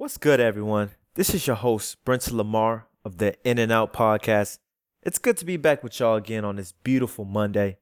What's 0.00 0.16
good, 0.16 0.40
everyone? 0.40 0.92
This 1.14 1.34
is 1.34 1.46
your 1.46 1.56
host, 1.56 2.02
Brent 2.06 2.32
Lamar 2.32 2.86
of 3.04 3.18
the 3.18 3.36
In 3.46 3.58
and 3.58 3.70
Out 3.70 3.92
podcast. 3.92 4.56
It's 5.02 5.18
good 5.18 5.36
to 5.36 5.44
be 5.44 5.58
back 5.58 5.84
with 5.84 6.00
y'all 6.00 6.16
again 6.16 6.42
on 6.42 6.56
this 6.56 6.72
beautiful 6.72 7.26
Monday. 7.26 7.76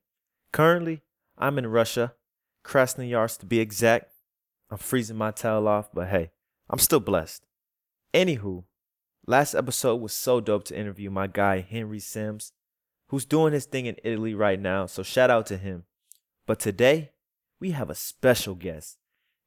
Currently, 0.53 1.03
I'm 1.39 1.59
in 1.59 1.69
Russia, 1.69 2.15
Krasnoyarsk 2.65 3.39
to 3.39 3.47
be 3.47 3.61
exact. 3.61 4.11
I'm 4.69 4.79
freezing 4.79 5.17
my 5.17 5.31
tail 5.31 5.69
off, 5.69 5.91
but 5.95 6.09
hey, 6.09 6.33
I'm 6.69 6.81
still 6.81 6.99
blessed. 6.99 7.47
Anywho, 8.13 8.65
last 9.25 9.55
episode 9.55 10.01
was 10.01 10.13
so 10.13 10.41
dope 10.41 10.65
to 10.65 10.77
interview 10.77 11.11
my 11.11 11.29
guy, 11.29 11.61
Henry 11.61 12.01
Sims, 12.01 12.51
who's 13.11 13.25
doing 13.25 13.53
his 13.53 13.67
thing 13.67 13.87
in 13.87 13.95
Italy 14.03 14.35
right 14.35 14.59
now, 14.59 14.87
so 14.87 15.05
shout 15.05 15.31
out 15.31 15.47
to 15.47 15.57
him. 15.57 15.85
But 16.49 16.59
today, 16.59 17.13
we 17.61 17.71
have 17.71 17.91
a 17.91 17.95
special 17.95 18.57
guest. 18.57 18.99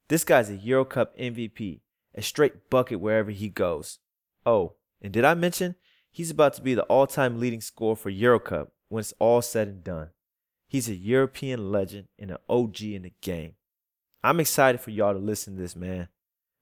This 0.08 0.24
guy's 0.24 0.50
a 0.50 0.56
Euro 0.56 0.86
Cup 0.86 1.18
MVP, 1.18 1.82
a 2.16 2.22
straight 2.22 2.70
bucket 2.70 3.00
wherever 3.00 3.32
he 3.32 3.50
goes. 3.50 4.00
Oh, 4.46 4.74
and 5.02 5.12
did 5.14 5.26
I 5.26 5.34
mention 5.34 5.76
he's 6.12 6.32
about 6.32 6.54
to 6.56 6.62
be 6.62 6.74
the 6.74 6.84
all 6.84 7.08
time 7.08 7.40
leading 7.40 7.62
scorer 7.62 7.96
for 7.96 8.10
Euro 8.10 8.40
Cup 8.40 8.72
when 8.90 9.02
it's 9.02 9.14
all 9.20 9.42
said 9.42 9.68
and 9.68 9.84
done? 9.84 10.10
He's 10.68 10.88
a 10.90 10.96
European 10.96 11.72
legend 11.72 12.08
and 12.18 12.32
an 12.32 12.38
OG 12.48 12.82
in 12.82 13.02
the 13.04 13.14
game. 13.22 13.56
I'm 14.24 14.40
excited 14.40 14.80
for 14.80 14.92
y'all 14.92 15.14
to 15.14 15.20
listen 15.20 15.56
to 15.56 15.62
this, 15.62 15.76
man. 15.76 16.08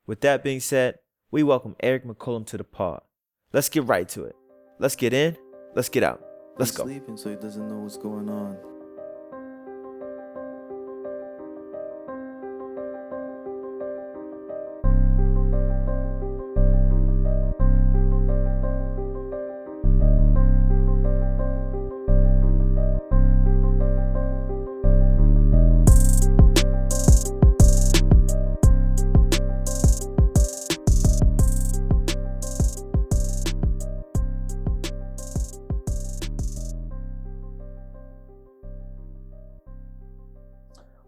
With 0.07 0.21
that 0.21 0.43
being 0.43 0.59
said, 0.59 0.99
we 1.29 1.43
welcome 1.43 1.75
Errick 1.83 2.05
McCollum 2.05 2.45
to 2.47 2.57
the 2.57 2.63
pod. 2.63 3.01
Let's 3.53 3.69
get 3.69 3.85
right 3.85 4.07
to 4.09 4.23
it. 4.23 4.35
Let's 4.79 4.95
get 4.95 5.13
in, 5.13 5.37
let's 5.75 5.89
get 5.89 6.03
out. 6.03 6.23
Let's 6.57 6.71
He's 6.71 6.77
go. 6.77 6.83
sleeping, 6.85 7.17
so 7.17 7.29
he 7.29 7.35
doesn't 7.35 7.67
know 7.67 7.77
what's 7.79 7.97
going 7.97 8.29
on. 8.29 8.57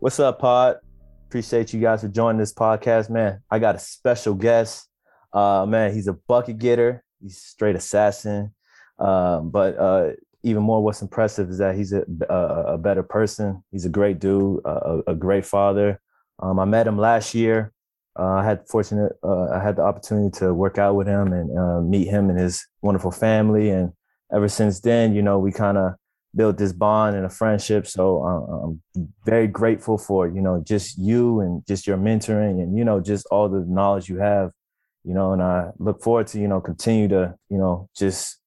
What's 0.01 0.19
up, 0.19 0.39
Pod? 0.39 0.77
Appreciate 1.27 1.73
you 1.73 1.79
guys 1.79 2.01
for 2.01 2.07
joining 2.07 2.39
this 2.39 2.55
podcast, 2.55 3.11
man. 3.11 3.43
I 3.51 3.59
got 3.59 3.75
a 3.75 3.77
special 3.77 4.33
guest. 4.33 4.89
Uh, 5.31 5.67
man, 5.69 5.93
he's 5.93 6.07
a 6.07 6.13
bucket 6.13 6.57
getter. 6.57 7.03
He's 7.21 7.37
straight 7.37 7.75
assassin. 7.75 8.51
Um, 8.97 9.51
but 9.51 9.77
uh, 9.77 10.13
even 10.41 10.63
more, 10.63 10.83
what's 10.83 11.03
impressive 11.03 11.51
is 11.51 11.59
that 11.59 11.75
he's 11.75 11.93
a, 11.93 12.03
a, 12.31 12.35
a 12.73 12.77
better 12.79 13.03
person. 13.03 13.63
He's 13.71 13.85
a 13.85 13.89
great 13.89 14.17
dude, 14.17 14.61
a, 14.65 15.01
a 15.05 15.13
great 15.13 15.45
father. 15.45 16.01
Um, 16.39 16.57
I 16.57 16.65
met 16.65 16.87
him 16.87 16.97
last 16.97 17.35
year. 17.35 17.71
Uh, 18.17 18.37
I 18.37 18.43
had 18.43 18.67
fortunate, 18.67 19.11
uh, 19.23 19.51
I 19.51 19.61
had 19.61 19.75
the 19.75 19.83
opportunity 19.83 20.31
to 20.39 20.51
work 20.51 20.79
out 20.79 20.95
with 20.95 21.05
him 21.05 21.31
and 21.31 21.55
uh, 21.55 21.79
meet 21.79 22.07
him 22.07 22.31
and 22.31 22.39
his 22.39 22.65
wonderful 22.81 23.11
family. 23.11 23.69
And 23.69 23.93
ever 24.33 24.49
since 24.49 24.79
then, 24.79 25.13
you 25.13 25.21
know, 25.21 25.37
we 25.37 25.51
kind 25.51 25.77
of 25.77 25.93
built 26.35 26.57
this 26.57 26.73
bond 26.73 27.15
and 27.15 27.25
a 27.25 27.29
friendship. 27.29 27.87
So 27.87 28.23
uh, 28.23 28.65
I'm 28.65 29.13
very 29.25 29.47
grateful 29.47 29.97
for 29.97 30.27
you 30.27 30.41
know 30.41 30.63
just 30.65 30.97
you 30.97 31.41
and 31.41 31.65
just 31.67 31.87
your 31.87 31.97
mentoring 31.97 32.61
and 32.61 32.77
you 32.77 32.85
know 32.85 32.99
just 32.99 33.25
all 33.31 33.49
the 33.49 33.65
knowledge 33.67 34.09
you 34.09 34.17
have, 34.17 34.51
you 35.03 35.13
know. 35.13 35.33
And 35.33 35.41
I 35.41 35.69
look 35.79 36.01
forward 36.01 36.27
to 36.27 36.39
you 36.39 36.47
know 36.47 36.61
continue 36.61 37.07
to 37.09 37.35
you 37.49 37.57
know 37.57 37.89
just 37.95 38.39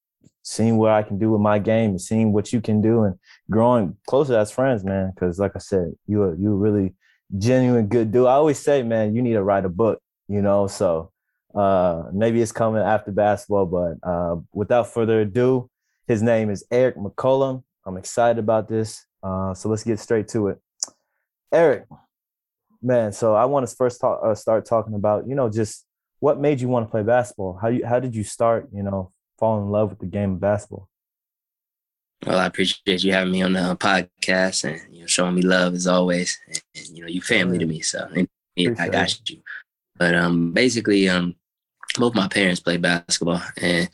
seeing 0.43 0.77
what 0.77 0.91
I 0.91 1.01
can 1.01 1.17
do 1.17 1.31
with 1.31 1.41
my 1.41 1.57
game 1.59 1.91
and 1.91 2.01
seeing 2.01 2.31
what 2.31 2.53
you 2.53 2.61
can 2.61 2.81
do 2.81 3.03
and 3.03 3.15
growing 3.49 3.97
closer 4.07 4.37
as 4.37 4.51
friends, 4.51 4.83
man. 4.83 5.11
Because 5.13 5.39
like 5.39 5.53
I 5.55 5.59
said, 5.59 5.93
you 6.07 6.21
are 6.23 6.35
you 6.35 6.55
really 6.55 6.93
genuine 7.37 7.87
good 7.87 8.11
dude. 8.11 8.27
I 8.27 8.33
always 8.33 8.59
say, 8.59 8.83
man, 8.83 9.15
you 9.15 9.21
need 9.21 9.33
to 9.33 9.43
write 9.43 9.65
a 9.65 9.69
book, 9.69 9.99
you 10.27 10.41
know. 10.41 10.67
So 10.67 11.11
uh, 11.53 12.03
maybe 12.13 12.41
it's 12.41 12.51
coming 12.51 12.81
after 12.81 13.11
basketball, 13.11 13.65
but 13.65 14.07
uh, 14.07 14.37
without 14.53 14.93
further 14.93 15.21
ado. 15.21 15.69
His 16.07 16.21
name 16.21 16.51
is 16.51 16.63
Errick 16.71 16.97
McCollum. 16.97 17.63
I'm 17.85 17.97
excited 17.97 18.39
about 18.39 18.67
this. 18.67 19.05
Uh, 19.21 19.53
so 19.53 19.69
let's 19.69 19.83
get 19.83 19.99
straight 19.99 20.27
to 20.29 20.47
it. 20.49 20.59
Errick, 21.53 21.85
man, 22.81 23.11
so 23.11 23.35
I 23.35 23.45
want 23.45 23.67
to 23.67 23.75
first 23.75 24.01
talk, 24.01 24.19
uh, 24.23 24.35
start 24.35 24.65
talking 24.65 24.93
about, 24.93 25.27
you 25.27 25.35
know, 25.35 25.49
just 25.49 25.85
what 26.19 26.39
made 26.39 26.61
you 26.61 26.67
want 26.67 26.87
to 26.87 26.91
play 26.91 27.03
basketball? 27.03 27.57
How 27.61 27.67
you 27.67 27.85
how 27.85 27.99
did 27.99 28.15
you 28.15 28.23
start, 28.23 28.69
you 28.73 28.83
know, 28.83 29.11
fall 29.37 29.59
in 29.61 29.69
love 29.69 29.89
with 29.89 29.99
the 29.99 30.05
game 30.05 30.33
of 30.33 30.39
basketball? 30.39 30.89
Well, 32.25 32.39
I 32.39 32.47
appreciate 32.47 33.03
you 33.03 33.13
having 33.13 33.31
me 33.31 33.43
on 33.43 33.53
the 33.53 33.75
podcast 33.75 34.63
and 34.63 34.93
you 34.93 35.01
know 35.01 35.07
showing 35.07 35.35
me 35.35 35.41
love 35.41 35.73
as 35.73 35.87
always. 35.87 36.39
And, 36.47 36.61
and 36.75 36.97
you 36.97 37.03
know, 37.03 37.09
you 37.09 37.21
family 37.21 37.57
to 37.59 37.65
me, 37.65 37.81
so 37.81 38.09
yeah, 38.55 38.71
I 38.79 38.89
got 38.89 39.29
you. 39.29 39.41
But 39.97 40.15
um, 40.15 40.51
basically, 40.51 41.07
um, 41.09 41.35
both 41.97 42.15
my 42.15 42.27
parents 42.27 42.59
play 42.59 42.77
basketball, 42.77 43.41
and 43.57 43.89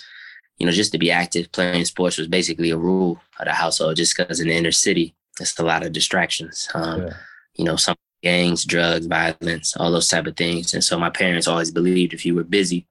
you 0.62 0.68
know, 0.68 0.72
just 0.72 0.92
to 0.92 1.00
be 1.00 1.10
active 1.10 1.52
playing 1.52 1.86
sports 1.86 2.20
was 2.20 2.28
basically 2.28 2.70
a 2.70 2.78
rule 2.78 3.20
of 3.40 3.46
the 3.46 3.52
household. 3.52 3.96
Just 3.96 4.16
because 4.16 4.40
in 4.40 4.48
the 4.48 4.54
inner 4.56 4.72
city, 4.72 5.16
it's 5.40 5.58
a 5.58 5.64
lot 5.64 5.84
of 5.84 5.92
distractions. 5.92 6.70
Um, 6.76 7.02
Yeah. 7.02 7.14
You 7.56 7.66
know, 7.66 7.76
some 7.78 7.96
gangs, 8.22 8.64
drugs, 8.64 9.08
violence, 9.08 9.76
all 9.76 9.92
those 9.92 10.08
type 10.08 10.28
of 10.28 10.38
things. 10.38 10.76
And 10.76 10.84
so 10.84 11.00
my 11.00 11.10
parents 11.10 11.48
always 11.48 11.72
believed 11.72 12.14
if 12.14 12.28
you 12.28 12.36
were 12.36 12.44
busy, 12.44 12.86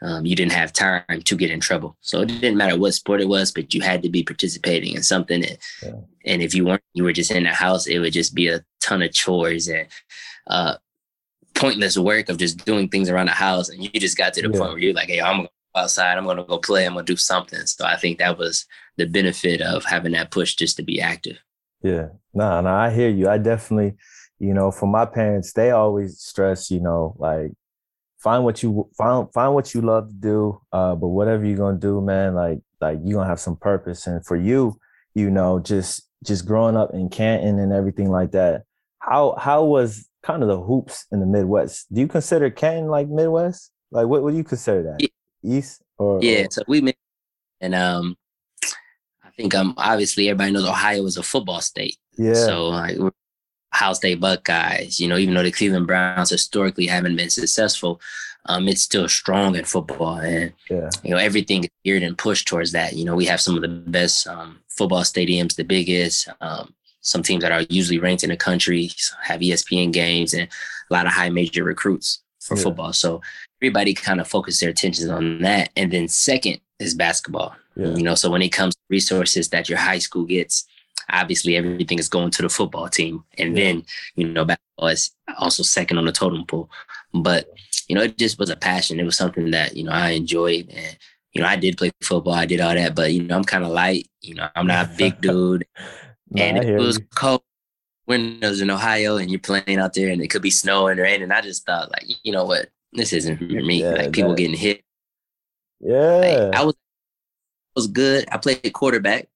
um, 0.00 0.24
you 0.24 0.34
didn't 0.34 0.52
have 0.52 0.72
time 0.72 1.04
to 1.22 1.36
get 1.36 1.50
in 1.50 1.60
trouble. 1.60 1.94
So 2.00 2.22
it 2.22 2.28
didn't 2.28 2.56
matter 2.56 2.78
what 2.78 2.94
sport 2.94 3.20
it 3.20 3.28
was, 3.28 3.52
but 3.52 3.74
you 3.74 3.82
had 3.82 4.02
to 4.02 4.08
be 4.08 4.22
participating 4.22 4.94
in 4.96 5.02
something. 5.02 5.44
And, 5.44 5.58
Yeah. 5.82 6.00
and 6.24 6.40
if 6.42 6.54
you 6.54 6.64
weren't, 6.64 6.82
you 6.94 7.04
were 7.04 7.12
just 7.12 7.30
in 7.30 7.42
the 7.42 7.50
house, 7.50 7.86
it 7.86 7.98
would 7.98 8.14
just 8.14 8.34
be 8.34 8.48
a 8.48 8.64
ton 8.80 9.02
of 9.02 9.12
chores 9.12 9.68
and 9.68 9.86
uh, 10.46 10.76
pointless 11.54 11.98
work 11.98 12.30
of 12.30 12.38
just 12.38 12.64
doing 12.64 12.88
things 12.88 13.10
around 13.10 13.26
the 13.26 13.32
house. 13.32 13.68
And 13.68 13.84
you 13.84 13.90
just 14.00 14.16
got 14.16 14.32
to 14.34 14.40
the 14.42 14.48
Yeah. 14.48 14.58
point 14.58 14.72
where 14.72 14.78
you're 14.78 14.94
like, 14.94 15.08
hey, 15.08 15.20
I'm 15.20 15.36
going 15.36 15.48
outside. 15.74 16.18
I'm 16.18 16.24
going 16.24 16.36
to 16.36 16.44
go 16.44 16.58
play. 16.58 16.86
I'm 16.86 16.94
going 16.94 17.06
to 17.06 17.12
do 17.12 17.16
something. 17.16 17.66
So 17.66 17.84
I 17.84 17.96
think 17.96 18.18
that 18.18 18.38
was 18.38 18.66
the 18.96 19.06
benefit 19.06 19.60
of 19.60 19.84
having 19.84 20.12
that 20.12 20.30
push 20.30 20.54
just 20.54 20.76
to 20.76 20.82
be 20.82 21.00
active. 21.00 21.38
Yeah. 21.82 22.08
No, 22.34 22.60
no, 22.60 22.70
I 22.70 22.90
hear 22.90 23.08
you. 23.08 23.28
I 23.28 23.38
definitely, 23.38 23.96
you 24.38 24.54
know, 24.54 24.70
for 24.70 24.86
my 24.86 25.06
parents, 25.06 25.52
they 25.52 25.70
always 25.70 26.20
stress, 26.20 26.70
you 26.70 26.80
know, 26.80 27.14
like 27.18 27.52
find 28.18 28.44
what 28.44 28.62
you 28.62 28.88
find 28.96 29.32
find 29.32 29.54
what 29.54 29.74
you 29.74 29.80
love 29.80 30.08
to 30.08 30.14
do. 30.14 30.60
Uh, 30.72 30.94
but 30.94 31.08
whatever 31.08 31.44
you're 31.44 31.56
gonna 31.56 31.78
do, 31.78 32.00
man, 32.00 32.34
like 32.34 32.60
like 32.80 32.98
you're 33.02 33.18
gonna 33.18 33.28
have 33.28 33.40
some 33.40 33.56
purpose. 33.56 34.06
And 34.06 34.24
for 34.24 34.36
you, 34.36 34.78
you 35.14 35.30
know, 35.30 35.58
just 35.58 36.08
just 36.24 36.46
growing 36.46 36.76
up 36.76 36.90
in 36.92 37.08
Canton 37.08 37.58
and 37.58 37.72
everything 37.72 38.10
like 38.10 38.32
that, 38.32 38.64
how 38.98 39.34
how 39.38 39.64
was 39.64 40.06
kind 40.22 40.42
of 40.42 40.48
the 40.48 40.60
hoops 40.60 41.06
in 41.10 41.20
the 41.20 41.26
Midwest? 41.26 41.92
Do 41.92 42.00
you 42.00 42.08
consider 42.08 42.50
Canton 42.50 42.88
like 42.88 43.08
Midwest? 43.08 43.72
Like 43.90 44.06
what 44.06 44.30
do 44.30 44.36
you 44.36 44.44
consider 44.44 44.82
that? 44.82 45.08
East 45.42 45.82
or 45.98 46.18
Yeah, 46.22 46.46
so 46.50 46.62
we 46.68 46.80
met, 46.80 46.96
and 47.60 47.74
um, 47.74 48.16
I 49.24 49.30
think 49.36 49.54
um, 49.54 49.74
obviously 49.76 50.28
everybody 50.28 50.52
knows 50.52 50.68
Ohio 50.68 51.04
is 51.06 51.16
a 51.16 51.22
football 51.22 51.60
state. 51.60 51.96
yeah. 52.16 52.34
So 52.34 52.68
like 52.68 52.98
we're 52.98 53.10
Ohio 53.74 53.92
State 53.92 54.20
Buckeyes, 54.20 54.98
you 55.00 55.08
know, 55.08 55.16
even 55.16 55.34
though 55.34 55.42
the 55.44 55.52
Cleveland 55.52 55.86
Browns 55.86 56.30
historically 56.30 56.86
haven't 56.86 57.16
been 57.16 57.30
successful, 57.30 58.00
um, 58.46 58.66
it's 58.68 58.82
still 58.82 59.08
strong 59.08 59.54
in 59.54 59.64
football, 59.64 60.16
and 60.16 60.52
yeah. 60.70 60.88
you 61.04 61.10
know 61.10 61.18
everything 61.18 61.64
is 61.64 61.70
geared 61.84 62.02
and 62.02 62.16
pushed 62.18 62.48
towards 62.48 62.72
that. 62.72 62.94
You 62.94 63.04
know, 63.04 63.14
we 63.14 63.26
have 63.26 63.40
some 63.40 63.54
of 63.56 63.62
the 63.62 63.68
best 63.68 64.26
um, 64.26 64.60
football 64.68 65.02
stadiums, 65.02 65.54
the 65.56 65.64
biggest. 65.64 66.28
Um, 66.40 66.74
some 67.02 67.22
teams 67.22 67.42
that 67.42 67.52
are 67.52 67.62
usually 67.70 67.98
ranked 67.98 68.24
in 68.24 68.28
the 68.30 68.36
country 68.36 68.90
have 69.22 69.40
ESPN 69.40 69.90
games 69.90 70.34
and 70.34 70.48
a 70.90 70.92
lot 70.92 71.06
of 71.06 71.12
high 71.12 71.30
major 71.30 71.64
recruits 71.64 72.22
for 72.42 72.56
Yeah. 72.58 72.62
football. 72.62 72.92
So 72.92 73.22
everybody 73.60 73.94
kind 73.94 74.20
of 74.20 74.28
focus 74.28 74.60
their 74.60 74.70
attention 74.70 75.10
on 75.10 75.40
that. 75.42 75.70
And 75.76 75.92
then 75.92 76.08
second 76.08 76.60
is 76.78 76.94
basketball. 76.94 77.54
Yeah. 77.76 77.88
You 77.94 78.02
know, 78.02 78.14
so 78.14 78.30
when 78.30 78.42
it 78.42 78.50
comes 78.50 78.74
to 78.74 78.80
resources 78.88 79.48
that 79.50 79.68
your 79.68 79.78
high 79.78 79.98
school 79.98 80.24
gets, 80.24 80.64
obviously 81.10 81.56
everything 81.56 81.98
is 81.98 82.08
going 82.08 82.30
to 82.32 82.42
the 82.42 82.48
football 82.48 82.88
team. 82.88 83.24
And 83.38 83.56
Yeah. 83.56 83.64
then, 83.64 83.84
you 84.16 84.28
know, 84.28 84.44
basketball 84.44 84.88
is 84.88 85.10
also 85.38 85.62
second 85.62 85.98
on 85.98 86.06
the 86.06 86.12
totem 86.12 86.46
pole. 86.46 86.70
But, 87.12 87.48
you 87.88 87.94
know, 87.94 88.02
it 88.02 88.16
just 88.16 88.38
was 88.38 88.50
a 88.50 88.56
passion. 88.56 88.98
It 89.00 89.04
was 89.04 89.16
something 89.16 89.50
that, 89.50 89.76
you 89.76 89.84
know, 89.84 89.92
I 89.92 90.10
enjoyed. 90.10 90.70
And, 90.70 90.96
you 91.32 91.42
know, 91.42 91.48
I 91.48 91.56
did 91.56 91.76
play 91.76 91.90
football, 92.02 92.34
I 92.34 92.46
did 92.46 92.60
all 92.60 92.74
that, 92.74 92.94
but 92.96 93.12
you 93.12 93.22
know, 93.22 93.36
I'm 93.36 93.44
kind 93.44 93.62
of 93.62 93.70
light, 93.70 94.08
you 94.20 94.34
know, 94.34 94.48
I'm 94.56 94.66
not 94.66 94.86
a 94.86 94.96
big 94.96 95.20
dude. 95.20 95.64
No, 96.30 96.42
and 96.42 96.56
I 96.56 96.60
if 96.60 96.66
hear 96.66 96.76
it 96.78 96.80
was 96.80 96.98
you. 96.98 97.06
cold 97.14 97.42
windows 98.06 98.60
in 98.60 98.70
Ohio 98.70 99.16
and 99.16 99.30
you're 99.30 99.38
playing 99.38 99.78
out 99.78 99.94
there 99.94 100.08
and 100.10 100.20
it 100.22 100.28
could 100.28 100.42
be 100.42 100.50
snowing 100.50 100.98
or 100.98 101.02
raining, 101.02 101.30
I 101.30 101.40
just 101.40 101.64
thought 101.66 101.90
like, 101.92 102.04
you 102.24 102.32
know 102.32 102.44
what, 102.44 102.68
this 102.92 103.12
isn't 103.12 103.38
for 103.38 103.44
me. 103.44 103.82
Yeah, 103.82 103.90
like 103.90 104.12
people 104.12 104.30
that- 104.30 104.38
getting 104.38 104.56
hit. 104.56 104.82
Yeah. 105.80 106.16
Like, 106.50 106.54
I 106.54 106.64
was 106.64 106.74
was 107.76 107.86
good. 107.86 108.26
I 108.30 108.36
played 108.36 108.72
quarterback, 108.72 109.28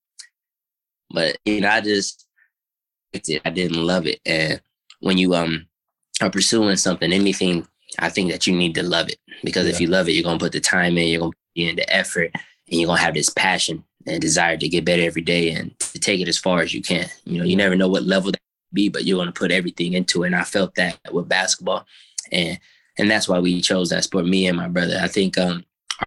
but 1.10 1.38
you 1.44 1.60
know, 1.60 1.68
I 1.68 1.80
just 1.80 2.26
it. 3.12 3.40
I 3.44 3.50
didn't 3.50 3.82
love 3.86 4.06
it. 4.06 4.20
And 4.26 4.60
when 5.00 5.18
you 5.18 5.34
um 5.34 5.66
are 6.20 6.30
pursuing 6.30 6.76
something, 6.76 7.12
anything 7.12 7.66
I 7.98 8.08
think 8.08 8.30
that 8.32 8.46
you 8.46 8.54
need 8.54 8.74
to 8.74 8.82
love 8.82 9.08
it 9.08 9.18
because 9.44 9.66
if 9.66 9.80
you 9.80 9.86
love 9.86 10.08
it, 10.08 10.12
you're 10.12 10.24
gonna 10.24 10.38
put 10.38 10.52
the 10.52 10.60
time 10.60 10.98
in, 10.98 11.08
you're 11.08 11.20
gonna 11.20 11.30
put 11.30 11.38
in 11.54 11.76
the 11.76 11.94
effort, 11.94 12.30
and 12.34 12.80
you're 12.80 12.88
gonna 12.88 13.00
have 13.00 13.14
this 13.14 13.30
passion 13.30 13.84
and 14.06 14.20
desire 14.20 14.56
to 14.56 14.68
get 14.68 14.84
better 14.84 15.02
every 15.02 15.22
day 15.22 15.50
and 15.52 15.78
to 15.78 15.98
take 15.98 16.20
it 16.20 16.28
as 16.28 16.36
far 16.36 16.60
as 16.60 16.74
you 16.74 16.82
can. 16.82 17.08
You 17.24 17.38
know, 17.38 17.44
you 17.44 17.56
never 17.56 17.76
know 17.76 17.88
what 17.88 18.02
level 18.02 18.32
that 18.32 18.40
be, 18.72 18.88
but 18.88 19.04
you're 19.04 19.18
gonna 19.18 19.32
put 19.32 19.52
everything 19.52 19.92
into 19.92 20.24
it. 20.24 20.26
And 20.26 20.36
I 20.36 20.42
felt 20.44 20.74
that 20.74 20.98
with 21.12 21.28
basketball, 21.28 21.86
and 22.32 22.58
and 22.98 23.10
that's 23.10 23.28
why 23.28 23.38
we 23.38 23.60
chose 23.60 23.90
that 23.90 24.04
sport. 24.04 24.26
Me 24.26 24.46
and 24.46 24.56
my 24.56 24.68
brother. 24.68 24.98
I 25.00 25.08
think 25.08 25.36
um, 25.38 25.64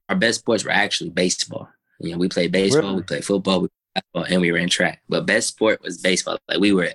our 0.10 0.16
best 0.16 0.40
sports 0.40 0.64
were 0.64 0.72
actually 0.72 1.10
baseball. 1.10 1.70
You 2.00 2.12
know, 2.12 2.18
we 2.18 2.30
played 2.30 2.52
baseball, 2.52 2.82
Really? 2.84 2.96
we 2.98 3.02
played 3.04 3.26
football, 3.26 3.62
we 3.62 3.68
played 3.68 3.94
basketball, 3.96 4.34
and 4.34 4.42
we 4.42 4.52
ran 4.52 4.70
track. 4.70 5.02
But 5.10 5.26
best 5.26 5.50
sport 5.50 5.82
was 5.82 5.98
baseball. 5.98 6.38
Like 6.48 6.60
we 6.60 6.74
were 6.74 6.92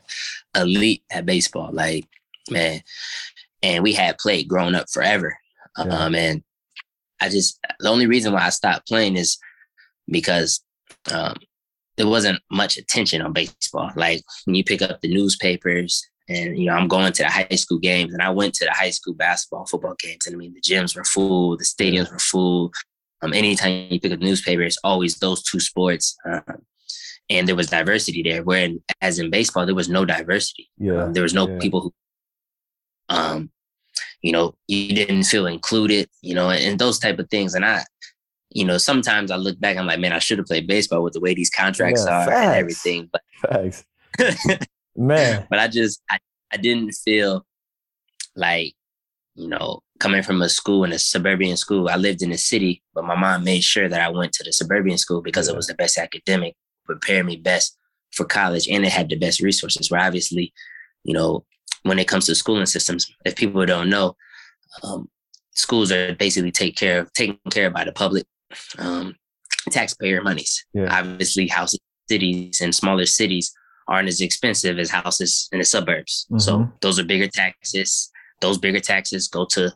elite 0.56 1.02
at 1.10 1.26
baseball. 1.26 1.70
Like 1.72 2.06
man, 2.50 2.82
and 3.62 3.82
we 3.82 3.92
had 3.92 4.18
played 4.18 4.48
growing 4.48 4.74
up 4.74 4.86
forever. 4.90 5.36
Yeah. 5.78 5.84
Um, 5.84 6.14
and 6.14 6.42
I 7.20 7.28
just 7.28 7.58
the 7.80 7.88
only 7.88 8.06
reason 8.06 8.32
why 8.32 8.46
I 8.46 8.50
stopped 8.50 8.88
playing 8.88 9.16
is 9.16 9.38
because 10.08 10.60
um, 11.12 11.36
there 11.96 12.06
wasn't 12.08 12.40
much 12.50 12.76
attention 12.76 13.22
on 13.22 13.32
baseball. 13.32 13.90
Like 13.96 14.22
when 14.44 14.54
you 14.54 14.64
pick 14.64 14.82
up 14.82 15.00
the 15.00 15.12
newspapers, 15.12 16.08
and 16.28 16.58
you 16.58 16.66
know 16.66 16.74
I'm 16.74 16.88
going 16.88 17.12
to 17.12 17.22
the 17.22 17.28
high 17.28 17.46
school 17.56 17.78
games, 17.78 18.12
and 18.12 18.22
I 18.22 18.30
went 18.30 18.54
to 18.54 18.64
the 18.64 18.72
high 18.72 18.90
school 18.90 19.14
basketball, 19.14 19.66
football 19.66 19.96
games, 19.98 20.26
and 20.26 20.34
I 20.34 20.38
mean 20.38 20.54
the 20.54 20.60
gyms 20.60 20.96
were 20.96 21.04
full, 21.04 21.56
the 21.56 21.64
stadiums 21.64 22.10
were 22.10 22.18
full. 22.18 22.72
Um, 23.22 23.32
anytime 23.32 23.86
you 23.88 24.00
pick 24.00 24.12
up 24.12 24.18
newspaper, 24.18 24.62
it's 24.62 24.78
always 24.82 25.16
those 25.16 25.42
two 25.42 25.60
sports. 25.60 26.16
Um, 26.24 26.42
and 27.30 27.48
there 27.48 27.56
was 27.56 27.68
diversity 27.68 28.22
there, 28.22 28.42
where 28.42 28.64
in, 28.64 28.82
as 29.00 29.18
in 29.18 29.30
baseball, 29.30 29.64
there 29.64 29.74
was 29.74 29.88
no 29.88 30.04
diversity. 30.04 30.70
Yeah. 30.76 31.04
Um, 31.04 31.12
there 31.12 31.22
was 31.22 31.34
no 31.34 31.48
yeah. 31.48 31.58
people 31.60 31.80
who, 31.80 31.94
um, 33.08 33.50
you 34.22 34.32
know, 34.32 34.54
you 34.66 34.94
didn't 34.94 35.24
feel 35.24 35.46
included, 35.46 36.08
you 36.20 36.34
know, 36.34 36.50
and, 36.50 36.78
those 36.78 36.98
type 36.98 37.18
of 37.18 37.30
things. 37.30 37.54
And 37.54 37.64
I, 37.64 37.84
you 38.50 38.64
know, 38.64 38.76
sometimes 38.76 39.30
I 39.30 39.36
look 39.36 39.58
back, 39.60 39.76
I'm 39.76 39.86
like, 39.86 40.00
man, 40.00 40.12
I 40.12 40.18
should 40.18 40.38
have 40.38 40.46
played 40.46 40.66
baseball 40.66 41.02
with 41.02 41.12
the 41.12 41.20
way 41.20 41.32
these 41.32 41.50
contracts 41.50 42.04
Yeah, 42.04 42.22
are 42.22 42.26
facts. 42.26 42.40
and 42.40 42.54
everything. 42.54 43.10
But 43.12 43.22
Facts. 43.40 43.84
Man. 44.96 45.46
but 45.50 45.58
I 45.58 45.68
just 45.68 46.02
I, 46.10 46.18
I 46.52 46.56
didn't 46.56 46.92
feel 46.92 47.44
like, 48.36 48.74
you 49.34 49.48
know, 49.48 49.80
coming 50.00 50.22
from 50.22 50.42
a 50.42 50.48
school 50.48 50.84
in 50.84 50.92
a 50.92 50.98
suburban 50.98 51.56
school, 51.56 51.88
I 51.88 51.96
lived 51.96 52.22
in 52.22 52.30
the 52.30 52.38
city, 52.38 52.82
but 52.94 53.04
my 53.04 53.14
mom 53.14 53.44
made 53.44 53.62
sure 53.64 53.88
that 53.88 54.00
I 54.00 54.08
went 54.08 54.32
to 54.34 54.44
the 54.44 54.52
suburban 54.52 54.98
school 54.98 55.22
because 55.22 55.46
Yeah. 55.48 55.54
it 55.54 55.56
was 55.56 55.66
the 55.66 55.74
best 55.74 55.98
academic, 55.98 56.54
prepared 56.84 57.26
me 57.26 57.36
best 57.36 57.76
for 58.12 58.24
college, 58.26 58.68
and 58.68 58.84
it 58.84 58.92
had 58.92 59.08
the 59.08 59.16
best 59.16 59.40
resources. 59.40 59.90
Where 59.90 60.00
obviously, 60.00 60.52
you 61.04 61.14
know, 61.14 61.44
when 61.84 61.98
it 61.98 62.08
comes 62.08 62.26
to 62.26 62.34
schooling 62.34 62.66
systems, 62.66 63.10
if 63.24 63.36
people 63.36 63.64
don't 63.66 63.88
know, 63.90 64.16
um, 64.82 65.08
schools 65.54 65.90
are 65.92 66.14
basically 66.14 66.50
take 66.50 66.76
care 66.76 67.00
of 67.00 67.12
taken 67.12 67.38
care 67.50 67.66
of 67.68 67.72
by 67.72 67.84
the 67.84 67.92
public, 67.92 68.24
um, 68.78 69.14
taxpayer 69.70 70.22
monies. 70.22 70.64
Yeah. 70.74 70.88
Obviously, 70.98 71.48
houses, 71.48 71.80
cities, 72.08 72.60
and 72.60 72.74
smaller 72.74 73.06
cities 73.06 73.52
aren't 73.88 74.08
as 74.08 74.20
expensive 74.20 74.78
as 74.78 74.90
houses 74.90 75.48
in 75.52 75.58
the 75.58 75.64
suburbs. 75.64 76.26
So 76.38 76.58
Mhm. 76.58 76.72
those 76.80 76.98
are 76.98 77.04
bigger 77.04 77.28
taxes. 77.28 78.10
Those 78.40 78.58
bigger 78.58 78.80
taxes 78.80 79.28
go 79.28 79.44
to 79.46 79.72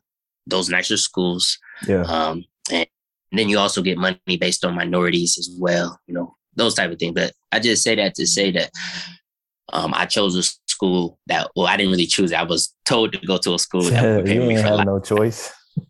those 0.47 0.69
nicer 0.69 0.97
schools. 0.97 1.59
Yeah. 1.87 2.03
Um, 2.03 2.45
and 2.71 2.87
then 3.33 3.49
you 3.49 3.59
also 3.59 3.83
get 3.83 3.99
money 3.99 4.19
based 4.39 4.65
on 4.65 4.75
minorities 4.75 5.37
as 5.39 5.51
well, 5.59 5.99
you 6.07 6.15
know, 6.15 6.37
those 6.55 6.75
type 6.75 6.91
of 6.91 6.99
things. 6.99 7.15
But 7.15 7.33
I 7.53 7.59
just 7.59 7.83
say 7.83 7.95
that 7.97 8.15
to 8.15 8.27
say 8.27 8.51
that 8.53 8.71
um, 9.73 9.93
I 9.95 10.07
chose 10.07 10.37
a 10.37 10.43
school 10.71 11.19
that, 11.27 11.51
well, 11.57 11.67
I 11.67 11.77
didn't 11.77 11.91
really 11.91 12.07
choose. 12.07 12.31
it. 12.31 12.39
I 12.39 12.45
was 12.45 12.73
told 12.85 13.13
to 13.13 13.19
go 13.27 13.37
to 13.39 13.55
a 13.55 13.59
school 13.59 13.83
that 13.83 14.03
would 14.05 14.29
you 14.29 14.35
prepare 14.41 14.49
me 14.49 14.57
for 14.57 14.63
have 14.63 14.75
life. 14.77 14.87
no 14.87 15.01
choice. 15.01 15.53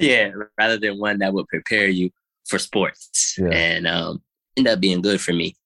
Yeah, 0.00 0.30
rather 0.56 0.78
than 0.78 0.96
one 1.00 1.18
that 1.18 1.32
would 1.34 1.48
prepare 1.48 1.88
you 1.88 2.10
for 2.46 2.60
sports. 2.60 3.34
Yeah. 3.36 3.48
And 3.48 3.86
um, 3.88 4.22
ended 4.56 4.74
up 4.74 4.78
being 4.80 5.00
good 5.02 5.20
for 5.20 5.32
me. 5.32 5.56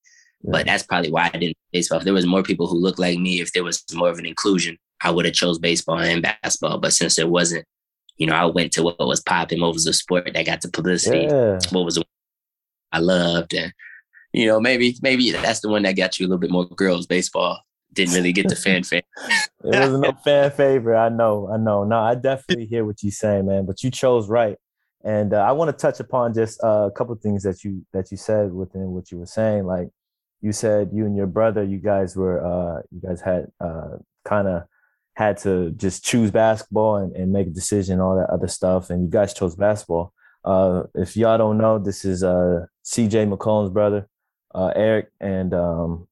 But 0.45 0.67
that's 0.67 0.83
probably 0.83 1.11
why 1.11 1.31
I 1.33 1.39
didn't 1.39 1.57
baseball. 1.73 1.99
If 1.99 2.05
there 2.05 2.15
was 2.15 2.27
more 2.27 2.43
people 2.43 2.67
who 2.67 2.77
looked 2.77 2.99
like 2.99 3.19
me, 3.19 3.41
if 3.41 3.53
there 3.53 3.65
was 3.65 3.85
more 3.95 4.09
of 4.09 4.19
an 4.19 4.27
inclusion, 4.27 4.77
I 5.03 5.11
would 5.11 5.25
have 5.25 5.35
chose 5.35 5.59
baseball 5.59 5.99
and 5.99 6.23
basketball. 6.23 6.79
But 6.79 6.93
since 6.93 7.17
there 7.17 7.29
wasn't, 7.29 7.65
you 8.17 8.27
know, 8.27 8.35
I 8.35 8.45
went 8.47 8.73
to 8.73 8.83
what 8.83 8.99
was 8.99 9.21
popping, 9.23 9.61
what 9.61 9.73
was 9.73 9.85
the 9.85 9.93
sport 9.93 10.29
that 10.33 10.47
got 10.47 10.61
the 10.63 10.69
publicity, 10.69 11.27
Yeah. 11.31 11.59
what 11.71 11.85
was 11.85 11.95
the 11.97 12.05
I 12.93 12.99
loved, 12.99 13.55
and 13.55 13.73
you 14.33 14.47
know, 14.47 14.61
maybe 14.61 14.97
maybe 15.03 15.31
that's 15.31 15.61
the 15.61 15.69
one 15.69 15.83
that 15.83 15.97
got 15.97 16.19
you 16.19 16.27
a 16.27 16.29
little 16.29 16.39
bit 16.41 16.51
more 16.51 16.67
girls. 16.67 17.07
Baseball 17.07 17.61
didn't 17.93 18.15
really 18.15 18.33
get 18.33 18.49
the 18.49 18.57
fanfare. 18.67 19.03
It 19.65 19.79
wasn't 19.79 20.03
no 20.03 20.13
fan 20.25 20.51
favorite. 20.51 20.99
I 20.99 21.09
know. 21.09 21.49
I 21.53 21.57
know. 21.57 21.85
No, 21.85 21.99
I 22.01 22.15
definitely 22.15 22.67
hear 22.67 22.85
what 22.85 23.03
you're 23.03 23.13
saying, 23.13 23.47
man. 23.47 23.65
But 23.67 23.83
you 23.83 23.91
chose 23.91 24.29
right. 24.29 24.57
And 25.05 25.35
uh, 25.35 25.39
I 25.39 25.53
want 25.53 25.71
to 25.71 25.77
touch 25.77 26.01
upon 26.01 26.33
just 26.33 26.63
uh, 26.63 26.87
a 26.87 26.91
couple 26.91 27.13
of 27.15 27.21
things 27.21 27.43
that 27.43 27.65
you 27.65 27.85
that 27.93 28.11
you 28.11 28.17
said 28.17 28.53
within 28.53 28.93
what 28.93 29.11
you 29.11 29.19
were 29.19 29.27
saying. 29.27 29.65
Like 29.65 29.89
you 30.43 30.53
said, 30.53 30.91
you 30.93 31.07
and 31.07 31.17
your 31.17 31.29
brother, 31.29 31.63
you 31.63 31.79
guys 31.79 32.17
were 32.17 32.45
uh, 32.45 32.83
you 32.91 33.01
guys 33.01 33.21
had 33.21 33.47
uh, 33.61 33.97
kind 34.25 34.49
of 34.49 34.65
had 35.15 35.37
to 35.39 35.71
just 35.73 36.05
choose 36.05 36.31
basketball 36.31 36.97
and, 36.97 37.15
and 37.15 37.33
make 37.33 37.47
a 37.47 37.51
decision, 37.51 38.01
all 38.01 38.17
that 38.17 38.31
other 38.31 38.49
stuff, 38.49 38.91
and 38.91 39.03
you 39.03 39.09
guys 39.09 39.33
chose 39.33 39.55
basketball. 39.55 40.13
Uh, 40.45 40.83
if 40.95 41.17
y'all 41.17 41.39
don't 41.39 41.59
know, 41.59 41.79
this 41.79 42.05
is 42.05 42.25
uh, 42.25 42.67
C.J. 42.83 43.27
McCollum's 43.27 43.71
brother, 43.71 44.09
uh, 44.55 44.73
Errick, 44.77 45.07
and 45.21 45.55
um, 45.55 46.09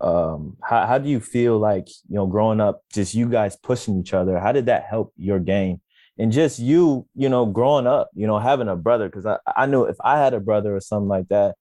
um 0.00 0.56
how, 0.62 0.86
how 0.86 0.98
do 0.98 1.08
you 1.08 1.20
feel 1.20 1.58
like 1.58 1.88
you 2.08 2.16
know 2.16 2.26
growing 2.26 2.60
up 2.60 2.82
just 2.92 3.14
you 3.14 3.28
guys 3.28 3.56
pushing 3.56 3.98
each 3.98 4.12
other 4.12 4.38
how 4.38 4.52
did 4.52 4.66
that 4.66 4.84
help 4.84 5.10
your 5.16 5.40
game 5.40 5.80
and 6.18 6.32
just 6.32 6.58
you 6.58 7.06
you 7.14 7.30
know 7.30 7.46
growing 7.46 7.86
up 7.86 8.10
you 8.14 8.26
know 8.26 8.38
having 8.38 8.68
a 8.68 8.76
brother 8.76 9.08
because 9.08 9.24
I, 9.24 9.38
I 9.56 9.64
knew 9.64 9.84
if 9.84 9.96
i 10.04 10.18
had 10.18 10.34
a 10.34 10.40
brother 10.40 10.76
or 10.76 10.80
something 10.80 11.08
like 11.08 11.28
that 11.28 11.56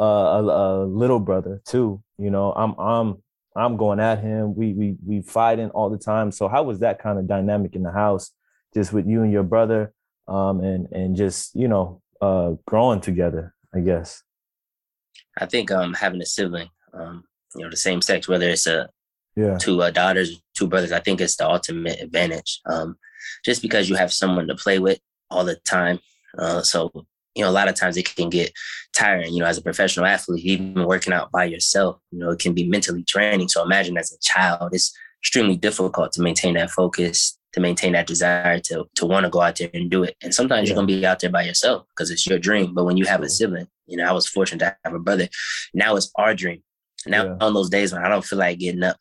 uh 0.00 0.04
a, 0.04 0.42
a 0.42 0.84
little 0.84 1.20
brother 1.20 1.60
too 1.64 2.02
you 2.18 2.30
know 2.30 2.52
i'm 2.52 2.74
i'm 2.78 3.22
i'm 3.56 3.76
going 3.76 4.00
at 4.00 4.20
him 4.20 4.54
we 4.54 4.72
we 4.72 4.96
we 5.06 5.22
fighting 5.22 5.70
all 5.70 5.90
the 5.90 5.98
time 5.98 6.30
so 6.32 6.48
how 6.48 6.62
was 6.62 6.80
that 6.80 6.98
kind 6.98 7.18
of 7.18 7.26
dynamic 7.26 7.74
in 7.76 7.82
the 7.82 7.92
house 7.92 8.30
just 8.74 8.92
with 8.92 9.06
you 9.06 9.22
and 9.22 9.32
your 9.32 9.44
brother 9.44 9.92
um 10.26 10.60
and 10.60 10.88
and 10.92 11.16
just 11.16 11.54
you 11.54 11.68
know 11.68 12.00
uh 12.20 12.52
growing 12.66 13.00
together 13.00 13.54
i 13.74 13.80
guess 13.80 14.22
I 15.38 15.46
think 15.46 15.70
um 15.70 15.94
having 15.94 16.22
a 16.22 16.26
sibling, 16.26 16.70
um, 16.92 17.24
you 17.54 17.62
know, 17.62 17.70
the 17.70 17.76
same 17.76 18.00
sex, 18.00 18.28
whether 18.28 18.48
it's 18.48 18.66
a 18.66 18.88
yeah 19.36 19.58
two 19.58 19.82
uh, 19.82 19.90
daughters, 19.90 20.40
two 20.54 20.66
brothers, 20.66 20.92
I 20.92 21.00
think 21.00 21.20
it's 21.20 21.36
the 21.36 21.48
ultimate 21.48 22.00
advantage. 22.00 22.60
Um, 22.66 22.96
just 23.44 23.62
because 23.62 23.88
you 23.88 23.96
have 23.96 24.12
someone 24.12 24.46
to 24.48 24.54
play 24.54 24.78
with 24.78 25.00
all 25.30 25.44
the 25.44 25.56
time. 25.56 25.98
Uh, 26.38 26.62
so, 26.62 26.90
you 27.34 27.42
know, 27.42 27.50
a 27.50 27.52
lot 27.52 27.68
of 27.68 27.74
times 27.74 27.96
it 27.96 28.14
can 28.14 28.28
get 28.28 28.52
tiring, 28.94 29.32
you 29.32 29.40
know, 29.40 29.46
as 29.46 29.58
a 29.58 29.62
professional 29.62 30.06
athlete, 30.06 30.44
even 30.44 30.84
working 30.86 31.12
out 31.12 31.30
by 31.32 31.44
yourself, 31.44 31.98
you 32.10 32.18
know, 32.18 32.30
it 32.30 32.38
can 32.38 32.52
be 32.54 32.68
mentally 32.68 33.02
draining. 33.06 33.48
So 33.48 33.62
imagine 33.62 33.96
as 33.98 34.12
a 34.12 34.18
child, 34.20 34.70
it's 34.72 34.92
extremely 35.22 35.56
difficult 35.56 36.12
to 36.12 36.22
maintain 36.22 36.54
that 36.54 36.70
focus, 36.70 37.38
to 37.52 37.60
maintain 37.60 37.92
that 37.92 38.06
desire 38.06 38.60
to, 38.60 38.84
to 38.96 39.06
want 39.06 39.24
to 39.24 39.30
go 39.30 39.40
out 39.40 39.56
there 39.56 39.70
and 39.74 39.90
do 39.90 40.02
it. 40.04 40.16
And 40.22 40.34
sometimes 40.34 40.68
Yeah. 40.68 40.74
you're 40.74 40.82
going 40.82 40.88
to 40.88 41.00
be 41.00 41.06
out 41.06 41.20
there 41.20 41.30
by 41.30 41.42
yourself 41.44 41.86
because 41.90 42.10
it's 42.10 42.26
your 42.26 42.38
dream. 42.38 42.74
But 42.74 42.84
when 42.84 42.96
you 42.96 43.04
have 43.06 43.22
a 43.22 43.28
sibling, 43.28 43.68
you 43.86 43.96
know, 43.96 44.04
I 44.04 44.12
was 44.12 44.26
fortunate 44.28 44.60
to 44.60 44.76
have 44.84 44.94
a 44.94 44.98
brother. 44.98 45.28
Now 45.72 45.96
it's 45.96 46.10
our 46.16 46.34
dream. 46.34 46.62
Now 47.06 47.24
Yeah. 47.24 47.36
on 47.40 47.54
those 47.54 47.70
days 47.70 47.92
when 47.92 48.04
I 48.04 48.08
don't 48.08 48.24
feel 48.24 48.38
like 48.38 48.58
getting 48.58 48.82
up, 48.82 48.96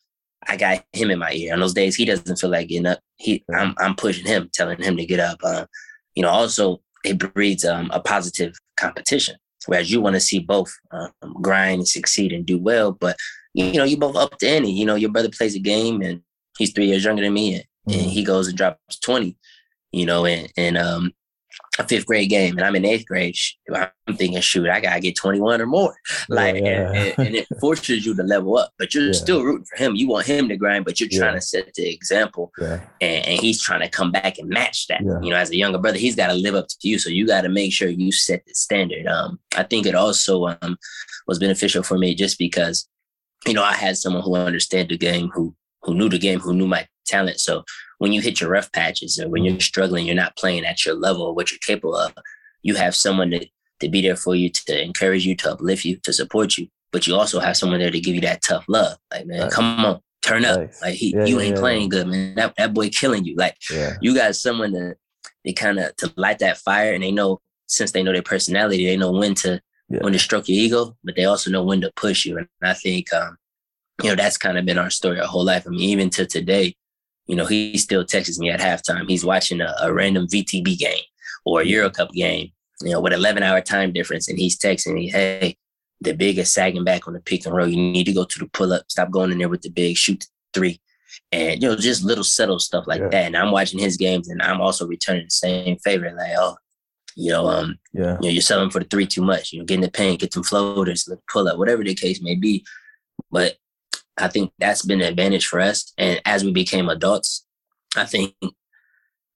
I 0.48 0.58
got 0.58 0.84
him 0.92 1.10
in 1.10 1.20
my 1.20 1.32
ear. 1.32 1.54
On 1.54 1.60
those 1.62 1.74
days 1.74 1.96
he 1.96 2.04
doesn't 2.04 2.38
feel 2.38 2.50
like 2.50 2.68
getting 2.68 2.88
up, 2.88 3.00
he 3.18 3.44
Yeah. 3.50 3.60
I'm 3.60 3.76
I'm 3.80 3.96
pushing 3.96 4.26
him, 4.26 4.50
telling 4.54 4.82
him 4.82 4.98
to 4.98 5.06
get 5.06 5.20
up. 5.20 5.40
Uh, 5.44 5.66
you 6.16 6.24
know, 6.24 6.30
also 6.30 6.82
it 7.06 7.18
breeds 7.18 7.64
um, 7.66 7.90
a 7.94 8.00
positive 8.00 8.54
competition. 8.78 9.36
Whereas 9.68 9.92
you 9.92 10.02
want 10.02 10.16
to 10.16 10.20
see 10.20 10.40
both 10.40 10.72
um, 10.92 11.12
grind 11.42 11.80
and 11.80 11.88
succeed 11.88 12.32
and 12.34 12.46
do 12.46 12.58
well, 12.58 12.92
but 12.92 13.16
you 13.54 13.74
know, 13.74 13.84
you 13.84 13.98
both 13.98 14.16
up 14.16 14.38
to 14.40 14.48
any. 14.48 14.72
You 14.72 14.86
know, 14.86 14.96
your 14.96 15.12
brother 15.12 15.30
plays 15.30 15.56
a 15.56 15.60
game 15.60 16.02
and 16.02 16.22
he's 16.58 16.72
three 16.74 16.88
years 16.88 17.04
younger 17.06 17.22
than 17.24 17.34
me, 17.34 17.56
and, 17.56 17.64
and 17.88 18.08
Mhm. 18.08 18.10
he 18.10 18.24
goes 18.24 18.48
and 18.48 18.58
drops 18.58 19.00
twenty. 19.00 19.38
You 19.92 20.06
know, 20.08 20.26
and 20.26 20.52
in 20.58 20.76
um, 20.78 21.14
a 21.80 21.88
fifth 21.88 22.06
grade 22.06 22.30
game, 22.30 22.56
and 22.56 22.66
I'm 22.66 22.76
in 22.76 22.86
eighth 22.86 23.08
grade. 23.08 23.36
I'm 23.74 24.16
thinking, 24.16 24.40
shoot, 24.42 24.70
I 24.70 24.80
gotta 24.80 25.00
get 25.00 25.16
21 25.16 25.60
or 25.60 25.66
more. 25.66 25.96
Like, 26.30 26.56
and- 26.58 26.66
yeah. 26.66 26.92
and, 26.92 27.28
and 27.28 27.36
it 27.36 27.48
forces 27.60 28.06
you 28.06 28.14
to 28.16 28.22
level 28.22 28.58
up, 28.58 28.72
but 28.78 28.94
you're 28.94 29.08
Yeah. 29.08 29.12
still 29.14 29.44
rooting 29.44 29.66
for 29.66 29.78
him. 29.84 29.96
You 29.96 30.08
want 30.08 30.28
him 30.28 30.50
to 30.50 30.56
grind, 30.58 30.86
but 30.86 31.00
you're 31.00 31.10
trying 31.10 31.34
Yeah. 31.34 31.40
to 31.40 31.42
set 31.42 31.74
the 31.74 31.90
example, 31.90 32.52
and, 32.62 32.82
and 33.02 33.40
he's 33.40 33.60
trying 33.60 33.80
to 33.82 33.90
come 33.90 34.12
back 34.12 34.38
and 34.38 34.50
match 34.50 34.86
that. 34.88 35.02
You 35.02 35.32
know, 35.32 35.36
as 35.36 35.50
a 35.50 35.56
younger 35.58 35.80
brother, 35.80 35.98
he's 35.98 36.16
got 36.16 36.28
to 36.28 36.36
live 36.36 36.54
up 36.54 36.68
to 36.68 36.88
you, 36.88 37.00
so 37.00 37.10
you 37.10 37.26
got 37.26 37.42
to 37.42 37.50
make 37.50 37.74
sure 37.74 37.88
you 37.90 38.12
set 38.12 38.46
the 38.46 38.54
standard. 38.54 39.08
Um, 39.08 39.40
I 39.56 39.64
think 39.64 39.88
it 39.88 39.96
also 39.96 40.46
um 40.62 40.78
was 41.28 41.40
beneficial 41.40 41.82
for 41.82 41.98
me 41.98 42.14
just 42.14 42.38
because, 42.38 42.88
you 43.48 43.54
know, 43.54 43.64
I 43.64 43.74
had 43.74 43.98
someone 43.98 44.22
who 44.22 44.36
understood 44.36 44.90
the 44.90 44.98
game, 44.98 45.30
who 45.34 45.56
who 45.82 45.96
knew 45.96 46.08
the 46.08 46.20
game, 46.20 46.40
who 46.40 46.54
knew 46.54 46.68
my 46.68 46.88
talent. 47.06 47.40
So 47.40 47.64
when 48.00 48.12
you 48.14 48.22
hit 48.22 48.42
your 48.42 48.50
rough 48.50 48.72
patches 48.72 49.20
or 49.20 49.30
when 49.30 49.44
you're 49.44 49.60
struggling, 49.60 50.06
you're 50.06 50.16
not 50.16 50.38
playing 50.38 50.66
at 50.66 50.86
your 50.86 50.96
level, 50.96 51.34
what 51.36 51.52
you're 51.52 51.60
capable 51.66 51.96
of, 51.96 52.14
you 52.62 52.76
have 52.76 52.96
someone 52.96 53.32
to, 53.32 53.46
to 53.80 53.90
be 53.90 54.02
there 54.02 54.16
for 54.16 54.36
you, 54.36 54.50
to 54.50 54.82
encourage 54.82 55.26
you, 55.26 55.36
to 55.38 55.52
uplift 55.52 55.86
you, 55.86 55.98
to 56.04 56.14
support 56.14 56.58
you. 56.58 56.68
But 56.92 57.08
you 57.08 57.16
also 57.16 57.40
have 57.40 57.58
someone 57.58 57.80
there 57.80 57.92
to 57.92 58.00
give 58.00 58.16
you 58.16 58.22
that 58.22 58.44
tough 58.44 58.66
love. 58.68 58.98
Like, 59.12 59.26
man, 59.26 59.42
Right. 59.42 59.52
come 59.52 59.86
on, 59.86 60.00
turn 60.22 60.46
up. 60.46 60.60
Nice. 60.60 60.82
Like 60.82 60.96
he, 60.96 61.14
Yeah, 61.16 61.26
you 61.26 61.40
ain't 61.40 61.56
yeah. 61.56 61.62
playing 61.62 61.90
good, 61.90 62.08
man. 62.08 62.36
That 62.36 62.54
that 62.58 62.74
boy 62.74 62.90
killing 62.90 63.26
you. 63.26 63.36
Like 63.36 63.58
yeah 63.72 63.98
you 64.02 64.14
got 64.16 64.36
someone 64.36 64.74
to 64.74 64.96
they 65.44 65.54
kind 65.54 65.80
of 65.80 65.96
to 65.98 66.14
light 66.16 66.40
that 66.40 66.58
fire, 66.58 66.94
and 66.94 67.04
they 67.04 67.12
know 67.12 67.40
since 67.68 67.92
they 67.92 68.04
know 68.04 68.14
their 68.14 68.22
personality, 68.22 68.86
they 68.86 68.98
know 68.98 69.12
when 69.12 69.34
to 69.36 69.60
yeah. 69.90 70.00
when 70.02 70.14
to 70.14 70.20
stroke 70.20 70.48
your 70.48 70.58
ego, 70.60 70.96
but 71.04 71.16
they 71.16 71.26
also 71.26 71.52
know 71.52 71.64
when 71.64 71.82
to 71.82 71.92
push 71.96 72.26
you. 72.26 72.38
And 72.38 72.48
I 72.62 72.74
think 72.74 73.12
um, 73.14 73.38
you 74.02 74.10
know 74.10 74.16
that's 74.16 74.38
kind 74.38 74.58
of 74.58 74.66
been 74.66 74.78
our 74.78 74.90
story 74.90 75.20
our 75.20 75.28
whole 75.28 75.44
life. 75.46 75.66
I 75.68 75.70
mean, 75.70 75.82
even 75.82 76.10
to 76.12 76.26
today, 76.26 76.76
you 77.28 77.36
know, 77.36 77.46
he 77.46 77.78
still 77.78 78.06
texts 78.06 78.40
me 78.40 78.50
at 78.50 78.60
halftime. 78.60 79.10
He's 79.10 79.26
watching 79.26 79.62
a, 79.62 79.74
a 79.82 79.94
random 79.94 80.28
VTB 80.28 80.78
game 80.78 81.04
or 81.46 81.62
a 81.62 81.66
Euro 81.66 81.90
Cup 81.90 82.12
game, 82.12 82.52
you 82.82 82.92
know, 82.92 83.02
with 83.02 83.14
11 83.14 83.44
hour 83.44 83.62
time 83.62 83.94
difference, 83.94 84.28
and 84.28 84.38
he's 84.38 84.58
texting 84.58 84.94
me, 84.94 85.10
"Hey, 85.10 85.58
the 86.02 86.14
big 86.14 86.38
is 86.38 86.52
sagging 86.52 86.84
back 86.84 87.08
on 87.08 87.14
the 87.14 87.22
pick 87.22 87.46
and 87.46 87.56
roll. 87.56 87.68
You 87.68 87.78
need 87.78 88.06
to 88.06 88.14
go 88.14 88.26
to 88.26 88.40
the 88.40 88.48
pull 88.48 88.74
up. 88.74 88.84
Stop 88.90 89.12
going 89.12 89.32
in 89.32 89.38
there 89.38 89.50
with 89.50 89.62
the 89.62 89.70
big. 89.70 89.98
Shoot 89.98 90.22
the 90.22 90.28
three 90.54 90.82
and 91.32 91.62
you 91.62 91.68
know 91.68 91.76
just 91.76 92.04
little 92.04 92.24
subtle 92.24 92.60
stuff 92.60 92.88
like 92.88 93.02
yeah. 93.02 93.10
that. 93.10 93.26
And 93.26 93.38
I'm 93.38 93.52
watching 93.52 93.80
his 93.80 93.98
games, 93.98 94.30
and 94.30 94.42
I'm 94.42 94.62
also 94.62 94.88
returning 94.88 95.26
the 95.26 95.32
same 95.32 95.78
favor. 95.80 96.12
Like, 96.16 96.34
oh, 96.38 96.56
you 97.16 97.32
know, 97.32 97.48
um, 97.48 97.80
yeah, 97.92 98.18
you 98.22 98.28
know, 98.28 98.34
you're 98.34 98.42
selling 98.42 98.70
for 98.70 98.80
the 98.80 98.86
three 98.86 99.08
too 99.08 99.24
much. 99.24 99.52
You 99.52 99.60
know, 99.60 99.66
getting 99.66 99.82
the 99.82 99.92
paint, 99.92 100.22
get 100.22 100.34
some 100.34 100.44
floaters, 100.44 101.10
pull 101.32 101.48
up, 101.48 101.58
whatever 101.58 101.84
the 101.84 101.96
case 101.96 102.22
may 102.22 102.36
be. 102.36 102.66
But 103.32 103.56
I 104.18 104.28
think 104.28 104.52
that's 104.60 104.86
been 104.86 105.02
an 105.02 105.08
advantage 105.08 105.48
for 105.48 105.60
us. 105.60 105.94
And 105.98 106.22
as 106.26 106.44
we 106.44 106.52
became 106.52 106.90
adults, 106.90 107.46
I 107.96 108.06
think 108.06 108.36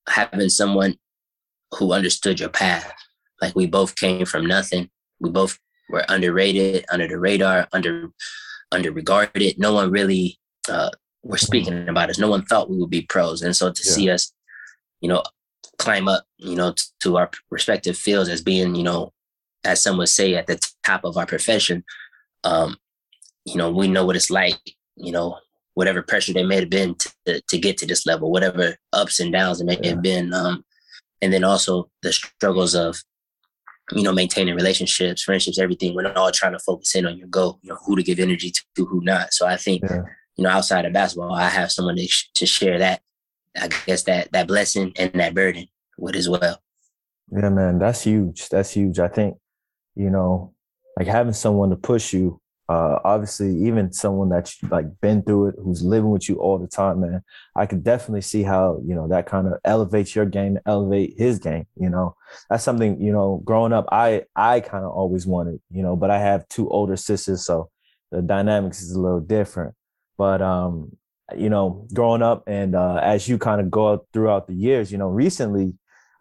having 0.07 0.49
someone 0.49 0.97
who 1.75 1.93
understood 1.93 2.39
your 2.39 2.49
path, 2.49 2.91
like 3.41 3.55
we 3.55 3.67
both 3.67 3.95
came 3.95 4.25
from 4.25 4.45
nothing, 4.45 4.89
we 5.19 5.29
both 5.29 5.57
were 5.89 6.05
underrated, 6.09 6.85
under 6.91 7.07
the 7.07 7.19
radar, 7.19 7.67
under 7.73 8.09
under 8.71 8.91
regarded. 8.91 9.57
No 9.57 9.73
one 9.73 9.91
really 9.91 10.37
uh, 10.69 10.89
were 11.23 11.37
speaking 11.37 11.87
about 11.87 12.09
us. 12.09 12.19
No 12.19 12.29
one 12.29 12.45
thought 12.45 12.69
we 12.69 12.77
would 12.77 12.89
be 12.89 13.01
pros, 13.01 13.41
and 13.41 13.55
so 13.55 13.71
to 13.71 13.83
yeah. 13.85 13.91
see 13.91 14.09
us, 14.09 14.31
you 15.01 15.09
know, 15.09 15.23
climb 15.77 16.07
up, 16.07 16.25
you 16.37 16.55
know, 16.55 16.71
t- 16.71 16.83
to 17.01 17.17
our 17.17 17.29
respective 17.49 17.97
fields 17.97 18.29
as 18.29 18.41
being, 18.41 18.75
you 18.75 18.83
know, 18.83 19.13
as 19.63 19.81
some 19.81 19.97
would 19.97 20.09
say, 20.09 20.35
at 20.35 20.47
the 20.47 20.59
top 20.85 21.03
of 21.03 21.17
our 21.17 21.25
profession, 21.25 21.83
um, 22.43 22.77
you 23.47 23.55
know, 23.55 23.71
we 23.71 23.87
know 23.87 24.05
what 24.05 24.15
it's 24.15 24.29
like, 24.29 24.59
you 24.95 25.11
know, 25.11 25.37
whatever 25.73 26.01
pressure 26.01 26.33
there 26.33 26.45
may 26.45 26.59
have 26.59 26.69
been 26.69 26.95
to, 27.25 27.41
to 27.47 27.57
get 27.57 27.77
to 27.77 27.87
this 27.87 28.05
level, 28.05 28.31
whatever 28.31 28.75
ups 28.93 29.19
and 29.19 29.31
downs 29.31 29.61
it 29.61 29.65
may 29.65 29.79
yeah. 29.81 29.91
have 29.91 30.01
been, 30.01 30.33
um, 30.33 30.63
and 31.21 31.33
then 31.33 31.43
also 31.43 31.89
the 32.03 32.11
struggles 32.13 32.75
of 32.75 33.01
you 33.93 34.03
know, 34.03 34.11
maintaining 34.11 34.55
relationships, 34.55 35.23
friendships, 35.23 35.59
everything, 35.59 35.95
we're 35.95 36.11
all 36.13 36.31
trying 36.31 36.51
to 36.51 36.59
focus 36.59 36.93
in 36.95 37.05
on 37.05 37.17
your 37.17 37.27
goal, 37.29 37.59
you 37.61 37.69
know, 37.69 37.77
who 37.85 37.95
to 37.95 38.03
give 38.03 38.19
energy 38.19 38.51
to, 38.75 38.85
who 38.85 39.01
not. 39.03 39.33
So 39.33 39.47
I 39.47 39.55
think, 39.55 39.83
yeah. 39.83 40.03
you 40.35 40.43
know, 40.43 40.49
outside 40.49 40.85
of 40.85 40.93
basketball, 40.93 41.33
I 41.33 41.47
have 41.47 41.71
someone 41.71 41.95
to, 41.95 42.05
sh- 42.07 42.29
to 42.35 42.45
share 42.45 42.79
that, 42.79 43.01
I 43.57 43.69
guess 43.85 44.03
that, 44.03 44.31
that 44.33 44.47
blessing 44.47 44.91
and 44.97 45.13
that 45.13 45.33
burden 45.33 45.67
with 45.97 46.15
as 46.15 46.27
well. 46.27 46.61
Yeah, 47.31 47.49
man, 47.49 47.79
that's 47.79 48.03
huge. 48.03 48.49
That's 48.49 48.71
huge. 48.71 48.99
I 48.99 49.07
think, 49.07 49.37
you 49.95 50.09
know, 50.09 50.53
like 50.97 51.07
having 51.07 51.33
someone 51.33 51.69
to 51.69 51.77
push 51.77 52.13
you 52.13 52.41
uh, 52.69 52.99
obviously 53.05 53.55
even 53.65 53.93
someone 53.93 54.29
that's 54.29 54.61
like 54.63 54.85
been 55.01 55.23
through 55.23 55.47
it 55.47 55.55
who's 55.63 55.83
living 55.83 56.09
with 56.09 56.27
you 56.27 56.35
all 56.35 56.57
the 56.57 56.67
time 56.67 56.99
man 56.99 57.21
i 57.55 57.65
can 57.65 57.81
definitely 57.81 58.21
see 58.21 58.43
how 58.43 58.81
you 58.85 58.93
know 58.93 59.07
that 59.07 59.25
kind 59.25 59.47
of 59.47 59.53
elevates 59.63 60.15
your 60.15 60.25
game 60.25 60.57
elevate 60.65 61.13
his 61.17 61.39
game 61.39 61.65
you 61.79 61.89
know? 61.89 62.15
That's 62.49 62.63
something 62.63 62.99
you 63.01 63.11
know 63.11 63.41
growing 63.45 63.71
up 63.71 63.85
i 63.91 64.23
i 64.35 64.59
kind 64.59 64.83
of 64.83 64.91
always 64.91 65.25
wanted 65.25 65.61
you 65.71 65.81
know 65.81 65.95
but 65.95 66.09
i 66.09 66.19
have 66.19 66.47
two 66.49 66.69
older 66.69 66.97
sisters 66.97 67.45
so 67.45 67.69
the 68.11 68.21
dynamics 68.21 68.81
is 68.81 68.93
a 68.93 68.99
little 68.99 69.19
different. 69.19 69.75
But 70.17 70.41
um 70.41 70.91
you 71.35 71.49
know 71.49 71.85
growing 71.93 72.21
up 72.21 72.43
and 72.47 72.73
uh, 72.73 73.01
as 73.03 73.27
you 73.27 73.37
kind 73.37 73.59
of 73.59 73.69
go 73.69 74.05
throughout 74.13 74.47
the 74.47 74.53
years 74.53 74.93
you 74.93 74.97
know 74.97 75.09
recently 75.09 75.73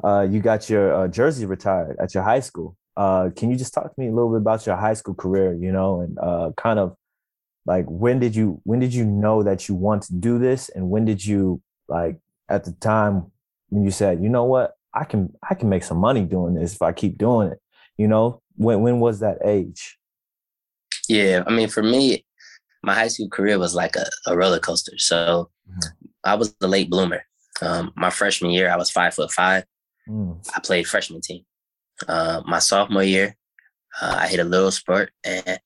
uh, 0.03 0.27
you 0.29 0.41
got 0.41 0.69
your 0.69 0.93
uh, 0.93 1.07
jersey 1.07 1.47
retired 1.47 1.97
at 2.01 2.13
your 2.13 2.25
high 2.25 2.41
school 2.41 2.77
uh, 2.97 3.31
can 3.37 3.51
you 3.51 3.57
just 3.57 3.75
talk 3.75 3.95
to 3.95 4.01
me 4.01 4.09
a 4.09 4.13
little 4.13 4.31
bit 4.31 4.39
about 4.39 4.67
your 4.67 4.77
high 4.77 4.95
school 4.95 5.15
career, 5.15 5.55
you 5.55 5.73
know, 5.73 6.01
and 6.01 6.19
uh, 6.19 6.51
kind 6.57 6.79
of 6.79 6.97
like 7.67 7.85
when 7.89 8.19
did 8.19 8.35
you 8.35 8.61
when 8.65 8.79
did 8.79 8.95
you 8.95 9.05
know 9.05 9.43
that 9.43 9.69
you 9.69 9.75
want 9.75 10.05
to 10.05 10.15
do 10.15 10.39
this, 10.39 10.69
and 10.71 10.89
when 10.91 11.05
did 11.05 11.25
you 11.25 11.61
like 11.89 12.19
at 12.49 12.65
the 12.65 12.73
time 12.73 13.31
when 13.69 13.85
you 13.85 13.91
said, 13.91 14.23
you 14.23 14.29
know 14.29 14.45
what, 14.45 14.75
I 14.95 15.05
can 15.05 15.33
I 15.49 15.55
can 15.55 15.69
make 15.69 15.85
some 15.85 15.99
money 15.99 16.25
doing 16.25 16.55
this 16.55 16.75
if 16.75 16.83
I 16.83 16.93
keep 16.93 17.19
doing 17.19 17.51
it, 17.51 17.59
you 17.99 18.09
know, 18.09 18.41
when 18.57 18.81
when 18.81 19.01
was 19.01 19.21
that 19.21 19.39
age? 19.45 19.99
Yeah, 21.09 21.45
I 21.47 21.51
mean, 21.51 21.69
for 21.69 21.83
me, 21.83 22.25
my 22.83 22.95
high 22.95 23.09
school 23.09 23.29
career 23.29 23.59
was 23.59 23.75
like 23.75 23.97
a, 23.97 24.07
a 24.27 24.37
roller 24.37 24.59
coaster. 24.59 24.97
So 24.99 25.51
mm-hmm. 25.69 26.07
I 26.25 26.35
was 26.35 26.55
the 26.55 26.69
late 26.69 26.91
bloomer. 26.91 27.25
Um, 27.61 27.93
my 27.97 28.11
freshman 28.11 28.51
year, 28.51 28.71
I 28.71 28.77
was 28.77 28.91
five 28.91 29.15
foot 29.15 29.33
five. 29.33 29.65
Mm. 30.09 30.39
I 30.55 30.61
played 30.61 30.87
freshman 30.87 31.21
team. 31.21 31.45
Uh, 32.09 32.43
my 32.47 32.59
sophomore 32.59 33.03
year, 33.03 33.37
uh, 34.01 34.17
I 34.21 34.29
hit 34.29 34.41
a 34.41 34.45
little 34.45 34.71
spurt, 34.71 35.11
and 35.25 35.59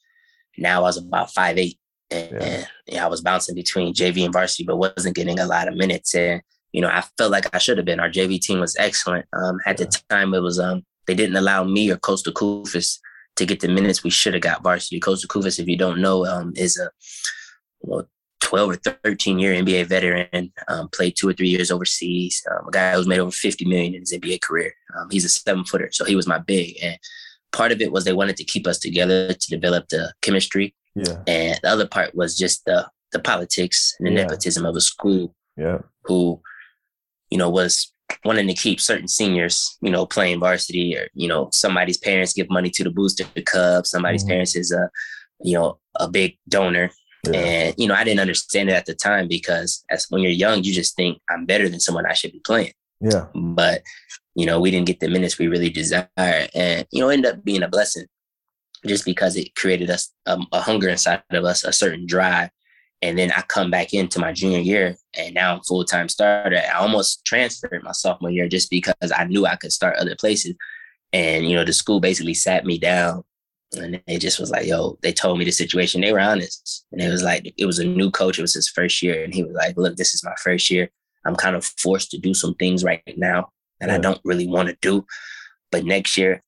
now 0.58 0.78
I 0.78 0.82
was 0.82 0.96
about 0.96 1.32
five 1.32 1.58
eight, 1.58 1.78
and, 2.10 2.30
yeah. 2.30 2.42
and 2.42 2.68
yeah, 2.86 3.04
I 3.04 3.08
was 3.08 3.20
bouncing 3.20 3.54
between 3.54 3.94
JV 3.94 4.24
and 4.24 4.32
varsity, 4.32 4.64
but 4.64 4.76
wasn't 4.76 5.16
getting 5.16 5.38
a 5.38 5.46
lot 5.46 5.68
of 5.68 5.74
minutes. 5.74 6.14
And 6.14 6.42
you 6.72 6.80
know, 6.80 6.88
I 6.88 7.02
felt 7.18 7.32
like 7.32 7.52
I 7.54 7.58
should 7.58 7.78
have 7.78 7.86
been. 7.86 8.00
Our 8.00 8.10
JV 8.10 8.40
team 8.40 8.60
was 8.60 8.76
excellent. 8.78 9.26
Um, 9.32 9.58
at 9.66 9.78
yeah. 9.78 9.86
the 9.86 10.02
time, 10.08 10.34
it 10.34 10.40
was 10.40 10.58
um, 10.58 10.84
they 11.06 11.14
didn't 11.14 11.36
allow 11.36 11.64
me 11.64 11.90
or 11.90 11.96
Kosta 11.96 12.32
Koufos 12.32 12.98
to 13.36 13.46
get 13.46 13.60
the 13.60 13.68
minutes 13.68 14.04
we 14.04 14.10
should 14.10 14.34
have 14.34 14.42
got 14.42 14.62
varsity. 14.62 15.00
Kosta 15.00 15.26
Koufos, 15.26 15.58
if 15.58 15.66
you 15.66 15.76
don't 15.76 16.00
know, 16.00 16.26
um, 16.26 16.52
is 16.56 16.78
a 16.78 16.90
well, 17.80 18.08
12 18.50 18.70
or 18.70 18.74
13 19.04 19.38
year 19.38 19.54
NBA 19.54 19.86
veteran, 19.86 20.52
um, 20.66 20.88
played 20.88 21.14
two 21.16 21.28
or 21.28 21.32
three 21.32 21.48
years 21.48 21.70
overseas. 21.70 22.44
Um, 22.50 22.66
a 22.66 22.70
guy 22.72 22.92
who's 22.94 23.06
made 23.06 23.20
over 23.20 23.30
50 23.30 23.64
million 23.64 23.94
in 23.94 24.00
his 24.00 24.12
NBA 24.12 24.42
career. 24.42 24.74
Um, 24.98 25.08
he's 25.08 25.24
a 25.24 25.28
seven 25.28 25.64
footer, 25.64 25.90
so 25.92 26.04
he 26.04 26.16
was 26.16 26.26
my 26.26 26.38
big. 26.38 26.76
And 26.82 26.98
part 27.52 27.70
of 27.70 27.80
it 27.80 27.92
was 27.92 28.04
they 28.04 28.12
wanted 28.12 28.36
to 28.38 28.44
keep 28.44 28.66
us 28.66 28.80
together 28.80 29.32
to 29.32 29.50
develop 29.50 29.88
the 29.88 30.12
chemistry. 30.20 30.74
Yeah. 30.96 31.22
And 31.28 31.60
the 31.62 31.68
other 31.68 31.86
part 31.86 32.16
was 32.16 32.36
just 32.36 32.64
the 32.64 32.88
the 33.12 33.20
politics 33.20 33.94
and 33.98 34.08
the 34.08 34.12
yeah. 34.12 34.22
nepotism 34.22 34.66
of 34.66 34.74
a 34.74 34.80
school. 34.80 35.32
Yeah. 35.56 35.78
Who, 36.04 36.40
you 37.30 37.38
know, 37.38 37.50
was 37.50 37.92
wanting 38.24 38.48
to 38.48 38.54
keep 38.54 38.80
certain 38.80 39.06
seniors, 39.06 39.78
you 39.80 39.92
know, 39.92 40.06
playing 40.06 40.40
varsity 40.40 40.96
or, 40.96 41.06
you 41.14 41.28
know, 41.28 41.50
somebody's 41.52 41.98
parents 41.98 42.32
give 42.32 42.50
money 42.50 42.70
to 42.70 42.82
the 42.82 42.90
booster 42.90 43.24
the 43.34 43.42
club. 43.42 43.86
Somebody's 43.86 44.22
mm-hmm. 44.22 44.30
parents 44.30 44.56
is 44.56 44.72
a, 44.72 44.90
you 45.40 45.54
know, 45.56 45.78
a 45.94 46.08
big 46.08 46.36
donor 46.48 46.90
yeah. 47.26 47.38
And 47.38 47.74
you 47.76 47.86
know, 47.86 47.94
I 47.94 48.04
didn't 48.04 48.20
understand 48.20 48.68
it 48.70 48.74
at 48.74 48.86
the 48.86 48.94
time 48.94 49.28
because 49.28 49.84
as 49.90 50.06
when 50.08 50.22
you're 50.22 50.32
young, 50.32 50.62
you 50.64 50.72
just 50.72 50.96
think 50.96 51.18
I'm 51.28 51.46
better 51.46 51.68
than 51.68 51.80
someone 51.80 52.06
I 52.06 52.14
should 52.14 52.32
be 52.32 52.40
playing. 52.40 52.72
Yeah. 53.00 53.26
But 53.34 53.82
you 54.34 54.46
know, 54.46 54.60
we 54.60 54.70
didn't 54.70 54.86
get 54.86 55.00
the 55.00 55.08
minutes 55.08 55.38
we 55.38 55.48
really 55.48 55.70
desire, 55.70 56.08
and 56.16 56.86
you 56.90 57.00
know, 57.00 57.08
end 57.08 57.26
up 57.26 57.44
being 57.44 57.62
a 57.62 57.68
blessing, 57.68 58.06
just 58.86 59.04
because 59.04 59.36
it 59.36 59.54
created 59.54 59.90
us 59.90 60.10
um, 60.26 60.46
a 60.52 60.60
hunger 60.60 60.88
inside 60.88 61.22
of 61.30 61.44
us, 61.44 61.64
a 61.64 61.72
certain 61.72 62.06
drive. 62.06 62.50
And 63.02 63.18
then 63.18 63.32
I 63.32 63.40
come 63.42 63.70
back 63.70 63.94
into 63.94 64.18
my 64.18 64.32
junior 64.32 64.58
year, 64.58 64.96
and 65.16 65.34
now 65.34 65.54
I'm 65.54 65.62
full 65.62 65.84
time 65.84 66.08
starter. 66.08 66.58
I 66.58 66.78
almost 66.78 67.24
transferred 67.24 67.82
my 67.82 67.92
sophomore 67.92 68.30
year 68.30 68.48
just 68.48 68.70
because 68.70 68.94
I 69.14 69.24
knew 69.24 69.46
I 69.46 69.56
could 69.56 69.72
start 69.72 69.96
other 69.96 70.16
places. 70.16 70.54
And 71.12 71.48
you 71.48 71.56
know, 71.56 71.64
the 71.64 71.72
school 71.72 72.00
basically 72.00 72.34
sat 72.34 72.64
me 72.64 72.78
down 72.78 73.24
and 73.72 74.02
they 74.06 74.18
just 74.18 74.40
was 74.40 74.50
like, 74.50 74.66
yo, 74.66 74.98
they 75.02 75.12
told 75.12 75.38
me 75.38 75.44
the 75.44 75.52
situation. 75.52 76.00
They 76.00 76.12
were 76.12 76.20
honest. 76.20 76.84
And 76.92 77.00
it 77.00 77.08
was 77.08 77.22
like, 77.22 77.52
it 77.56 77.66
was 77.66 77.78
a 77.78 77.84
new 77.84 78.10
coach. 78.10 78.38
It 78.38 78.42
was 78.42 78.54
his 78.54 78.68
first 78.68 79.02
year. 79.02 79.22
And 79.22 79.32
he 79.32 79.44
was 79.44 79.54
like, 79.54 79.76
look, 79.76 79.96
this 79.96 80.14
is 80.14 80.24
my 80.24 80.34
first 80.42 80.70
year. 80.70 80.90
I'm 81.24 81.36
kind 81.36 81.54
of 81.54 81.64
forced 81.64 82.10
to 82.10 82.18
do 82.18 82.34
some 82.34 82.54
things 82.54 82.82
right 82.82 83.02
now 83.16 83.50
that 83.80 83.88
yeah. 83.88 83.94
I 83.94 83.98
don't 83.98 84.20
really 84.24 84.48
want 84.48 84.68
to 84.68 84.76
do. 84.80 85.06
But 85.70 85.84
next 85.84 86.16
year, 86.16 86.42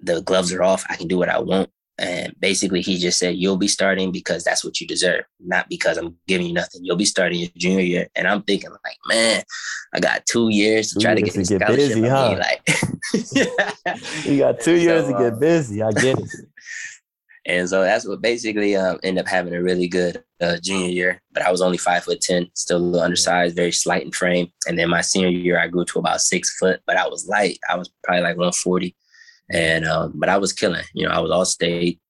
the 0.00 0.22
gloves 0.22 0.52
are 0.52 0.62
off. 0.62 0.84
I 0.88 0.96
can 0.96 1.08
do 1.08 1.18
what 1.18 1.28
I 1.28 1.38
want. 1.38 1.70
And 1.98 2.34
basically, 2.38 2.82
he 2.82 2.98
just 2.98 3.18
said, 3.18 3.36
You'll 3.36 3.56
be 3.56 3.68
starting 3.68 4.12
because 4.12 4.44
that's 4.44 4.64
what 4.64 4.80
you 4.80 4.86
deserve, 4.86 5.24
not 5.40 5.68
because 5.68 5.96
I'm 5.96 6.16
giving 6.26 6.46
you 6.46 6.52
nothing. 6.52 6.84
You'll 6.84 6.96
be 6.96 7.06
starting 7.06 7.40
your 7.40 7.50
junior 7.56 7.80
year. 7.80 8.08
And 8.14 8.28
I'm 8.28 8.42
thinking, 8.42 8.70
like, 8.70 8.98
man, 9.08 9.42
I 9.94 10.00
got 10.00 10.26
two 10.26 10.50
years 10.50 10.92
to 10.92 11.00
try 11.00 11.14
to 11.14 11.22
get 11.22 11.32
this 11.32 11.48
scholarship. 11.48 11.76
Busy, 11.76 12.08
huh? 12.08 12.38
Like. 12.38 12.68
You 14.24 14.38
got 14.38 14.60
two 14.60 14.76
years 14.80 15.06
so, 15.06 15.12
to 15.12 15.18
get 15.18 15.32
um, 15.34 15.38
busy. 15.38 15.82
I 15.82 15.92
get 15.92 16.18
it. 16.18 16.30
and 17.46 17.68
so 17.68 17.82
that's 17.82 18.06
what 18.06 18.20
basically 18.20 18.76
um, 18.76 18.98
ended 19.02 19.24
up 19.24 19.30
having 19.30 19.54
a 19.54 19.62
really 19.62 19.88
good 19.88 20.22
uh, 20.40 20.56
junior 20.62 20.88
year. 20.88 21.22
But 21.32 21.44
I 21.44 21.50
was 21.50 21.62
only 21.62 21.78
five 21.78 22.04
foot 22.04 22.20
10, 22.20 22.50
still 22.54 22.78
a 22.78 22.80
little 22.80 23.00
undersized, 23.00 23.56
very 23.56 23.72
slight 23.72 24.04
in 24.04 24.12
frame. 24.12 24.52
And 24.66 24.78
then 24.78 24.90
my 24.90 25.00
senior 25.00 25.28
year, 25.28 25.58
I 25.58 25.68
grew 25.68 25.84
to 25.84 25.98
about 25.98 26.20
six 26.20 26.56
foot, 26.58 26.80
but 26.86 26.96
I 26.96 27.06
was 27.08 27.26
light. 27.26 27.58
I 27.70 27.76
was 27.76 27.90
probably 28.02 28.22
like 28.22 28.36
140 28.36 28.94
and 29.50 29.84
um, 29.84 30.12
but 30.14 30.28
I 30.28 30.38
was 30.38 30.52
killing. 30.52 30.84
You 30.94 31.06
know, 31.06 31.12
I 31.12 31.18
was 31.20 31.30
all 31.30 31.44
state. 31.44 32.00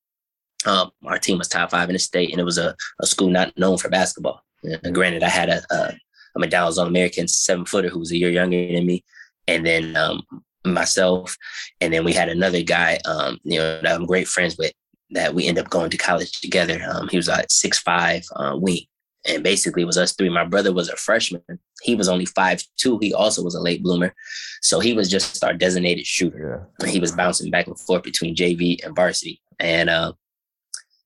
Um, 0.65 0.91
our 1.05 1.19
team 1.19 1.39
was 1.39 1.49
top 1.49 1.71
five 1.71 1.89
in 1.89 1.93
the 1.93 1.99
state, 1.99 2.31
and 2.31 2.41
it 2.41 2.45
was 2.45 2.59
a, 2.59 2.75
a 3.01 3.07
school 3.07 3.31
not 3.31 3.57
known 3.59 3.79
for 3.79 3.89
basketball. 3.89 4.43
And 4.63 4.95
granted, 4.95 5.23
I 5.23 5.29
had 5.29 5.49
a, 5.49 5.63
a, 5.71 5.95
a 6.35 6.39
McDonald's 6.39 6.79
All 6.79 6.87
American 6.87 7.29
seven 7.29 7.65
footer 7.65 7.89
who 7.89 8.01
was 8.01 8.11
a 8.11 8.17
year 8.17 8.31
younger 8.31 8.73
than 8.73 8.87
me, 8.87 9.05
and 9.47 9.65
then 9.65 9.97
um, 9.97 10.23
myself, 10.65 11.37
and 11.81 11.93
then 11.93 12.05
we 12.05 12.13
had 12.13 12.29
another 12.29 12.63
guy, 12.63 12.99
um, 13.05 13.39
you 13.45 13.59
know, 13.59 13.81
that 13.83 13.95
I'm 13.95 14.07
great 14.07 14.29
friends 14.29 14.57
with. 14.59 14.73
That 15.11 15.35
we 15.35 15.47
end 15.47 15.59
up 15.59 15.71
going 15.71 15.91
to 15.91 15.97
college 15.97 16.41
together. 16.41 16.85
Um, 16.91 17.07
he 17.09 17.17
was 17.17 17.29
like 17.29 17.47
six 17.49 17.79
five 17.79 18.25
uh, 18.35 18.57
wing, 18.57 18.87
and 19.29 19.43
basically 19.43 19.83
it 19.83 19.87
was 19.87 19.99
us 19.99 20.13
three. 20.13 20.29
My 20.29 20.45
brother 20.45 20.73
was 20.73 20.89
a 20.89 20.97
freshman. 20.97 21.43
He 21.83 21.95
was 21.95 22.09
only 22.09 22.27
five 22.27 22.63
two. 22.77 22.99
He 22.99 23.13
also 23.13 23.43
was 23.43 23.55
a 23.55 23.61
late 23.61 23.83
bloomer, 23.83 24.15
so 24.63 24.81
he 24.81 24.93
was 24.93 25.11
just 25.11 25.43
our 25.45 25.55
designated 25.55 26.07
shooter. 26.07 26.69
Yeah. 26.81 26.91
He 26.91 27.01
was 27.01 27.13
bouncing 27.13 27.51
back 27.51 27.67
and 27.67 27.79
forth 27.79 28.03
between 28.03 28.35
JV 28.35 28.85
and 28.85 28.95
varsity, 28.95 29.41
and 29.59 29.91
uh, 29.91 30.13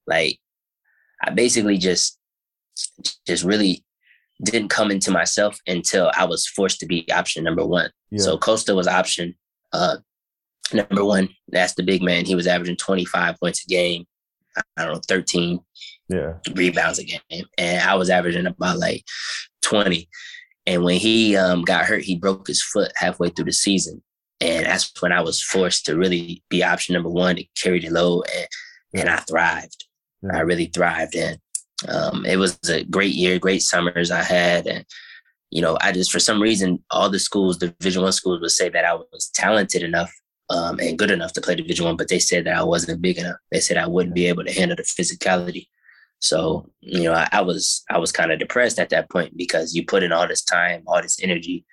like 0.07 0.39
I 1.23 1.31
basically 1.31 1.79
just 1.79 2.19
just 3.27 3.45
really 3.45 3.85
didn't 4.43 4.69
come 4.69 4.91
into 4.91 5.11
myself 5.11 5.59
until 5.67 6.11
I 6.17 6.25
was 6.25 6.47
forced 6.47 6.81
to 6.81 6.87
be 6.87 7.11
option 7.13 7.45
number 7.45 7.65
one. 7.65 7.91
Yeah. 8.11 8.23
So 8.23 8.39
Kosta 8.39 8.75
was 8.75 8.87
option 8.87 9.35
uh, 9.73 9.99
number 10.73 11.05
one. 11.05 11.29
That's 11.49 11.75
the 11.75 11.83
big 11.83 12.03
man. 12.03 12.25
He 12.25 12.35
was 12.35 12.47
averaging 12.47 12.77
25 12.77 13.39
points 13.39 13.65
a 13.65 13.69
game. 13.69 14.07
I 14.77 14.85
don't 14.85 14.95
know, 14.95 15.01
13 15.09 15.61
yeah. 16.11 16.35
rebounds 16.55 16.99
a 16.99 17.05
game. 17.05 17.45
And 17.57 17.83
I 17.83 17.95
was 17.95 18.11
averaging 18.11 18.47
about 18.47 18.79
like 18.79 19.05
20. 19.63 20.09
And 20.67 20.85
when 20.85 20.99
he 20.99 21.37
um, 21.37 21.63
got 21.63 21.87
hurt, 21.87 22.03
he 22.03 22.17
broke 22.17 22.47
his 22.47 22.63
foot 22.63 22.93
halfway 22.97 23.31
through 23.31 23.47
the 23.47 23.53
season. 23.53 24.03
And 24.41 24.67
that's 24.67 24.91
when 25.01 25.13
I 25.13 25.21
was 25.21 25.43
forced 25.43 25.87
to 25.87 25.97
really 25.97 26.43
be 26.49 26.63
option 26.63 26.95
number 26.95 27.11
one 27.11 27.37
to 27.37 27.45
carry 27.61 27.81
the 27.81 27.91
load. 27.91 28.25
And, 28.35 28.47
and 29.03 29.09
I 29.09 29.17
thrived. 29.19 29.87
Yeah. 30.23 30.37
I 30.37 30.41
really 30.41 30.67
thrived. 30.67 31.15
And 31.15 31.39
um, 31.89 32.27
it 32.27 32.37
was 32.37 32.59
a 32.69 32.85
great 32.85 33.15
year, 33.15 33.39
great 33.39 33.63
summers 33.63 34.11
I 34.11 34.23
had. 34.23 34.67
And, 34.67 34.85
you 35.51 35.63
know, 35.63 35.79
I 35.81 35.93
just, 35.93 36.11
for 36.11 36.21
some 36.21 36.41
reason, 36.41 36.83
all 36.91 37.11
the 37.11 37.19
schools, 37.19 37.59
the 37.59 37.69
division 37.69 38.03
one 38.03 38.13
schools 38.13 38.41
would 38.41 38.51
say 38.51 38.69
that 38.71 38.85
I 38.85 38.95
was 38.95 39.31
talented 39.35 39.83
enough 39.83 40.13
um, 40.51 40.81
and 40.81 40.99
good 40.99 41.11
enough 41.11 41.33
to 41.35 41.41
play 41.41 41.55
division 41.55 41.87
one, 41.87 41.97
but 41.97 42.09
they 42.09 42.19
said 42.19 42.45
that 42.45 42.57
I 42.57 42.63
wasn't 42.63 43.01
big 43.01 43.19
enough. 43.19 43.37
They 43.53 43.61
said 43.61 43.77
I 43.77 43.87
wouldn't 43.87 44.15
be 44.15 44.27
able 44.27 44.45
to 44.45 44.53
handle 44.53 44.77
the 44.77 44.83
physicality. 44.83 45.69
So, 46.21 46.71
you 46.81 47.05
know, 47.05 47.15
I, 47.15 47.29
I 47.33 47.41
was, 47.41 47.83
I 47.91 47.99
was 47.99 48.13
kind 48.13 48.31
of 48.31 48.39
depressed 48.39 48.79
at 48.79 48.91
that 48.91 49.11
point 49.11 49.37
because 49.37 49.75
you 49.75 49.85
put 49.85 50.03
in 50.03 50.13
all 50.13 50.29
this 50.29 50.43
time, 50.43 50.83
all 50.87 51.01
this 51.01 51.23
energy, 51.23 51.65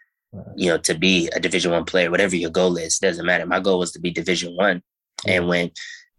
you 0.56 0.70
know, 0.70 0.78
to 0.80 0.96
be 0.96 1.30
a 1.36 1.40
division 1.40 1.72
one 1.72 1.86
player, 1.86 2.10
whatever 2.10 2.36
your 2.36 2.50
goal 2.50 2.78
is, 2.78 2.98
doesn't 2.98 3.26
matter. 3.26 3.46
My 3.46 3.60
goal 3.60 3.80
was 3.80 3.92
to 3.92 4.00
be 4.00 4.12
division 4.12 4.56
one. 4.56 4.82
And 5.26 5.42
mm-hmm. 5.42 5.50
when 5.50 5.72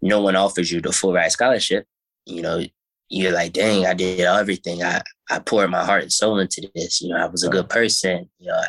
no 0.02 0.20
one 0.20 0.36
offers 0.36 0.70
you 0.70 0.80
the 0.80 0.92
full 0.92 1.12
ride 1.14 1.32
scholarship, 1.32 1.86
you 2.26 2.42
know, 2.42 2.62
you're 3.08 3.32
like, 3.32 3.54
dang, 3.54 3.86
I 3.86 3.94
did 3.94 4.20
everything. 4.20 4.82
I, 4.82 5.00
I 5.30 5.38
poured 5.38 5.70
my 5.70 5.84
heart 5.84 6.02
and 6.02 6.12
soul 6.12 6.38
into 6.38 6.68
this. 6.74 7.00
You 7.00 7.10
know, 7.10 7.16
I 7.16 7.26
was 7.26 7.42
a 7.42 7.48
good 7.48 7.68
person. 7.70 8.28
You 8.38 8.48
know, 8.48 8.60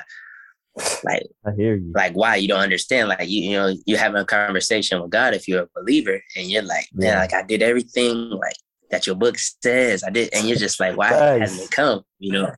like, 1.04 1.28
I 1.46 1.52
hear 1.56 1.76
you. 1.76 1.92
like 1.94 2.14
why 2.14 2.38
you 2.38 2.48
don't 2.48 2.62
understand. 2.62 3.10
Like 3.10 3.28
you, 3.28 3.50
you 3.50 3.58
know, 3.58 3.74
you 3.86 3.98
having 3.98 4.22
a 4.22 4.26
conversation 4.26 5.02
with 5.02 5.12
God 5.12 5.34
if 5.34 5.48
you're 5.48 5.64
a 5.64 5.70
believer 5.76 6.22
and 6.38 6.48
you're 6.48 6.64
like, 6.64 6.86
man, 6.94 7.14
Yeah. 7.14 7.20
like 7.20 7.34
I 7.34 7.44
did 7.44 7.62
everything 7.62 8.30
like 8.30 8.56
that 8.92 9.06
your 9.06 9.16
book 9.16 9.38
says 9.38 10.04
I 10.04 10.10
did. 10.10 10.34
And 10.34 10.48
you're 10.48 10.58
just 10.58 10.80
like, 10.80 10.98
why 10.98 11.10
Thanks. 11.10 11.52
hasn't 11.52 11.66
it 11.68 11.72
come? 11.72 12.04
You 12.20 12.32
know? 12.34 12.56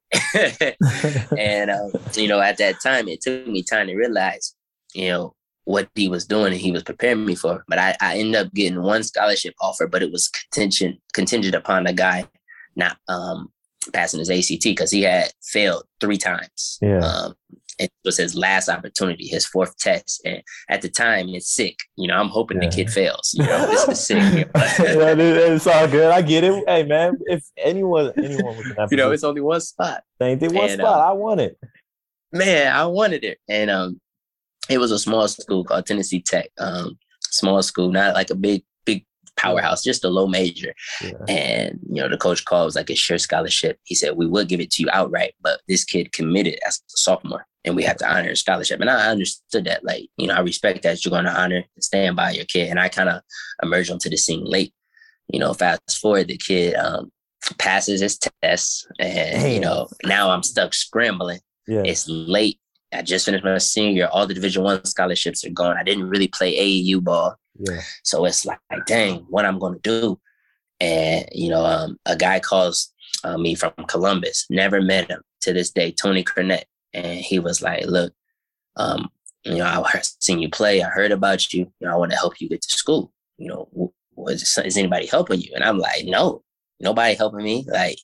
and 1.38 1.72
um, 1.72 1.92
you 2.14 2.28
know, 2.28 2.40
at 2.40 2.58
that 2.58 2.82
time, 2.82 3.08
it 3.08 3.22
took 3.22 3.48
me 3.48 3.64
time 3.64 3.88
to 3.88 3.96
realize, 3.96 4.56
you 4.94 5.10
know, 5.10 5.34
what 5.66 5.90
he 5.96 6.08
was 6.08 6.26
doing 6.26 6.52
and 6.52 6.62
he 6.62 6.72
was 6.72 6.84
preparing 6.84 7.26
me 7.26 7.36
for. 7.36 7.64
But 7.68 7.80
I, 7.80 7.96
I 8.02 8.18
ended 8.18 8.36
up 8.36 8.54
getting 8.54 8.82
one 8.82 9.04
scholarship 9.04 9.54
offer, 9.62 9.88
but 9.88 10.04
it 10.04 10.12
was 10.12 10.28
contingent 10.28 11.00
contingent 11.14 11.56
upon 11.56 11.84
the 11.84 11.94
guy 11.94 12.28
not 12.76 12.98
um, 13.08 13.52
passing 13.94 14.20
his 14.20 14.30
ACT 14.30 14.64
because 14.64 14.92
he 14.92 15.04
had 15.04 15.32
failed 15.44 15.84
three 16.00 16.18
times. 16.18 16.78
Yeah. 16.82 17.00
Um, 17.00 17.36
it 17.84 17.92
was 18.06 18.18
his 18.18 18.36
last 18.36 18.70
opportunity, 18.70 19.28
his 19.28 19.46
fourth 19.46 19.78
test, 19.78 20.22
and 20.26 20.42
at 20.70 20.82
the 20.82 20.90
time, 20.90 21.30
it's 21.30 21.52
sick. 21.52 21.78
You 21.96 22.08
know, 22.08 22.16
I'm 22.16 22.30
hoping 22.30 22.60
the 22.60 22.68
kid 22.68 22.90
fails. 22.90 23.32
You 23.34 23.46
know, 23.46 23.68
this 23.68 23.88
is 23.88 24.00
sick. 24.00 24.18
yeah, 24.56 25.16
it's 25.16 25.68
all 25.68 25.88
good. 25.88 26.12
I 26.12 26.22
get 26.22 26.44
it. 26.44 26.64
Hey 26.68 26.84
man, 26.84 27.18
if 27.26 27.44
anyone 27.58 28.12
anyone 28.18 28.58
was 28.58 28.74
you 28.92 28.98
know, 28.98 29.12
it's 29.12 29.24
only 29.24 29.42
one 29.42 29.62
spot. 29.62 30.04
same 30.22 30.40
thing. 30.40 30.54
One 30.54 30.70
and, 30.70 30.80
spot, 30.80 31.00
uh, 31.00 31.10
I 31.10 31.12
want 31.12 31.42
it. 31.42 31.58
man, 32.32 32.74
I 32.74 32.86
wanted 32.86 33.24
it. 33.24 33.40
And 33.50 33.70
um, 33.70 34.00
it 34.70 34.78
was 34.78 34.92
a 34.92 35.00
small 35.00 35.28
school 35.28 35.64
called 35.64 35.86
Tennessee 35.86 36.22
Tech. 36.22 36.50
Um, 36.60 36.98
small 37.22 37.62
school, 37.64 37.92
not 37.92 38.14
like 38.14 38.30
a 38.30 38.36
big, 38.36 38.64
big 38.86 39.06
powerhouse, 39.38 39.84
just 39.84 40.06
a 40.06 40.10
low 40.10 40.28
major. 40.28 40.74
Yeah. 41.02 41.12
And 41.28 41.80
you 41.90 42.02
know, 42.02 42.10
the 42.10 42.18
coach 42.18 42.46
called 42.46 42.66
was 42.66 42.76
like 42.76 42.90
a 42.90 42.96
sure 42.96 43.18
scholarship. 43.18 43.80
He 43.84 43.96
said 43.96 44.16
we 44.16 44.28
would 44.28 44.48
give 44.48 44.60
it 44.60 44.72
to 44.72 44.84
you 44.84 44.90
outright, 44.92 45.34
but 45.42 45.62
this 45.68 45.84
kid 45.84 46.12
committed 46.12 46.60
as 46.66 46.78
a 46.78 46.82
sophomore, 46.88 47.46
and 47.64 47.76
we 47.76 47.84
have 47.84 47.98
to 47.98 48.10
honor 48.12 48.30
his 48.30 48.40
scholarship. 48.40 48.80
And 48.80 48.90
I 48.90 49.10
understood 49.10 49.66
that, 49.66 49.84
like 49.84 50.08
you 50.18 50.28
know, 50.28 50.36
I 50.36 50.40
respect 50.42 50.84
that 50.84 51.04
you're 51.06 51.12
going 51.12 51.26
to 51.26 51.40
honor 51.40 51.58
and 51.58 51.84
stand 51.84 52.16
by 52.16 52.32
your 52.32 52.46
kid. 52.46 52.70
And 52.70 52.80
I 52.80 52.90
kind 52.90 53.10
of 53.10 53.22
emerged 53.62 53.92
onto 53.92 54.10
the 54.10 54.18
scene 54.18 54.44
late. 54.46 54.74
You 55.32 55.40
know, 55.40 55.54
fast 55.54 56.00
forward, 56.02 56.28
the 56.28 56.38
kid 56.38 56.76
um, 56.76 57.12
passes 57.58 58.02
his 58.02 58.18
tests, 58.42 58.86
and 59.00 59.54
you 59.54 59.60
know, 59.60 59.88
now 60.06 60.30
I'm 60.32 60.44
stuck 60.44 60.74
scrambling 60.74 61.40
Yeah. 61.68 61.84
it's 61.86 62.08
late. 62.10 62.60
I 62.94 63.02
just 63.02 63.26
finished 63.26 63.46
my 63.46 63.58
senior 63.58 63.92
year. 63.92 64.10
All 64.12 64.28
the 64.28 64.34
Division 64.34 64.64
One 64.64 64.84
scholarships 64.84 65.46
are 65.46 65.50
gone. 65.50 65.78
I 65.78 65.84
didn't 65.84 66.10
really 66.10 66.28
play 66.28 66.58
AAU 66.58 67.02
ball, 67.02 67.36
yeah. 67.58 67.80
so 68.04 68.26
it's 68.26 68.46
like, 68.46 68.60
dang, 68.86 69.20
what 69.30 69.46
I'm 69.46 69.60
going 69.60 69.80
to 69.80 69.80
do? 69.82 70.20
And 70.82 71.26
you 71.32 71.50
know, 71.50 71.66
um, 71.66 71.98
a 72.06 72.16
guy 72.18 72.40
calls 72.40 72.92
uh, 73.24 73.38
me 73.38 73.56
from 73.56 73.72
Columbus. 73.88 74.46
Never 74.50 74.82
met 74.82 75.10
him 75.10 75.22
to 75.42 75.54
this 75.54 75.72
day. 75.72 75.92
Tony 75.92 76.24
Cornett, 76.24 76.64
and 76.94 77.20
he 77.20 77.40
was 77.40 77.62
like, 77.62 77.86
"Look, 77.86 78.14
um, 78.78 79.10
you 79.44 79.56
know, 79.58 79.66
I 79.66 79.84
heard, 79.90 80.06
seen 80.20 80.40
you 80.40 80.50
play. 80.50 80.82
I 80.84 80.90
heard 80.90 81.12
about 81.12 81.54
you. 81.54 81.62
You 81.80 81.88
know, 81.88 81.94
I 81.94 81.98
want 81.98 82.12
to 82.12 82.18
help 82.18 82.40
you 82.40 82.50
get 82.50 82.62
to 82.62 82.70
school. 82.76 83.12
You 83.38 83.48
know, 83.50 83.94
was 84.16 84.58
is 84.66 84.78
anybody 84.78 85.06
helping 85.08 85.42
you?" 85.42 85.52
And 85.56 85.64
I'm 85.64 85.78
like, 85.78 86.06
"No, 86.06 86.44
nobody 86.80 87.16
helping 87.16 87.44
me. 87.44 87.66
Like, 87.68 87.98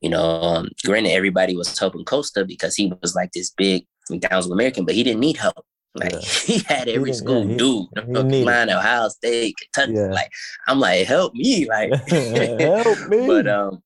you 0.00 0.10
know, 0.10 0.24
um, 0.42 0.68
granted, 0.84 1.10
everybody 1.12 1.56
was 1.56 1.78
helping 1.78 2.04
Kosta 2.04 2.46
because 2.46 2.74
he 2.76 2.92
was 3.02 3.14
like 3.14 3.32
this 3.32 3.50
big 3.50 3.86
Downsville 4.10 4.52
American, 4.52 4.84
but 4.84 4.94
he 4.94 5.02
didn't 5.04 5.20
need 5.20 5.36
help. 5.36 5.64
Like 5.94 6.12
Yeah. 6.12 6.20
he 6.46 6.58
had 6.60 6.88
every 6.88 7.10
didn't- 7.10 7.16
school 7.16 7.44
yeah, 7.44 7.50
he- 7.50 7.56
dude, 7.56 7.86
he 7.96 8.12
Carolina, 8.44 8.76
Ohio 8.76 9.08
State, 9.08 9.54
Kentucky. 9.60 9.94
Yeah. 9.98 10.06
Like 10.12 10.30
I'm 10.68 10.78
like, 10.80 11.06
help 11.06 11.34
me, 11.34 11.66
like 11.68 11.90
Help 12.08 12.98
me. 13.08 13.26
But 13.26 13.48
um, 13.48 13.82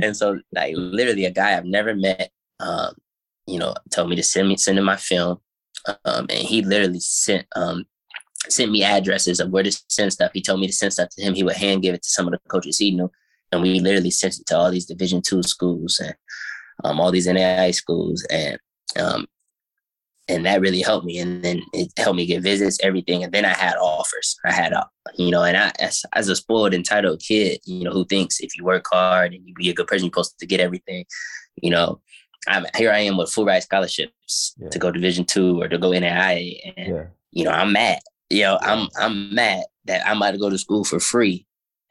and 0.00 0.16
so 0.16 0.38
like 0.52 0.74
literally 0.76 1.24
a 1.24 1.30
guy 1.30 1.56
I've 1.56 1.64
never 1.64 1.94
met, 1.94 2.30
um, 2.60 2.94
you 3.46 3.58
know, 3.58 3.74
told 3.90 4.08
me 4.08 4.16
to 4.16 4.22
send 4.22 4.48
me 4.48 4.56
send 4.56 4.78
him 4.78 4.84
my 4.84 4.96
film, 4.96 5.38
um, 6.04 6.26
and 6.30 6.32
he 6.32 6.62
literally 6.62 7.00
sent 7.00 7.46
um 7.56 7.84
sent 8.48 8.72
me 8.72 8.82
addresses 8.82 9.40
of 9.40 9.50
where 9.50 9.62
to 9.62 9.72
send 9.88 10.12
stuff. 10.12 10.32
He 10.34 10.42
told 10.42 10.60
me 10.60 10.66
to 10.66 10.72
send 10.72 10.92
stuff 10.92 11.08
to 11.12 11.22
him. 11.22 11.34
He 11.34 11.42
would 11.42 11.56
hand 11.56 11.82
give 11.82 11.94
it 11.94 12.02
to 12.02 12.08
some 12.08 12.26
of 12.26 12.32
the 12.32 12.40
coaches 12.48 12.78
he 12.78 12.90
knew, 12.90 13.10
and 13.50 13.62
we 13.62 13.80
literally 13.80 14.10
sent 14.10 14.38
it 14.38 14.46
to 14.46 14.56
all 14.56 14.70
these 14.70 14.86
Division 14.86 15.22
two 15.22 15.42
schools 15.42 16.00
and 16.02 16.14
um, 16.84 17.00
all 17.00 17.10
these 17.10 17.26
NAI 17.26 17.70
schools, 17.72 18.26
and 18.30 18.58
um, 18.98 19.26
and 20.28 20.46
that 20.46 20.60
really 20.60 20.80
helped 20.80 21.04
me. 21.04 21.18
And 21.18 21.44
then 21.44 21.62
it 21.72 21.92
helped 21.96 22.16
me 22.16 22.26
get 22.26 22.42
visits, 22.42 22.78
everything. 22.82 23.24
And 23.24 23.32
then 23.32 23.44
I 23.44 23.54
had 23.54 23.74
offers. 23.76 24.38
I 24.44 24.52
had, 24.52 24.72
uh, 24.72 24.84
you 25.16 25.30
know, 25.30 25.42
and 25.42 25.56
I 25.56 25.72
as, 25.78 26.02
as 26.14 26.28
a 26.28 26.36
spoiled, 26.36 26.74
entitled 26.74 27.20
kid, 27.20 27.60
you 27.64 27.84
know, 27.84 27.90
who 27.90 28.04
thinks 28.04 28.40
if 28.40 28.56
you 28.56 28.64
work 28.64 28.86
hard 28.90 29.34
and 29.34 29.46
you 29.46 29.54
be 29.54 29.70
a 29.70 29.74
good 29.74 29.86
person, 29.86 30.06
you're 30.06 30.12
supposed 30.12 30.38
to 30.38 30.46
get 30.46 30.60
everything. 30.60 31.04
You 31.56 31.70
know, 31.70 32.00
I'm 32.48 32.66
here. 32.76 32.90
I 32.92 33.00
am 33.00 33.16
with 33.16 33.30
full 33.30 33.44
ride 33.44 33.62
scholarships 33.62 34.54
Yeah. 34.58 34.68
to 34.70 34.78
go 34.78 34.90
Division 34.90 35.24
two 35.24 35.60
or 35.60 35.68
to 35.68 35.78
go 35.78 35.92
NAI, 35.92 36.60
and 36.76 36.94
yeah. 36.94 37.04
you 37.30 37.44
know, 37.44 37.50
I'm 37.52 37.72
mad. 37.72 38.00
You 38.30 38.42
know, 38.42 38.58
I'm 38.62 38.88
I'm 38.98 39.34
mad 39.34 39.64
that 39.84 40.06
I'm 40.06 40.16
about 40.18 40.32
to 40.32 40.38
go 40.38 40.50
to 40.50 40.58
school 40.58 40.84
for 40.84 40.98
free. 41.00 41.46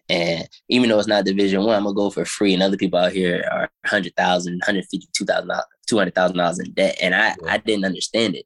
And 0.10 0.48
even 0.68 0.90
though 0.90 1.00
it's 1.00 1.08
not 1.08 1.24
division 1.24 1.64
one, 1.64 1.76
I'm 1.78 1.84
gonna 1.84 1.96
go 1.96 2.10
for 2.10 2.26
free. 2.26 2.54
And 2.54 2.62
other 2.62 2.76
people 2.76 3.00
out 3.00 3.14
here 3.14 3.46
are 3.52 3.70
hundred 3.86 4.14
thousand, 4.18 4.62
hundred 4.66 4.84
fifty, 4.92 5.08
two 5.14 5.24
thousand 5.26 5.52
two 5.88 5.98
hundred 5.98 6.16
thousand 6.16 6.38
dollars 6.38 6.60
in 6.60 6.72
debt. 6.74 6.98
And 7.02 7.16
I, 7.16 7.30
Yeah. 7.30 7.36
I 7.54 7.58
didn't 7.58 7.86
understand 7.86 8.36
it 8.36 8.46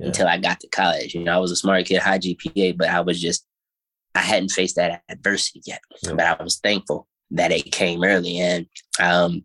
until 0.00 0.26
I 0.26 0.38
got 0.38 0.58
to 0.60 0.68
college. 0.68 1.14
You 1.14 1.22
know, 1.22 1.32
I 1.34 1.38
was 1.38 1.52
a 1.52 1.56
smart 1.56 1.86
kid, 1.86 2.00
high 2.00 2.18
GPA, 2.18 2.76
but 2.76 2.88
I 2.88 3.00
was 3.00 3.20
just 3.20 3.46
I 4.16 4.20
hadn't 4.20 4.50
faced 4.50 4.74
that 4.76 5.02
adversity 5.08 5.60
yet. 5.66 5.80
But 6.02 6.20
I 6.20 6.42
was 6.42 6.58
thankful 6.58 7.06
that 7.30 7.52
it 7.52 7.70
came 7.70 8.02
early. 8.02 8.38
And 8.38 8.66
um 9.00 9.44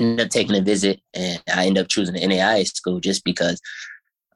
ended 0.00 0.26
up 0.26 0.30
taking 0.30 0.56
a 0.56 0.60
visit 0.60 1.00
and 1.14 1.42
I 1.52 1.66
ended 1.66 1.84
up 1.84 1.88
choosing 1.88 2.14
the 2.14 2.20
NAIA 2.20 2.66
school 2.66 3.00
just 3.00 3.24
because 3.24 3.60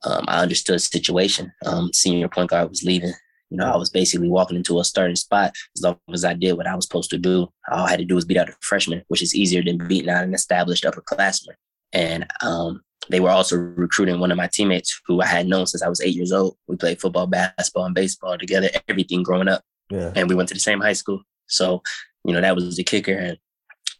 um, 0.04 0.24
I 0.28 0.42
understood 0.42 0.76
the 0.76 0.80
situation. 0.80 1.52
Um, 1.64 1.92
senior 1.92 2.28
point 2.28 2.50
guard 2.50 2.68
was 2.68 2.82
leaving. 2.82 3.12
You 3.50 3.58
know, 3.58 3.72
I 3.72 3.76
was 3.76 3.90
basically 3.90 4.28
walking 4.28 4.56
into 4.56 4.80
a 4.80 4.84
starting 4.84 5.16
spot 5.16 5.52
as 5.76 5.82
long 5.82 5.98
as 6.12 6.24
I 6.24 6.34
did 6.34 6.54
what 6.54 6.66
I 6.66 6.74
was 6.74 6.84
supposed 6.84 7.10
to 7.10 7.18
do. 7.18 7.48
All 7.70 7.86
I 7.86 7.90
had 7.90 8.00
to 8.00 8.04
do 8.04 8.16
was 8.16 8.24
beat 8.24 8.36
out 8.36 8.48
a 8.48 8.56
freshman, 8.60 9.02
which 9.08 9.22
is 9.22 9.34
easier 9.34 9.62
than 9.62 9.78
beating 9.86 10.10
out 10.10 10.24
an 10.24 10.34
established 10.34 10.84
upperclassman. 10.84 11.54
And 11.92 12.26
um, 12.42 12.82
they 13.08 13.20
were 13.20 13.30
also 13.30 13.56
recruiting 13.56 14.18
one 14.18 14.32
of 14.32 14.36
my 14.36 14.48
teammates 14.52 15.00
who 15.06 15.20
I 15.20 15.26
had 15.26 15.46
known 15.46 15.66
since 15.66 15.82
I 15.82 15.88
was 15.88 16.00
eight 16.00 16.16
years 16.16 16.32
old. 16.32 16.56
We 16.66 16.76
played 16.76 17.00
football, 17.00 17.28
basketball, 17.28 17.84
and 17.84 17.94
baseball 17.94 18.36
together, 18.36 18.68
everything 18.88 19.22
growing 19.22 19.48
up. 19.48 19.62
Yeah. 19.90 20.12
And 20.16 20.28
we 20.28 20.34
went 20.34 20.48
to 20.48 20.54
the 20.54 20.60
same 20.60 20.80
high 20.80 20.94
school. 20.94 21.22
So, 21.46 21.82
you 22.24 22.34
know, 22.34 22.40
that 22.40 22.56
was 22.56 22.76
the 22.76 22.82
kicker. 22.82 23.16
And, 23.16 23.38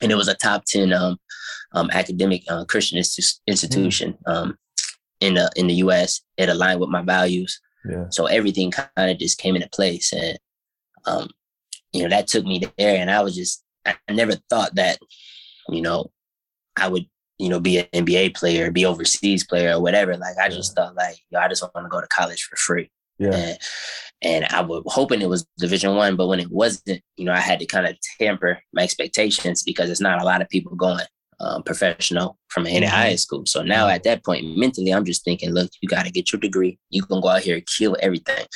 and 0.03 0.11
it 0.11 0.17
was 0.17 0.29
a 0.29 0.35
top 0.35 0.65
10 0.65 0.93
um, 0.93 1.19
um, 1.77 1.91
academic 1.93 2.43
uh, 2.49 2.65
Christian 2.65 2.99
insti- 2.99 3.41
institution 3.47 4.19
um, 4.27 4.57
in, 5.21 5.35
the, 5.35 5.51
in 5.57 5.69
the 5.69 5.75
US. 5.75 6.23
It 6.37 6.49
aligned 6.49 6.81
with 6.81 6.91
my 6.91 7.03
values. 7.03 7.61
Yeah. 7.89 8.07
So 8.11 8.27
everything 8.27 8.73
kind 8.73 9.11
of 9.11 9.19
just 9.19 9.39
came 9.39 9.55
into 9.55 9.69
place. 9.69 10.13
And, 10.13 10.39
um, 11.05 11.31
you 11.93 12.03
know, 12.03 12.09
that 12.09 12.27
took 12.27 12.45
me 12.45 12.63
there. 12.77 13.01
And 13.01 13.11
I 13.11 13.23
was 13.23 13.37
just, 13.37 13.63
I 13.87 13.95
never 14.11 14.33
thought 14.51 14.75
that 14.75 14.99
you 15.69 15.83
know, 15.83 16.11
I 16.77 16.89
would, 16.89 17.07
you 17.39 17.49
know, 17.49 17.61
be 17.61 17.79
an 17.79 17.87
NBA 17.93 18.37
player, 18.37 18.71
be 18.71 18.87
overseas 18.87 19.47
player 19.47 19.75
or 19.75 19.81
whatever. 19.81 20.17
Like 20.17 20.37
I 20.41 20.49
just 20.49 20.75
thought 20.75 20.95
like, 20.95 21.17
yo, 21.31 21.41
I 21.41 21.49
just 21.49 21.63
want 21.63 21.85
to 21.85 21.91
go 21.91 22.01
to 22.01 22.07
college 22.09 22.43
for 22.45 22.57
free. 22.57 22.91
Yeah. 23.19 23.35
And, 23.35 23.59
and 24.23 24.45
I 24.47 24.61
was 24.63 24.83
hoping 24.87 25.23
it 25.23 25.29
was 25.29 25.47
division 25.59 25.95
one, 25.95 26.17
but 26.17 26.29
when 26.29 26.41
it 26.41 26.51
wasn't, 26.51 27.03
you 27.17 27.25
know, 27.25 27.33
I 27.33 27.41
had 27.41 27.59
to 27.61 27.67
kind 27.67 27.87
of 27.87 27.97
temper 28.19 28.61
my 28.73 28.83
expectations 28.83 29.63
because 29.63 29.91
it's 29.91 30.01
not 30.01 30.21
a 30.21 30.25
lot 30.25 30.43
of 30.43 30.49
people 30.49 30.75
going 30.75 31.05
um, 31.41 31.63
professional 31.63 32.39
from 32.49 32.67
any 32.67 32.87
Mhm. 32.87 32.91
high 32.91 33.17
school. 33.17 33.45
So 33.47 33.63
now 33.63 33.89
at 33.89 34.05
that 34.05 34.25
point, 34.25 34.57
mentally, 34.57 34.91
I'm 34.93 35.05
just 35.05 35.25
thinking, 35.25 35.51
look, 35.53 35.71
you 35.81 35.89
got 35.89 36.07
to 36.07 36.11
get 36.11 36.33
your 36.33 36.41
degree. 36.41 36.79
You 36.91 37.03
can 37.03 37.21
go 37.21 37.29
out 37.29 37.43
here 37.43 37.57
and 37.57 37.67
kill 37.67 37.97
everything. 38.01 38.47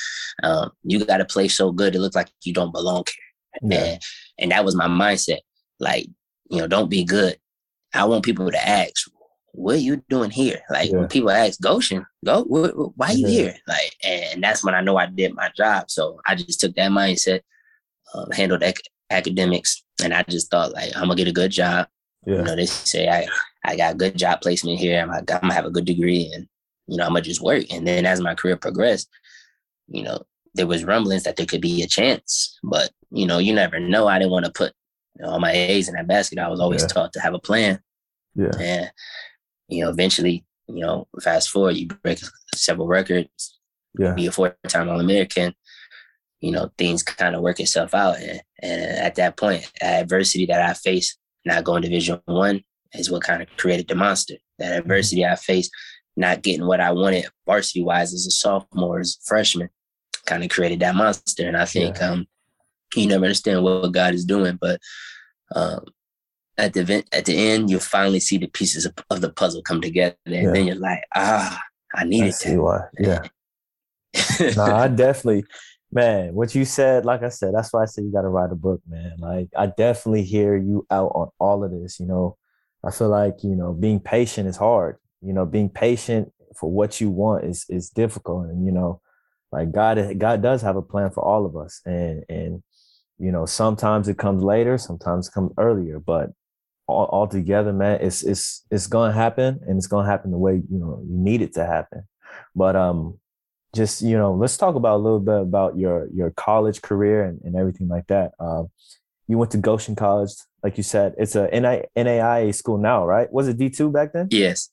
Um, 0.43 0.71
you 0.83 1.03
got 1.05 1.17
to 1.17 1.25
play 1.25 1.47
so 1.47 1.71
good 1.71 1.95
it 1.95 1.99
looks 1.99 2.15
like 2.15 2.29
you 2.43 2.53
don't 2.53 2.73
belong 2.73 3.03
here. 3.07 3.69
Yeah. 3.79 3.85
And, 3.85 3.99
and 4.39 4.51
that 4.51 4.65
was 4.65 4.75
my 4.75 4.87
mindset. 4.87 5.39
Like, 5.79 6.07
you 6.49 6.57
know, 6.59 6.67
don't 6.67 6.89
be 6.89 7.03
good. 7.03 7.37
I 7.93 8.05
want 8.05 8.23
people 8.25 8.49
to 8.49 8.67
ask, 8.67 8.93
what 9.53 9.75
are 9.75 9.79
you 9.79 10.01
doing 10.09 10.31
here? 10.31 10.61
Like 10.69 10.89
Yeah. 10.89 10.97
when 10.99 11.07
people 11.09 11.29
ask, 11.29 11.59
Goshen, 11.61 12.05
go, 12.25 12.43
wh- 12.45 12.71
wh- 12.73 12.97
why 12.97 13.11
you 13.11 13.27
Yeah. 13.27 13.33
here? 13.33 13.55
Like, 13.67 13.93
and 14.03 14.43
that's 14.43 14.63
when 14.63 14.73
I 14.73 14.81
know 14.81 14.97
I 14.97 15.05
did 15.07 15.33
my 15.35 15.51
job. 15.55 15.91
So 15.91 16.19
I 16.25 16.35
just 16.35 16.59
took 16.61 16.73
that 16.75 16.89
mindset, 16.91 17.41
um, 18.13 18.31
handled 18.31 18.63
ac- 18.63 18.83
academics, 19.09 19.83
and 20.01 20.13
I 20.13 20.23
just 20.23 20.49
thought 20.49 20.71
like, 20.73 20.95
I'm 20.95 21.03
gonna 21.03 21.15
get 21.15 21.27
a 21.27 21.33
good 21.33 21.51
job. 21.51 21.87
You 22.25 22.43
know, 22.43 22.55
they 22.55 22.65
say 22.67 23.07
I, 23.09 23.27
I 23.65 23.75
got 23.75 23.97
good 23.97 24.17
job 24.17 24.41
placement 24.41 24.79
here. 24.79 25.01
I'm, 25.01 25.09
I'm 25.11 25.25
gonna 25.25 25.53
have 25.53 25.65
a 25.65 25.71
good 25.71 25.85
degree 25.85 26.31
and, 26.33 26.47
you 26.87 26.97
know, 26.97 27.05
I'm 27.05 27.11
gonna 27.11 27.21
just 27.21 27.41
work. 27.41 27.65
And 27.71 27.87
then 27.87 28.05
as 28.05 28.21
my 28.21 28.35
career 28.35 28.57
progressed, 28.57 29.09
you 29.87 30.03
know, 30.03 30.21
there 30.53 30.67
was 30.67 30.83
rumblings 30.83 31.23
that 31.23 31.35
there 31.37 31.45
could 31.45 31.61
be 31.61 31.81
a 31.81 31.87
chance, 31.87 32.57
but 32.63 32.91
you 33.09 33.25
know, 33.25 33.39
you 33.39 33.53
never 33.53 33.79
know. 33.79 34.07
I 34.07 34.19
didn't 34.19 34.31
want 34.31 34.45
to 34.45 34.51
put 34.51 34.73
you 35.17 35.25
know, 35.25 35.31
all 35.31 35.39
my 35.39 35.51
eggs 35.51 35.87
in 35.89 35.95
that 35.95 36.07
basket. 36.07 36.39
I 36.39 36.47
was 36.47 36.59
always 36.59 36.81
Yeah. 36.83 36.87
taught 36.87 37.13
to 37.13 37.19
have 37.21 37.33
a 37.33 37.39
plan. 37.39 37.79
Yeah. 38.35 38.51
And, 38.59 38.91
you 39.67 39.83
know, 39.83 39.89
eventually, 39.89 40.45
you 40.67 40.81
know, 40.81 41.07
fast 41.21 41.49
forward, 41.49 41.75
you 41.75 41.87
break 41.87 42.19
several 42.55 42.87
records, 42.87 43.59
Yeah. 43.99 44.13
be 44.13 44.27
a 44.27 44.31
four-time 44.31 44.89
All-American, 44.89 45.53
you 46.39 46.51
know, 46.51 46.71
things 46.77 47.03
kind 47.03 47.35
of 47.35 47.41
work 47.41 47.59
itself 47.59 47.93
out. 47.93 48.17
And, 48.19 48.41
and 48.61 48.81
at 48.81 49.15
that 49.15 49.37
point, 49.37 49.69
adversity 49.81 50.45
that 50.45 50.61
I 50.61 50.73
faced, 50.73 51.17
not 51.45 51.63
going 51.63 51.81
to 51.81 51.87
Division 51.89 52.21
One, 52.25 52.63
is 52.93 53.09
what 53.09 53.23
kind 53.23 53.41
of 53.41 53.47
created 53.57 53.87
the 53.87 53.95
monster. 53.95 54.35
That 54.59 54.77
adversity 54.77 55.25
I 55.25 55.35
faced, 55.35 55.71
not 56.15 56.41
getting 56.41 56.65
what 56.67 56.79
I 56.81 56.91
wanted 56.91 57.25
varsity-wise 57.45 58.13
as 58.13 58.25
a 58.25 58.31
sophomore, 58.31 58.99
as 58.99 59.17
a 59.19 59.25
freshman, 59.25 59.69
kind 60.25 60.43
of 60.43 60.49
created 60.49 60.79
that 60.81 60.95
monster. 60.95 61.47
And 61.47 61.57
I 61.57 61.65
think 61.65 62.01
um, 62.01 62.27
you 62.95 63.07
never 63.07 63.25
understand 63.25 63.63
what 63.63 63.91
God 63.91 64.13
is 64.13 64.25
doing, 64.25 64.57
but 64.59 64.79
um, 65.55 65.85
at 66.57 66.73
the 66.73 66.81
event, 66.81 67.07
at 67.11 67.25
the 67.25 67.35
end, 67.35 67.69
you'll 67.69 67.79
finally 67.79 68.19
see 68.19 68.37
the 68.37 68.47
pieces 68.47 68.85
of, 68.85 68.93
of 69.09 69.21
the 69.21 69.31
puzzle 69.31 69.61
come 69.61 69.81
together, 69.81 70.15
and 70.25 70.33
Yeah. 70.35 70.51
then 70.51 70.67
you're 70.67 70.75
like, 70.75 71.03
ah, 71.15 71.59
I 71.95 72.01
I 72.01 72.03
needed 72.03 72.33
see 72.33 72.57
why. 72.57 72.81
Yeah. 72.99 73.23
no, 74.57 74.63
I 74.63 74.87
definitely, 74.89 75.45
man, 75.91 76.33
what 76.33 76.55
you 76.55 76.65
said, 76.65 77.05
like 77.05 77.23
I 77.23 77.29
said, 77.29 77.53
that's 77.53 77.73
why 77.73 77.83
I 77.83 77.85
said 77.85 78.03
you 78.03 78.11
got 78.11 78.21
to 78.21 78.29
write 78.29 78.51
a 78.51 78.55
book, 78.55 78.81
man. 78.87 79.15
Like, 79.19 79.49
I 79.57 79.67
definitely 79.67 80.23
hear 80.23 80.55
you 80.55 80.85
out 80.89 81.11
on 81.13 81.29
all 81.39 81.63
of 81.63 81.71
this. 81.71 81.99
You 81.99 82.05
know, 82.05 82.37
I 82.83 82.91
feel 82.91 83.09
like, 83.09 83.43
you 83.43 83.55
know, 83.55 83.73
being 83.73 83.99
patient 83.99 84.47
is 84.47 84.57
hard. 84.57 84.97
You 85.21 85.33
know, 85.33 85.45
being 85.45 85.69
patient 85.69 86.31
for 86.55 86.71
what 86.71 86.99
you 86.99 87.09
want 87.09 87.45
is 87.45 87.65
is 87.69 87.89
difficult. 87.89 88.47
And, 88.47 88.65
you 88.65 88.71
know, 88.71 89.01
like 89.51 89.71
God, 89.71 90.17
God 90.17 90.41
does 90.41 90.61
have 90.61 90.75
a 90.75 90.81
plan 90.81 91.11
for 91.11 91.23
all 91.23 91.45
of 91.45 91.55
us. 91.55 91.81
And, 91.85 92.23
and, 92.29 92.63
you 93.19 93.31
know, 93.31 93.45
sometimes 93.45 94.07
it 94.07 94.17
comes 94.17 94.43
later, 94.43 94.77
sometimes 94.77 95.27
it 95.27 95.33
comes 95.33 95.51
earlier, 95.57 95.99
but 95.99 96.29
all, 96.87 97.05
all 97.05 97.27
together, 97.27 97.71
man, 97.71 97.99
it's, 98.01 98.23
it's, 98.23 98.65
it's 98.71 98.87
going 98.87 99.11
to 99.11 99.17
happen 99.17 99.59
and 99.67 99.77
it's 99.77 99.87
going 99.87 100.05
to 100.05 100.11
happen 100.11 100.31
the 100.31 100.37
way, 100.37 100.55
you 100.55 100.79
know, 100.79 101.03
you 101.07 101.17
need 101.17 101.41
it 101.41 101.53
to 101.53 101.65
happen. 101.65 102.03
But, 102.55 102.75
um, 102.75 103.19
just 103.75 104.01
you 104.01 104.17
know 104.17 104.33
let's 104.33 104.57
talk 104.57 104.75
about 104.75 104.95
a 104.95 105.03
little 105.03 105.19
bit 105.19 105.41
about 105.41 105.77
your 105.77 106.07
your 106.13 106.31
college 106.31 106.81
career 106.81 107.23
and, 107.23 107.41
and 107.43 107.55
everything 107.55 107.87
like 107.87 108.07
that. 108.07 108.33
Um, 108.39 108.69
you 109.27 109.37
went 109.37 109.51
to 109.51 109.57
goshen 109.57 109.95
college 109.95 110.31
like 110.63 110.77
you 110.77 110.83
said 110.83 111.15
it's 111.17 111.35
a 111.35 111.47
NI, 111.47 111.83
naia 111.95 112.53
school 112.53 112.77
now 112.77 113.05
right? 113.05 113.31
Was 113.31 113.47
it 113.47 113.57
d2 113.57 113.91
back 113.91 114.13
then? 114.13 114.27
Yes, 114.29 114.69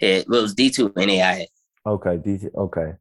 it 0.00 0.28
was 0.28 0.54
D 0.54 0.70
two 0.70 0.92
NAI. 0.96 1.46
okay 1.86 2.16
d2 2.16 2.54
okay. 2.54 2.92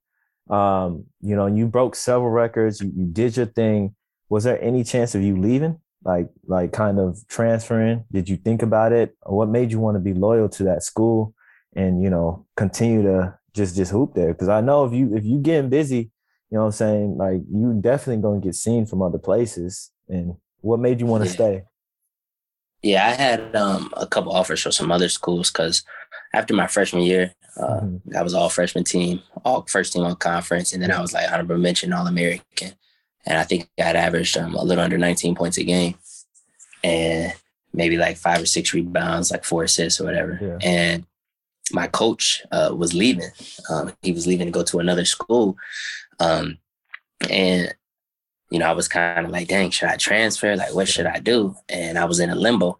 Um, 0.49 1.05
you 1.21 1.35
know 1.35 1.47
you 1.47 1.67
broke 1.67 1.95
several 1.95 2.31
records 2.31 2.81
you, 2.81 2.91
you 2.95 3.05
did 3.05 3.37
your 3.37 3.45
thing. 3.45 3.95
Was 4.29 4.43
there 4.43 4.61
any 4.61 4.83
chance 4.83 5.15
of 5.15 5.21
you 5.21 5.37
leaving? 5.37 5.79
Like 6.03 6.29
like 6.47 6.71
kind 6.73 6.99
of 6.99 7.19
transferring? 7.27 8.05
Did 8.11 8.27
you 8.27 8.37
think 8.37 8.61
about 8.61 8.91
it? 8.91 9.15
What 9.23 9.49
made 9.49 9.71
you 9.71 9.79
want 9.79 9.95
to 9.95 9.99
be 9.99 10.13
loyal 10.13 10.49
to 10.49 10.63
that 10.63 10.83
school 10.83 11.33
and 11.75 12.01
you 12.01 12.09
know 12.09 12.45
continue 12.55 13.03
to 13.03 13.37
just 13.57 13.75
just 13.75 13.91
hoop 13.91 14.13
there 14.13 14.31
because 14.33 14.47
i 14.49 14.61
know 14.61 14.85
if 14.85 14.93
you 14.93 15.15
if 15.15 15.25
you 15.25 15.37
getting 15.39 15.69
busy 15.69 15.97
you 16.49 16.55
know 16.57 16.61
what 16.61 16.65
i'm 16.67 16.71
saying 16.71 17.17
like 17.17 17.41
you 17.51 17.77
definitely 17.81 18.21
gonna 18.21 18.39
get 18.39 18.55
seen 18.55 18.85
from 18.85 19.01
other 19.01 19.17
places 19.17 19.91
and 20.07 20.35
what 20.61 20.79
made 20.79 20.99
you 21.01 21.05
want 21.05 21.23
to 21.23 21.29
Yeah. 21.29 21.33
stay 21.35 21.63
Yeah, 22.83 23.07
I 23.07 23.13
had 23.13 23.55
um, 23.55 23.91
a 23.97 24.05
couple 24.05 24.31
offers 24.31 24.61
from 24.61 24.71
some 24.71 24.91
other 24.91 25.09
schools 25.09 25.49
because 25.51 25.83
after 26.33 26.53
my 26.53 26.67
freshman 26.67 27.01
year, 27.03 27.33
uh, 27.57 27.81
Mhm. 27.81 28.15
I 28.15 28.21
was 28.21 28.33
all 28.35 28.49
freshman 28.49 28.83
team, 28.83 29.21
all 29.43 29.65
first 29.67 29.93
team 29.93 30.03
on 30.03 30.15
conference, 30.15 30.73
and 30.73 30.81
then 30.81 30.91
I 30.91 31.01
was 31.01 31.11
like 31.13 31.29
honorable 31.31 31.57
mention 31.57 31.91
All 31.91 32.05
American, 32.07 32.71
and 33.25 33.35
I 33.39 33.43
think 33.43 33.67
I 33.79 33.83
had 33.89 33.95
averaged 33.95 34.37
um, 34.37 34.53
a 34.55 34.63
little 34.63 34.83
under 34.83 34.97
19 34.97 35.33
points 35.35 35.57
a 35.57 35.63
game, 35.63 35.95
and 36.83 37.33
maybe 37.73 37.97
like 37.97 38.17
five 38.17 38.41
or 38.41 38.45
six 38.45 38.73
rebounds, 38.73 39.31
like 39.31 39.43
four 39.43 39.63
assists 39.63 39.99
or 39.99 40.05
whatever. 40.05 40.37
Yeah. 40.41 40.57
And 40.61 41.05
my 41.71 41.87
coach 41.87 42.43
uh, 42.51 42.73
was 42.75 42.93
leaving; 42.93 43.29
um, 43.69 43.93
he 44.01 44.11
was 44.11 44.27
leaving 44.27 44.47
to 44.47 44.51
go 44.51 44.63
to 44.63 44.79
another 44.79 45.05
school, 45.05 45.57
um, 46.19 46.57
and 47.29 47.73
you 48.49 48.59
know, 48.59 48.67
I 48.67 48.73
was 48.73 48.87
kind 48.87 49.25
of 49.25 49.31
like, 49.31 49.47
dang, 49.49 49.71
should 49.71 49.89
I 49.89 49.97
transfer? 49.97 50.55
Like, 50.55 50.73
what 50.73 50.87
should 50.87 51.05
I 51.05 51.19
do? 51.19 51.55
And 51.67 51.97
I 51.97 52.05
was 52.05 52.19
in 52.19 52.29
a 52.29 52.35
limbo. 52.35 52.79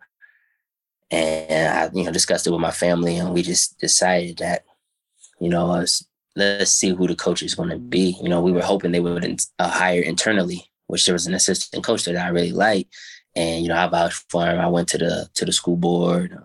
And 1.11 1.67
I, 1.67 1.89
you 1.97 2.03
know, 2.03 2.11
discussed 2.11 2.47
it 2.47 2.51
with 2.51 2.59
my 2.59 2.71
family, 2.71 3.15
and 3.15 3.33
we 3.33 3.41
just 3.41 3.79
decided 3.79 4.37
that, 4.39 4.65
you 5.39 5.49
know, 5.49 5.71
us 5.71 6.05
let's 6.37 6.71
see 6.71 6.89
who 6.89 7.07
the 7.07 7.15
coach 7.15 7.41
is 7.41 7.55
going 7.55 7.69
to 7.69 7.77
be. 7.77 8.17
You 8.21 8.29
know, 8.29 8.41
we 8.41 8.51
were 8.51 8.61
hoping 8.61 8.91
they 8.91 8.99
would 8.99 9.41
uh, 9.59 9.69
hire 9.69 10.01
internally, 10.01 10.69
which 10.85 11.05
there 11.05 11.13
was 11.13 11.25
an 11.25 11.33
assistant 11.33 11.83
coach 11.83 12.05
that 12.05 12.15
I 12.15 12.29
really 12.29 12.51
liked, 12.51 12.93
and 13.35 13.63
you 13.63 13.69
know, 13.69 13.77
I 13.77 13.87
vouched 13.87 14.25
for 14.29 14.45
him. 14.45 14.59
I 14.59 14.67
went 14.67 14.87
to 14.89 14.97
the 14.97 15.29
to 15.33 15.45
the 15.45 15.51
school 15.51 15.75
board, 15.75 16.37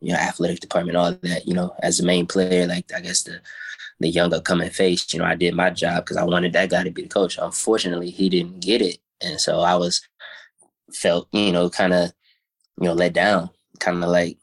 you 0.00 0.12
know, 0.12 0.18
athletic 0.18 0.60
department, 0.60 0.96
all 0.96 1.12
that. 1.12 1.46
You 1.46 1.54
know, 1.54 1.74
as 1.82 2.00
a 2.00 2.06
main 2.06 2.26
player, 2.26 2.66
like 2.66 2.92
I 2.94 3.00
guess 3.00 3.22
the 3.22 3.40
the 4.00 4.08
young 4.08 4.32
upcoming 4.32 4.70
face. 4.70 5.12
You 5.12 5.20
know, 5.20 5.24
I 5.24 5.34
did 5.34 5.54
my 5.54 5.70
job 5.70 6.04
because 6.04 6.16
I 6.16 6.24
wanted 6.24 6.52
that 6.52 6.70
guy 6.70 6.84
to 6.84 6.90
be 6.90 7.02
the 7.02 7.08
coach. 7.08 7.38
Unfortunately, 7.40 8.10
he 8.10 8.28
didn't 8.28 8.60
get 8.60 8.82
it, 8.82 8.98
and 9.20 9.40
so 9.40 9.60
I 9.60 9.74
was 9.76 10.06
felt 10.92 11.28
you 11.32 11.52
know 11.52 11.68
kind 11.68 11.92
of 11.92 12.12
you 12.80 12.88
know 12.88 12.94
let 12.94 13.12
down, 13.12 13.50
kind 13.80 14.02
of 14.02 14.10
like 14.10 14.38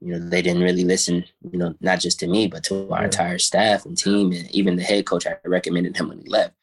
you 0.00 0.12
know 0.12 0.28
they 0.28 0.42
didn't 0.42 0.62
really 0.62 0.84
listen. 0.84 1.24
You 1.50 1.58
know, 1.58 1.74
not 1.80 2.00
just 2.00 2.20
to 2.20 2.26
me, 2.26 2.48
but 2.48 2.64
to 2.64 2.90
our 2.92 3.04
entire 3.04 3.38
staff 3.38 3.84
and 3.84 3.96
team, 3.96 4.32
and 4.32 4.50
even 4.50 4.76
the 4.76 4.82
head 4.82 5.06
coach. 5.06 5.26
I 5.26 5.36
recommended 5.44 5.96
him 5.96 6.08
when 6.08 6.18
he 6.20 6.28
left, 6.28 6.54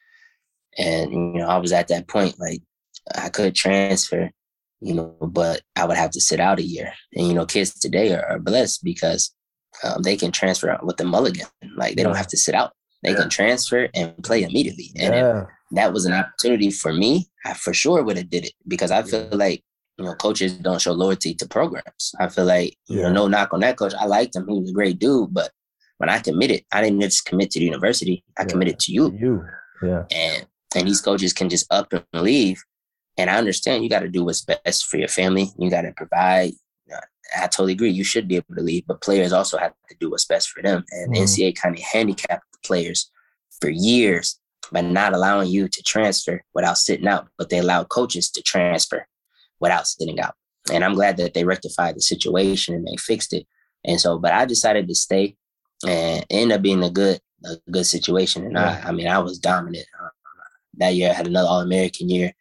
and 0.77 1.11
you 1.11 1.39
know 1.39 1.47
I 1.47 1.57
was 1.57 1.71
at 1.71 1.87
that 1.89 2.07
point 2.07 2.39
like 2.39 2.61
I 3.15 3.29
could 3.29 3.55
transfer. 3.55 4.31
You 4.85 4.93
know, 4.93 5.15
but 5.39 5.61
I 5.75 5.85
would 5.85 5.97
have 5.97 6.11
to 6.11 6.21
sit 6.21 6.39
out 6.39 6.59
a 6.59 6.63
year. 6.63 6.93
And 7.15 7.27
you 7.27 7.33
know, 7.33 7.45
kids 7.45 7.73
today 7.85 8.13
are, 8.13 8.25
are 8.31 8.39
blessed 8.39 8.83
because 8.83 9.33
um, 9.83 10.03
they 10.03 10.15
can 10.15 10.31
transfer 10.31 10.69
out 10.69 10.85
with 10.85 10.97
the 10.97 11.05
mulligan. 11.05 11.47
Like 11.75 11.95
they 11.95 12.03
don't 12.03 12.15
have 12.15 12.27
to 12.33 12.37
sit 12.37 12.55
out. 12.55 12.71
They 13.03 13.11
Yeah. 13.11 13.21
can 13.21 13.29
transfer 13.29 13.89
and 13.93 14.15
play 14.23 14.43
immediately. 14.43 14.91
And 14.95 15.13
if 15.15 15.21
yeah 15.25 15.45
that 15.71 15.91
was 15.93 16.05
an 16.05 16.13
opportunity 16.13 16.69
for 16.69 16.93
me, 16.93 17.27
I 17.43 17.53
for 17.55 17.73
sure 17.73 18.03
would 18.03 18.17
have 18.17 18.29
did 18.29 18.45
it 18.45 18.53
because 18.67 18.91
I 18.91 19.01
feel 19.01 19.27
like 19.31 19.63
you 19.97 20.05
know 20.05 20.13
coaches 20.15 20.53
don't 20.67 20.79
show 20.81 20.93
loyalty 20.93 21.33
to 21.35 21.47
programs. 21.47 22.03
I 22.19 22.29
feel 22.29 22.45
like 22.45 22.77
you 22.87 23.01
know 23.01 23.11
no 23.11 23.27
knock 23.27 23.49
on 23.53 23.61
that 23.61 23.77
coach. 23.77 23.93
I 23.99 24.05
liked 24.05 24.35
him; 24.35 24.47
he 24.47 24.59
was 24.59 24.69
a 24.69 24.73
great 24.73 24.99
dude. 24.99 25.33
But 25.33 25.49
when 25.97 26.09
I 26.09 26.19
committed, 26.19 26.61
I 26.71 26.81
didn't 26.83 27.01
just 27.01 27.25
commit 27.25 27.49
to 27.51 27.59
the 27.59 27.65
university. 27.65 28.23
I 28.37 28.43
Yeah. 28.43 28.47
committed 28.51 28.77
to 28.83 28.91
you 28.97 29.05
you 29.25 29.33
yeah 29.89 30.03
and 30.11 30.45
and 30.75 30.87
these 30.87 31.01
coaches 31.01 31.33
can 31.33 31.49
just 31.49 31.65
up 31.71 31.91
and 31.91 32.03
leave. 32.13 32.59
And 33.17 33.29
I 33.29 33.37
understand 33.37 33.83
you 33.83 33.89
got 33.89 34.01
to 34.01 34.09
do 34.09 34.23
what's 34.23 34.41
best 34.41 34.85
for 34.85 34.97
your 34.97 35.07
family. 35.07 35.51
You 35.57 35.69
got 35.69 35.81
to 35.81 35.93
provide. 35.93 36.53
I 37.35 37.47
totally 37.47 37.73
agree. 37.73 37.89
You 37.89 38.03
should 38.03 38.27
be 38.27 38.35
able 38.35 38.53
to 38.55 38.61
leave, 38.61 38.85
but 38.85 39.01
players 39.01 39.33
also 39.33 39.57
have 39.57 39.73
to 39.89 39.95
do 39.99 40.11
what's 40.11 40.25
best 40.25 40.49
for 40.49 40.61
them. 40.61 40.83
And 40.91 41.13
Mhm. 41.15 41.21
NCAA 41.23 41.53
kind 41.53 41.75
of 41.75 41.83
handicapped 41.83 42.45
the 42.51 42.59
players 42.63 43.09
for 43.59 43.69
years 43.69 44.39
by 44.71 44.81
not 44.81 45.13
allowing 45.13 45.49
you 45.49 45.67
to 45.67 45.83
transfer 45.83 46.43
without 46.53 46.77
sitting 46.77 47.07
out, 47.07 47.27
but 47.37 47.49
they 47.49 47.57
allowed 47.57 47.89
coaches 47.89 48.29
to 48.31 48.41
transfer 48.43 49.07
without 49.59 49.87
sitting 49.87 50.19
out. 50.19 50.35
And 50.71 50.83
I'm 50.83 50.93
glad 50.93 51.17
that 51.17 51.33
they 51.33 51.45
rectified 51.45 51.95
the 51.95 52.01
situation 52.01 52.75
and 52.75 52.85
they 52.87 52.95
fixed 52.97 53.33
it. 53.33 53.47
And 53.83 53.99
so, 53.99 54.19
but 54.19 54.31
I 54.33 54.45
decided 54.45 54.87
to 54.87 54.95
stay 54.95 55.35
and 55.87 56.23
end 56.29 56.51
up 56.51 56.61
being 56.61 56.83
a 56.83 56.89
good, 56.91 57.19
a 57.43 57.55
good 57.71 57.85
situation. 57.87 58.45
And. 58.45 58.57
I, 58.57 58.89
I 58.89 58.91
mean, 58.91 59.07
I 59.07 59.17
was 59.19 59.39
dominant. 59.39 59.87
Uh, 59.99 60.09
that 60.77 60.93
year 60.95 61.09
I 61.09 61.13
had 61.13 61.27
another 61.27 61.47
All 61.47 61.61
American 61.61 62.09
year. 62.09 62.33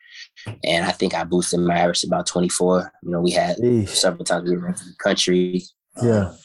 And 0.65 0.85
I 0.85 0.91
think 0.91 1.15
I 1.15 1.25
boosted 1.25 1.61
my 1.61 1.79
average 1.79 2.01
to 2.03 2.07
about 2.07 2.27
24. 2.27 2.93
You 3.03 3.11
know, 3.11 3.21
we 3.21 3.31
had 3.33 3.57
Eesh. 3.59 3.89
several 3.89 4.25
times 4.25 4.49
we 4.49 4.57
were 4.57 4.69
in 4.69 4.75
the 4.75 4.95
country. 5.03 5.63
Yeah. 6.03 6.27
Um, 6.29 6.37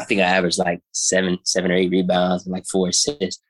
I 0.00 0.04
think 0.04 0.20
I 0.20 0.24
averaged 0.24 0.58
like 0.58 0.80
seven, 0.92 1.38
seven 1.44 1.70
or 1.70 1.74
eight 1.74 1.90
rebounds 1.90 2.44
and 2.46 2.52
like 2.52 2.66
four 2.66 2.88
assists. 2.88 3.40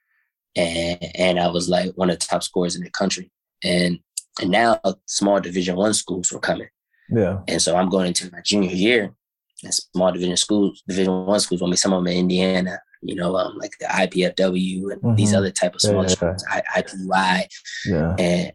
And 0.56 0.98
and 1.16 1.40
I 1.40 1.48
was 1.48 1.68
like 1.68 1.92
one 1.96 2.10
of 2.10 2.18
the 2.18 2.26
top 2.26 2.42
scorers 2.42 2.76
in 2.76 2.82
the 2.84 2.90
country. 2.90 3.30
And 3.64 3.98
and 4.40 4.50
now 4.50 4.80
small 5.06 5.40
division 5.40 5.76
one 5.76 5.94
schools 5.94 6.30
were 6.30 6.40
coming. 6.40 6.68
Yeah. 7.10 7.40
And 7.48 7.60
so 7.62 7.76
I'm 7.76 7.88
going 7.88 8.08
into 8.08 8.30
my 8.32 8.40
junior 8.44 8.70
year 8.70 9.14
and 9.62 9.72
small 9.74 10.12
division 10.12 10.36
schools, 10.36 10.82
division 10.86 11.26
one 11.26 11.40
schools, 11.40 11.62
I 11.62 11.66
mean 11.66 11.76
some 11.76 11.92
of 11.92 12.04
them 12.04 12.12
in 12.12 12.18
Indiana, 12.18 12.78
you 13.02 13.14
know, 13.14 13.34
um, 13.36 13.56
like 13.58 13.72
the 13.80 13.86
IPFW 13.86 14.92
and 14.92 15.16
these 15.16 15.32
Mhm. 15.32 15.36
other 15.38 15.50
type 15.50 15.74
of 15.74 15.80
smaller 15.80 16.02
Yeah. 16.08 16.08
schools, 16.08 16.44
I, 16.50 16.62
IUPUI, 16.76 17.46
Yeah. 17.86 18.16
and 18.18 18.52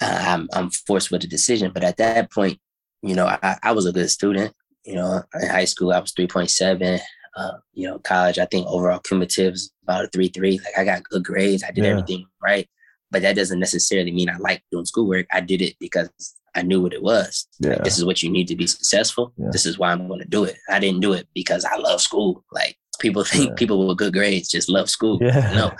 uh, 0.00 0.24
I'm 0.26 0.48
I'm 0.52 0.70
forced 0.70 1.10
with 1.10 1.24
a 1.24 1.26
decision. 1.26 1.70
But 1.72 1.84
at 1.84 1.96
that 1.98 2.30
point, 2.32 2.58
you 3.02 3.14
know, 3.14 3.26
I, 3.26 3.56
I 3.62 3.72
was 3.72 3.86
a 3.86 3.92
good 3.92 4.10
student. 4.10 4.54
You 4.84 4.94
know, 4.96 5.22
in 5.40 5.48
high 5.48 5.66
school 5.66 5.92
I 5.92 5.98
was 6.00 6.12
three 6.12 6.26
point 6.26 6.50
seven. 6.50 6.98
Uh, 7.36 7.52
you 7.74 7.86
know, 7.86 7.98
college 8.00 8.38
I 8.38 8.46
think 8.46 8.66
overall 8.66 8.98
cumulative 8.98 9.54
is 9.54 9.70
about 9.84 10.04
a 10.04 10.08
three. 10.08 10.58
Like 10.64 10.76
I 10.78 10.84
got 10.84 11.04
good 11.04 11.24
grades. 11.24 11.62
I 11.62 11.70
did 11.70 11.84
Yeah. 11.84 11.90
everything 11.90 12.26
right. 12.42 12.68
But 13.12 13.22
that 13.22 13.36
doesn't 13.36 13.58
necessarily 13.60 14.10
mean 14.12 14.28
I 14.30 14.36
like 14.38 14.62
doing 14.70 14.84
schoolwork. 14.86 15.26
I 15.32 15.40
did 15.40 15.62
it 15.62 15.74
because 15.80 16.10
I 16.54 16.62
knew 16.62 16.80
what 16.80 16.92
it 16.92 17.02
was. 17.02 17.46
Yeah. 17.60 17.70
Like, 17.70 17.84
this 17.84 17.98
is 17.98 18.04
what 18.04 18.22
you 18.22 18.30
need 18.30 18.48
to 18.48 18.56
be 18.56 18.66
successful. 18.66 19.32
Yeah. 19.36 19.48
This 19.52 19.66
is 19.66 19.78
why 19.78 19.92
I'm 19.92 20.08
going 20.08 20.20
to 20.20 20.26
do 20.28 20.44
it. 20.44 20.56
I 20.68 20.78
didn't 20.80 21.00
do 21.00 21.12
it 21.12 21.28
because 21.34 21.64
I 21.64 21.76
love 21.76 22.00
school. 22.00 22.44
Like 22.52 22.76
people 22.98 23.22
think 23.30 23.50
Yeah. 23.50 23.54
people 23.56 23.86
with 23.86 23.98
good 23.98 24.12
grades 24.12 24.48
just 24.48 24.68
love 24.68 24.88
school. 24.90 25.18
Yeah. 25.20 25.74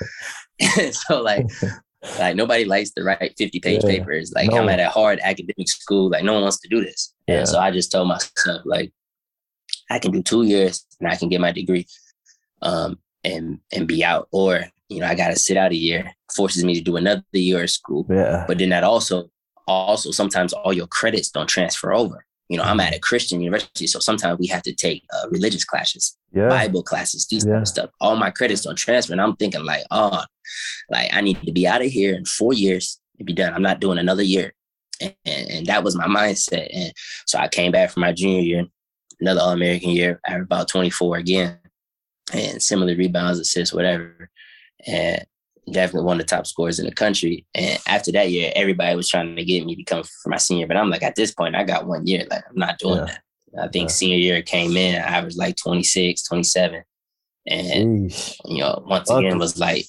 No. 0.61 0.91
so 0.93 1.21
like 1.23 1.47
like 2.19 2.35
nobody 2.37 2.65
likes 2.65 2.91
to 2.93 3.03
write 3.05 3.35
50 3.37 3.61
page 3.61 3.85
Yeah. 3.85 3.91
papers. 3.91 4.33
Like 4.35 4.51
No. 4.51 4.59
I'm 4.59 4.69
at 4.69 4.81
a 4.81 4.89
hard 4.89 5.21
academic 5.23 5.69
school. 5.69 6.09
Like 6.11 6.25
no 6.25 6.33
one 6.35 6.43
wants 6.43 6.61
to 6.61 6.69
do 6.69 6.83
this. 6.83 7.13
Yeah. 7.27 7.41
And 7.41 7.49
so 7.49 7.59
I 7.59 7.71
just 7.71 7.93
told 7.93 8.09
myself 8.09 8.63
like 8.65 8.93
I 9.91 9.99
can 9.99 10.13
do 10.13 10.23
two 10.23 10.45
years 10.45 10.87
and 11.01 11.09
I 11.11 11.17
can 11.17 11.29
get 11.29 11.41
my 11.41 11.53
degree 11.53 11.87
um 12.63 12.99
and 13.25 13.59
and 13.73 13.87
be 13.87 14.03
out. 14.05 14.29
Or, 14.33 14.65
you 14.89 15.01
know, 15.01 15.07
I 15.07 15.15
gotta 15.15 15.37
sit 15.37 15.57
out 15.57 15.73
a 15.73 15.77
year, 15.77 16.11
forces 16.35 16.65
me 16.65 16.75
to 16.75 16.81
do 16.81 16.97
another 16.97 17.23
year 17.33 17.63
of 17.65 17.71
school. 17.71 18.07
Yeah. 18.09 18.45
But 18.49 18.59
then 18.59 18.71
that 18.71 18.85
also 18.85 19.31
also 19.67 20.11
sometimes 20.11 20.53
all 20.53 20.73
your 20.73 20.87
credits 20.87 21.31
don't 21.31 21.49
transfer 21.49 21.93
over. 21.93 22.25
You 22.51 22.57
know, 22.57 22.65
I'm 22.65 22.81
at 22.81 22.95
a 22.95 22.99
Christian 22.99 23.41
university, 23.41 23.87
so 23.87 24.01
sometimes 24.01 24.41
we 24.41 24.49
have 24.49 24.63
to 24.65 24.75
take 24.75 25.05
uh, 25.15 25.29
religious 25.31 25.65
classes. 25.65 26.19
Yeah. 26.35 26.49
Bible 26.49 26.83
classes, 26.83 27.27
these 27.29 27.47
Yeah. 27.47 27.61
of 27.61 27.69
stuff. 27.69 27.91
All 28.01 28.17
my 28.17 28.31
credits 28.31 28.63
don't 28.63 28.77
transfer. 28.77 29.13
And 29.13 29.21
I'm 29.21 29.37
thinking 29.37 29.65
like, 29.65 29.85
oh, 29.93 30.25
like 30.91 31.11
I 31.15 31.21
need 31.21 31.41
to 31.43 31.53
be 31.53 31.67
out 31.67 31.81
of 31.81 31.89
here 31.93 32.15
in 32.15 32.25
four 32.25 32.53
years 32.53 33.01
to 33.19 33.25
be 33.25 33.33
done. 33.33 33.55
I'm 33.55 33.63
not 33.63 33.79
doing 33.81 33.99
another 33.99 34.25
year. 34.25 34.53
And, 35.01 35.15
and, 35.25 35.51
and 35.51 35.67
that 35.67 35.85
was 35.85 35.95
my 35.97 36.07
mindset. 36.07 36.69
And 36.75 36.93
so 37.27 37.39
I 37.39 37.47
came 37.47 37.71
back 37.71 37.91
from 37.91 38.01
my 38.01 38.13
junior 38.13 38.43
year, 38.43 38.67
another 39.21 39.41
All 39.41 39.53
American 39.53 39.91
year, 39.91 40.21
I 40.27 40.35
at 40.35 40.41
about 40.41 40.67
24 40.69 41.19
again, 41.19 41.59
and 42.33 42.61
similar 42.61 42.97
rebounds, 42.97 43.39
assists, 43.39 43.73
whatever. 43.73 44.29
And 44.87 45.25
definitely 45.73 46.07
one 46.07 46.21
of 46.21 46.27
the 46.27 46.31
top 46.37 46.47
scorers 46.47 46.79
in 46.79 46.87
the 46.87 46.93
country. 46.95 47.47
And 47.55 47.79
after 47.87 48.13
that 48.13 48.31
year, 48.31 48.53
everybody 48.57 48.95
was 48.97 49.09
trying 49.09 49.37
to 49.37 49.45
get 49.45 49.65
me 49.65 49.77
to 49.77 49.85
come 49.85 50.03
for 50.23 50.29
my 50.31 50.37
senior. 50.37 50.67
But 50.67 50.77
I'm 50.77 50.91
like, 50.91 51.03
at 51.03 51.17
this 51.17 51.33
point, 51.33 51.55
I 51.57 51.65
got 51.65 51.87
one 51.87 52.07
year. 52.07 52.27
Like, 52.31 52.43
I'm 52.49 52.57
not 52.57 52.79
doing 52.79 52.99
Yeah. 52.99 53.05
that. 53.55 53.65
I 53.65 53.69
think 53.69 53.89
Yeah. 53.89 53.95
senior 53.95 54.17
year 54.19 54.43
came 54.43 54.77
in, 54.77 55.03
I 55.03 55.21
was 55.23 55.37
like 55.37 55.57
26, 55.57 56.23
27. 56.25 56.83
And, 57.47 58.11
Sheesh. 58.11 58.37
you 58.45 58.59
know, 58.59 58.83
once 58.87 59.11
again 59.11 59.39
was 59.39 59.59
like, 59.59 59.87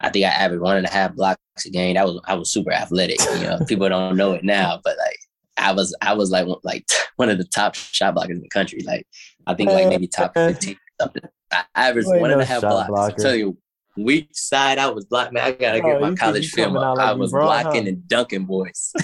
I 0.00 0.08
think 0.10 0.24
I 0.26 0.30
averaged 0.30 0.62
one 0.62 0.76
and 0.76 0.86
a 0.86 0.90
half 0.90 1.14
blocks 1.14 1.38
a 1.64 1.70
game. 1.70 1.94
That 1.94 2.06
was 2.06 2.20
I 2.24 2.34
was 2.34 2.50
super 2.50 2.72
athletic. 2.72 3.18
You 3.36 3.44
know, 3.44 3.58
people 3.68 3.88
don't 3.88 4.16
know 4.16 4.32
it 4.32 4.42
now, 4.44 4.80
but 4.82 4.96
like 4.98 5.18
I 5.56 5.70
was 5.72 5.94
I 6.02 6.14
was 6.14 6.30
like 6.32 6.46
one- 6.46 6.58
like 6.64 6.84
one 7.16 7.28
of 7.30 7.38
the 7.38 7.44
top 7.44 7.76
shot 7.76 8.16
blockers 8.16 8.30
in 8.30 8.40
the 8.42 8.48
country. 8.48 8.80
Like 8.84 9.06
I 9.46 9.54
think 9.54 9.70
like 9.70 9.88
maybe 9.88 10.08
top 10.08 10.34
fifteen 10.34 10.76
something. 11.00 11.22
I 11.52 11.62
averaged 11.76 12.08
You 12.08 12.14
ain't 12.14 12.20
one 12.22 12.30
and 12.32 12.40
a 12.42 12.44
half 12.44 12.62
blocks. 12.62 12.88
blocker. 12.88 13.14
I 13.14 13.22
tell 13.22 13.34
you, 13.36 13.56
weak 13.96 14.28
side 14.32 14.78
I 14.78 14.88
was 14.90 15.04
blocked. 15.04 15.32
Man, 15.32 15.44
I 15.44 15.52
gotta 15.52 15.78
Oh, 15.82 15.86
get 15.92 16.00
my 16.00 16.14
college 16.14 16.50
film 16.50 16.76
up. 16.76 16.96
like 16.96 17.06
I 17.08 17.12
was 17.12 17.30
Bron, 17.30 17.46
blocking 17.46 17.82
huh? 17.84 17.88
and 17.88 18.08
dunking 18.08 18.44
boys. 18.46 18.92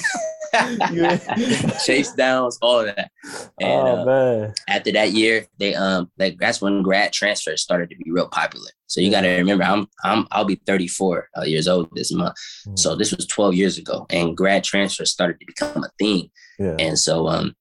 Chase 1.85 2.13
downs, 2.13 2.59
all 2.63 2.81
of 2.81 2.87
that. 2.87 3.11
And, 3.61 3.89
oh 3.89 4.03
uh, 4.03 4.05
man. 4.05 4.55
after 4.69 4.93
that 4.93 5.13
year, 5.13 5.47
they 5.59 5.75
um 5.75 6.11
like 6.19 6.39
that's 6.39 6.61
when 6.63 6.83
grad 6.83 7.13
transfers 7.13 7.63
started 7.63 7.91
to 7.91 7.97
be 7.97 8.11
real 8.11 8.29
popular. 8.29 8.71
So 8.87 9.01
you 9.03 9.11
got 9.11 9.21
to 9.23 9.29
remember, 9.37 9.65
I'm 9.65 9.87
I'm 10.05 10.27
I'll 10.31 10.45
be 10.47 10.61
34 10.67 11.29
uh, 11.37 11.43
years 11.43 11.69
old 11.69 11.89
this 11.95 12.11
month. 12.13 12.35
So 12.77 12.97
this 12.97 13.13
was 13.15 13.27
12 13.27 13.55
years 13.55 13.77
ago, 13.79 14.07
and 14.11 14.37
grad 14.37 14.65
transfers 14.65 15.11
started 15.11 15.39
to 15.41 15.47
become 15.47 15.85
a 15.85 15.91
thing. 15.99 16.31
yeah. 16.59 16.77
And 16.79 16.99
so 16.99 17.29
um, 17.29 17.55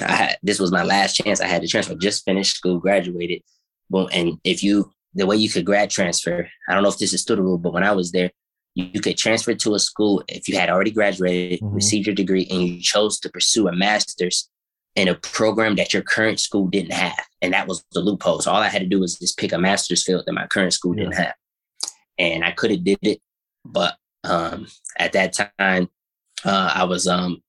I 0.00 0.12
had 0.12 0.36
this 0.42 0.60
was 0.60 0.70
my 0.70 0.84
last 0.84 1.16
chance. 1.16 1.40
I 1.40 1.46
had 1.46 1.62
to 1.62 1.68
transfer. 1.68 1.94
Just 1.96 2.24
finished 2.24 2.56
school, 2.56 2.78
graduated. 2.78 3.42
Boom. 3.90 4.08
And 4.12 4.38
if 4.44 4.62
you 4.62 4.90
the 5.14 5.26
way 5.26 5.36
you 5.36 5.48
could 5.48 5.64
grad 5.64 5.90
transfer, 5.90 6.48
I 6.68 6.74
don't 6.74 6.82
know 6.82 6.88
if 6.88 6.98
this 6.98 7.12
is 7.12 7.22
still 7.22 7.36
the 7.36 7.42
rule, 7.42 7.58
but 7.58 7.72
when 7.72 7.84
I 7.84 7.92
was 7.92 8.12
there, 8.12 8.30
you, 8.74 8.88
you 8.92 9.00
could 9.00 9.16
transfer 9.16 9.54
to 9.54 9.74
a 9.74 9.78
school 9.78 10.22
if 10.28 10.48
you 10.48 10.58
had 10.58 10.70
already 10.70 10.90
graduated, 10.90 11.60
Mhm. 11.60 11.74
received 11.74 12.06
your 12.06 12.14
degree, 12.14 12.46
and 12.50 12.62
you 12.62 12.80
chose 12.80 13.18
to 13.20 13.28
pursue 13.30 13.68
a 13.68 13.72
master's 13.74 14.50
in 14.96 15.08
a 15.08 15.14
program 15.14 15.74
that 15.76 15.92
your 15.92 16.02
current 16.02 16.38
school 16.40 16.66
didn't 16.68 16.92
have. 16.92 17.18
And 17.42 17.52
that 17.52 17.66
was 17.66 17.84
the 17.92 18.00
loophole. 18.00 18.40
So 18.40 18.52
all 18.52 18.62
I 18.62 18.68
had 18.68 18.80
to 18.82 18.86
do 18.86 19.00
was 19.00 19.18
just 19.18 19.38
pick 19.38 19.52
a 19.52 19.58
master's 19.58 20.04
field 20.04 20.24
that 20.26 20.32
my 20.32 20.46
current 20.46 20.72
school 20.72 20.94
didn't 20.94 21.14
have. 21.16 21.34
And 22.18 22.44
I 22.44 22.52
could 22.52 22.70
have 22.70 22.84
did 22.84 22.98
it, 23.02 23.20
but 23.64 23.96
um, 24.22 24.68
at 24.98 25.12
that 25.12 25.32
time, 25.58 25.88
uh, 26.44 26.72
I 26.74 26.84
was 26.84 27.06
um, 27.06 27.42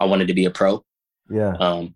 I 0.00 0.06
wanted 0.06 0.28
to 0.28 0.34
be 0.34 0.46
a 0.46 0.50
pro. 0.50 0.84
Yeah. 1.30 1.54
Um, 1.60 1.94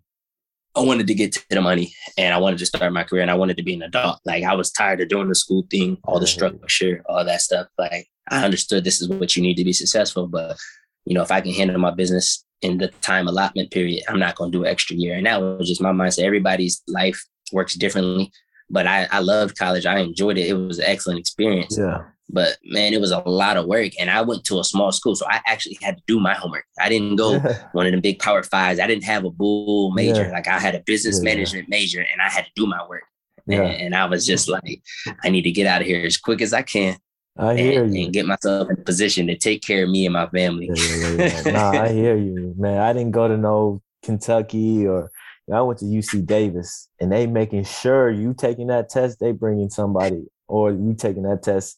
I 0.75 0.81
wanted 0.81 1.07
to 1.07 1.13
get 1.13 1.31
to 1.33 1.41
the 1.49 1.61
money 1.61 1.93
and 2.17 2.33
I 2.33 2.37
wanted 2.37 2.59
to 2.59 2.65
start 2.65 2.91
my 2.91 3.03
career 3.03 3.21
and 3.21 3.31
I 3.31 3.35
wanted 3.35 3.57
to 3.57 3.63
be 3.63 3.73
an 3.73 3.83
adult. 3.83 4.19
Like 4.25 4.43
I 4.43 4.55
was 4.55 4.71
tired 4.71 5.01
of 5.01 5.07
doing 5.07 5.29
the 5.29 5.35
school 5.35 5.65
thing, 5.69 5.97
all 6.03 6.19
the 6.19 6.27
structure, 6.27 7.01
all 7.07 7.23
that 7.23 7.41
stuff. 7.41 7.67
Like 7.77 8.07
I 8.29 8.43
understood 8.43 8.83
this 8.83 9.01
is 9.01 9.07
what 9.07 9.35
you 9.35 9.41
need 9.41 9.55
to 9.55 9.63
be 9.63 9.73
successful, 9.73 10.27
but 10.27 10.57
you 11.05 11.13
know, 11.13 11.21
if 11.21 11.31
I 11.31 11.41
can 11.41 11.53
handle 11.53 11.79
my 11.79 11.91
business 11.91 12.43
in 12.61 12.77
the 12.77 12.89
time 13.01 13.27
allotment 13.27 13.71
period, 13.71 14.03
I'm 14.09 14.19
not 14.19 14.35
going 14.35 14.51
to 14.51 14.57
do 14.57 14.63
an 14.63 14.71
extra 14.71 14.95
year. 14.95 15.15
And 15.15 15.25
that 15.25 15.41
was 15.41 15.67
just 15.67 15.81
my 15.81 15.91
mindset. 15.91 16.23
Everybody's 16.23 16.81
life 16.87 17.23
works 17.51 17.75
differently, 17.75 18.31
but 18.69 18.87
I, 18.87 19.07
I 19.11 19.19
loved 19.19 19.57
college. 19.57 19.85
I 19.85 19.99
enjoyed 19.99 20.37
it. 20.37 20.47
It 20.47 20.53
was 20.53 20.79
an 20.79 20.85
excellent 20.87 21.19
experience 21.19 21.77
Yeah. 21.77 22.03
But 22.29 22.57
man, 22.65 22.93
it 22.93 23.01
was 23.01 23.11
a 23.11 23.19
lot 23.19 23.57
of 23.57 23.67
work. 23.67 23.91
And 23.99 24.09
I 24.09 24.21
went 24.21 24.43
to 24.45 24.59
a 24.59 24.63
small 24.63 24.91
school, 24.91 25.15
so 25.15 25.25
I 25.29 25.41
actually 25.45 25.77
had 25.81 25.97
to 25.97 26.03
do 26.07 26.19
my 26.19 26.33
homework. 26.33 26.65
I 26.79 26.89
didn't 26.89 27.15
go 27.17 27.33
Yeah. 27.33 27.67
one 27.73 27.85
of 27.85 27.91
the 27.93 28.01
big 28.01 28.19
power 28.19 28.43
fives. 28.43 28.79
I 28.79 28.87
didn't 28.87 29.03
have 29.03 29.25
a 29.25 29.29
bull 29.29 29.91
major. 29.91 30.23
Yeah. 30.23 30.31
Like 30.31 30.47
I 30.47 30.59
had 30.59 30.75
a 30.75 30.79
business 30.79 31.19
Yeah, 31.19 31.33
management 31.35 31.69
major 31.69 31.99
and 31.99 32.21
I 32.21 32.29
had 32.29 32.45
to 32.45 32.51
do 32.55 32.65
my 32.65 32.85
work. 32.87 33.03
And, 33.47 33.61
and 33.61 33.95
I 33.95 34.05
was 34.05 34.25
just 34.25 34.49
like, 34.49 34.81
I 35.23 35.29
need 35.29 35.43
to 35.43 35.51
get 35.51 35.67
out 35.67 35.81
of 35.81 35.87
here 35.87 36.03
as 36.03 36.17
quick 36.17 36.41
as 36.41 36.51
I 36.51 36.63
can 36.63 36.97
I 37.37 37.55
hear 37.55 37.83
and, 37.83 37.95
you. 37.95 38.05
and 38.05 38.13
get 38.13 38.25
myself 38.25 38.69
in 38.71 38.79
a 38.79 38.81
position 38.81 39.27
to 39.27 39.37
take 39.37 39.61
care 39.61 39.83
of 39.83 39.89
me 39.89 40.05
and 40.07 40.13
my 40.13 40.25
family. 40.27 40.67
Yeah, 40.73 40.95
yeah, 40.95 41.09
yeah, 41.09 41.41
yeah. 41.45 41.51
Nah, 41.51 41.81
I 41.83 41.89
hear 41.91 42.17
you, 42.17 42.55
man. 42.57 42.79
I 42.79 42.91
didn't 42.93 43.11
go 43.11 43.27
to 43.27 43.37
no 43.37 43.83
Kentucky 44.03 44.87
or 44.87 45.11
I 45.53 45.61
went 45.61 45.79
to 45.79 45.85
UC 45.85 46.25
Davis, 46.25 46.89
and 46.99 47.11
they 47.11 47.27
making 47.27 47.65
sure 47.65 48.09
you 48.09 48.33
taking 48.33 48.65
that 48.67 48.89
test, 48.89 49.19
they 49.19 49.31
bringing 49.31 49.69
somebody, 49.69 50.25
or 50.47 50.71
you 50.71 50.95
taking 50.97 51.21
that 51.23 51.43
test 51.43 51.77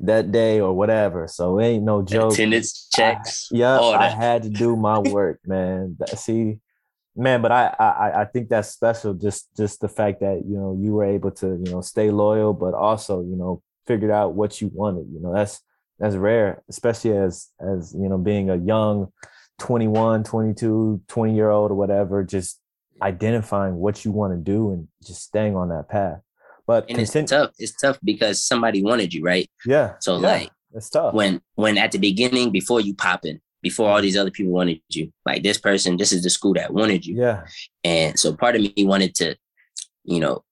that 0.00 0.32
day 0.32 0.60
or 0.60 0.72
whatever. 0.72 1.28
So 1.28 1.58
it 1.58 1.66
ain't 1.66 1.84
no 1.84 2.02
joke. 2.02 2.32
Attendance 2.32 2.88
checks. 2.92 3.48
Yeah, 3.50 3.78
I 3.78 4.08
had 4.08 4.42
to 4.42 4.48
do 4.48 4.76
my 4.76 4.98
work, 5.16 5.40
man. 5.46 5.96
See, 6.14 6.58
man, 7.14 7.42
but 7.42 7.52
I, 7.52 7.74
I 7.78 8.20
I 8.22 8.24
think 8.24 8.48
that's 8.48 8.70
special. 8.70 9.14
Just 9.14 9.54
just 9.56 9.80
the 9.80 9.88
fact 9.88 10.20
that 10.20 10.42
you 10.46 10.56
know 10.56 10.76
you 10.80 10.92
were 10.92 11.04
able 11.04 11.30
to 11.32 11.60
you 11.64 11.70
know 11.70 11.80
stay 11.80 12.10
loyal, 12.10 12.52
but 12.52 12.74
also 12.74 13.20
you 13.20 13.36
know 13.36 13.62
figured 13.86 14.10
out 14.10 14.34
what 14.34 14.60
you 14.60 14.70
wanted. 14.72 15.06
You 15.12 15.20
know 15.20 15.34
that's 15.34 15.60
that's 15.98 16.16
rare, 16.16 16.62
especially 16.68 17.16
as 17.16 17.48
as 17.60 17.94
you 17.94 18.08
know 18.08 18.18
being 18.18 18.50
a 18.50 18.56
young 18.56 19.12
21, 19.58 20.24
22, 20.24 21.02
20 21.06 21.34
year 21.34 21.50
old 21.50 21.70
or 21.70 21.74
whatever. 21.74 22.24
Just 22.24 22.58
identifying 23.02 23.76
what 23.76 24.04
you 24.04 24.12
want 24.12 24.32
to 24.32 24.38
do 24.38 24.72
and 24.72 24.88
just 25.04 25.22
staying 25.22 25.56
on 25.56 25.68
that 25.68 25.88
path. 25.88 26.20
But 26.66 26.86
And 26.88 26.98
it's 26.98 27.12
tough. 27.12 27.50
It's 27.58 27.72
tough 27.80 27.98
because 28.04 28.42
somebody 28.42 28.82
wanted 28.82 29.12
you, 29.14 29.22
right? 29.22 29.48
yeah. 29.66 29.94
So 30.00 30.14
yeah, 30.20 30.26
like 30.26 30.50
it's 30.74 30.90
tough. 30.90 31.14
when 31.14 31.40
when 31.54 31.78
at 31.78 31.92
the 31.92 31.98
beginning, 31.98 32.50
before 32.50 32.80
you 32.80 32.94
pop 32.94 33.24
in, 33.24 33.40
before 33.62 33.90
all 33.90 34.00
these 34.00 34.16
other 34.16 34.30
people 34.30 34.52
wanted 34.52 34.80
you, 34.88 35.12
like 35.26 35.42
this 35.42 35.58
person, 35.58 35.96
this 35.96 36.12
is 36.12 36.22
the 36.22 36.30
school 36.30 36.54
that 36.54 36.72
wanted 36.72 37.04
you. 37.06 37.16
yeah, 37.16 37.44
And 37.84 38.18
so 38.18 38.34
part 38.34 38.56
of 38.56 38.62
me 38.62 38.72
wanted 38.78 39.14
to, 39.16 39.36
you 40.04 40.20
know, 40.20 40.44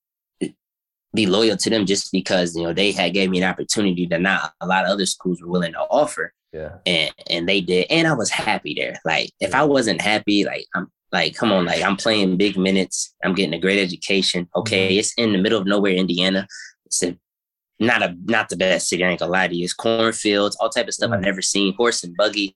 be 1.14 1.27
loyal 1.27 1.57
to 1.57 1.71
them 1.71 1.87
just 1.87 2.12
because, 2.12 2.55
you 2.55 2.62
know, 2.64 2.73
they 2.75 2.92
had 2.92 3.14
gave 3.14 3.31
me 3.31 3.38
an 3.38 3.49
opportunity 3.49 4.07
that 4.07 4.21
not 4.21 4.53
a 4.61 4.66
lot 4.66 4.85
of 4.85 4.90
other 4.90 5.07
schools 5.07 5.40
were 5.40 5.49
willing 5.49 5.73
to 5.73 5.79
offer. 5.90 6.35
yeah, 6.53 6.77
And 6.85 7.12
and 7.31 7.49
they 7.49 7.61
did. 7.62 7.87
And 7.90 8.07
I 8.07 8.12
was 8.12 8.31
happy 8.31 8.75
there. 8.75 8.99
Like 9.05 9.31
if 9.40 9.55
I 9.55 9.64
wasn't 9.64 10.01
happy, 10.03 10.44
like 10.44 10.66
I'm 10.75 10.90
like, 11.12 11.35
come 11.35 11.53
on, 11.53 11.64
like 11.64 11.83
I'm 11.83 11.97
playing 11.97 12.37
big 12.37 12.57
minutes. 12.59 13.14
I'm 13.25 13.35
getting 13.35 13.55
a 13.55 13.59
great 13.61 13.79
education. 13.79 14.49
Okay, 14.55 14.99
it's 14.99 15.14
in 15.14 15.33
the 15.33 15.38
middle 15.38 15.61
of 15.61 15.66
nowhere, 15.66 15.92
Indiana. 15.94 16.47
It's 16.87 17.03
a, 17.03 17.16
not 17.81 18.03
a 18.03 18.14
not 18.25 18.49
the 18.49 18.57
best 18.57 18.88
city. 18.88 19.05
I 19.05 19.09
ain't 19.09 19.21
gonna 19.21 19.33
lie 19.33 19.49
to 19.49 19.55
you. 19.55 19.64
It's 19.64 19.73
cornfields, 19.75 20.57
all 20.61 20.68
type 20.68 20.88
of 20.88 20.94
stuff 20.94 21.11
I've 21.12 21.21
Mm. 21.21 21.25
never 21.25 21.42
seen. 21.42 21.75
Horse 21.75 22.05
and 22.05 22.14
buggy. 22.16 22.55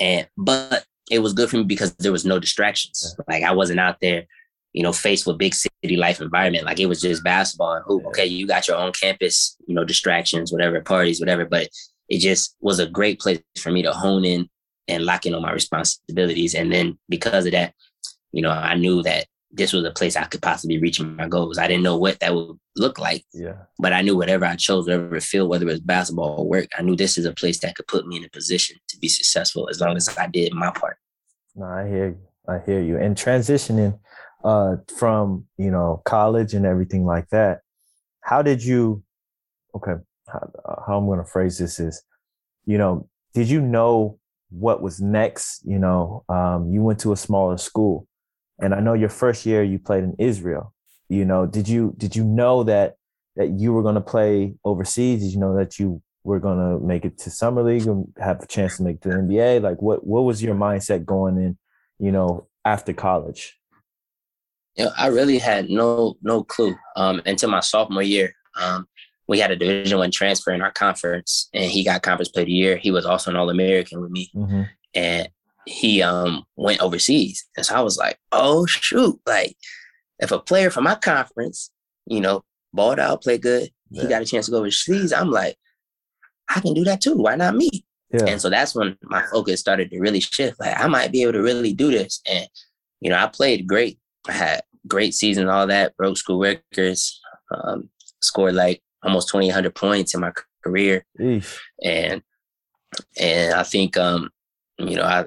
And 0.00 0.26
but 0.36 0.84
it 1.10 1.20
was 1.20 1.32
good 1.34 1.48
for 1.50 1.56
me 1.58 1.62
because 1.64 1.94
there 1.96 2.12
was 2.12 2.24
no 2.26 2.38
distractions. 2.38 3.14
Yeah. 3.18 3.24
Like 3.32 3.44
I 3.44 3.52
wasn't 3.52 3.80
out 3.80 3.96
there, 4.00 4.24
you 4.72 4.82
know, 4.82 4.92
faced 4.92 5.26
with 5.26 5.38
big 5.38 5.54
city 5.54 5.96
life 5.96 6.20
environment. 6.20 6.64
Like 6.64 6.80
it 6.80 6.86
was 6.86 7.00
just 7.00 7.22
basketball 7.24 7.74
and 7.74 7.84
hoop. 7.86 8.02
Yeah. 8.02 8.08
Okay, 8.08 8.26
you 8.26 8.46
got 8.46 8.66
your 8.68 8.76
own 8.76 8.92
campus, 8.92 9.56
you 9.66 9.74
know, 9.74 9.84
distractions, 9.84 10.52
whatever, 10.52 10.80
parties, 10.80 11.20
whatever. 11.20 11.44
But 11.44 11.68
it 12.08 12.18
just 12.18 12.56
was 12.60 12.78
a 12.78 12.86
great 12.86 13.20
place 13.20 13.40
for 13.58 13.70
me 13.70 13.82
to 13.82 13.92
hone 13.92 14.24
in 14.24 14.48
and 14.88 15.04
lock 15.04 15.26
in 15.26 15.34
on 15.34 15.42
my 15.42 15.52
responsibilities. 15.52 16.54
And 16.54 16.72
then 16.72 16.98
because 17.08 17.46
of 17.46 17.52
that, 17.52 17.74
you 18.32 18.42
know, 18.42 18.50
I 18.50 18.74
knew 18.74 19.02
that 19.02 19.26
this 19.50 19.72
was 19.72 19.84
a 19.84 19.90
place 19.90 20.16
I 20.16 20.24
could 20.24 20.42
possibly 20.42 20.78
reach 20.78 21.00
my 21.00 21.28
goals. 21.28 21.58
I 21.58 21.66
didn't 21.66 21.82
know 21.82 21.96
what 21.96 22.20
that 22.20 22.34
would 22.34 22.58
look 22.76 22.98
like. 22.98 23.24
Yeah. 23.32 23.54
But 23.78 23.92
I 23.92 24.02
knew 24.02 24.16
whatever 24.16 24.44
I 24.44 24.56
chose, 24.56 24.86
whatever 24.86 25.18
field, 25.20 25.48
whether 25.48 25.64
it 25.64 25.72
was 25.72 25.80
basketball 25.80 26.40
or 26.40 26.48
work, 26.48 26.68
I 26.78 26.82
knew 26.82 26.96
this 26.96 27.16
is 27.16 27.24
a 27.24 27.32
place 27.32 27.60
that 27.60 27.74
could 27.74 27.86
put 27.86 28.06
me 28.06 28.18
in 28.18 28.24
a 28.24 28.28
position 28.28 28.76
to 28.88 28.98
be 28.98 29.08
successful 29.08 29.68
as 29.70 29.80
long 29.80 29.96
as 29.96 30.14
I 30.18 30.26
did 30.26 30.52
my 30.52 30.70
part. 30.70 30.98
No, 31.54 31.64
I 31.64 31.88
hear 31.88 32.08
you. 32.08 32.18
I 32.48 32.58
hear 32.64 32.80
you. 32.80 32.98
And 32.98 33.16
transitioning 33.16 33.98
uh, 34.44 34.76
from, 34.96 35.46
you 35.56 35.70
know, 35.70 36.02
college 36.04 36.54
and 36.54 36.66
everything 36.66 37.06
like 37.06 37.28
that, 37.30 37.60
how 38.20 38.42
did 38.42 38.62
you, 38.62 39.02
okay, 39.74 39.94
how, 40.28 40.50
how 40.86 40.98
I'm 40.98 41.06
going 41.06 41.18
to 41.18 41.24
phrase 41.24 41.58
this 41.58 41.80
is, 41.80 42.02
you 42.66 42.78
know, 42.78 43.08
did 43.32 43.48
you 43.48 43.60
know 43.60 44.18
what 44.58 44.82
was 44.82 45.00
next? 45.00 45.62
You 45.64 45.78
know, 45.78 46.24
um, 46.28 46.70
you 46.72 46.82
went 46.82 47.00
to 47.00 47.12
a 47.12 47.16
smaller 47.16 47.58
school 47.58 48.06
and 48.58 48.74
I 48.74 48.80
know 48.80 48.94
your 48.94 49.08
first 49.08 49.46
year 49.46 49.62
you 49.62 49.78
played 49.78 50.04
in 50.04 50.14
Israel. 50.18 50.72
You 51.08 51.24
know, 51.24 51.46
did 51.46 51.68
you 51.68 51.94
did 51.96 52.16
you 52.16 52.24
know 52.24 52.64
that 52.64 52.96
that 53.36 53.50
you 53.50 53.72
were 53.72 53.82
going 53.82 53.96
to 53.96 54.00
play 54.00 54.54
overseas? 54.64 55.22
Did 55.22 55.32
you 55.32 55.38
know 55.38 55.56
that 55.56 55.78
you 55.78 56.02
were 56.24 56.40
going 56.40 56.58
to 56.58 56.84
make 56.84 57.04
it 57.04 57.18
to 57.18 57.30
summer 57.30 57.62
league 57.62 57.86
and 57.86 58.06
have 58.18 58.42
a 58.42 58.46
chance 58.46 58.78
to 58.78 58.82
make 58.82 59.00
the 59.02 59.10
NBA? 59.10 59.62
Like, 59.62 59.80
what 59.82 60.06
what 60.06 60.22
was 60.22 60.42
your 60.42 60.54
mindset 60.54 61.04
going 61.04 61.36
in? 61.36 61.58
You 61.98 62.12
know, 62.12 62.48
after 62.64 62.92
college. 62.92 63.58
Yeah, 64.74 64.90
I 64.96 65.08
really 65.08 65.38
had 65.38 65.70
no 65.70 66.16
no 66.22 66.42
clue 66.42 66.76
um, 66.96 67.22
until 67.26 67.50
my 67.50 67.60
sophomore 67.60 68.02
year. 68.02 68.34
Um, 68.60 68.88
we 69.28 69.38
had 69.38 69.50
a 69.50 69.56
Division 69.56 69.98
One 69.98 70.10
transfer 70.10 70.52
in 70.52 70.62
our 70.62 70.72
conference, 70.72 71.48
and 71.52 71.70
he 71.70 71.84
got 71.84 72.02
Conference 72.02 72.28
Player 72.28 72.44
of 72.44 72.46
the 72.46 72.52
Year. 72.52 72.76
He 72.76 72.90
was 72.90 73.06
also 73.06 73.30
an 73.30 73.36
All 73.36 73.50
American 73.50 74.00
with 74.00 74.10
me, 74.10 74.30
mm-hmm. 74.34 74.62
and 74.94 75.28
he 75.66 76.00
um 76.00 76.44
went 76.56 76.80
overseas. 76.80 77.44
And 77.56 77.66
so 77.66 77.74
I 77.74 77.80
was 77.80 77.98
like, 77.98 78.18
oh 78.32 78.66
shoot, 78.66 79.20
like 79.26 79.56
if 80.18 80.30
a 80.30 80.38
player 80.38 80.70
from 80.70 80.84
my 80.84 80.94
conference, 80.94 81.70
you 82.06 82.20
know, 82.20 82.44
balled 82.72 83.00
out, 83.00 83.22
played 83.22 83.42
good, 83.42 83.70
yeah. 83.90 84.02
he 84.02 84.08
got 84.08 84.22
a 84.22 84.24
chance 84.24 84.46
to 84.46 84.52
go 84.52 84.58
overseas, 84.58 85.12
I'm 85.12 85.30
like, 85.30 85.56
I 86.48 86.60
can 86.60 86.72
do 86.72 86.84
that 86.84 87.00
too. 87.00 87.16
Why 87.16 87.34
not 87.34 87.56
me? 87.56 87.84
Yeah. 88.12 88.26
And 88.26 88.40
so 88.40 88.48
that's 88.48 88.74
when 88.74 88.96
my 89.02 89.22
focus 89.32 89.60
started 89.60 89.90
to 89.90 89.98
really 89.98 90.20
shift. 90.20 90.60
Like 90.60 90.78
I 90.78 90.86
might 90.86 91.10
be 91.10 91.22
able 91.22 91.32
to 91.32 91.42
really 91.42 91.72
do 91.72 91.90
this. 91.90 92.20
And, 92.26 92.46
you 93.00 93.10
know, 93.10 93.18
I 93.18 93.26
played 93.26 93.66
great. 93.66 93.98
I 94.28 94.32
had 94.32 94.60
great 94.86 95.14
season, 95.14 95.48
all 95.48 95.66
that, 95.66 95.96
broke 95.96 96.16
school 96.16 96.38
records, 96.38 97.20
um, 97.50 97.90
scored 98.20 98.54
like 98.54 98.82
almost 99.02 99.28
2,800 99.28 99.74
points 99.74 100.14
in 100.14 100.20
my 100.20 100.32
career. 100.64 101.04
And, 101.82 102.22
and 103.18 103.54
I 103.54 103.62
think, 103.62 103.96
um, 103.96 104.30
you 104.78 104.96
know, 104.96 105.04
I, 105.04 105.26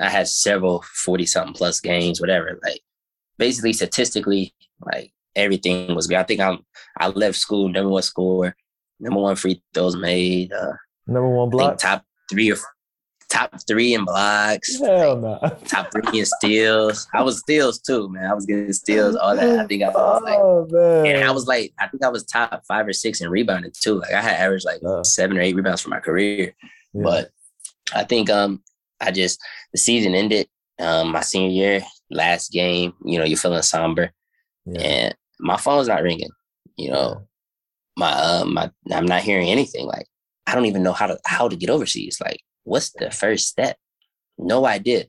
I 0.00 0.08
had 0.08 0.28
several 0.28 0.84
40 1.04 1.26
something 1.26 1.54
plus 1.54 1.80
games, 1.80 2.20
whatever. 2.20 2.58
Like 2.62 2.80
basically 3.38 3.72
statistically, 3.72 4.54
like 4.80 5.12
everything 5.34 5.94
was 5.94 6.06
good. 6.06 6.18
I 6.18 6.22
think 6.24 6.40
I'm 6.40 6.58
I 6.98 7.08
left 7.08 7.36
school, 7.36 7.68
number 7.68 7.90
one 7.90 8.02
score, 8.02 8.54
number 9.00 9.20
one 9.20 9.36
free 9.36 9.62
throws 9.74 9.96
made, 9.96 10.52
uh 10.52 10.72
number 11.06 11.28
one 11.28 11.50
block. 11.50 11.78
top 11.78 12.04
three 12.30 12.52
or 12.52 12.56
top 13.28 13.54
three 13.66 13.94
in 13.94 14.04
blocks. 14.04 14.78
Hell 14.78 15.16
no. 15.16 15.38
Top 15.66 15.90
three 15.92 16.20
in 16.20 16.26
steals. 16.26 17.08
I 17.12 17.22
was 17.22 17.38
steals 17.38 17.78
too, 17.80 18.08
man. 18.08 18.30
I 18.30 18.34
was 18.34 18.46
getting 18.46 18.72
steals, 18.72 19.16
all 19.16 19.36
that. 19.36 19.58
I 19.60 19.66
think 19.66 19.82
I 19.82 19.88
was 19.88 20.22
like, 20.22 20.38
oh, 20.38 20.66
man. 20.70 21.16
and 21.16 21.24
I 21.24 21.30
was 21.30 21.46
like, 21.46 21.72
I 21.78 21.88
think 21.88 22.04
I 22.04 22.08
was 22.08 22.24
top 22.24 22.64
five 22.66 22.86
or 22.86 22.92
six 22.92 23.20
in 23.20 23.30
rebounding 23.30 23.72
too. 23.78 24.00
Like 24.00 24.12
I 24.12 24.20
had 24.20 24.40
average 24.40 24.64
like 24.64 24.80
oh. 24.84 25.02
seven 25.02 25.36
or 25.36 25.40
eight 25.40 25.56
rebounds 25.56 25.82
for 25.82 25.90
my 25.90 26.00
career. 26.00 26.54
Yeah. 26.92 27.02
But 27.02 27.30
I 27.94 28.04
think 28.04 28.30
um 28.30 28.62
I 29.00 29.10
just 29.10 29.40
the 29.72 29.78
season 29.78 30.14
ended. 30.14 30.48
Um, 30.78 31.12
my 31.12 31.22
senior 31.22 31.50
year, 31.50 31.82
last 32.10 32.52
game, 32.52 32.92
you 33.02 33.18
know, 33.18 33.24
you're 33.24 33.38
feeling 33.38 33.62
somber, 33.62 34.12
yeah. 34.66 34.80
and 34.80 35.16
my 35.40 35.56
phone's 35.56 35.88
not 35.88 36.02
ringing. 36.02 36.28
You 36.76 36.90
know, 36.90 37.26
my 37.96 38.12
um, 38.12 38.52
my 38.52 38.70
I'm 38.92 39.06
not 39.06 39.22
hearing 39.22 39.48
anything. 39.48 39.86
Like 39.86 40.06
I 40.46 40.54
don't 40.54 40.66
even 40.66 40.82
know 40.82 40.92
how 40.92 41.06
to 41.06 41.18
how 41.24 41.48
to 41.48 41.56
get 41.56 41.70
overseas. 41.70 42.18
Like, 42.20 42.40
what's 42.66 42.90
the 42.90 43.10
first 43.10 43.48
step? 43.48 43.76
No 44.36 44.66
idea. 44.66 45.04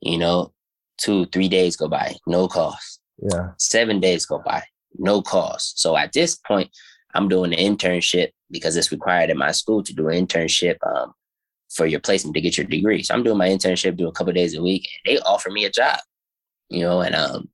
You 0.00 0.18
know, 0.18 0.52
two 0.98 1.26
three 1.26 1.48
days 1.48 1.76
go 1.76 1.88
by, 1.88 2.16
no 2.26 2.48
calls. 2.48 3.00
Yeah. 3.18 3.50
Seven 3.58 4.00
days 4.00 4.24
go 4.26 4.38
by, 4.38 4.62
no 4.96 5.22
calls. 5.22 5.72
So 5.76 5.96
at 5.96 6.12
this 6.12 6.36
point, 6.36 6.70
I'm 7.14 7.28
doing 7.28 7.52
an 7.52 7.76
internship 7.76 8.30
because 8.50 8.76
it's 8.76 8.92
required 8.92 9.30
in 9.30 9.38
my 9.38 9.52
school 9.52 9.82
to 9.82 9.94
do 9.94 10.08
an 10.08 10.26
internship 10.26 10.76
um, 10.86 11.12
for 11.70 11.86
your 11.86 12.00
placement 12.00 12.34
to 12.34 12.40
get 12.40 12.56
your 12.56 12.66
degree. 12.66 13.02
So 13.02 13.14
I'm 13.14 13.22
doing 13.22 13.38
my 13.38 13.48
internship, 13.48 13.96
do 13.96 14.08
a 14.08 14.12
couple 14.12 14.32
days 14.32 14.56
a 14.56 14.62
week, 14.62 14.88
and 15.04 15.16
they 15.16 15.20
offer 15.22 15.50
me 15.50 15.64
a 15.64 15.70
job, 15.70 15.98
you 16.70 16.82
know, 16.82 17.00
and 17.02 17.14
um, 17.14 17.48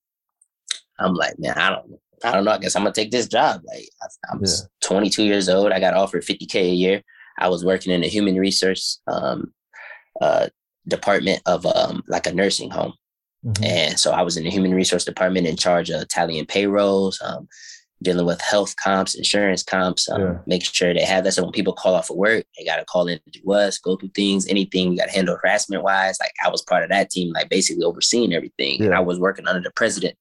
I'm 0.99 1.15
like, 1.15 1.39
man, 1.39 1.57
I 1.57 1.71
don't, 1.71 1.99
I 2.23 2.33
don't 2.33 2.45
know. 2.45 2.53
I 2.53 2.59
guess 2.59 2.77
I'm 2.77 2.83
gonna 2.83 2.95
take 2.95 3.11
this 3.11 3.29
job. 3.29 3.63
Like 3.65 3.89
I'm 4.31 4.41
yeah. 4.45 4.53
22 4.83 5.25
years 5.25 5.49
old. 5.49 5.73
I 5.73 5.81
got 5.81 5.95
offered 5.95 6.23
50k 6.23 6.55
a 6.57 6.75
year. 6.75 7.03
I 7.39 7.49
was 7.49 7.65
working 7.65 7.93
in 7.93 8.03
the 8.03 8.09
human 8.09 8.37
resource 8.37 9.01
um, 9.07 9.53
uh, 10.21 10.49
department 10.87 11.43
of 11.47 11.67
um, 11.67 12.03
like 12.09 12.27
a 12.27 12.35
nursing 12.35 12.71
home. 12.71 12.95
Mm-hmm. 13.45 13.65
And 13.65 14.01
so 14.01 14.13
I 14.13 14.23
was 14.23 14.37
in 14.37 14.45
the 14.45 14.51
human 14.51 14.75
resource 14.75 15.05
department 15.05 15.47
in 15.47 15.57
charge 15.57 15.91
of 15.91 16.07
tallying 16.09 16.47
payrolls, 16.47 17.21
um, 17.25 17.49
dealing 18.03 18.27
with 18.27 18.41
health 18.41 18.75
comps, 18.77 19.15
insurance 19.15 19.63
comps, 19.63 20.09
um, 20.09 20.21
yeah. 20.21 20.39
making 20.47 20.69
sure 20.73 20.93
they 20.93 21.05
have 21.05 21.25
that. 21.25 21.33
So 21.33 21.43
when 21.43 21.53
people 21.53 21.73
call 21.73 21.95
off 21.95 22.11
of 22.11 22.17
work, 22.17 22.45
they 22.59 22.65
got 22.65 22.77
to 22.77 22.85
call 22.85 23.09
in 23.09 23.21
to 23.33 23.53
us, 23.53 23.79
go 23.79 23.97
through 23.97 24.11
things, 24.15 24.47
anything 24.47 24.93
you 24.93 24.99
got 24.99 25.07
to 25.07 25.15
handle 25.15 25.37
harassment 25.37 25.83
wise. 25.83 26.19
Like 26.21 26.33
I 26.45 26.51
was 26.51 26.63
part 26.63 26.83
of 26.83 26.91
that 26.91 27.11
team, 27.11 27.33
like 27.33 27.49
basically 27.49 27.85
overseeing 27.85 28.33
everything. 28.33 28.81
Yeah. 28.81 28.87
And 28.87 28.95
I 28.95 29.01
was 29.01 29.19
working 29.19 29.47
under 29.47 29.63
the 29.63 29.73
president 29.73 30.17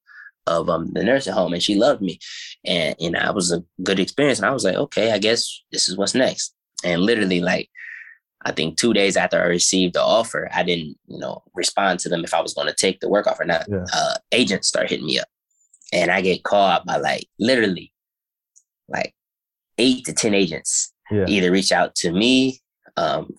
of 0.46 0.68
um, 0.68 0.90
the 0.92 1.04
nursing 1.04 1.32
home 1.32 1.52
and 1.52 1.62
she 1.62 1.74
loved 1.74 2.02
me. 2.02 2.18
And, 2.64 2.94
you 2.98 3.10
know, 3.10 3.20
it 3.20 3.34
was 3.34 3.52
a 3.52 3.62
good 3.82 4.00
experience. 4.00 4.38
And 4.38 4.46
I 4.46 4.52
was 4.52 4.64
like, 4.64 4.76
okay, 4.76 5.12
I 5.12 5.18
guess 5.18 5.62
this 5.72 5.88
is 5.88 5.96
what's 5.96 6.14
next. 6.14 6.54
And 6.84 7.02
literally 7.02 7.40
like, 7.40 7.68
I 8.44 8.52
think 8.52 8.78
two 8.78 8.94
days 8.94 9.16
after 9.16 9.40
I 9.40 9.46
received 9.46 9.94
the 9.94 10.02
offer, 10.02 10.48
I 10.52 10.62
didn't, 10.62 10.96
you 11.06 11.18
know, 11.18 11.42
respond 11.54 12.00
to 12.00 12.08
them 12.08 12.24
if 12.24 12.32
I 12.32 12.40
was 12.40 12.54
going 12.54 12.68
to 12.68 12.74
take 12.74 13.00
the 13.00 13.08
work 13.08 13.26
offer. 13.26 13.44
Now, 13.44 13.62
yeah. 13.68 13.84
uh, 13.92 14.14
agents 14.32 14.68
start 14.68 14.88
hitting 14.88 15.06
me 15.06 15.18
up 15.18 15.28
and 15.92 16.10
I 16.10 16.20
get 16.20 16.42
called 16.42 16.84
by 16.86 16.96
like 16.96 17.26
literally 17.38 17.92
like 18.88 19.14
eight 19.78 20.04
to 20.06 20.12
10 20.12 20.34
agents. 20.34 20.92
Yeah. 21.10 21.24
Either 21.26 21.50
reach 21.50 21.72
out 21.72 21.94
to 21.96 22.12
me, 22.12 22.60
um, 22.96 23.34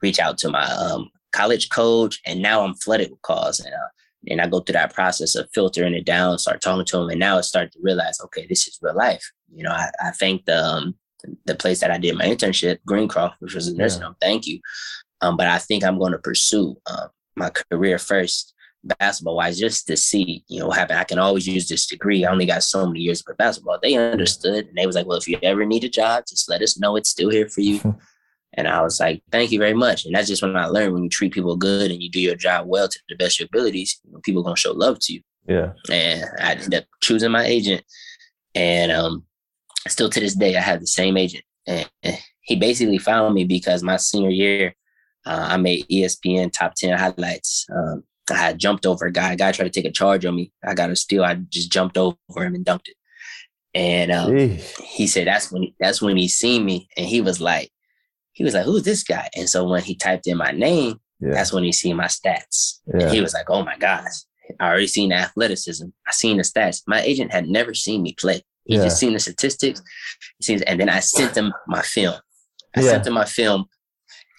reach 0.00 0.18
out 0.18 0.38
to 0.38 0.50
my 0.50 0.64
um, 0.64 1.10
college 1.32 1.68
coach, 1.68 2.20
and 2.26 2.40
now 2.40 2.62
I'm 2.64 2.74
flooded 2.74 3.10
with 3.10 3.22
calls. 3.22 3.60
And, 3.60 3.74
uh, 3.74 3.88
and 4.28 4.40
I 4.40 4.46
go 4.46 4.60
through 4.60 4.74
that 4.74 4.94
process 4.94 5.34
of 5.34 5.48
filtering 5.52 5.94
it 5.94 6.06
down, 6.06 6.38
start 6.38 6.62
talking 6.62 6.84
to 6.86 6.96
them, 6.98 7.10
and 7.10 7.20
now 7.20 7.38
I 7.38 7.42
start 7.42 7.72
to 7.72 7.78
realize, 7.82 8.18
okay, 8.24 8.46
this 8.48 8.66
is 8.66 8.78
real 8.80 8.94
life. 8.94 9.32
You 9.54 9.64
know, 9.64 9.72
I, 9.72 9.90
I 10.00 10.10
thank 10.12 10.46
the 10.46 10.56
um, 10.56 10.94
the 11.44 11.54
place 11.54 11.80
that 11.80 11.90
I 11.90 11.98
did 11.98 12.16
my 12.16 12.24
internship, 12.24 12.78
Greencroft, 12.86 13.36
which 13.40 13.54
was 13.54 13.68
a 13.68 13.76
nursing 13.76 14.00
yeah. 14.00 14.06
home. 14.06 14.16
Thank 14.20 14.46
you. 14.46 14.60
Um, 15.20 15.36
but 15.36 15.46
I 15.46 15.58
think 15.58 15.84
I'm 15.84 15.98
going 15.98 16.12
to 16.12 16.18
pursue 16.18 16.76
um, 16.86 17.08
my 17.36 17.50
career 17.50 17.98
first 17.98 18.54
basketball 18.84 19.36
wise, 19.36 19.58
just 19.58 19.86
to 19.86 19.96
see, 19.96 20.44
you 20.48 20.58
know, 20.58 20.66
what 20.66 20.78
happened. 20.78 20.98
I 20.98 21.04
can 21.04 21.18
always 21.18 21.46
use 21.46 21.68
this 21.68 21.86
degree. 21.86 22.24
I 22.24 22.30
only 22.30 22.46
got 22.46 22.62
so 22.62 22.86
many 22.86 23.00
years 23.00 23.22
for 23.22 23.34
basketball. 23.34 23.78
They 23.80 23.94
understood 23.94 24.66
and 24.66 24.76
they 24.76 24.86
was 24.86 24.96
like, 24.96 25.06
well, 25.06 25.18
if 25.18 25.28
you 25.28 25.38
ever 25.42 25.64
need 25.64 25.84
a 25.84 25.88
job, 25.88 26.24
just 26.28 26.48
let 26.48 26.62
us 26.62 26.78
know 26.78 26.96
it's 26.96 27.10
still 27.10 27.30
here 27.30 27.48
for 27.48 27.60
you. 27.60 27.80
and 28.54 28.68
I 28.68 28.82
was 28.82 29.00
like, 29.00 29.22
thank 29.30 29.52
you 29.52 29.58
very 29.58 29.74
much. 29.74 30.04
And 30.04 30.14
that's 30.14 30.28
just 30.28 30.42
when 30.42 30.56
I 30.56 30.66
learned 30.66 30.94
when 30.94 31.04
you 31.04 31.08
treat 31.08 31.32
people 31.32 31.56
good 31.56 31.90
and 31.90 32.02
you 32.02 32.10
do 32.10 32.20
your 32.20 32.34
job 32.34 32.66
well 32.66 32.88
to 32.88 32.98
the 33.08 33.16
best 33.16 33.36
of 33.36 33.40
your 33.40 33.48
abilities, 33.52 34.00
you 34.04 34.12
know, 34.12 34.20
people 34.22 34.42
gonna 34.42 34.56
show 34.56 34.72
love 34.72 34.98
to 35.02 35.14
you. 35.14 35.20
Yeah. 35.46 35.72
And 35.90 36.24
I 36.40 36.52
ended 36.52 36.74
up 36.74 36.84
choosing 37.00 37.30
my 37.30 37.44
agent. 37.44 37.84
And 38.54 38.92
um 38.92 39.24
still 39.88 40.10
to 40.10 40.20
this 40.20 40.34
day 40.34 40.56
I 40.56 40.60
have 40.60 40.80
the 40.80 40.86
same 40.86 41.16
agent. 41.16 41.44
And 41.66 41.88
he 42.42 42.56
basically 42.56 42.98
found 42.98 43.34
me 43.34 43.44
because 43.44 43.82
my 43.82 43.96
senior 43.96 44.30
year, 44.30 44.74
uh, 45.24 45.46
I 45.50 45.56
made 45.56 45.86
ESPN 45.88 46.52
top 46.52 46.74
10 46.74 46.98
highlights. 46.98 47.66
Um, 47.74 48.02
I 48.30 48.34
had 48.34 48.58
jumped 48.58 48.86
over 48.86 49.06
a 49.06 49.12
guy. 49.12 49.32
A 49.32 49.36
guy 49.36 49.52
tried 49.52 49.64
to 49.64 49.70
take 49.70 49.88
a 49.88 49.92
charge 49.92 50.24
on 50.24 50.36
me. 50.36 50.52
I 50.64 50.74
got 50.74 50.90
a 50.90 50.96
steal. 50.96 51.24
I 51.24 51.34
just 51.34 51.70
jumped 51.70 51.96
over 51.96 52.16
him 52.36 52.54
and 52.54 52.64
dunked 52.64 52.88
it. 52.88 52.96
And 53.74 54.12
um, 54.12 54.58
he 54.84 55.06
said 55.06 55.26
that's 55.26 55.50
when 55.50 55.72
that's 55.80 56.02
when 56.02 56.16
he 56.16 56.28
seen 56.28 56.64
me, 56.64 56.88
and 56.96 57.06
he 57.06 57.22
was 57.22 57.40
like, 57.40 57.70
he 58.32 58.44
was 58.44 58.52
like, 58.52 58.66
"Who's 58.66 58.82
this 58.82 59.02
guy?" 59.02 59.30
And 59.34 59.48
so 59.48 59.66
when 59.66 59.82
he 59.82 59.94
typed 59.94 60.26
in 60.26 60.36
my 60.36 60.50
name, 60.50 61.00
yeah. 61.20 61.30
that's 61.32 61.54
when 61.54 61.64
he 61.64 61.72
seen 61.72 61.96
my 61.96 62.04
stats. 62.04 62.80
Yeah. 62.86 63.04
And 63.04 63.10
he 63.10 63.22
was 63.22 63.32
like, 63.32 63.48
"Oh 63.48 63.64
my 63.64 63.78
gosh, 63.78 64.12
I 64.60 64.68
already 64.68 64.88
seen 64.88 65.08
the 65.08 65.16
athleticism. 65.16 65.86
I 66.06 66.12
seen 66.12 66.36
the 66.36 66.42
stats. 66.42 66.82
My 66.86 67.00
agent 67.00 67.32
had 67.32 67.48
never 67.48 67.72
seen 67.72 68.02
me 68.02 68.12
play. 68.12 68.42
He 68.64 68.76
yeah. 68.76 68.84
just 68.84 68.98
seen 68.98 69.12
the 69.12 69.18
statistics. 69.18 69.82
He 70.38 70.44
sees, 70.44 70.62
and 70.62 70.78
then 70.78 70.88
I 70.88 71.00
sent 71.00 71.36
him 71.36 71.52
my 71.66 71.82
film. 71.82 72.14
I 72.76 72.82
sent 72.82 73.06
him 73.06 73.14
my 73.14 73.24
film, 73.24 73.66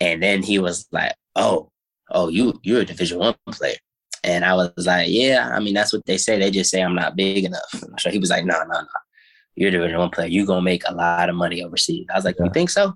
and 0.01 0.23
then 0.23 0.41
he 0.41 0.59
was 0.59 0.87
like, 0.91 1.13
"Oh, 1.35 1.71
oh, 2.11 2.29
you 2.29 2.59
you're 2.63 2.81
a 2.81 2.85
Division 2.85 3.19
One 3.19 3.35
player." 3.51 3.75
And 4.23 4.45
I 4.45 4.53
was 4.55 4.71
like, 4.77 5.09
"Yeah, 5.09 5.49
I 5.53 5.59
mean 5.59 5.73
that's 5.73 5.93
what 5.93 6.05
they 6.05 6.17
say. 6.17 6.39
They 6.39 6.51
just 6.51 6.71
say 6.71 6.81
I'm 6.81 6.95
not 6.95 7.15
big 7.15 7.45
enough." 7.45 7.83
So 7.99 8.09
he 8.09 8.19
was 8.19 8.29
like, 8.29 8.45
"No, 8.45 8.57
no, 8.63 8.81
no, 8.81 8.87
you're 9.55 9.69
a 9.69 9.71
Division 9.71 9.99
One 9.99 10.09
player. 10.09 10.27
You're 10.27 10.45
gonna 10.45 10.61
make 10.61 10.83
a 10.87 10.93
lot 10.93 11.29
of 11.29 11.35
money 11.35 11.61
overseas." 11.61 12.07
I 12.11 12.15
was 12.15 12.25
like, 12.25 12.37
yeah. 12.39 12.45
"You 12.45 12.51
think 12.51 12.69
so?" 12.69 12.95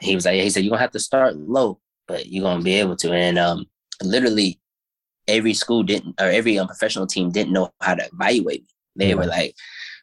He 0.00 0.14
was 0.14 0.24
like, 0.24 0.40
"He 0.40 0.50
said 0.50 0.64
you're 0.64 0.70
gonna 0.70 0.82
have 0.82 0.90
to 0.92 1.00
start 1.00 1.36
low, 1.36 1.80
but 2.08 2.26
you're 2.26 2.42
gonna 2.42 2.62
be 2.62 2.74
able 2.74 2.96
to." 2.96 3.12
And 3.12 3.38
um, 3.38 3.66
literally, 4.02 4.60
every 5.28 5.54
school 5.54 5.82
didn't, 5.82 6.20
or 6.20 6.26
every 6.26 6.58
um, 6.58 6.66
professional 6.66 7.06
team 7.06 7.30
didn't 7.30 7.52
know 7.52 7.70
how 7.80 7.94
to 7.94 8.08
evaluate 8.12 8.62
me. 8.62 9.06
They 9.06 9.14
were 9.14 9.26
like, 9.26 9.54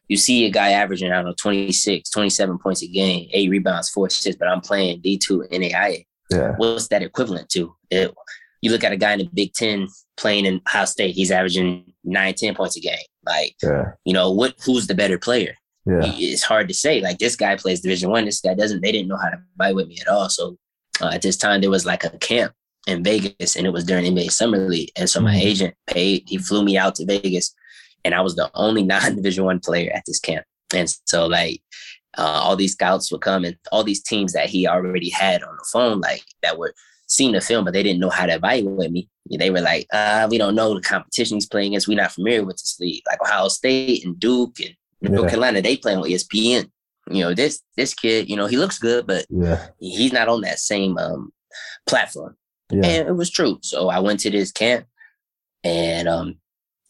you 0.08 0.18
see 0.18 0.46
a 0.46 0.50
guy 0.50 0.72
averaging, 0.72 1.12
I 1.12 1.16
don't 1.16 1.26
know, 1.26 1.36
26, 1.40 2.10
27 2.10 2.58
points 2.60 2.84
a 2.84 2.88
game, 2.88 3.28
eight 3.32 3.50
rebounds, 3.50 3.90
four 3.90 4.08
assists, 4.08 4.38
but 4.38 4.48
I'm 4.48 4.62
playing 4.62 5.02
D2 5.02 5.50
NAIA. 5.52 6.06
Yeah. 6.30 6.54
What's 6.58 6.88
that 6.90 7.02
equivalent 7.02 7.50
to? 7.50 7.76
It, 7.90 8.14
you 8.62 8.72
look 8.72 8.84
at 8.84 8.92
a 8.92 8.98
guy 8.98 9.14
in 9.14 9.20
the 9.20 9.30
Big 9.34 9.54
Ten 9.54 9.88
playing 10.18 10.46
in 10.46 10.62
Ohio 10.68 10.86
State, 10.86 11.16
he's 11.16 11.32
averaging 11.32 11.94
nine, 12.04 12.34
10 12.34 12.56
points 12.56 12.78
a 12.78 12.80
game. 12.80 12.98
Like, 13.26 13.56
yeah. 13.62 13.92
you 14.06 14.14
know, 14.14 14.32
what 14.32 14.56
who's 14.66 14.88
the 14.88 14.96
better 14.96 15.18
player? 15.18 15.56
Yeah. 15.86 16.02
It's 16.04 16.44
hard 16.44 16.68
to 16.70 16.74
say. 16.74 17.02
Like 17.02 17.20
this 17.20 17.36
guy 17.36 17.56
plays 17.56 17.82
Division 17.82 18.10
One. 18.10 18.26
This 18.26 18.42
guy 18.42 18.54
doesn't. 18.54 18.82
They 18.82 18.92
didn't 18.92 19.10
know 19.10 19.18
how 19.18 19.30
to 19.30 19.42
buy 19.58 19.74
with 19.74 19.88
me 19.88 19.98
at 20.00 20.08
all. 20.08 20.30
So 20.30 20.58
uh, 21.02 21.10
at 21.14 21.22
this 21.22 21.38
time, 21.38 21.62
there 21.62 21.70
was 21.70 21.86
like 21.86 22.04
a 22.06 22.18
camp 22.20 22.54
in 22.88 23.04
Vegas, 23.04 23.56
and 23.56 23.66
it 23.66 23.72
was 23.72 23.84
during 23.84 24.06
NBA 24.06 24.32
Summer 24.32 24.58
League. 24.58 24.92
And 24.96 25.10
so 25.10 25.20
my 25.20 25.32
mm-hmm. 25.32 25.48
agent 25.48 25.76
paid. 25.88 26.24
He 26.28 26.38
flew 26.38 26.64
me 26.64 26.78
out 26.78 26.96
to 26.96 27.06
Vegas 27.06 27.54
and 28.06 28.14
I 28.14 28.22
was 28.22 28.36
the 28.36 28.50
only 28.54 28.84
non-division 28.94 29.44
one 29.44 29.60
player 29.60 29.92
at 29.94 30.04
this 30.06 30.20
camp. 30.20 30.46
And 30.74 30.94
so 31.06 31.28
like 31.28 31.62
uh, 32.18 32.42
all 32.44 32.56
these 32.56 32.74
scouts 32.74 33.12
would 33.12 33.22
come 33.22 33.44
and 33.46 33.58
all 33.72 33.84
these 33.84 34.04
teams 34.04 34.34
that 34.34 34.50
he 34.50 34.68
already 34.68 35.10
had 35.10 35.44
on 35.44 35.56
the 35.56 35.66
phone, 35.72 36.02
like 36.02 36.24
that 36.42 36.58
were 36.58 36.74
seeing 37.08 37.34
the 37.34 37.42
film, 37.42 37.66
but 37.66 37.74
they 37.74 37.84
didn't 37.84 38.00
know 38.00 38.10
how 38.10 38.26
to 38.26 38.36
evaluate 38.36 38.92
me. 38.92 39.10
They 39.38 39.50
were 39.50 39.62
like, 39.62 39.88
uh, 39.94 40.28
we 40.30 40.38
don't 40.38 40.56
know 40.56 40.74
the 40.74 40.82
competition 40.82 41.38
he's 41.38 41.48
playing 41.48 41.72
against. 41.72 41.88
We're 41.88 41.98
not 41.98 42.12
familiar 42.12 42.44
with 42.44 42.58
this 42.58 42.78
league. 42.80 43.04
Like 43.08 43.22
Ohio 43.22 43.48
State 43.48 44.06
and 44.06 44.20
Duke 44.20 44.60
and 44.60 44.76
yeah. 45.02 45.10
North 45.10 45.30
Carolina, 45.30 45.62
they 45.62 45.78
play 45.78 45.96
on 45.96 46.04
ESPN. 46.04 46.70
You 47.10 47.24
know, 47.24 47.34
this 47.34 47.62
this 47.76 47.94
kid, 47.94 48.30
you 48.30 48.36
know, 48.36 48.46
he 48.46 48.58
looks 48.58 48.80
good, 48.80 49.06
but 49.06 49.26
yeah. 49.30 49.68
he's 49.80 50.14
not 50.14 50.30
on 50.30 50.42
that 50.42 50.60
same 50.60 50.98
um, 50.98 51.34
platform. 51.86 52.38
Yeah. 52.72 52.86
And 52.86 53.08
it 53.10 53.16
was 53.16 53.30
true. 53.30 53.60
So 53.62 53.90
I 53.90 54.00
went 54.00 54.22
to 54.22 54.30
this 54.30 54.52
camp 54.52 54.86
and 55.64 56.08
um, 56.08 56.38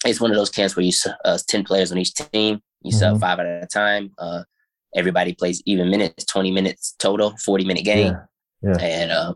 it's 0.06 0.22
one 0.22 0.32
of 0.32 0.38
those 0.38 0.50
camps 0.50 0.76
where 0.76 0.84
you 0.84 0.92
uh, 1.26 1.38
10 1.48 1.64
players 1.64 1.92
on 1.92 1.98
each 1.98 2.14
team 2.14 2.62
you 2.82 2.92
mm-hmm. 2.92 3.00
sub 3.00 3.20
five 3.20 3.40
at 3.40 3.64
a 3.64 3.68
time 3.68 4.12
uh, 4.18 4.44
everybody 4.96 5.34
plays 5.34 5.62
even 5.66 5.90
minutes 5.90 6.26
20 6.26 6.52
minutes 6.52 6.96
total 7.00 7.36
40 7.38 7.66
minute 7.66 7.86
game 7.86 8.16
yeah. 8.62 8.74
Yeah. 8.78 8.86
and 8.86 9.12
um, 9.12 9.36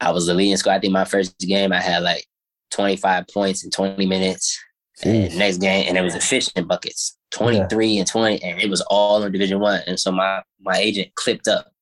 i 0.00 0.10
was 0.10 0.26
the 0.26 0.34
leading 0.34 0.56
squad 0.56 0.74
i 0.74 0.78
think 0.80 0.92
my 0.92 1.04
first 1.04 1.38
game 1.38 1.72
i 1.72 1.80
had 1.80 2.02
like 2.02 2.24
25 2.70 3.26
points 3.32 3.64
in 3.64 3.70
20 3.70 4.06
minutes 4.06 4.58
Jeez. 5.02 5.28
and 5.28 5.38
next 5.38 5.58
game 5.58 5.86
and 5.88 5.96
it 5.96 6.02
was 6.02 6.14
efficient 6.14 6.68
buckets 6.68 7.16
23 7.32 7.86
yeah. 7.86 7.98
and 8.00 8.08
20 8.08 8.42
and 8.42 8.60
it 8.60 8.70
was 8.70 8.80
all 8.82 9.22
in 9.22 9.32
division 9.32 9.60
one 9.60 9.80
and 9.86 9.98
so 9.98 10.12
my 10.12 10.42
my 10.60 10.76
agent 10.76 11.14
clipped 11.14 11.48
up 11.48 11.72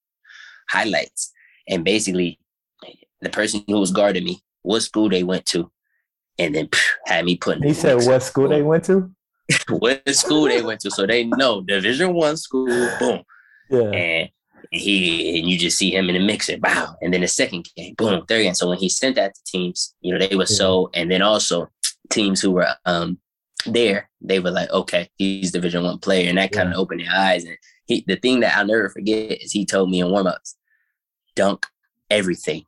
highlights 0.70 1.32
and 1.68 1.84
basically 1.84 2.38
the 3.20 3.30
person 3.30 3.62
who 3.68 3.78
was 3.78 3.92
guarding 3.92 4.24
me 4.24 4.42
what 4.62 4.80
school 4.80 5.08
they 5.08 5.22
went 5.22 5.46
to 5.46 5.70
and 6.38 6.54
then 6.54 6.68
phew, 6.72 6.94
had 7.06 7.24
me 7.24 7.36
putting. 7.36 7.62
He 7.62 7.74
said 7.74 8.04
what 8.06 8.22
school 8.22 8.48
they 8.48 8.62
went 8.62 8.84
to. 8.84 9.10
what 9.68 10.08
school 10.14 10.44
they 10.44 10.62
went 10.62 10.80
to, 10.80 10.90
so 10.90 11.06
they 11.06 11.24
know 11.24 11.62
Division 11.62 12.14
One 12.14 12.36
school. 12.36 12.66
Boom. 12.98 13.22
Yeah. 13.70 13.90
And 13.90 14.30
he 14.70 15.38
and 15.38 15.48
you 15.48 15.58
just 15.58 15.76
see 15.76 15.94
him 15.94 16.08
in 16.08 16.14
the 16.14 16.24
mixer, 16.24 16.56
wow. 16.62 16.96
And 17.02 17.12
then 17.12 17.20
the 17.20 17.28
second 17.28 17.68
game, 17.76 17.94
boom, 17.96 18.24
third 18.26 18.40
again. 18.40 18.54
So 18.54 18.68
when 18.68 18.78
he 18.78 18.88
sent 18.88 19.16
that 19.16 19.34
to 19.34 19.40
teams, 19.44 19.94
you 20.00 20.12
know, 20.12 20.26
they 20.26 20.34
were 20.34 20.42
yeah. 20.42 20.56
so, 20.56 20.90
and 20.94 21.10
then 21.10 21.22
also 21.22 21.68
teams 22.10 22.40
who 22.40 22.52
were 22.52 22.68
um 22.84 23.18
there, 23.66 24.08
they 24.20 24.40
were 24.40 24.50
like, 24.50 24.70
okay, 24.70 25.08
he's 25.16 25.52
Division 25.52 25.82
One 25.82 25.98
player, 25.98 26.28
and 26.28 26.38
that 26.38 26.50
yeah. 26.52 26.58
kind 26.58 26.72
of 26.72 26.78
opened 26.78 27.00
their 27.00 27.14
eyes. 27.14 27.44
And 27.44 27.56
he, 27.86 28.04
the 28.06 28.16
thing 28.16 28.40
that 28.40 28.56
I'll 28.56 28.66
never 28.66 28.88
forget 28.88 29.42
is 29.42 29.52
he 29.52 29.66
told 29.66 29.90
me 29.90 30.00
in 30.00 30.06
warmups, 30.06 30.54
dunk 31.34 31.66
everything. 32.10 32.64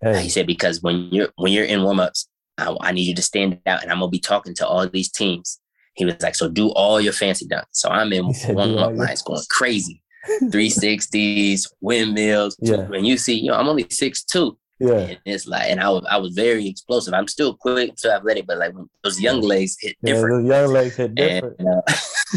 Hey. 0.00 0.22
He 0.22 0.28
said 0.28 0.46
because 0.46 0.82
when 0.82 1.08
you're 1.10 1.28
when 1.36 1.52
you're 1.52 1.64
in 1.64 1.80
warmups, 1.80 2.26
I, 2.58 2.76
I, 2.80 2.92
need 2.92 3.02
you 3.02 3.14
to 3.14 3.22
stand 3.22 3.60
out 3.66 3.82
and 3.82 3.90
I'm 3.90 3.98
gonna 3.98 4.10
be 4.10 4.20
talking 4.20 4.54
to 4.56 4.66
all 4.66 4.88
these 4.88 5.10
teams. 5.10 5.60
He 5.94 6.04
was 6.04 6.20
like, 6.20 6.34
so 6.34 6.48
do 6.48 6.70
all 6.70 7.00
your 7.00 7.12
fancy 7.12 7.46
dunks. 7.46 7.64
So 7.72 7.88
I'm 7.88 8.12
in 8.12 8.24
one 8.24 8.74
one 8.74 8.96
lines 8.96 9.22
going 9.22 9.42
crazy. 9.50 10.02
360s, 10.44 11.70
windmills. 11.80 12.56
Yeah. 12.60 12.86
When 12.86 13.04
you 13.04 13.18
see, 13.18 13.34
you 13.34 13.50
know, 13.50 13.56
I'm 13.56 13.68
only 13.68 13.86
six 13.90 14.24
two. 14.24 14.56
Yeah. 14.80 14.94
And 14.94 15.18
it's 15.24 15.46
like, 15.46 15.70
and 15.70 15.80
I 15.80 15.88
was 15.88 16.04
I 16.10 16.16
was 16.16 16.34
very 16.34 16.66
explosive. 16.66 17.14
I'm 17.14 17.28
still 17.28 17.54
quick, 17.54 17.92
still 17.96 18.12
athletic, 18.12 18.46
but 18.46 18.58
like 18.58 18.74
when 18.74 18.88
those 19.02 19.20
young 19.20 19.40
legs 19.40 19.76
hit 19.80 19.96
different. 20.02 20.46
Yeah, 20.46 20.52
those 20.52 20.62
young 20.62 20.72
legs 20.72 20.96
hit 20.96 21.14
different. 21.14 21.56
And, 21.58 21.68
uh, 21.68 21.82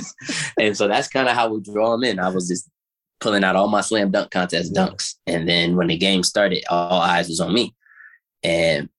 and 0.60 0.78
so 0.78 0.88
that's 0.88 1.08
kind 1.08 1.28
of 1.28 1.36
how 1.36 1.54
we 1.54 1.62
draw 1.62 1.92
them 1.92 2.04
in. 2.04 2.20
I 2.20 2.30
was 2.30 2.48
just 2.48 2.70
pulling 3.20 3.44
out 3.44 3.56
all 3.56 3.68
my 3.68 3.82
slam 3.82 4.12
dunk 4.12 4.32
contest 4.32 4.74
yeah. 4.76 4.88
dunks. 4.88 5.16
And 5.26 5.48
then 5.48 5.76
when 5.76 5.88
the 5.88 5.98
game 5.98 6.24
started, 6.24 6.64
all 6.70 7.02
eyes 7.02 7.28
was 7.28 7.40
on 7.40 7.54
me. 7.54 7.74
And 8.44 8.90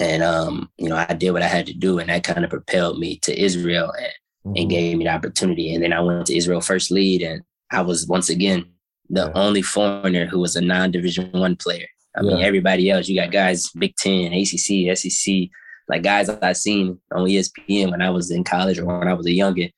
and 0.00 0.22
um, 0.22 0.70
you 0.76 0.88
know, 0.88 0.96
I 0.96 1.14
did 1.14 1.32
what 1.32 1.42
I 1.42 1.48
had 1.48 1.66
to 1.66 1.74
do, 1.74 1.98
and 1.98 2.08
that 2.08 2.24
kind 2.24 2.44
of 2.44 2.50
propelled 2.50 2.98
me 2.98 3.18
to 3.20 3.38
Israel 3.38 3.92
and, 3.96 4.12
mm-hmm. 4.46 4.52
and 4.56 4.70
gave 4.70 4.98
me 4.98 5.04
the 5.04 5.10
opportunity. 5.10 5.74
And 5.74 5.82
then 5.82 5.92
I 5.92 6.00
went 6.00 6.26
to 6.26 6.36
Israel 6.36 6.60
first 6.60 6.90
lead, 6.90 7.22
and 7.22 7.42
I 7.70 7.82
was 7.82 8.06
once 8.06 8.30
again 8.30 8.66
the 9.10 9.26
yeah. 9.26 9.32
only 9.34 9.62
foreigner 9.62 10.26
who 10.26 10.38
was 10.38 10.56
a 10.56 10.60
non-division 10.60 11.30
one 11.32 11.56
player. 11.56 11.86
I 12.16 12.22
yeah. 12.22 12.34
mean, 12.34 12.44
everybody 12.44 12.90
else, 12.90 13.08
you 13.08 13.20
got 13.20 13.32
guys 13.32 13.70
Big 13.70 13.94
Ten, 13.96 14.32
ACC, 14.32 14.96
SEC, 14.96 15.48
like 15.88 16.02
guys 16.02 16.28
I 16.28 16.52
seen 16.52 17.00
on 17.12 17.24
ESPN 17.24 17.90
when 17.90 18.02
I 18.02 18.10
was 18.10 18.30
in 18.30 18.44
college 18.44 18.78
or 18.78 18.84
when 18.84 19.08
I 19.08 19.14
was 19.14 19.26
a 19.26 19.30
youngin. 19.30 19.72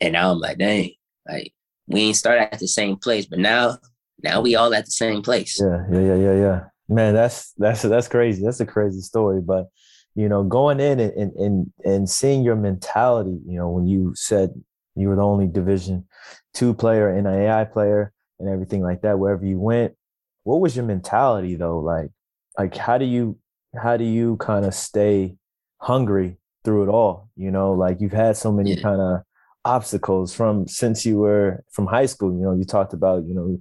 And 0.00 0.14
now 0.14 0.32
I'm 0.32 0.38
like, 0.38 0.58
dang, 0.58 0.92
like 1.28 1.52
we 1.86 2.02
ain't 2.02 2.16
start 2.16 2.38
at 2.38 2.58
the 2.58 2.68
same 2.68 2.96
place, 2.96 3.26
but 3.26 3.38
now, 3.38 3.78
now 4.22 4.40
we 4.40 4.56
all 4.56 4.72
at 4.74 4.86
the 4.86 4.90
same 4.90 5.22
place. 5.22 5.60
Yeah, 5.60 5.84
yeah, 5.92 6.00
yeah, 6.00 6.14
yeah, 6.14 6.34
yeah. 6.34 6.60
Man, 6.90 7.14
that's 7.14 7.52
that's 7.52 7.82
that's 7.82 8.08
crazy. 8.08 8.44
That's 8.44 8.60
a 8.60 8.66
crazy 8.66 9.00
story. 9.00 9.40
But 9.40 9.68
you 10.16 10.28
know, 10.28 10.42
going 10.42 10.80
in 10.80 10.98
and 10.98 11.32
and 11.34 11.72
and 11.84 12.10
seeing 12.10 12.42
your 12.42 12.56
mentality, 12.56 13.38
you 13.46 13.56
know, 13.56 13.70
when 13.70 13.86
you 13.86 14.12
said 14.16 14.50
you 14.96 15.08
were 15.08 15.16
the 15.16 15.22
only 15.22 15.46
division 15.46 16.06
two 16.52 16.74
player 16.74 17.08
and 17.08 17.28
an 17.28 17.34
AI 17.34 17.64
player 17.64 18.12
and 18.40 18.48
everything 18.48 18.82
like 18.82 19.02
that, 19.02 19.20
wherever 19.20 19.44
you 19.44 19.60
went, 19.60 19.94
what 20.42 20.60
was 20.60 20.74
your 20.74 20.84
mentality 20.84 21.54
though? 21.54 21.78
Like 21.78 22.10
like 22.58 22.76
how 22.76 22.98
do 22.98 23.04
you 23.04 23.38
how 23.80 23.96
do 23.96 24.04
you 24.04 24.36
kind 24.38 24.64
of 24.64 24.74
stay 24.74 25.36
hungry 25.78 26.38
through 26.64 26.84
it 26.84 26.88
all? 26.88 27.28
You 27.36 27.52
know, 27.52 27.72
like 27.72 28.00
you've 28.00 28.12
had 28.12 28.36
so 28.36 28.50
many 28.50 28.74
yeah. 28.74 28.82
kind 28.82 29.00
of 29.00 29.20
obstacles 29.64 30.34
from 30.34 30.66
since 30.66 31.06
you 31.06 31.18
were 31.18 31.62
from 31.70 31.86
high 31.86 32.06
school. 32.06 32.32
You 32.32 32.42
know, 32.42 32.54
you 32.54 32.64
talked 32.64 32.94
about, 32.94 33.24
you 33.26 33.34
know, 33.34 33.60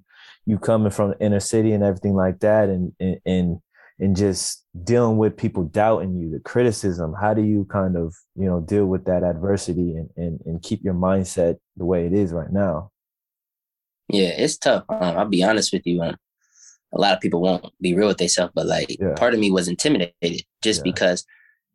you 0.49 0.57
coming 0.57 0.89
from 0.89 1.11
the 1.11 1.19
inner 1.23 1.39
city 1.39 1.73
and 1.73 1.83
everything 1.83 2.15
like 2.15 2.39
that 2.39 2.69
and 2.69 2.91
and 3.25 3.59
and 3.99 4.15
just 4.15 4.65
dealing 4.83 5.17
with 5.17 5.37
people 5.37 5.63
doubting 5.63 6.15
you 6.15 6.31
the 6.31 6.39
criticism 6.39 7.13
how 7.19 7.33
do 7.33 7.43
you 7.43 7.67
kind 7.71 7.95
of 7.95 8.15
you 8.35 8.45
know 8.45 8.59
deal 8.61 8.85
with 8.85 9.05
that 9.05 9.23
adversity 9.23 9.95
and 9.95 10.09
and, 10.17 10.39
and 10.45 10.63
keep 10.63 10.83
your 10.83 10.95
mindset 10.95 11.57
the 11.77 11.85
way 11.85 12.05
it 12.05 12.13
is 12.13 12.31
right 12.31 12.51
now? 12.51 12.91
Yeah 14.07 14.29
it's 14.29 14.57
tough. 14.57 14.85
Um, 14.89 15.17
i'll 15.17 15.25
be 15.25 15.43
honest 15.43 15.71
with 15.71 15.85
you 15.85 16.01
um, 16.01 16.15
a 16.93 16.99
lot 16.99 17.13
of 17.13 17.21
people 17.21 17.41
won't 17.41 17.65
be 17.79 17.93
real 17.93 18.07
with 18.07 18.17
themselves 18.17 18.53
but 18.55 18.65
like 18.65 18.97
yeah. 18.99 19.13
part 19.15 19.35
of 19.35 19.39
me 19.39 19.51
was 19.51 19.67
intimidated 19.67 20.43
just 20.63 20.79
yeah. 20.79 20.91
because 20.91 21.25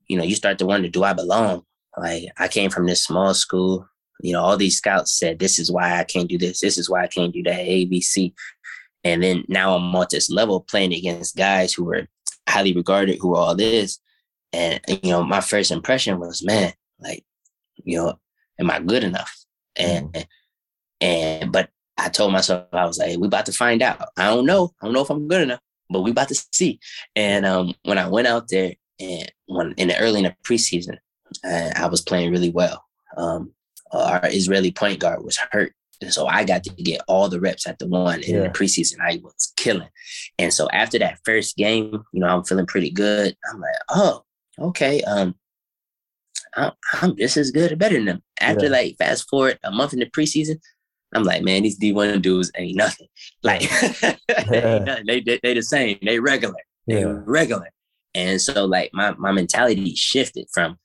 you 0.09 0.19
know 0.19 0.25
you 0.25 0.35
start 0.35 0.59
to 0.59 0.67
wonder 0.67 0.89
do 0.89 1.05
i 1.05 1.13
belong? 1.13 1.63
Like 1.97 2.25
i 2.39 2.49
came 2.49 2.71
from 2.71 2.87
this 2.87 3.05
small 3.05 3.35
school. 3.35 3.89
You 4.21 4.33
know 4.33 4.43
all 4.43 4.57
these 4.57 4.79
scouts 4.79 5.13
said 5.13 5.39
this 5.39 5.59
is 5.59 5.71
why 5.71 6.01
i 6.01 6.05
can't 6.05 6.29
do 6.29 6.39
this. 6.39 6.61
This 6.61 6.79
is 6.79 6.89
why 6.89 7.05
i 7.05 7.07
can't 7.07 7.33
do 7.33 7.43
that 7.45 7.67
abc 7.67 8.33
and 9.05 9.23
then 9.23 9.45
now 9.49 9.77
I'm 9.77 9.95
on 9.95 10.07
this 10.11 10.31
level 10.31 10.61
playing 10.61 10.95
against 10.95 11.37
guys 11.37 11.73
who 11.73 11.85
were 11.85 12.09
highly 12.49 12.73
regarded, 12.73 13.19
who 13.21 13.29
were 13.29 13.37
all 13.37 13.55
this. 13.55 13.99
And, 14.53 14.81
you 14.89 15.11
know, 15.11 15.23
my 15.23 15.41
first 15.41 15.71
impression 15.71 16.19
was, 16.19 16.43
man, 16.43 16.73
like, 17.01 17.25
you 17.83 17.99
know, 17.99 18.19
am 18.59 18.71
I 18.71 18.81
good 18.81 19.05
enough? 19.05 19.45
And, 19.77 20.13
mm. 20.13 20.27
and, 21.01 21.53
but 21.53 21.71
I 21.99 22.09
told 22.09 22.33
myself, 22.33 22.67
I 22.73 22.87
was 22.87 22.99
like, 22.99 23.11
hey, 23.11 23.17
we 23.17 23.27
about 23.27 23.47
to 23.47 23.53
find 23.53 23.83
out. 23.83 24.09
I 24.17 24.25
don't 24.25 24.47
know. 24.47 24.73
I 24.81 24.87
don't 24.87 24.95
know 24.95 25.03
if 25.03 25.11
I'm 25.11 25.29
good 25.29 25.43
enough, 25.43 25.61
but 25.91 26.01
we 26.01 26.13
about 26.13 26.29
to 26.29 26.47
see. 26.53 26.81
And 27.15 27.45
um, 27.45 27.75
when 27.83 27.99
I 27.99 28.09
went 28.09 28.27
out 28.27 28.49
there 28.49 28.75
and 29.01 29.31
when 29.47 29.73
in 29.73 29.89
the 29.89 29.99
early 29.99 30.21
in 30.21 30.25
the 30.25 30.37
preseason, 30.45 30.99
uh, 31.45 31.71
I 31.77 31.87
was 31.87 32.01
playing 32.01 32.31
really 32.31 32.51
well. 32.51 32.85
Um, 33.17 33.53
our 33.93 34.21
Israeli 34.25 34.73
point 34.73 34.99
guard 34.99 35.25
was 35.25 35.37
hurt 35.37 35.75
and 36.05 36.13
so 36.13 36.27
I 36.27 36.45
got 36.45 36.63
to 36.65 36.71
get 36.71 37.01
all 37.09 37.31
the 37.31 37.41
reps 37.41 37.67
at 37.67 37.79
the 37.79 37.87
one 37.87 38.23
in 38.23 38.43
the 38.43 38.51
preseason. 38.51 39.01
I 39.01 39.21
was 39.23 39.55
killing. 39.57 39.89
And 40.39 40.53
so 40.53 40.69
after 40.71 40.99
that 40.99 41.19
first 41.25 41.57
game, 41.57 42.05
you 42.13 42.21
know, 42.21 42.27
I'm 42.27 42.45
feeling 42.45 42.67
pretty 42.67 42.91
good. 42.91 43.35
I'm 43.51 43.59
like, 43.59 43.75
oh, 43.89 44.23
okay. 44.59 45.01
Um, 45.03 45.35
I'm, 46.57 46.73
I'm 47.01 47.17
just 47.17 47.39
as 47.39 47.51
good 47.51 47.73
or 47.73 47.77
better 47.77 47.95
than 47.95 48.05
them. 48.05 48.23
After 48.39 48.67
yeah. 48.67 48.73
like 48.73 48.97
fast 48.99 49.29
forward 49.31 49.59
a 49.65 49.71
month 49.71 49.95
in 49.95 50.01
the 50.01 50.07
preseason, 50.07 50.61
I'm 51.15 51.23
like, 51.23 51.43
man, 51.43 51.63
these 51.63 51.79
D1 51.79 52.21
dudes 52.21 52.53
ain't 52.57 52.77
nothing. 52.77 53.09
Like 53.43 53.63
they, 54.51 54.63
ain't 54.63 54.85
nothing. 54.85 55.07
they, 55.07 55.21
they, 55.21 55.41
they 55.43 55.55
the 55.55 55.63
same. 55.63 55.99
They 56.03 56.19
regular. 56.19 56.55
They 56.87 57.01
yeah. 57.01 57.21
regular. 57.25 57.71
And 58.15 58.41
so 58.41 58.67
like 58.67 58.91
my 58.93 59.13
my 59.15 59.33
mentality 59.33 59.95
shifted 59.95 60.49
from, 60.53 60.79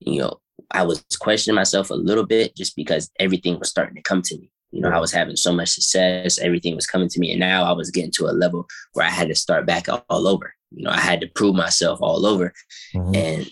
you 0.00 0.20
know, 0.20 0.40
I 0.70 0.82
was 0.82 1.04
questioning 1.18 1.56
myself 1.56 1.90
a 1.90 1.94
little 1.94 2.26
bit 2.26 2.56
just 2.56 2.76
because 2.76 3.10
everything 3.18 3.58
was 3.58 3.70
starting 3.70 3.96
to 3.96 4.02
come 4.02 4.22
to 4.22 4.38
me. 4.38 4.50
You 4.72 4.80
know, 4.80 4.90
I 4.90 4.98
was 4.98 5.12
having 5.12 5.36
so 5.36 5.52
much 5.52 5.70
success, 5.70 6.38
everything 6.38 6.74
was 6.74 6.86
coming 6.86 7.08
to 7.08 7.20
me. 7.20 7.30
And 7.30 7.40
now 7.40 7.64
I 7.64 7.72
was 7.72 7.90
getting 7.90 8.10
to 8.12 8.26
a 8.26 8.32
level 8.32 8.66
where 8.92 9.06
I 9.06 9.10
had 9.10 9.28
to 9.28 9.34
start 9.34 9.66
back 9.66 9.86
all 9.88 10.28
over. 10.28 10.52
You 10.70 10.84
know, 10.84 10.90
I 10.90 10.98
had 10.98 11.20
to 11.20 11.28
prove 11.28 11.54
myself 11.54 12.00
all 12.02 12.26
over. 12.26 12.52
Mm-hmm. 12.94 13.14
And 13.14 13.50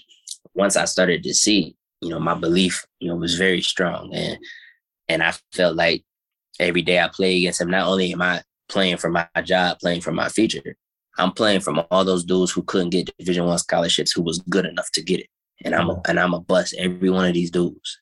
once 0.55 0.77
I 0.77 0.85
started 0.85 1.23
to 1.23 1.35
see, 1.35 1.77
you 2.01 2.11
know, 2.11 2.21
my 2.21 2.35
belief, 2.35 2.85
you 3.01 3.09
know, 3.09 3.17
was 3.17 3.37
very 3.37 3.63
strong. 3.63 4.13
And 4.15 4.39
and 5.09 5.23
I 5.23 5.35
felt 5.53 5.77
like 5.77 6.05
every 6.59 6.83
day 6.83 7.01
I 7.01 7.09
play 7.09 7.39
against 7.39 7.61
him, 7.61 7.71
not 7.71 7.87
only 7.87 8.13
am 8.13 8.23
I 8.23 8.43
playing 8.69 8.97
for 8.97 9.11
my 9.11 9.29
job, 9.43 9.79
playing 9.79 10.01
for 10.01 10.13
my 10.13 10.29
future, 10.29 10.77
I'm 11.19 11.33
playing 11.33 11.61
from 11.61 11.83
all 11.91 12.05
those 12.05 12.25
dudes 12.25 12.53
who 12.53 12.63
couldn't 12.63 12.91
get 12.91 13.15
Division 13.19 13.45
One 13.45 13.59
scholarships, 13.59 14.13
who 14.13 14.23
was 14.23 14.41
good 14.49 14.67
enough 14.67 14.91
to 14.93 15.03
get 15.03 15.21
it, 15.21 15.29
and 15.65 15.75
I'm 15.75 15.91
a, 15.91 16.01
and 16.09 16.19
I'm 16.19 16.35
a 16.35 16.41
bust 16.41 16.75
every 16.79 17.11
one 17.11 17.27
of 17.27 17.35
these 17.35 17.51
dudes, 17.51 18.01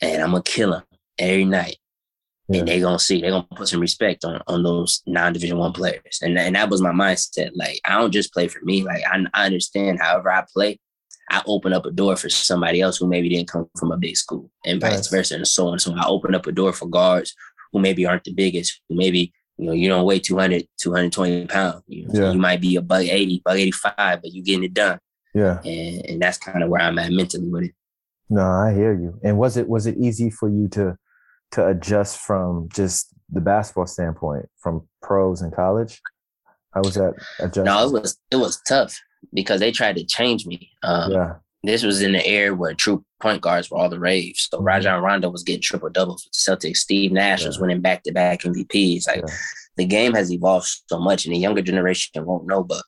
and 0.00 0.22
I'm 0.22 0.30
gonna 0.30 0.42
kill 0.42 0.70
them 0.72 0.82
every 1.18 1.44
night, 1.44 1.76
yeah. 2.48 2.60
and 2.60 2.68
they're 2.68 2.80
gonna 2.80 2.98
see 2.98 3.20
they're 3.20 3.30
gonna 3.30 3.46
put 3.54 3.68
some 3.68 3.80
respect 3.80 4.24
on 4.24 4.40
on 4.46 4.62
those 4.62 5.02
non 5.06 5.32
Division 5.32 5.58
One 5.58 5.72
players, 5.72 6.20
and 6.22 6.38
and 6.38 6.56
that 6.56 6.70
was 6.70 6.80
my 6.80 6.92
mindset. 6.92 7.50
Like 7.54 7.80
I 7.84 7.98
don't 7.98 8.12
just 8.12 8.32
play 8.32 8.48
for 8.48 8.60
me. 8.62 8.82
Like 8.82 9.02
I, 9.06 9.24
I 9.34 9.46
understand. 9.46 10.00
However 10.00 10.30
I 10.30 10.44
play, 10.52 10.78
I 11.30 11.42
open 11.46 11.72
up 11.72 11.86
a 11.86 11.90
door 11.90 12.16
for 12.16 12.28
somebody 12.28 12.80
else 12.80 12.98
who 12.98 13.06
maybe 13.06 13.28
didn't 13.28 13.48
come 13.48 13.68
from 13.78 13.92
a 13.92 13.96
big 13.96 14.16
school, 14.16 14.50
and 14.64 14.80
vice 14.80 15.08
versa, 15.08 15.34
and 15.34 15.46
so 15.46 15.68
on. 15.68 15.78
So 15.78 15.94
I 15.94 16.06
open 16.06 16.34
up 16.34 16.46
a 16.46 16.52
door 16.52 16.72
for 16.72 16.86
guards 16.86 17.34
who 17.72 17.80
maybe 17.80 18.06
aren't 18.06 18.24
the 18.24 18.32
biggest, 18.32 18.80
who 18.88 18.96
maybe 18.96 19.32
you 19.58 19.66
know, 19.66 19.72
you 19.72 19.88
don't 19.88 20.06
weigh 20.06 20.20
200, 20.20 20.66
220 20.80 21.46
pounds. 21.46 21.82
You, 21.88 22.06
know, 22.06 22.14
yeah. 22.14 22.32
you 22.32 22.38
might 22.38 22.60
be 22.60 22.76
a 22.76 22.80
bug 22.80 23.04
80, 23.04 23.42
bug 23.44 23.58
85, 23.58 24.22
but 24.22 24.32
you're 24.32 24.44
getting 24.44 24.64
it 24.64 24.72
done. 24.72 25.00
Yeah. 25.34 25.58
And, 25.64 26.06
and 26.06 26.22
that's 26.22 26.38
kind 26.38 26.62
of 26.62 26.70
where 26.70 26.80
I'm 26.80 26.98
at 26.98 27.10
mentally 27.10 27.48
with 27.48 27.64
it. 27.64 27.74
No, 28.30 28.42
I 28.42 28.72
hear 28.72 28.92
you. 28.92 29.18
And 29.24 29.36
was 29.36 29.56
it 29.56 29.68
was 29.68 29.86
it 29.86 29.96
easy 29.98 30.30
for 30.30 30.48
you 30.48 30.68
to 30.68 30.96
to 31.52 31.66
adjust 31.66 32.18
from 32.18 32.68
just 32.72 33.14
the 33.30 33.40
basketball 33.40 33.86
standpoint 33.86 34.46
from 34.58 34.86
pros 35.02 35.42
in 35.42 35.50
college? 35.50 36.00
How 36.72 36.80
was 36.82 36.94
that 36.94 37.14
adjust? 37.38 37.64
No, 37.64 37.86
it 37.86 37.92
was 37.92 38.18
it 38.30 38.36
was 38.36 38.60
tough 38.68 38.98
because 39.32 39.60
they 39.60 39.72
tried 39.72 39.96
to 39.96 40.04
change 40.04 40.46
me. 40.46 40.70
Um, 40.82 41.12
yeah. 41.12 41.34
This 41.64 41.82
was 41.82 42.02
in 42.02 42.12
the 42.12 42.26
era 42.26 42.54
where 42.54 42.72
true 42.72 43.04
point 43.20 43.42
guards 43.42 43.70
were 43.70 43.78
all 43.78 43.88
the 43.88 43.98
rage. 43.98 44.48
So 44.48 44.58
mm-hmm. 44.58 44.66
Rajon 44.66 45.02
Rondo 45.02 45.28
was 45.28 45.42
getting 45.42 45.62
triple 45.62 45.90
doubles 45.90 46.24
with 46.24 46.32
the 46.32 46.68
Celtics. 46.68 46.78
Steve 46.78 47.12
Nash 47.12 47.42
yeah. 47.42 47.48
was 47.48 47.58
winning 47.58 47.80
back 47.80 48.04
to 48.04 48.12
back 48.12 48.42
MVPs. 48.42 49.08
Like 49.08 49.22
yeah. 49.26 49.34
the 49.76 49.86
game 49.86 50.14
has 50.14 50.32
evolved 50.32 50.68
so 50.86 51.00
much, 51.00 51.24
and 51.24 51.34
the 51.34 51.38
younger 51.38 51.62
generation 51.62 52.24
won't 52.24 52.46
know. 52.46 52.62
But 52.62 52.82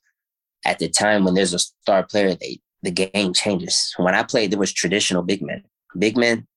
at 0.65 0.79
the 0.79 0.87
time 0.87 1.25
when 1.25 1.33
there's 1.33 1.53
a 1.53 1.59
star 1.59 2.03
player, 2.03 2.35
they 2.35 2.61
the 2.83 2.91
game 2.91 3.33
changes. 3.33 3.93
When 3.97 4.15
I 4.15 4.23
played, 4.23 4.51
there 4.51 4.59
was 4.59 4.73
traditional 4.73 5.21
big 5.21 5.41
men. 5.41 5.63
Big 5.97 6.17
men 6.17 6.47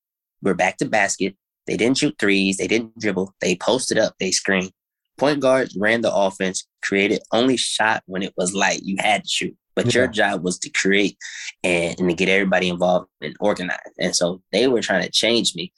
were 0.42 0.54
back 0.54 0.78
to 0.78 0.86
basket. 0.86 1.36
They 1.66 1.76
didn't 1.76 1.98
shoot 1.98 2.16
threes. 2.18 2.56
They 2.56 2.66
didn't 2.66 2.98
dribble. 2.98 3.34
They 3.40 3.56
posted 3.56 3.98
up. 3.98 4.14
They 4.18 4.30
screened. 4.30 4.72
Point 5.16 5.40
guards 5.40 5.76
ran 5.76 6.00
the 6.00 6.14
offense, 6.14 6.66
created 6.82 7.22
only 7.32 7.56
shot 7.56 8.02
when 8.06 8.22
it 8.22 8.34
was 8.36 8.54
light. 8.54 8.82
You 8.82 8.96
had 8.98 9.22
to 9.22 9.28
shoot. 9.28 9.56
But 9.76 9.86
yeah. 9.86 10.02
your 10.02 10.08
job 10.08 10.44
was 10.44 10.58
to 10.60 10.70
create 10.70 11.16
and, 11.62 11.98
and 11.98 12.08
to 12.08 12.14
get 12.14 12.28
everybody 12.28 12.68
involved 12.68 13.08
and 13.20 13.36
organized. 13.40 13.80
And 13.98 14.14
so 14.14 14.40
they 14.52 14.68
were 14.68 14.82
trying 14.82 15.02
to 15.02 15.10
change 15.10 15.54
me 15.54 15.72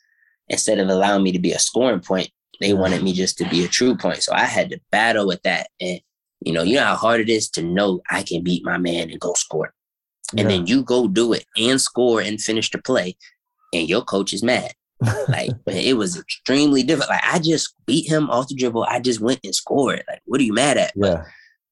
instead 0.48 0.78
of 0.78 0.88
allowing 0.88 1.22
me 1.22 1.32
to 1.32 1.38
be 1.38 1.52
a 1.52 1.58
scoring 1.58 2.00
point. 2.00 2.30
They 2.60 2.72
wanted 2.72 3.02
me 3.02 3.12
just 3.12 3.38
to 3.38 3.48
be 3.48 3.64
a 3.64 3.68
true 3.68 3.96
point. 3.96 4.22
So 4.22 4.32
I 4.32 4.44
had 4.44 4.70
to 4.70 4.80
battle 4.90 5.26
with 5.26 5.42
that. 5.42 5.68
And 5.80 6.00
you 6.40 6.52
know, 6.52 6.62
you 6.62 6.76
know 6.76 6.84
how 6.84 6.96
hard 6.96 7.20
it 7.20 7.28
is 7.28 7.48
to 7.50 7.62
know 7.62 8.00
I 8.10 8.22
can 8.22 8.42
beat 8.42 8.64
my 8.64 8.78
man 8.78 9.10
and 9.10 9.20
go 9.20 9.34
score. 9.34 9.72
And 10.32 10.40
yeah. 10.40 10.48
then 10.48 10.66
you 10.66 10.82
go 10.82 11.08
do 11.08 11.32
it 11.32 11.44
and 11.56 11.80
score 11.80 12.20
and 12.20 12.40
finish 12.40 12.70
the 12.70 12.78
play, 12.78 13.16
and 13.72 13.88
your 13.88 14.02
coach 14.02 14.32
is 14.32 14.42
mad. 14.42 14.72
Like 15.28 15.50
it 15.66 15.96
was 15.96 16.18
extremely 16.18 16.82
difficult. 16.82 17.10
Like 17.10 17.24
I 17.24 17.38
just 17.38 17.74
beat 17.86 18.08
him 18.08 18.30
off 18.30 18.48
the 18.48 18.54
dribble. 18.54 18.84
I 18.84 19.00
just 19.00 19.20
went 19.20 19.40
and 19.44 19.54
scored. 19.54 20.02
Like, 20.08 20.22
what 20.24 20.40
are 20.40 20.44
you 20.44 20.54
mad 20.54 20.78
at? 20.78 20.92
Yeah. 20.96 21.16
But 21.16 21.26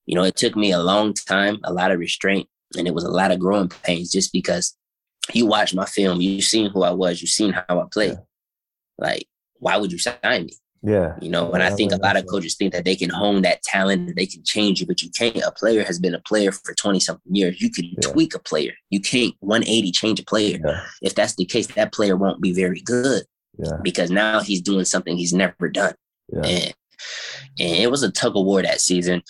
you 0.07 0.15
know, 0.15 0.25
it 0.25 0.37
took 0.37 0.57
me 0.57 0.73
a 0.73 0.83
long 0.83 1.15
time, 1.15 1.59
a 1.65 1.73
lot 1.73 1.91
of 1.91 1.99
restraint, 1.99 2.49
and 2.77 2.87
it 2.87 2.95
was 2.95 3.05
a 3.05 3.11
lot 3.11 3.31
of 3.31 3.39
growing 3.39 3.69
pains 3.69 4.13
just 4.13 4.33
because 4.33 4.77
you 5.33 5.47
watch 5.47 5.75
my 5.75 5.87
film, 5.87 6.21
you've 6.21 6.45
seen 6.45 6.71
who 6.71 6.83
I 6.83 6.91
was, 6.91 7.23
you've 7.23 7.31
seen 7.31 7.53
how 7.53 7.81
I 7.81 7.85
played. 7.91 8.13
Yeah. 8.13 8.19
Like, 8.99 9.27
why 9.55 9.79
would 9.79 9.91
you 9.91 9.99
sign 9.99 10.19
me? 10.25 10.53
Yeah. 10.85 11.17
You 11.21 11.31
know, 11.31 11.51
and 11.53 11.63
I 11.63 11.71
think 11.71 11.93
a 11.93 11.97
lot 11.97 12.17
of 12.17 12.27
coaches 12.27 12.57
think 12.57 12.75
that 12.75 12.85
they 12.85 12.95
can 12.95 13.09
hone 13.09 13.41
that 13.43 13.63
talent, 13.63 14.09
that 14.09 14.17
they 14.17 14.27
can 14.27 14.45
change 14.45 14.81
you, 14.81 14.87
but 14.87 15.03
you 15.03 15.11
can't. 15.11 15.37
A 15.39 15.51
player 15.51 15.83
has 15.83 15.99
been 15.99 16.15
a 16.15 16.21
player 16.21 16.53
for 16.53 16.75
20 16.75 17.01
something 17.01 17.35
years. 17.35 17.61
You 17.61 17.71
can 17.71 17.87
yeah. 17.87 18.01
tweak 18.03 18.35
a 18.35 18.39
player. 18.39 18.73
You 18.91 19.01
can't 19.01 19.35
180 19.41 19.91
change 19.93 20.21
a 20.21 20.25
player. 20.25 20.59
Yeah. 20.63 20.83
If 21.01 21.15
that's 21.15 21.37
the 21.37 21.47
case, 21.47 21.69
that 21.69 21.95
player 21.95 22.17
won't 22.17 22.43
be 22.43 22.53
very 22.53 22.83
good. 22.83 23.25
Yeah. 23.59 23.79
Because 23.83 24.11
now 24.11 24.41
he's 24.41 24.61
doing 24.61 24.85
something 24.85 25.17
he's 25.17 25.33
never 25.33 25.71
done. 25.71 25.95
And, 26.33 26.75
and 27.59 27.77
it 27.77 27.91
was 27.91 28.03
a 28.03 28.11
tug 28.11 28.37
of 28.37 28.45
war 28.45 28.61
that 28.61 28.81
season 28.81 29.23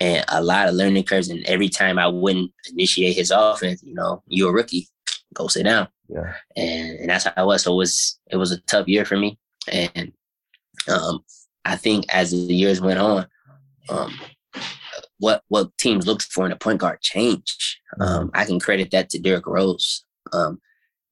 and 0.00 0.24
a 0.28 0.42
lot 0.42 0.68
of 0.68 0.74
learning 0.74 1.04
curves. 1.04 1.30
And 1.30 1.44
every 1.46 1.70
time 1.70 1.98
I 1.98 2.08
wouldn't 2.08 2.52
initiate 2.70 3.16
his 3.16 3.30
offense, 3.30 3.82
you 3.82 3.94
know, 3.94 4.22
you're 4.26 4.50
a 4.50 4.52
rookie, 4.52 4.88
go 5.32 5.48
sit 5.48 5.64
down. 5.64 5.88
Yeah. 6.08 6.34
And, 6.54 6.98
and 7.00 7.10
that's 7.10 7.24
how 7.24 7.32
I 7.36 7.44
was. 7.44 7.62
So 7.62 7.72
it 7.72 7.76
was 7.76 8.18
it 8.30 8.36
was 8.36 8.52
a 8.52 8.60
tough 8.62 8.88
year 8.88 9.04
for 9.04 9.16
me. 9.16 9.38
And 9.70 10.12
um, 10.88 11.20
I 11.64 11.76
think 11.76 12.04
as 12.08 12.30
the 12.30 12.54
years 12.54 12.80
went 12.80 12.98
on, 12.98 13.26
um, 13.88 14.18
what 15.18 15.42
what 15.48 15.76
teams 15.78 16.06
looked 16.06 16.22
for 16.22 16.46
in 16.46 16.52
a 16.52 16.56
point 16.56 16.80
guard 16.80 17.00
changed. 17.00 17.78
Um, 18.00 18.30
I 18.34 18.44
can 18.44 18.60
credit 18.60 18.90
that 18.92 19.10
to 19.10 19.18
Derrick 19.18 19.46
Rose. 19.46 20.04
Um, 20.32 20.60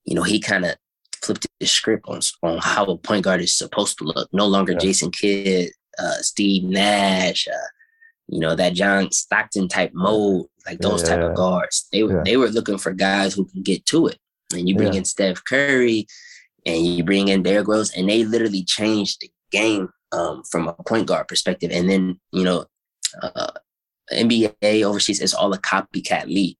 you 0.04 0.14
know, 0.14 0.22
he 0.22 0.40
kind 0.40 0.64
of 0.64 0.76
flipped 1.22 1.46
the 1.60 1.66
script 1.66 2.06
on 2.08 2.20
on 2.42 2.58
how 2.58 2.84
a 2.84 2.96
point 2.96 3.24
guard 3.24 3.40
is 3.40 3.56
supposed 3.56 3.98
to 3.98 4.04
look. 4.04 4.28
No 4.32 4.46
longer 4.46 4.72
yeah. 4.72 4.78
Jason 4.78 5.10
Kidd, 5.10 5.70
uh, 5.98 6.18
Steve 6.20 6.64
Nash, 6.64 7.48
uh, 7.48 7.68
you 8.28 8.40
know, 8.40 8.54
that 8.54 8.74
John 8.74 9.10
Stockton 9.10 9.68
type 9.68 9.92
mode, 9.94 10.46
like 10.66 10.78
those 10.78 11.02
yeah, 11.02 11.16
type 11.16 11.20
of 11.30 11.36
guards. 11.36 11.88
They 11.92 12.02
yeah. 12.02 12.22
they 12.24 12.36
were 12.36 12.48
looking 12.48 12.78
for 12.78 12.92
guys 12.92 13.34
who 13.34 13.44
can 13.46 13.62
get 13.62 13.84
to 13.86 14.06
it. 14.06 14.18
And 14.54 14.68
you 14.68 14.76
bring 14.76 14.94
in 14.94 15.04
Steph 15.04 15.42
Curry 15.44 16.06
and 16.64 16.86
you 16.86 17.02
bring 17.02 17.28
in 17.28 17.42
Derrick 17.42 17.66
Rose, 17.66 17.92
and 17.92 18.08
they 18.08 18.24
literally 18.24 18.62
changed 18.62 19.20
the 19.20 19.30
game 19.50 19.88
um, 20.12 20.42
from 20.50 20.68
a 20.68 20.72
point 20.72 21.06
guard 21.06 21.28
perspective. 21.28 21.70
And 21.72 21.88
then, 21.88 22.20
you 22.32 22.44
know, 22.44 22.66
uh, 23.22 23.52
NBA 24.12 24.82
overseas 24.84 25.20
is 25.20 25.34
all 25.34 25.52
a 25.52 25.58
copycat 25.58 26.26
league. 26.26 26.56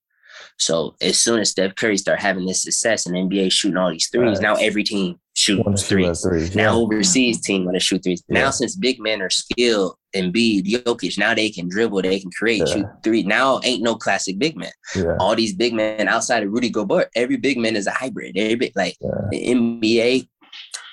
So 0.59 0.97
as 1.01 1.19
soon 1.19 1.41
as 1.41 1.51
Steph 1.51 1.75
Curry 1.75 1.99
start 1.99 2.21
having 2.21 2.47
this 2.47 2.63
success 2.63 3.07
and 3.07 3.15
NBA 3.15 3.53
shooting 3.53 3.77
all 3.77 3.91
these 3.91 4.09
threes, 4.09 4.39
right. 4.39 4.43
now 4.43 4.55
every 4.55 4.85
team 4.85 5.19
shoots 5.35 5.87
threes. 5.87 6.23
threes. 6.23 6.57
Now 6.57 6.73
yeah. 6.73 6.79
overseas 6.79 7.41
team 7.41 7.65
want 7.65 7.77
to 7.77 7.81
shoot 7.81 8.03
threes. 8.03 8.23
Yeah. 8.29 8.45
Now 8.45 8.51
since 8.51 8.75
big 8.75 8.99
men 8.99 9.21
are 9.21 9.31
skilled 9.31 9.97
and 10.15 10.33
be 10.33 10.63
Jokic, 10.63 11.19
now 11.19 11.35
they 11.35 11.51
can 11.51 11.69
dribble, 11.69 12.03
they 12.03 12.21
can 12.21 12.31
create, 12.31 12.63
yeah. 12.67 12.75
shoot 12.75 12.87
three. 13.05 13.23
Now 13.23 13.61
ain't 13.65 13.83
no 13.83 13.97
classic 13.97 14.39
big 14.39 14.57
man. 14.57 14.73
All 15.21 15.37
these 15.37 15.55
big 15.55 15.75
men 15.75 16.09
outside 16.09 16.43
of 16.43 16.51
Rudy 16.51 16.71
Gobert, 16.71 17.11
every 17.15 17.37
big 17.37 17.59
man 17.59 17.77
is 17.77 17.87
a 17.87 17.93
hybrid. 17.93 18.37
Every 18.37 18.57
big, 18.57 18.73
like 18.77 18.97
the 19.01 19.47
NBA 19.47 20.29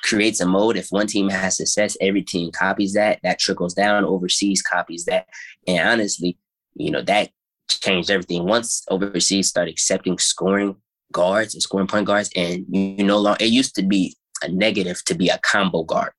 creates 0.03 0.41
a 0.41 0.45
mode. 0.45 0.77
If 0.77 0.89
one 0.89 1.07
team 1.07 1.29
has 1.29 1.57
success, 1.57 1.97
every 1.99 2.21
team 2.21 2.51
copies 2.51 2.93
that. 2.93 3.19
That 3.23 3.39
trickles 3.39 3.73
down. 3.73 4.05
Overseas 4.05 4.61
copies 4.61 5.05
that. 5.05 5.27
And 5.67 5.87
honestly, 5.87 6.37
you 6.75 6.91
know 6.91 7.01
that 7.01 7.29
changed 7.69 8.11
everything. 8.11 8.45
Once 8.45 8.83
overseas 8.89 9.47
started 9.47 9.71
accepting 9.71 10.17
scoring 10.17 10.75
guards 11.11 11.53
and 11.53 11.63
scoring 11.63 11.87
point 11.87 12.05
guards, 12.05 12.29
and 12.35 12.65
you 12.69 13.03
no 13.03 13.19
longer 13.19 13.43
it 13.43 13.49
used 13.49 13.75
to 13.75 13.83
be 13.83 14.15
a 14.41 14.49
negative 14.49 15.03
to 15.05 15.15
be 15.15 15.29
a 15.29 15.39
combo 15.39 15.83
guard. 15.83 16.11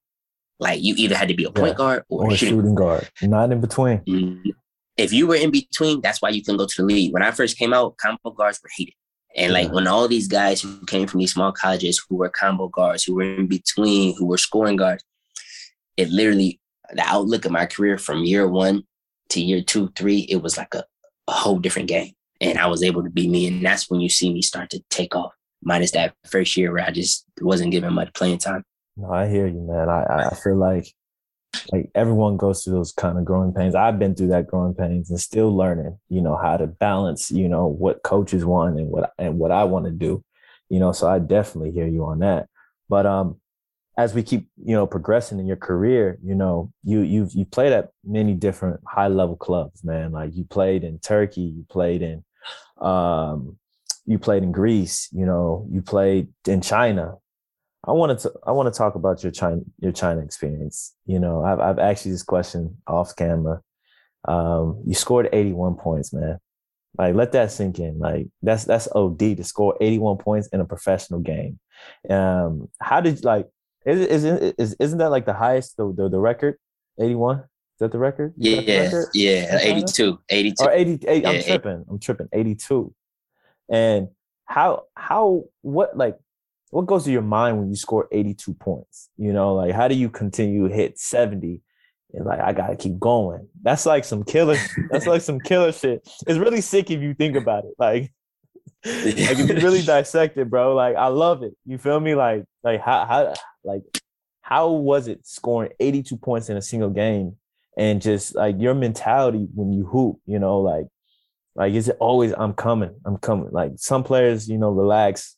Like 0.59 0.83
you 0.83 0.95
either 0.97 1.17
had 1.17 1.29
to 1.29 1.35
be 1.35 1.45
a 1.45 1.51
point 1.51 1.73
yeah. 1.73 1.77
guard 1.77 2.05
or, 2.09 2.27
or 2.27 2.33
a 2.33 2.37
shooting, 2.37 2.57
shooting 2.57 2.75
guard, 2.75 3.09
not 3.23 3.53
in 3.53 3.61
between. 3.61 3.99
Mm-hmm. 3.99 4.51
If 4.97 5.13
you 5.13 5.27
were 5.27 5.35
in 5.35 5.51
between, 5.51 6.01
that's 6.01 6.23
why 6.23 6.29
you 6.29 6.43
can 6.43 6.57
go 6.57 6.67
to 6.67 6.75
the 6.77 6.85
league. 6.85 7.13
When 7.13 7.23
I 7.23 7.33
first 7.33 7.59
came 7.59 7.75
out, 7.75 7.97
combo 7.97 8.31
guards 8.31 8.61
were 8.63 8.71
hated. 8.77 8.95
And 9.37 9.53
like 9.53 9.73
when 9.73 9.87
all 9.87 10.07
these 10.07 10.29
guys 10.29 10.63
who 10.63 10.85
came 10.87 11.07
from 11.09 11.21
these 11.21 11.33
small 11.33 11.53
colleges 11.53 12.03
who 12.09 12.17
were 12.17 12.29
combo 12.29 12.69
guards, 12.69 13.05
who 13.05 13.15
were 13.17 13.23
in 13.23 13.47
between, 13.47 14.17
who 14.17 14.27
were 14.27 14.39
scoring 14.39 14.77
guards, 14.77 15.05
it 15.97 16.09
literally 16.11 16.61
the 16.93 17.03
outlook 17.03 17.45
of 17.45 17.51
my 17.51 17.67
career 17.67 17.99
from 17.99 18.25
year 18.25 18.47
one 18.47 18.85
to 19.31 19.41
year 19.41 19.63
two, 19.63 19.91
three, 19.97 20.21
it 20.21 20.43
was 20.43 20.57
like 20.57 20.75
a 20.75 20.85
a 21.29 21.33
whole 21.33 21.59
different 21.59 21.89
game. 21.89 22.13
And 22.41 22.59
I 22.59 22.67
was 22.67 22.83
able 22.83 23.03
to 23.03 23.11
be 23.11 23.29
me. 23.29 23.47
And 23.47 23.65
that's 23.65 23.91
when 23.91 24.01
you 24.01 24.09
see 24.09 24.33
me 24.33 24.43
start 24.43 24.71
to 24.71 24.83
take 24.91 25.15
off, 25.15 25.33
minus 25.63 25.93
that 25.93 26.15
first 26.27 26.57
year 26.57 26.73
where 26.73 26.85
I 26.85 26.91
just 26.91 27.25
wasn't 27.41 27.71
given 27.71 27.95
much 27.95 28.13
playing 28.15 28.39
time. 28.39 28.65
No, 28.97 29.11
I 29.11 29.29
hear 29.29 29.47
you, 29.47 29.61
man. 29.61 29.89
I, 29.89 30.29
I 30.31 30.35
feel 30.35 30.57
like 30.57 30.87
like 31.73 31.91
everyone 31.95 32.37
goes 32.37 32.65
through 32.65 32.75
those 32.75 32.93
kind 32.93 33.19
of 33.19 33.25
growing 33.25 33.53
pains. 33.53 33.75
I've 33.75 33.99
been 33.99 34.15
through 34.15 34.29
that 34.29 34.47
growing 34.47 34.75
pains 34.75 35.11
and 35.11 35.21
still 35.21 35.55
learning, 35.57 35.99
you 36.09 36.21
know, 36.21 36.37
how 36.37 36.57
to 36.57 36.67
balance, 36.67 37.31
you 37.31 37.49
know, 37.49 37.67
what 37.67 38.03
coaches 38.03 38.45
want 38.45 38.79
and 38.79 38.89
what 38.89 39.13
and 39.19 39.39
what 39.39 39.51
I 39.51 39.65
want 39.65 39.87
to 39.87 39.91
do. 39.91 40.25
You 40.71 40.81
know, 40.81 40.93
so 40.93 41.09
I 41.09 41.19
definitely 41.19 41.73
hear 41.73 41.87
you 41.87 42.05
on 42.05 42.21
that. 42.21 42.49
But 42.89 43.07
um 43.07 43.41
as 43.97 44.13
we 44.13 44.23
keep 44.25 44.49
you 44.57 44.75
know 44.75 44.87
progressing 44.87 45.39
in 45.39 45.47
your 45.47 45.57
career 45.57 46.19
you 46.23 46.35
know 46.35 46.73
you 46.83 47.01
you've 47.03 47.33
you 47.33 47.45
played 47.45 47.73
at 47.73 47.91
many 48.05 48.35
different 48.35 48.81
high 48.87 49.07
level 49.07 49.37
clubs 49.37 49.85
man 49.85 50.11
like 50.11 50.35
you 50.35 50.45
played 50.45 50.83
in 50.83 50.99
turkey 50.99 51.43
you 51.43 51.65
played 51.71 52.03
in 52.03 52.25
Um, 52.81 53.59
you 54.07 54.19
played 54.19 54.43
in 54.43 54.53
Greece. 54.53 55.09
You 55.13 55.27
know, 55.27 55.67
you 55.71 55.83
played 55.83 56.29
in 56.47 56.61
China. 56.61 57.17
I 57.87 57.93
wanted 57.93 58.19
to 58.21 58.33
I 58.47 58.53
want 58.53 58.73
to 58.73 58.77
talk 58.77 58.95
about 58.95 59.23
your 59.23 59.33
China 59.33 59.61
your 59.79 59.93
China 59.93 60.21
experience. 60.21 60.95
You 61.07 61.19
know, 61.19 61.45
I've 61.45 61.61
I've 61.61 61.79
asked 61.79 62.07
you 62.07 62.13
this 62.13 62.23
question 62.23 62.77
off 62.87 63.15
camera. 63.17 63.61
Um, 64.27 64.83
you 64.87 64.95
scored 64.95 65.29
81 65.33 65.77
points, 65.77 66.13
man. 66.13 66.39
Like 66.97 67.15
let 67.15 67.33
that 67.33 67.53
sink 67.53 67.79
in. 67.79 67.99
Like 67.99 68.29
that's 68.43 68.65
that's 68.65 68.89
OD 68.95 69.19
to 69.19 69.45
score 69.45 69.77
81 69.81 70.19
points 70.19 70.49
in 70.49 70.61
a 70.61 70.65
professional 70.65 71.21
game. 71.21 71.59
Um, 72.09 72.69
how 72.81 73.01
did 73.01 73.25
like 73.25 73.49
is 73.85 74.25
is 74.25 74.25
is 74.59 74.77
isn't 74.81 74.99
that 74.99 75.11
like 75.11 75.27
the 75.27 75.35
highest 75.35 75.77
the 75.77 75.93
the, 75.93 76.09
the 76.09 76.21
record 76.21 76.57
81? 76.99 77.39
Is 77.39 77.45
that 77.81 77.93
the 77.93 77.99
record? 77.99 78.33
Yeah, 78.37 78.61
the 78.61 78.85
record? 78.85 79.09
yeah, 79.15 79.59
82, 79.61 80.21
82. 80.29 80.65
Or 80.65 80.71
80, 80.71 80.93
80 81.07 81.21
Yeah, 81.21 81.29
I'm 81.29 81.43
tripping. 81.43 81.85
I'm 81.91 81.99
tripping. 81.99 82.29
82. 82.33 82.95
And 83.69 84.09
how 84.45 84.85
how 84.95 85.45
what 85.63 85.97
like 85.97 86.17
what 86.75 86.87
goes 86.87 87.05
to 87.05 87.13
your 87.13 87.23
mind 87.23 87.57
when 87.57 87.71
you 87.71 87.77
score 87.77 88.09
82 88.11 88.53
points? 88.55 89.09
You 89.17 89.33
know, 89.33 89.55
like 89.55 89.73
how 89.73 89.87
do 89.87 89.95
you 89.95 90.11
continue 90.11 90.67
to 90.67 90.75
hit 90.75 90.99
70 90.99 91.61
and 92.13 92.25
like 92.27 92.41
I 92.41 92.53
gotta 92.53 92.75
keep 92.75 92.99
going? 92.99 93.47
That's 93.63 93.87
like 93.87 94.05
some 94.05 94.25
killer, 94.25 94.57
that's 94.91 95.07
like 95.07 95.23
some 95.23 95.39
killer 95.39 95.71
shit. 95.71 96.03
It's 96.27 96.37
really 96.37 96.61
sick 96.61 96.91
if 96.91 97.01
you 97.01 97.15
think 97.15 97.37
about 97.37 97.65
it. 97.65 97.75
Like 97.79 98.13
like 98.85 99.39
if 99.39 99.49
you 99.49 99.55
really 99.55 99.83
dissect 99.83 100.37
it, 100.37 100.51
bro, 100.51 100.75
like 100.75 100.97
I 100.97 101.07
love 101.07 101.45
it. 101.45 101.57
You 101.65 101.79
feel 101.79 102.01
me? 102.01 102.17
Like 102.17 102.45
like 102.65 102.81
how 102.81 103.05
how 103.07 103.35
like 103.63 103.83
how 104.41 104.73
was 104.73 105.07
it 105.07 105.25
scoring 105.25 105.71
82 105.79 106.17
points 106.17 106.49
in 106.49 106.57
a 106.57 106.63
single 106.63 106.91
game 106.91 107.37
and 107.79 108.03
just 108.03 108.35
like 108.35 108.57
your 108.59 108.75
mentality 108.75 109.47
when 109.55 109.73
you 109.73 109.87
hoop, 109.87 110.19
you 110.27 110.41
know, 110.41 110.59
like 110.59 110.87
like 111.55 111.73
is 111.75 111.89
it 111.89 111.97
always 112.01 112.35
I'm 112.37 112.53
coming, 112.53 112.97
I'm 113.07 113.19
coming. 113.19 113.51
Like 113.53 113.75
some 113.77 114.03
players, 114.03 114.49
you 114.49 114.59
know, 114.59 114.71
relax 114.71 115.37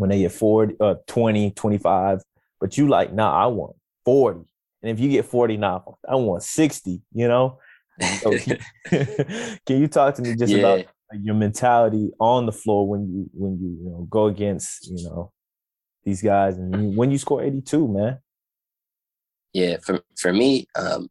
when 0.00 0.10
they 0.10 0.20
get 0.20 0.32
40 0.32 0.76
uh 0.80 0.94
20, 1.06 1.50
25, 1.52 2.22
but 2.60 2.78
you 2.78 2.88
like, 2.88 3.12
nah, 3.12 3.32
I 3.32 3.46
want 3.46 3.76
40. 4.04 4.40
And 4.82 4.90
if 4.90 4.98
you 4.98 5.10
get 5.10 5.26
40 5.26 5.58
now, 5.58 5.98
I 6.08 6.14
want 6.16 6.42
60, 6.42 7.02
you 7.12 7.28
know? 7.28 7.58
So 8.20 8.36
can, 8.38 8.58
can 9.66 9.80
you 9.80 9.88
talk 9.88 10.14
to 10.14 10.22
me 10.22 10.34
just 10.34 10.54
about 10.54 10.78
yeah, 10.78 10.84
like, 11.12 11.20
your 11.22 11.34
mentality 11.34 12.10
on 12.18 12.46
the 12.46 12.52
floor 12.52 12.88
when 12.88 13.02
you 13.12 13.30
when 13.34 13.58
you 13.60 13.76
you 13.84 13.90
know 13.90 14.06
go 14.08 14.26
against 14.26 14.88
you 14.90 15.04
know 15.04 15.32
these 16.04 16.22
guys 16.22 16.56
and 16.56 16.96
when 16.96 17.10
you 17.10 17.18
score 17.18 17.42
82 17.42 17.88
man 17.88 18.18
yeah. 19.52 19.78
For 19.84 20.00
for 20.16 20.32
me, 20.32 20.66
um, 20.76 21.08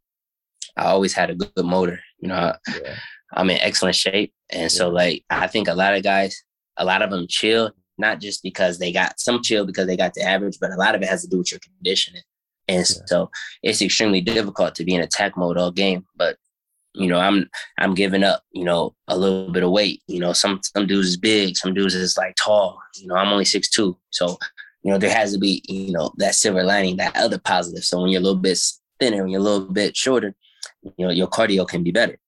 I 0.76 0.86
always 0.86 1.12
had 1.12 1.30
a 1.30 1.34
good 1.34 1.64
motor. 1.64 2.00
You 2.20 2.28
know, 2.28 2.34
I, 2.34 2.56
yeah 2.82 2.96
I'm 3.32 3.50
in 3.50 3.58
excellent 3.58 3.96
shape, 3.96 4.32
and 4.50 4.70
so 4.72 4.88
like 4.88 5.24
I 5.30 5.46
think 5.46 5.68
a 5.68 5.74
lot 5.74 5.94
of 5.94 6.02
guys, 6.02 6.42
a 6.76 6.84
lot 6.84 7.02
of 7.02 7.10
them 7.10 7.26
chill, 7.28 7.70
not 8.00 8.20
just 8.20 8.42
because 8.42 8.78
they 8.78 8.92
got 8.92 9.20
some 9.20 9.42
chill 9.42 9.64
because 9.66 9.86
they 9.86 9.96
got 9.96 10.14
the 10.14 10.22
average, 10.22 10.58
but 10.60 10.72
a 10.72 10.76
lot 10.76 10.94
of 10.94 11.02
it 11.02 11.08
has 11.08 11.22
to 11.22 11.28
do 11.28 11.38
with 11.38 11.52
your 11.52 11.60
conditioning. 11.60 12.22
And 12.68 12.78
Yeah. 12.88 13.02
so 13.06 13.30
it's 13.62 13.82
extremely 13.82 14.20
difficult 14.20 14.74
to 14.76 14.84
be 14.84 14.94
in 14.94 15.00
attack 15.00 15.36
mode 15.36 15.56
all 15.58 15.70
game. 15.70 16.06
But 16.16 16.36
you 16.94 17.08
know, 17.08 17.20
I'm 17.20 17.48
I'm 17.78 17.94
giving 17.94 18.24
up, 18.24 18.42
you 18.52 18.64
know, 18.64 18.94
a 19.06 19.16
little 19.16 19.52
bit 19.52 19.62
of 19.62 19.70
weight. 19.70 20.02
You 20.08 20.18
know, 20.20 20.32
some 20.32 20.60
some 20.62 20.86
dudes 20.86 21.08
is 21.08 21.16
big, 21.16 21.56
some 21.56 21.72
dudes 21.74 21.94
is 21.94 22.16
like 22.16 22.34
tall. 22.36 22.78
You 22.96 23.06
know, 23.06 23.14
I'm 23.14 23.28
only 23.32 23.44
six 23.44 23.70
two, 23.70 23.96
so 24.10 24.36
you 24.82 24.90
know 24.90 24.98
there 24.98 25.14
has 25.14 25.32
to 25.32 25.38
be 25.38 25.62
you 25.68 25.92
know 25.92 26.12
that 26.16 26.34
silver 26.34 26.64
lining, 26.64 26.96
that 26.96 27.16
other 27.16 27.38
positive. 27.38 27.84
So 27.84 28.00
when 28.00 28.10
you're 28.10 28.20
a 28.20 28.24
little 28.24 28.40
bit 28.40 28.58
thinner, 28.98 29.22
when 29.22 29.28
you're 29.30 29.40
a 29.40 29.44
little 29.44 29.66
bit 29.72 29.96
shorter, 29.96 30.34
you 30.82 31.06
know, 31.06 31.12
your 31.12 31.28
cardio 31.28 31.66
can 31.66 31.82
be 31.84 31.92
better. 31.92 32.18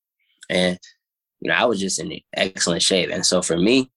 And 0.48 0.78
you 1.40 1.48
know, 1.48 1.56
I 1.56 1.64
was 1.64 1.80
just 1.80 1.98
in 1.98 2.20
excellent 2.34 2.82
shape. 2.82 3.10
And 3.10 3.26
so 3.26 3.42
for 3.42 3.56
me, 3.56 3.90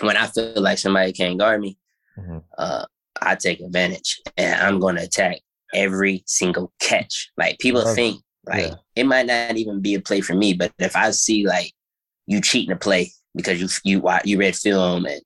when 0.00 0.16
I 0.16 0.26
feel 0.26 0.60
like 0.60 0.78
somebody 0.78 1.12
can't 1.12 1.38
guard 1.38 1.60
me, 1.60 1.78
Mhm. 2.18 2.42
uh, 2.58 2.84
I 3.20 3.34
take 3.34 3.60
advantage 3.60 4.20
and 4.36 4.60
I'm 4.60 4.78
going 4.80 4.96
to 4.96 5.02
attack 5.02 5.40
every 5.74 6.22
single 6.26 6.72
catch. 6.80 7.30
Like 7.36 7.58
people 7.58 7.80
it. 7.86 7.94
think 7.94 8.22
like 8.46 8.66
Yeah. 8.68 8.74
it 8.94 9.04
might 9.04 9.26
not 9.26 9.56
even 9.56 9.80
be 9.80 9.94
a 9.94 10.00
play 10.00 10.20
for 10.20 10.34
me, 10.34 10.54
but 10.54 10.72
if 10.78 10.94
I 10.96 11.10
see 11.10 11.46
like 11.46 11.72
you 12.26 12.40
cheating 12.40 12.72
a 12.72 12.76
play 12.76 13.12
because 13.34 13.60
you 13.60 13.68
you 13.84 14.08
you 14.24 14.38
read 14.38 14.56
film 14.56 15.06
and 15.06 15.20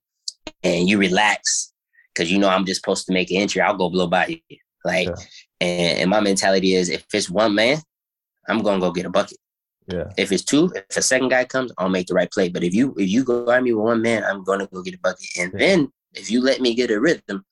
and 0.63 0.89
you 0.89 0.99
relax 0.99 1.73
because 2.15 2.31
you 2.31 2.39
know 2.39 2.49
I'm 2.49 2.65
just 2.65 2.81
supposed 2.81 3.07
to 3.07 3.13
make 3.13 3.31
an 3.31 3.37
entry, 3.39 3.61
I'll 3.61 3.77
go 3.77 3.91
blow 3.91 4.07
by 4.07 4.27
you. 4.49 4.57
Like, 4.85 5.09
Yeah. 5.09 5.15
and, 5.61 5.99
and 6.01 6.11
my 6.11 6.21
mentality 6.21 6.75
is 6.75 6.89
if 6.89 7.05
it's 7.13 7.29
one 7.31 7.55
man, 7.55 7.79
I'm 8.49 8.63
gonna 8.63 8.81
go 8.81 8.91
get 8.93 9.07
a 9.07 9.11
bucket. 9.11 9.39
Yeah 9.91 10.09
If 10.17 10.33
it's 10.33 10.45
two, 10.45 10.73
if 10.75 10.97
a 10.97 11.03
second 11.03 11.29
guy 11.29 11.45
comes, 11.45 11.73
I'll 11.79 11.89
make 11.89 12.07
the 12.07 12.15
right 12.15 12.31
play. 12.31 12.49
But 12.49 12.65
if 12.65 12.75
you 12.75 12.95
if 12.97 13.09
you 13.09 13.25
guard 13.25 13.63
me 13.65 13.73
with 13.73 13.85
one 13.85 14.03
man, 14.03 14.25
I'm 14.25 14.45
gonna 14.45 14.67
go 14.67 14.83
get 14.83 14.95
a 14.95 14.99
bucket. 14.99 15.27
And 15.39 15.53
Yeah. 15.53 15.59
then 15.59 15.93
if 16.15 16.31
you 16.31 16.41
let 16.43 16.61
me 16.61 16.75
get 16.75 16.91
a 16.91 17.01
rhythm, 17.01 17.45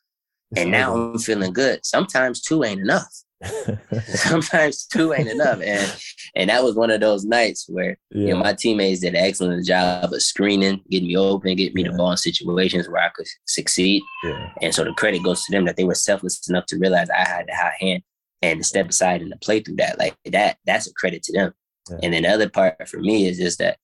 and 0.57 0.71
now. 0.71 0.95
I'm 0.95 1.19
feeling 1.19 1.53
good. 1.53 1.85
Sometimes 1.85 2.41
two 2.41 2.65
ain't 2.65 2.81
enough. 2.81 3.13
Sometimes 4.07 4.87
two 4.87 5.13
ain't 5.13 5.29
enough. 5.29 5.61
And 5.63 5.93
and 6.35 6.51
that 6.51 6.65
was 6.65 6.75
one 6.75 6.91
of 6.91 7.01
those 7.01 7.25
nights 7.25 7.67
where 7.69 7.97
yeah 8.11 8.29
you 8.29 8.35
know 8.35 8.41
my 8.41 8.53
teammates 8.55 9.01
did 9.01 9.15
an 9.15 9.25
excellent 9.25 9.67
job 9.67 10.13
of 10.13 10.23
screening, 10.23 10.81
getting 10.91 11.09
me 11.09 11.17
open, 11.17 11.57
getting 11.57 11.75
me 11.75 11.83
Yeah. 11.85 11.91
the 11.91 11.97
ball 11.97 12.11
in 12.13 12.17
situations 12.17 12.89
where 12.89 13.03
I 13.03 13.11
could 13.11 13.27
succeed. 13.47 14.03
yeah 14.25 14.51
And 14.63 14.75
so 14.75 14.85
the 14.85 14.93
credit 14.93 15.23
goes 15.23 15.45
to 15.45 15.53
them 15.53 15.65
that 15.67 15.77
they 15.77 15.85
were 15.85 15.95
selfless 15.95 16.49
enough 16.49 16.67
to 16.67 16.79
realize 16.79 17.11
I 17.11 17.29
had 17.29 17.47
the 17.47 17.55
hot 17.55 17.73
hand 17.79 18.03
and 18.43 18.61
to 18.61 18.65
step 18.65 18.89
aside 18.89 19.21
and 19.23 19.31
to 19.33 19.39
play 19.39 19.61
through 19.61 19.77
that. 19.77 19.99
Like 19.99 20.17
that, 20.27 20.59
that's 20.65 20.87
a 20.89 20.95
credit 20.95 21.23
to 21.25 21.33
them. 21.33 21.53
Yeah. 21.91 21.99
And 22.03 22.13
then 22.13 22.23
the 22.23 22.29
other 22.29 22.49
part 22.49 22.89
for 22.89 22.99
me 22.99 23.27
is 23.27 23.39
just 23.39 23.59
that, 23.59 23.79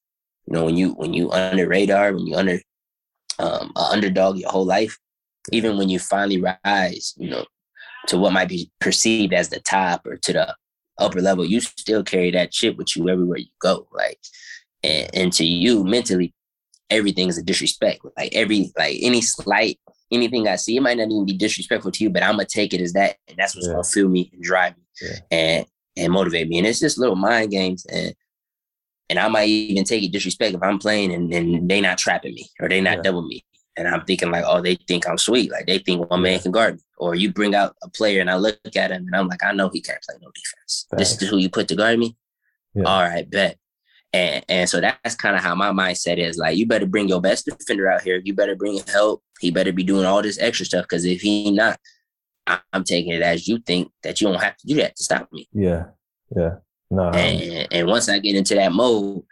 you 0.47 0.55
know, 0.55 0.65
when 0.65 0.77
you 0.77 0.93
when 0.95 1.15
you 1.15 1.31
under 1.33 1.67
radar, 1.69 2.13
when 2.13 2.27
you 2.27 2.37
under 2.37 2.61
um 3.39 3.73
a 3.77 3.81
underdog 3.81 4.39
your 4.39 4.51
whole 4.51 4.65
life, 4.65 4.99
even 5.53 5.77
when 5.79 5.89
you 5.89 5.99
finally 5.99 6.41
rise, 6.65 7.15
you 7.17 7.29
know, 7.31 7.45
to 8.09 8.19
what 8.19 8.33
might 8.33 8.49
be 8.49 8.71
perceived 8.81 9.33
as 9.33 9.49
the 9.49 9.61
top 9.61 10.07
or 10.07 10.17
to 10.17 10.33
the 10.33 10.55
upper 10.99 11.21
level, 11.21 11.45
you 11.45 11.61
still 11.61 12.05
carry 12.05 12.31
that 12.31 12.53
chip 12.53 12.77
with 12.77 12.95
you 12.97 13.09
everywhere 13.09 13.39
you 13.39 13.47
go. 13.61 13.87
Like 13.93 14.19
and, 14.83 15.11
and 15.15 15.33
to 15.35 15.45
you 15.45 15.85
mentally, 15.85 16.35
everything 16.91 17.29
is 17.29 17.39
a 17.39 17.43
disrespect. 17.43 18.01
Like 18.17 18.35
every 18.35 18.73
like 18.77 18.99
any 19.01 19.21
slight 19.21 19.79
anything 20.13 20.47
I 20.47 20.57
see, 20.57 20.77
it 20.77 20.81
might 20.83 20.99
not 20.99 21.11
even 21.11 21.25
be 21.25 21.37
disrespectful 21.37 21.91
to 21.91 22.05
you, 22.05 22.11
but 22.11 22.23
I'm 22.23 22.33
gonna 22.37 22.45
take 22.45 22.73
it 22.75 22.81
as 22.81 22.93
that, 22.93 23.17
and 23.27 23.37
that's 23.37 23.55
what's 23.57 23.67
Yeah. 23.67 23.73
gonna 23.73 23.85
fuel 23.85 24.09
me 24.11 24.31
and 24.33 24.43
drive 24.43 24.77
me 24.77 24.83
Yeah. 25.03 25.19
and 25.31 25.67
and 25.97 26.13
motivate 26.13 26.49
me. 26.49 26.59
And 26.59 26.67
it's 26.67 26.81
just 26.81 26.99
little 26.99 27.17
mind 27.17 27.51
games, 27.51 27.87
and 27.87 28.15
and 29.11 29.19
I 29.19 29.29
might 29.29 29.49
even 29.49 29.85
take 29.85 30.03
it 30.03 30.13
disrespect 30.13 30.55
if 30.55 30.63
I'm 30.63 30.79
playing 30.79 31.13
and, 31.13 31.33
and 31.33 31.69
they 31.69 31.81
not 31.81 31.99
trapping 31.99 32.35
me 32.35 32.49
or 32.59 32.69
they 32.69 32.81
not 32.81 32.97
Yeah. 32.97 33.03
double 33.03 33.23
me, 33.23 33.45
and 33.77 33.87
I'm 33.87 34.05
thinking 34.05 34.31
like, 34.31 34.45
oh, 34.47 34.63
they 34.63 34.77
think 34.77 35.09
I'm 35.09 35.19
sweet, 35.19 35.51
like 35.51 35.67
they 35.67 35.79
think 35.79 36.09
one 36.11 36.23
man 36.23 36.41
can 36.41 36.53
guard 36.53 36.77
me, 36.77 36.83
or 36.99 37.15
you 37.15 37.33
bring 37.33 37.55
out 37.55 37.77
a 37.83 37.89
player 37.89 38.21
and 38.21 38.31
I 38.31 38.37
look 38.37 38.59
at 38.77 38.91
him 38.91 39.07
and 39.07 39.15
I'm 39.15 39.29
like, 39.29 39.45
I 39.45 39.53
know 39.53 39.69
he 39.69 39.81
can't 39.81 40.03
play 40.03 40.17
no 40.23 40.31
defense. 40.35 40.87
This 40.93 41.21
is 41.21 41.29
who 41.29 41.37
you 41.39 41.51
put 41.51 41.69
to 41.69 41.77
guard 41.77 41.99
me. 41.99 42.17
Yeah. 42.75 42.85
All 42.85 43.03
right, 43.03 43.29
bet. 43.29 43.59
And 44.15 44.45
and 44.49 44.71
so 44.71 44.81
that's 44.81 45.17
kind 45.17 45.37
of 45.37 45.43
how 45.43 45.55
my 45.55 45.71
mindset 45.71 46.19
is. 46.19 46.39
Like, 46.39 46.57
you 46.57 46.67
better 46.67 46.87
bring 46.87 47.09
your 47.09 47.21
best 47.21 47.45
defender 47.47 47.91
out 47.91 48.03
here. 48.03 48.21
You 48.25 48.33
better 48.33 48.55
bring 48.55 48.79
help. 48.87 49.23
He 49.41 49.51
better 49.51 49.73
be 49.73 49.83
doing 49.83 50.07
all 50.07 50.23
this 50.23 50.39
extra 50.39 50.65
stuff. 50.65 50.85
Because 50.85 51.05
if 51.05 51.21
he 51.21 51.51
not, 51.51 51.79
I'm 52.47 52.85
taking 52.85 53.13
it 53.13 53.23
as 53.23 53.49
you 53.49 53.59
think 53.59 53.91
that 54.03 54.21
you 54.21 54.29
don't 54.29 54.41
have 54.43 54.57
to 54.59 54.67
do 54.67 54.75
that 54.77 54.97
to 54.97 55.03
stop 55.03 55.29
me. 55.33 55.49
yeah 55.53 55.85
yeah 56.37 56.57
no 56.91 57.09
And 57.11 57.69
and 57.73 57.87
once 57.87 58.09
I 58.09 58.19
get 58.19 58.37
into 58.37 58.55
that 58.55 58.73
mode, 58.73 59.23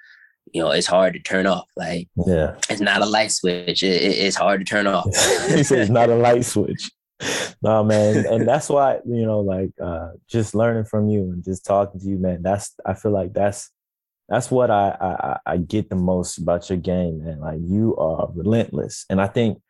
you 0.52 0.62
know, 0.62 0.70
it's 0.70 0.86
hard 0.86 1.14
to 1.14 1.20
turn 1.20 1.46
off. 1.46 1.68
Like, 1.76 2.08
yeah 2.26 2.56
it's 2.70 2.80
not 2.80 3.02
a 3.02 3.06
light 3.06 3.32
switch. 3.32 3.82
It, 3.82 4.02
it- 4.02 4.18
it's 4.26 4.36
hard 4.36 4.60
to 4.60 4.64
turn 4.64 4.86
off. 4.86 5.04
he 5.48 5.62
said 5.62 5.78
it's 5.80 5.90
not 5.90 6.08
a 6.10 6.14
light 6.16 6.44
switch. 6.44 6.90
No, 7.62 7.84
man, 7.84 8.26
and 8.26 8.48
that's 8.48 8.68
why 8.68 8.98
you 9.06 9.24
know, 9.24 9.40
like, 9.40 9.70
uh, 9.80 10.08
just 10.28 10.54
learning 10.54 10.84
from 10.86 11.08
you 11.08 11.20
and 11.30 11.44
just 11.44 11.64
talking 11.64 12.00
to 12.00 12.06
you, 12.06 12.18
man. 12.18 12.42
That's 12.42 12.74
I 12.84 12.94
feel 12.94 13.12
like 13.12 13.32
that's 13.32 13.70
that's 14.28 14.50
what 14.50 14.70
I 14.70 14.88
I, 15.00 15.10
I- 15.30 15.40
I 15.52 15.56
get 15.58 15.88
the 15.88 15.96
most 15.96 16.38
about 16.38 16.68
your 16.68 16.78
game, 16.78 17.22
man. 17.24 17.38
Like 17.40 17.60
you 17.62 17.96
are 17.96 18.28
relentless, 18.34 19.04
and 19.08 19.20
I 19.20 19.28
think 19.28 19.60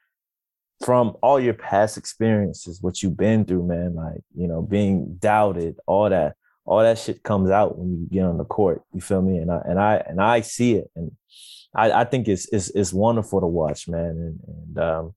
from 0.85 1.17
all 1.23 1.39
your 1.39 1.55
past 1.55 1.97
experiences, 1.97 2.83
what 2.83 3.03
you've 3.03 3.17
been 3.17 3.45
through, 3.45 3.67
man, 3.67 3.95
like 3.95 4.21
you 4.37 4.49
know, 4.49 4.63
being 4.63 5.17
doubted, 5.19 5.77
all 5.87 6.11
that, 6.11 6.37
all 6.65 6.81
that 6.81 6.99
shit 6.99 7.23
comes 7.23 7.51
out 7.51 7.79
when 7.79 7.91
you 7.91 8.09
get 8.11 8.25
on 8.25 8.39
the 8.39 8.45
court. 8.45 8.83
You 8.93 9.01
feel 9.01 9.23
me? 9.23 9.39
And 9.39 9.51
I 9.51 9.63
and 9.65 9.81
I 9.81 9.97
and 9.97 10.21
I 10.21 10.41
see 10.41 10.75
it, 10.75 10.91
and 10.97 11.13
I, 11.75 11.93
I 11.93 12.05
think 12.05 12.29
it's 12.29 12.53
it's 12.53 12.71
it's 12.71 12.93
wonderful 12.93 13.41
to 13.41 13.47
watch, 13.47 13.89
man. 13.89 14.05
And 14.05 14.41
and 14.47 14.79
um, 14.79 15.15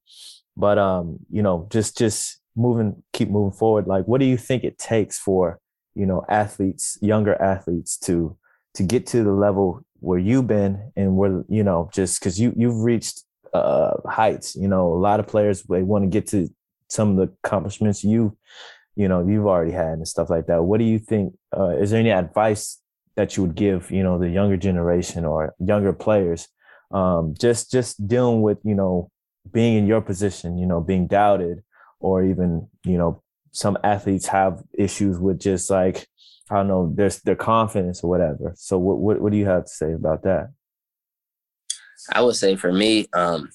but 0.56 0.78
um, 0.78 1.20
you 1.30 1.42
know, 1.42 1.68
just 1.70 1.98
just 1.98 2.40
moving, 2.56 3.04
keep 3.14 3.30
moving 3.30 3.58
forward. 3.58 3.88
Like, 3.88 4.06
what 4.06 4.20
do 4.20 4.26
you 4.26 4.38
think 4.38 4.64
it 4.64 4.78
takes 4.78 5.18
for 5.18 5.60
you 5.96 6.06
know 6.06 6.24
athletes, 6.30 6.98
younger 7.02 7.40
athletes, 7.42 7.98
to 8.00 8.38
to 8.76 8.84
get 8.84 9.08
to 9.08 9.24
the 9.24 9.34
level 9.34 9.86
where 10.00 10.20
you've 10.20 10.48
been 10.48 10.92
and 10.96 11.18
where 11.18 11.44
you 11.50 11.64
know 11.64 11.90
just 11.94 12.20
because 12.20 12.40
you 12.40 12.54
you've 12.56 12.82
reached 12.82 13.24
uh 13.56 14.10
heights 14.10 14.56
you 14.56 14.68
know 14.68 14.94
a 14.94 15.00
lot 15.00 15.20
of 15.20 15.28
players 15.28 15.64
they 15.64 15.84
want 15.84 16.04
to 16.04 16.10
get 16.10 16.28
to 16.28 16.50
some 16.90 17.12
of 17.12 17.16
the 17.18 17.34
accomplishments 17.44 18.04
you 18.04 18.38
you 18.96 19.08
know 19.08 19.26
you've 19.26 19.48
already 19.48 19.72
had 19.72 19.94
and 19.94 20.08
stuff 20.08 20.30
like 20.30 20.48
that 20.48 20.64
what 20.64 20.80
do 20.80 20.86
you 20.86 21.00
think 21.00 21.34
uh 21.58 21.70
is 21.70 21.92
there 21.92 22.00
any 22.00 22.12
advice 22.12 22.82
that 23.16 23.36
you 23.36 23.44
would 23.44 23.56
give 23.56 23.90
you 23.92 24.04
know 24.04 24.20
the 24.20 24.30
younger 24.30 24.58
generation 24.58 25.26
or 25.26 25.54
younger 25.60 25.94
players 25.94 26.48
um, 26.92 27.34
just 27.40 27.72
just 27.72 28.08
dealing 28.08 28.42
with 28.42 28.60
you 28.64 28.76
know 28.76 29.10
being 29.52 29.78
in 29.78 29.88
your 29.88 30.02
position, 30.02 30.58
you 30.58 30.66
know, 30.66 30.82
being 30.82 31.08
doubted, 31.08 31.64
or 32.00 32.24
even 32.24 32.68
you 32.84 32.98
know 32.98 33.22
some 33.52 33.78
athletes 33.84 34.28
have 34.28 34.62
issues 34.78 35.18
with 35.20 35.40
just 35.40 35.70
like 35.70 36.08
I 36.50 36.56
don't 36.56 36.68
know 36.68 36.94
their 36.96 37.10
their 37.24 37.36
confidence 37.36 38.04
or 38.04 38.10
whatever. 38.10 38.54
So 38.56 38.78
what 38.78 38.98
what, 38.98 39.22
what 39.22 39.32
do 39.32 39.38
you 39.38 39.46
have 39.46 39.66
to 39.66 39.72
say 39.72 39.94
about 39.94 40.24
that? 40.24 40.50
I 42.12 42.22
would 42.22 42.36
say 42.36 42.56
for 42.56 42.72
me, 42.72 43.08
um, 43.14 43.50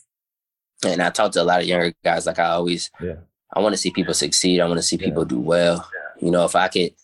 and 0.84 1.02
I 1.02 1.10
talk 1.10 1.32
to 1.32 1.42
a 1.42 1.44
lot 1.44 1.60
of 1.60 1.66
younger 1.66 1.92
guys. 2.04 2.26
Like 2.26 2.38
I 2.38 2.50
always, 2.50 2.90
yeah, 3.00 3.16
I 3.52 3.60
want 3.60 3.72
to 3.74 3.78
see 3.78 3.90
people 3.90 4.14
succeed. 4.14 4.60
I 4.60 4.66
want 4.66 4.78
to 4.78 4.82
see 4.82 4.96
people 4.96 5.22
yeah. 5.22 5.28
do 5.28 5.40
well. 5.40 5.88
You 6.20 6.30
know, 6.30 6.44
if 6.44 6.56
I 6.56 6.68
could 6.68 6.94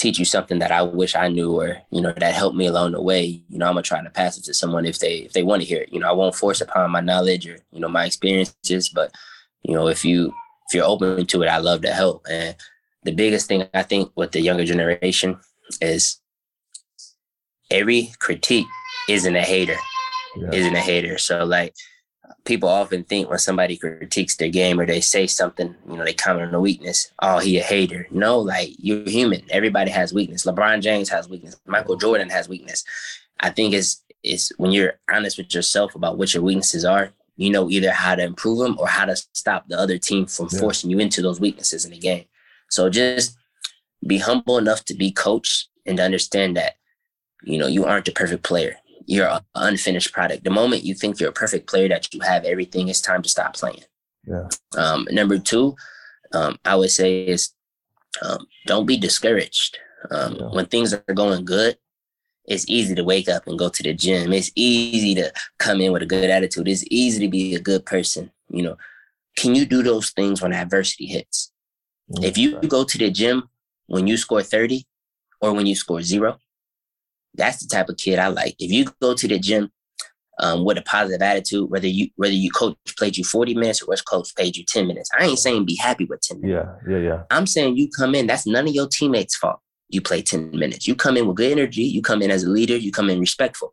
teach 0.00 0.18
you 0.18 0.24
something 0.24 0.58
that 0.60 0.72
I 0.72 0.82
wish 0.82 1.14
I 1.14 1.28
knew 1.28 1.60
or, 1.60 1.82
you 1.90 2.00
know, 2.00 2.12
that 2.16 2.34
helped 2.34 2.56
me 2.56 2.66
along 2.66 2.92
the 2.92 3.02
way, 3.02 3.42
you 3.48 3.58
know, 3.58 3.66
I'm 3.66 3.74
gonna 3.74 3.82
try 3.82 4.02
to 4.02 4.08
pass 4.10 4.38
it 4.38 4.44
to 4.44 4.54
someone 4.54 4.86
if 4.86 4.98
they 4.98 5.18
if 5.18 5.32
they 5.32 5.42
want 5.42 5.62
to 5.62 5.68
hear 5.68 5.82
it. 5.82 5.92
You 5.92 6.00
know, 6.00 6.08
I 6.08 6.12
won't 6.12 6.34
force 6.34 6.60
upon 6.60 6.90
my 6.90 7.00
knowledge 7.00 7.46
or, 7.46 7.58
you 7.70 7.80
know, 7.80 7.88
my 7.88 8.06
experiences, 8.06 8.88
but 8.88 9.14
you 9.62 9.74
know, 9.74 9.88
if 9.88 10.04
you 10.04 10.32
if 10.68 10.74
you're 10.74 10.86
open 10.86 11.26
to 11.26 11.42
it, 11.42 11.48
I 11.48 11.58
love 11.58 11.82
to 11.82 11.92
help. 11.92 12.26
And 12.30 12.56
the 13.02 13.12
biggest 13.12 13.46
thing 13.46 13.66
I 13.74 13.82
think 13.82 14.10
with 14.16 14.32
the 14.32 14.40
younger 14.40 14.64
generation 14.64 15.38
is 15.80 16.20
every 17.70 18.12
critique 18.18 18.66
isn't 19.08 19.36
a 19.36 19.42
hater. 19.42 19.76
Yeah. 20.36 20.50
Isn't 20.52 20.74
a 20.74 20.80
hater. 20.80 21.18
So 21.18 21.44
like 21.44 21.74
people 22.44 22.68
often 22.68 23.04
think 23.04 23.28
when 23.28 23.38
somebody 23.38 23.76
critiques 23.76 24.36
their 24.36 24.48
game 24.48 24.80
or 24.80 24.86
they 24.86 25.00
say 25.00 25.26
something, 25.26 25.74
you 25.88 25.96
know, 25.96 26.04
they 26.04 26.12
comment 26.12 26.48
on 26.48 26.54
a 26.54 26.60
weakness, 26.60 27.12
oh, 27.20 27.38
he 27.38 27.58
a 27.58 27.62
hater. 27.62 28.06
No, 28.10 28.38
like 28.38 28.70
you're 28.78 29.08
human. 29.08 29.42
Everybody 29.50 29.90
has 29.90 30.12
weakness. 30.12 30.44
LeBron 30.44 30.80
James 30.80 31.08
has 31.08 31.28
weakness. 31.28 31.60
Michael 31.66 31.96
Jordan 31.96 32.30
has 32.30 32.48
weakness. 32.48 32.84
I 33.40 33.50
think 33.50 33.74
it's 33.74 34.02
it's 34.22 34.52
when 34.58 34.70
you're 34.70 35.00
honest 35.10 35.38
with 35.38 35.54
yourself 35.54 35.94
about 35.94 36.18
what 36.18 36.34
your 36.34 36.42
weaknesses 36.42 36.84
are, 36.84 37.12
you 37.36 37.50
know 37.50 37.70
either 37.70 37.90
how 37.90 38.14
to 38.14 38.22
improve 38.22 38.58
them 38.58 38.76
or 38.78 38.86
how 38.86 39.06
to 39.06 39.16
stop 39.32 39.66
the 39.68 39.78
other 39.78 39.96
team 39.96 40.26
from 40.26 40.48
yeah. 40.52 40.60
forcing 40.60 40.90
you 40.90 40.98
into 40.98 41.22
those 41.22 41.40
weaknesses 41.40 41.84
in 41.84 41.90
the 41.90 41.98
game. 41.98 42.24
So 42.68 42.90
just 42.90 43.36
be 44.06 44.18
humble 44.18 44.58
enough 44.58 44.84
to 44.86 44.94
be 44.94 45.10
coached 45.10 45.68
and 45.86 45.96
to 45.96 46.04
understand 46.04 46.56
that, 46.56 46.74
you 47.42 47.58
know, 47.58 47.66
you 47.66 47.86
aren't 47.86 48.04
the 48.04 48.12
perfect 48.12 48.42
player 48.42 48.76
you're 49.06 49.28
an 49.28 49.40
unfinished 49.54 50.12
product. 50.12 50.44
The 50.44 50.50
moment 50.50 50.84
you 50.84 50.94
think 50.94 51.18
you're 51.18 51.30
a 51.30 51.32
perfect 51.32 51.68
player, 51.68 51.88
that 51.88 52.12
you 52.12 52.20
have 52.20 52.44
everything, 52.44 52.88
it's 52.88 53.00
time 53.00 53.22
to 53.22 53.28
stop 53.28 53.54
playing. 53.54 53.84
Yeah. 54.26 54.48
Um, 54.76 55.06
number 55.10 55.38
two, 55.38 55.76
um, 56.32 56.58
I 56.64 56.76
would 56.76 56.90
say 56.90 57.24
is 57.24 57.52
um, 58.22 58.46
don't 58.66 58.86
be 58.86 58.96
discouraged. 58.96 59.78
Um, 60.10 60.36
yeah. 60.36 60.46
When 60.46 60.66
things 60.66 60.92
are 60.92 61.14
going 61.14 61.44
good, 61.44 61.76
it's 62.46 62.68
easy 62.68 62.94
to 62.94 63.04
wake 63.04 63.28
up 63.28 63.46
and 63.46 63.58
go 63.58 63.68
to 63.68 63.82
the 63.82 63.92
gym. 63.92 64.32
It's 64.32 64.50
easy 64.54 65.14
to 65.16 65.32
come 65.58 65.80
in 65.80 65.92
with 65.92 66.02
a 66.02 66.06
good 66.06 66.30
attitude. 66.30 66.68
It's 66.68 66.84
easy 66.90 67.20
to 67.20 67.28
be 67.28 67.54
a 67.54 67.60
good 67.60 67.86
person. 67.86 68.30
You 68.48 68.62
know, 68.62 68.76
can 69.36 69.54
you 69.54 69.64
do 69.64 69.82
those 69.82 70.10
things 70.10 70.42
when 70.42 70.52
adversity 70.52 71.06
hits? 71.06 71.52
Mm-hmm. 72.10 72.24
If 72.24 72.38
you 72.38 72.60
go 72.60 72.84
to 72.84 72.98
the 72.98 73.10
gym 73.10 73.48
when 73.86 74.06
you 74.06 74.16
score 74.16 74.42
30 74.42 74.84
or 75.40 75.52
when 75.52 75.66
you 75.66 75.74
score 75.74 76.02
zero, 76.02 76.38
that's 77.34 77.62
the 77.62 77.68
type 77.68 77.88
of 77.88 77.96
kid 77.96 78.18
I 78.18 78.28
like. 78.28 78.56
If 78.58 78.70
you 78.72 78.86
go 79.00 79.14
to 79.14 79.28
the 79.28 79.38
gym 79.38 79.70
um, 80.40 80.64
with 80.64 80.78
a 80.78 80.82
positive 80.82 81.22
attitude, 81.22 81.70
whether 81.70 81.86
you 81.86 82.08
whether 82.16 82.34
you 82.34 82.50
coach 82.50 82.76
played 82.98 83.16
you 83.16 83.24
40 83.24 83.54
minutes 83.54 83.82
or 83.82 83.86
what's 83.86 84.02
coach 84.02 84.34
paid 84.34 84.56
you 84.56 84.64
10 84.64 84.86
minutes. 84.86 85.10
I 85.18 85.26
ain't 85.26 85.38
saying 85.38 85.66
be 85.66 85.76
happy 85.76 86.06
with 86.06 86.20
10 86.22 86.40
minutes. 86.40 86.68
Yeah, 86.86 86.92
yeah, 86.92 87.02
yeah. 87.02 87.22
I'm 87.30 87.46
saying 87.46 87.76
you 87.76 87.88
come 87.88 88.14
in, 88.14 88.26
that's 88.26 88.46
none 88.46 88.66
of 88.66 88.74
your 88.74 88.88
teammates' 88.88 89.36
fault. 89.36 89.60
You 89.88 90.00
play 90.00 90.22
10 90.22 90.50
minutes. 90.52 90.86
You 90.86 90.94
come 90.94 91.16
in 91.16 91.26
with 91.26 91.36
good 91.36 91.52
energy, 91.52 91.82
you 91.82 92.00
come 92.00 92.22
in 92.22 92.30
as 92.30 92.44
a 92.44 92.50
leader, 92.50 92.76
you 92.76 92.92
come 92.92 93.10
in 93.10 93.20
respectful. 93.20 93.72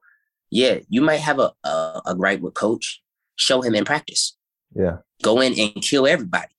Yeah, 0.49 0.79
you 0.89 1.01
might 1.01 1.19
have 1.19 1.39
a 1.39 1.51
a, 1.63 2.01
a 2.07 2.15
gripe 2.15 2.41
with 2.41 2.53
coach. 2.53 3.01
Show 3.35 3.61
him 3.61 3.75
in 3.75 3.85
practice. 3.85 4.35
Yeah. 4.75 4.97
Go 5.21 5.41
in 5.41 5.57
and 5.57 5.81
kill 5.81 6.07
everybody 6.07 6.51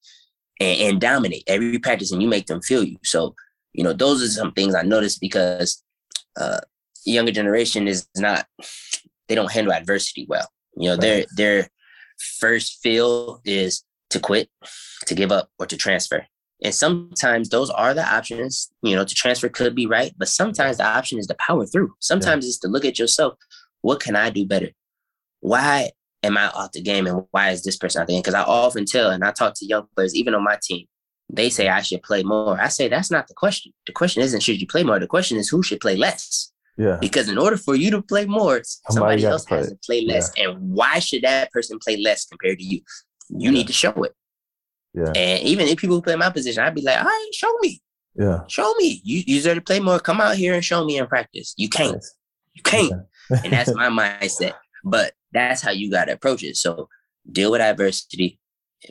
and, 0.60 0.80
and 0.80 1.00
dominate 1.00 1.44
every 1.46 1.78
practice 1.78 2.12
and 2.12 2.22
you 2.22 2.28
make 2.28 2.46
them 2.46 2.60
feel 2.62 2.82
you. 2.82 2.96
So, 3.04 3.34
you 3.72 3.84
know, 3.84 3.92
those 3.92 4.22
are 4.22 4.28
some 4.28 4.52
things 4.52 4.74
I 4.74 4.82
noticed 4.82 5.20
because 5.20 5.82
uh, 6.38 6.60
younger 7.04 7.32
generation 7.32 7.88
is 7.88 8.06
not 8.16 8.46
they 9.28 9.34
don't 9.34 9.52
handle 9.52 9.72
adversity 9.72 10.26
well. 10.28 10.48
You 10.76 10.88
know, 10.88 10.92
right. 10.92 11.00
their 11.00 11.24
their 11.36 11.68
first 12.38 12.80
feel 12.82 13.40
is 13.44 13.84
to 14.10 14.20
quit, 14.20 14.48
to 15.06 15.14
give 15.14 15.32
up, 15.32 15.50
or 15.58 15.66
to 15.66 15.76
transfer. 15.76 16.26
And 16.62 16.74
sometimes 16.74 17.50
those 17.50 17.70
are 17.70 17.94
the 17.94 18.04
options. 18.04 18.70
You 18.82 18.96
know, 18.96 19.04
to 19.04 19.14
transfer 19.14 19.48
could 19.48 19.74
be 19.74 19.86
right, 19.86 20.12
but 20.16 20.28
sometimes 20.28 20.78
the 20.78 20.86
option 20.86 21.18
is 21.18 21.26
to 21.28 21.34
power 21.34 21.66
through. 21.66 21.92
Sometimes 22.00 22.44
yeah. 22.44 22.48
it's 22.48 22.58
to 22.60 22.68
look 22.68 22.84
at 22.84 22.98
yourself. 22.98 23.34
What 23.82 24.00
can 24.00 24.16
I 24.16 24.30
do 24.30 24.44
better? 24.44 24.70
Why 25.40 25.92
am 26.22 26.36
I 26.36 26.48
off 26.48 26.72
the 26.72 26.82
game, 26.82 27.06
and 27.06 27.24
why 27.30 27.50
is 27.50 27.62
this 27.62 27.76
person 27.76 28.00
out 28.00 28.08
the 28.08 28.14
game? 28.14 28.22
Because 28.22 28.34
I 28.34 28.42
often 28.42 28.86
tell, 28.86 29.10
and 29.10 29.24
I 29.24 29.30
talk 29.30 29.54
to 29.56 29.66
young 29.66 29.86
players, 29.94 30.14
even 30.14 30.34
on 30.34 30.42
my 30.42 30.58
team, 30.62 30.86
they 31.30 31.50
say 31.50 31.68
I 31.68 31.82
should 31.82 32.02
play 32.02 32.22
more. 32.22 32.60
I 32.60 32.68
say 32.68 32.88
that's 32.88 33.10
not 33.10 33.28
the 33.28 33.34
question. 33.34 33.72
The 33.86 33.92
question 33.92 34.22
isn't 34.22 34.40
should 34.40 34.60
you 34.60 34.66
play 34.66 34.82
more. 34.82 34.98
The 34.98 35.06
question 35.06 35.36
is 35.36 35.48
who 35.48 35.62
should 35.62 35.80
play 35.80 35.96
less. 35.96 36.52
Yeah. 36.78 36.96
Because 37.00 37.28
in 37.28 37.38
order 37.38 37.56
for 37.56 37.74
you 37.74 37.90
to 37.90 38.00
play 38.00 38.24
more, 38.24 38.62
somebody, 38.62 39.20
somebody 39.20 39.24
else 39.24 39.44
play. 39.44 39.58
has 39.58 39.70
to 39.70 39.78
play 39.84 40.06
less. 40.06 40.32
Yeah. 40.36 40.50
And 40.50 40.70
why 40.70 41.00
should 41.00 41.22
that 41.22 41.50
person 41.50 41.78
play 41.80 41.96
less 41.96 42.24
compared 42.24 42.58
to 42.58 42.64
you? 42.64 42.80
You 43.28 43.50
yeah. 43.50 43.50
need 43.50 43.66
to 43.66 43.72
show 43.72 43.90
it. 44.04 44.14
Yeah. 44.94 45.12
And 45.14 45.42
even 45.42 45.66
if 45.66 45.78
people 45.78 46.00
play 46.00 46.14
my 46.14 46.30
position, 46.30 46.62
I'd 46.62 46.74
be 46.74 46.82
like, 46.82 46.98
all 46.98 47.04
right, 47.04 47.30
show 47.34 47.52
me. 47.60 47.82
Yeah. 48.14 48.40
Show 48.46 48.72
me. 48.78 49.00
You, 49.04 49.18
you 49.26 49.36
deserve 49.36 49.56
to 49.56 49.60
play 49.60 49.80
more. 49.80 49.98
Come 49.98 50.20
out 50.20 50.36
here 50.36 50.54
and 50.54 50.64
show 50.64 50.84
me 50.84 50.98
in 50.98 51.06
practice. 51.06 51.52
You 51.56 51.68
can't. 51.68 51.94
Nice. 51.94 52.14
You 52.54 52.62
can't. 52.62 52.92
Yeah. 53.30 53.40
and 53.44 53.52
that's 53.52 53.74
my 53.74 53.88
mindset. 53.88 54.54
But 54.84 55.12
that's 55.32 55.60
how 55.60 55.72
you 55.72 55.90
got 55.90 56.06
to 56.06 56.12
approach 56.12 56.42
it. 56.44 56.56
So 56.56 56.88
deal 57.30 57.50
with 57.50 57.60
adversity, 57.60 58.38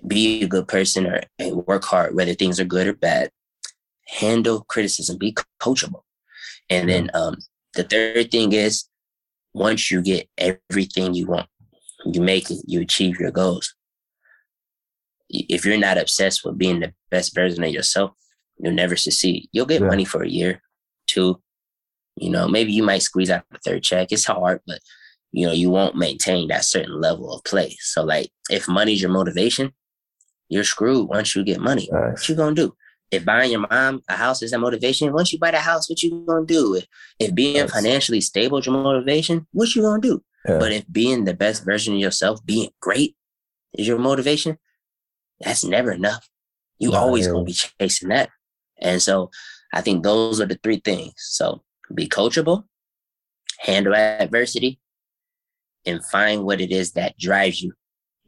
be 0.05 0.43
a 0.43 0.47
good 0.47 0.67
person 0.67 1.07
or 1.07 1.21
work 1.55 1.85
hard, 1.85 2.15
whether 2.15 2.33
things 2.33 2.59
are 2.59 2.65
good 2.65 2.87
or 2.87 2.93
bad. 2.93 3.31
Handle 4.07 4.61
criticism, 4.69 5.17
be 5.17 5.35
coachable. 5.59 6.01
And 6.69 6.89
then 6.89 7.09
um, 7.13 7.37
the 7.77 7.83
third 7.83 8.31
thing 8.31 8.51
is 8.51 8.85
once 9.53 9.89
you 9.89 10.01
get 10.01 10.27
everything 10.37 11.13
you 11.13 11.27
want, 11.27 11.47
you 12.05 12.21
make 12.21 12.51
it, 12.51 12.59
you 12.65 12.81
achieve 12.81 13.19
your 13.19 13.31
goals. 13.31 13.73
If 15.29 15.65
you're 15.65 15.77
not 15.77 15.97
obsessed 15.97 16.43
with 16.43 16.57
being 16.57 16.79
the 16.79 16.93
best 17.11 17.33
version 17.35 17.63
of 17.63 17.71
yourself, 17.71 18.11
you'll 18.57 18.73
never 18.73 18.95
succeed. 18.95 19.47
You'll 19.51 19.65
get 19.65 19.81
yeah. 19.81 19.87
money 19.87 20.05
for 20.05 20.23
a 20.23 20.29
year, 20.29 20.61
two. 21.05 21.41
You 22.15 22.31
know, 22.31 22.47
maybe 22.47 22.73
you 22.73 22.81
might 22.83 23.03
squeeze 23.03 23.29
out 23.29 23.43
the 23.51 23.59
third 23.59 23.83
check. 23.83 24.11
It's 24.11 24.25
hard, 24.25 24.61
but 24.65 24.79
you 25.31 25.45
know, 25.45 25.53
you 25.53 25.69
won't 25.69 25.95
maintain 25.95 26.47
that 26.47 26.65
certain 26.65 26.99
level 26.99 27.31
of 27.31 27.43
play. 27.43 27.75
So 27.79 28.03
like 28.03 28.31
if 28.49 28.67
money's 28.67 29.01
your 29.01 29.11
motivation, 29.11 29.73
you're 30.49 30.63
screwed 30.63 31.09
once 31.09 31.35
you 31.35 31.43
get 31.43 31.59
money. 31.59 31.89
Nice. 31.91 32.13
What 32.13 32.29
you 32.29 32.35
gonna 32.35 32.55
do? 32.55 32.75
If 33.11 33.23
buying 33.23 33.51
your 33.51 33.65
mom 33.69 34.01
a 34.09 34.15
house 34.15 34.41
is 34.41 34.51
that 34.51 34.59
motivation, 34.59 35.13
once 35.13 35.31
you 35.31 35.39
buy 35.39 35.51
the 35.51 35.59
house, 35.59 35.89
what 35.89 36.01
you 36.03 36.23
gonna 36.27 36.45
do? 36.45 36.75
If, 36.75 36.85
if 37.19 37.35
being 37.35 37.55
yes. 37.55 37.71
financially 37.71 38.21
stable 38.21 38.57
is 38.57 38.65
your 38.65 38.75
motivation, 38.75 39.47
what 39.51 39.73
you 39.75 39.81
gonna 39.81 40.01
do? 40.01 40.23
Yeah. 40.47 40.59
But 40.59 40.71
if 40.71 40.85
being 40.91 41.25
the 41.25 41.33
best 41.33 41.65
version 41.65 41.93
of 41.93 41.99
yourself, 41.99 42.45
being 42.45 42.69
great 42.81 43.15
is 43.73 43.87
your 43.87 43.99
motivation, 43.99 44.57
that's 45.39 45.63
never 45.63 45.91
enough. 45.91 46.27
You 46.79 46.93
always 46.93 47.27
gonna 47.27 47.43
be 47.43 47.53
chasing 47.53 48.09
that. 48.09 48.29
And 48.79 49.01
so 49.01 49.31
I 49.73 49.81
think 49.81 50.03
those 50.03 50.39
are 50.39 50.45
the 50.45 50.59
three 50.61 50.81
things. 50.83 51.13
So 51.17 51.63
be 51.93 52.07
coachable, 52.07 52.65
handle 53.59 53.95
adversity, 53.95 54.79
and 55.85 56.05
find 56.05 56.43
what 56.43 56.61
it 56.61 56.71
is 56.71 56.91
that 56.91 57.17
drives 57.17 57.61
you 57.61 57.73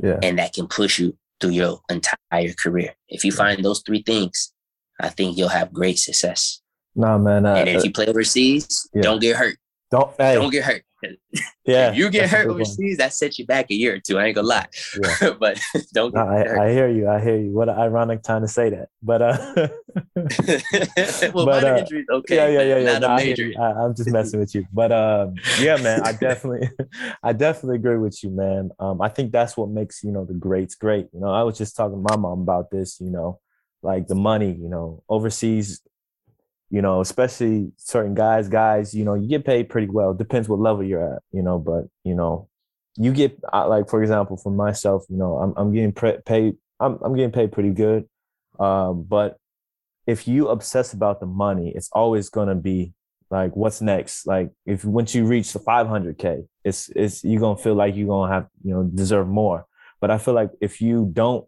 yeah. 0.02 0.18
and 0.24 0.40
that 0.40 0.54
can 0.54 0.68
push 0.68 1.00
you 1.00 1.18
through 1.40 1.52
your 1.52 1.82
entire 1.90 2.54
career. 2.54 2.96
If 3.08 3.24
you 3.24 3.32
yeah. 3.32 3.38
find 3.38 3.64
those 3.64 3.82
three 3.86 4.02
things, 4.02 4.54
I 5.00 5.10
think 5.10 5.38
you'll 5.38 5.50
have 5.50 5.74
great 5.74 6.00
success. 6.00 6.62
Nah, 6.96 7.18
man. 7.18 7.46
Uh, 7.46 7.56
and 7.56 7.70
if 7.70 7.78
uh, 7.78 7.84
you 7.84 7.92
play 7.92 8.08
overseas, 8.08 8.90
yeah. 8.94 9.02
don't 9.02 9.22
get 9.22 9.36
hurt. 9.36 9.58
Don't 9.92 10.14
hey. 10.18 10.36
don't 10.36 10.52
get 10.52 10.66
hurt. 10.66 10.84
Yeah, 11.66 11.92
if 11.92 11.98
you 11.98 12.10
get 12.10 12.32
hurt 12.32 12.48
overseas, 12.48 12.98
that 12.98 13.14
sets 13.14 13.38
you 13.38 13.46
back 13.46 13.70
a 13.70 13.76
year 13.76 13.94
or 13.94 14.00
two. 14.00 14.18
I 14.18 14.26
ain't 14.26 14.36
gonna 14.36 14.48
lie, 14.48 14.66
yeah. 15.00 15.34
but 15.40 15.62
don't. 15.94 16.16
No, 16.16 16.22
I, 16.22 16.66
I, 16.66 16.72
hear 16.72 16.90
you. 16.90 17.08
I 17.08 17.22
hear 17.22 17.38
you. 17.38 17.52
What 17.52 17.70
an 17.70 17.78
ironic 17.78 18.24
time 18.24 18.42
to 18.42 18.48
say 18.48 18.72
that, 18.72 18.88
but 19.04 19.22
uh, 19.22 19.68
well, 21.32 21.46
but, 21.46 21.62
minor 21.62 21.76
uh, 21.76 21.78
injuries, 21.78 22.08
okay. 22.12 22.36
Yeah, 22.38 22.48
yeah, 22.48 22.62
yeah, 22.62 22.78
yeah. 22.78 22.92
Not 22.94 23.02
no, 23.02 23.08
a 23.10 23.18
major. 23.18 23.52
I 23.62 23.86
am 23.86 23.94
just 23.94 24.10
messing 24.10 24.40
with 24.40 24.56
you, 24.56 24.66
but 24.74 24.92
um, 24.92 25.36
yeah, 25.60 25.78
man. 25.78 26.02
I 26.02 26.14
definitely, 26.14 26.72
I 27.22 27.34
definitely 27.34 27.76
agree 27.76 27.98
with 27.98 28.24
you, 28.24 28.32
man. 28.32 28.72
Um, 28.80 29.00
I 29.00 29.10
think 29.10 29.32
that's 29.32 29.56
what 29.56 29.70
makes 29.70 30.04
you 30.04 30.12
know 30.12 30.26
the 30.26 30.34
greats 30.34 30.74
great. 30.74 31.08
You 31.14 31.20
know, 31.20 31.30
I 31.30 31.44
was 31.44 31.56
just 31.56 31.76
talking 31.76 32.04
to 32.04 32.06
my 32.10 32.20
mom 32.20 32.42
about 32.42 32.72
this. 32.72 33.00
You 33.00 33.12
know, 33.12 33.40
like 33.82 34.08
the 34.08 34.16
money, 34.16 34.52
you 34.52 34.70
know, 34.70 35.04
overseas, 35.10 35.82
you 36.70 36.82
know, 36.82 37.02
especially 37.02 37.72
certain 37.78 38.14
guys, 38.14 38.48
guys, 38.50 38.94
you 38.94 39.04
know, 39.04 39.16
you 39.16 39.28
get 39.28 39.46
paid 39.46 39.70
pretty 39.70 39.88
well. 39.88 40.14
Depends 40.14 40.48
what 40.50 40.60
level 40.60 40.84
you're 40.84 41.16
at, 41.16 41.22
you 41.32 41.42
know, 41.42 41.58
but 41.58 41.86
you 42.04 42.16
know, 42.16 42.48
you 42.98 43.14
get 43.14 43.40
like 43.54 43.90
for 43.90 44.02
example, 44.02 44.38
for 44.38 44.52
myself, 44.52 45.06
you 45.10 45.18
know, 45.18 45.38
I'm 45.38 45.54
I'm 45.58 45.74
getting 45.74 45.94
pre- 45.94 46.20
paid. 46.26 46.56
I'm 46.80 46.98
I'm 47.02 47.16
getting 47.16 47.32
paid 47.32 47.52
pretty 47.52 47.72
good, 47.72 48.08
um, 48.60 49.04
but 49.04 49.38
if 50.08 50.28
you 50.28 50.48
obsess 50.48 50.94
about 50.94 51.20
the 51.20 51.26
money, 51.26 51.72
it's 51.76 51.90
always 51.92 52.30
gonna 52.30 52.56
be 52.56 52.94
like 53.30 53.56
what's 53.56 53.82
next? 53.82 54.26
Like 54.26 54.50
if 54.66 54.84
once 54.84 55.14
you 55.14 55.26
reach 55.26 55.54
the 55.54 55.60
500k, 55.60 56.48
it's 56.64 56.90
it's 56.90 57.24
you're 57.24 57.40
gonna 57.40 57.58
feel 57.58 57.76
like 57.76 57.96
you're 57.96 58.08
gonna 58.08 58.34
have 58.34 58.48
you 58.64 58.74
know 58.74 58.84
deserve 58.84 59.28
more. 59.28 59.66
But 60.02 60.12
I 60.12 60.18
feel 60.18 60.34
like 60.34 60.52
if 60.62 60.82
you 60.82 61.10
don't 61.14 61.46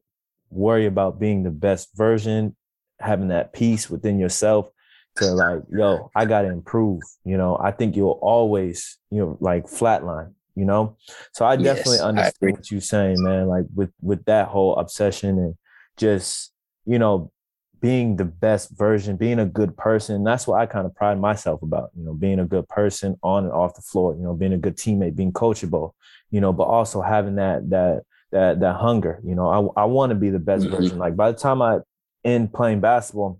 worry 0.52 0.86
about 0.86 1.20
being 1.20 1.44
the 1.44 1.52
best 1.52 1.90
version, 1.96 2.56
having 3.00 3.30
that 3.30 3.54
peace 3.54 3.90
within 3.90 4.20
yourself 4.20 4.70
to 5.18 5.34
like, 5.34 5.64
yo, 5.72 6.12
I 6.16 6.26
gotta 6.26 6.50
improve. 6.50 7.04
You 7.26 7.38
know, 7.38 7.58
I 7.62 7.72
think 7.72 7.96
you'll 7.96 8.20
always 8.22 8.98
you 9.10 9.20
know 9.20 9.38
like 9.40 9.66
flatline. 9.66 10.34
You 10.56 10.66
know, 10.66 10.98
so 11.32 11.46
I 11.46 11.56
definitely 11.56 12.00
Yes, 12.00 12.02
understand 12.02 12.36
agree. 12.38 12.52
what 12.52 12.72
you're 12.72 12.82
saying, 12.82 13.24
man. 13.24 13.48
Like 13.48 13.66
with 13.74 13.92
with 14.02 14.26
that 14.26 14.50
whole 14.50 14.76
obsession 14.76 15.40
and 15.40 15.56
just 15.98 16.52
you 16.86 17.00
know 17.00 17.32
being 17.82 18.16
the 18.16 18.26
best 18.26 18.70
version, 18.78 19.18
being 19.18 19.40
a 19.40 19.46
good 19.46 19.76
person. 19.76 20.24
That's 20.24 20.46
what 20.48 20.60
I 20.60 20.68
kind 20.68 20.86
of 20.86 20.94
pride 20.96 21.20
myself 21.20 21.64
about, 21.64 21.90
you 21.98 22.04
know, 22.06 22.14
being 22.14 22.40
a 22.40 22.46
good 22.46 22.68
person 22.70 23.18
on 23.24 23.44
and 23.46 23.52
off 23.52 23.74
the 23.74 23.82
floor, 23.82 24.14
you 24.16 24.22
know, 24.22 24.36
being 24.36 24.54
a 24.54 24.58
good 24.58 24.78
teammate, 24.78 25.16
being 25.16 25.34
coachable, 25.34 25.94
you 26.30 26.40
know, 26.42 26.54
but 26.54 26.66
also 26.66 27.02
having 27.02 27.36
that 27.36 27.70
that 27.72 28.04
that 28.32 28.60
that 28.62 28.76
hunger, 28.78 29.20
you 29.24 29.36
know, 29.36 29.74
I 29.76 29.84
I 29.84 29.86
want 29.86 30.10
to 30.12 30.16
be 30.16 30.30
the 30.30 30.40
best 30.40 30.66
Mhm. 30.66 30.72
version. 30.72 30.98
Like 30.98 31.16
by 31.16 31.32
the 31.32 31.38
time 31.38 31.62
I 31.62 31.80
end 32.24 32.54
playing 32.54 32.80
basketball, 32.82 33.40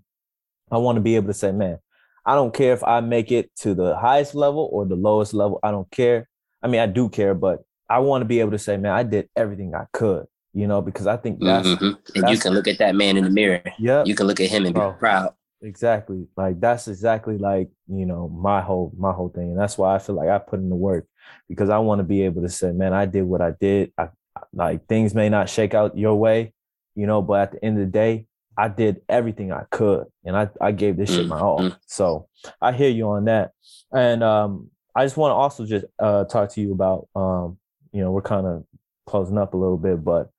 I 0.70 0.78
want 0.78 0.96
to 0.96 1.00
be 1.00 1.16
able 1.16 1.28
to 1.28 1.34
say, 1.34 1.52
man, 1.52 1.78
I 2.24 2.34
don't 2.34 2.52
care 2.54 2.72
if 2.72 2.84
I 2.84 3.00
make 3.00 3.32
it 3.32 3.50
to 3.60 3.74
the 3.74 3.96
highest 3.96 4.34
level 4.34 4.68
or 4.72 4.84
the 4.86 4.96
lowest 4.96 5.34
level. 5.34 5.58
I 5.62 5.70
don't 5.70 5.90
care. 5.90 6.28
I 6.62 6.68
mean, 6.68 6.80
I 6.80 6.86
do 6.86 7.08
care, 7.08 7.34
but 7.34 7.64
I 7.88 7.98
want 7.98 8.22
to 8.22 8.26
be 8.26 8.40
able 8.40 8.52
to 8.52 8.58
say, 8.58 8.76
man, 8.76 8.92
I 8.92 9.02
did 9.02 9.28
everything 9.36 9.74
I 9.74 9.86
could, 9.92 10.26
you 10.54 10.66
know, 10.66 10.80
because 10.80 11.06
I 11.06 11.16
think 11.16 11.40
that's 11.40 11.66
Mhm. 11.68 11.98
And 12.14 12.30
you 12.30 12.38
can 12.38 12.52
look 12.54 12.68
at 12.68 12.78
that 12.78 12.94
man 12.94 13.16
in 13.16 13.24
the 13.24 13.30
mirror. 13.30 13.62
yeah, 13.78 14.04
You 14.04 14.14
can 14.14 14.26
look 14.26 14.40
at 14.40 14.48
him 14.48 14.66
and 14.66 14.74
be 14.74 14.80
proud. 14.98 15.34
exactly 15.64 16.26
like 16.36 16.58
that's 16.60 16.88
exactly 16.88 17.38
like 17.38 17.70
you 17.86 18.04
know 18.04 18.28
my 18.28 18.60
whole 18.60 18.92
my 18.98 19.12
whole 19.12 19.28
thing 19.28 19.50
and 19.52 19.56
that's 19.60 19.78
why 19.78 19.94
i 19.94 19.98
feel 20.00 20.16
like 20.16 20.28
i 20.28 20.36
put 20.36 20.58
in 20.58 20.68
the 20.68 20.74
work 20.74 21.06
because 21.48 21.70
i 21.70 21.78
want 21.78 22.00
to 22.00 22.02
be 22.02 22.22
able 22.22 22.42
to 22.42 22.48
say 22.48 22.72
man 22.72 22.92
i 22.92 23.06
did 23.06 23.22
what 23.22 23.40
i 23.40 23.52
did 23.60 23.92
I, 23.96 24.08
like 24.52 24.86
things 24.86 25.14
may 25.14 25.28
not 25.28 25.48
shake 25.48 25.74
out 25.74 25.96
your 25.96 26.14
way 26.18 26.52
you 26.94 27.06
know 27.06 27.22
but 27.22 27.40
at 27.40 27.52
the 27.52 27.64
end 27.64 27.78
of 27.78 27.84
the 27.86 27.90
day 27.90 28.26
i 28.56 28.68
did 28.68 29.00
everything 29.08 29.52
i 29.52 29.64
could 29.70 30.04
and 30.24 30.36
i, 30.36 30.48
I 30.60 30.72
gave 30.72 30.96
this 30.96 31.10
shit 31.14 31.26
my 31.26 31.38
all 31.38 31.60
Mhm. 31.60 31.76
so 31.86 32.28
i 32.60 32.72
hear 32.72 32.90
you 32.90 33.08
on 33.10 33.24
that 33.26 33.52
and 33.92 34.22
um 34.22 34.70
i 34.94 35.04
just 35.04 35.16
want 35.16 35.30
to 35.32 35.34
also 35.36 35.64
just 35.66 35.84
uh 35.98 36.24
talk 36.24 36.50
to 36.50 36.60
you 36.60 36.72
about 36.72 37.08
um 37.14 37.58
you 37.92 38.00
know 38.02 38.10
we're 38.10 38.22
kind 38.22 38.46
of 38.46 38.64
closing 39.06 39.38
up 39.38 39.54
a 39.54 39.56
little 39.56 39.78
bit 39.78 40.02
but 40.04 40.30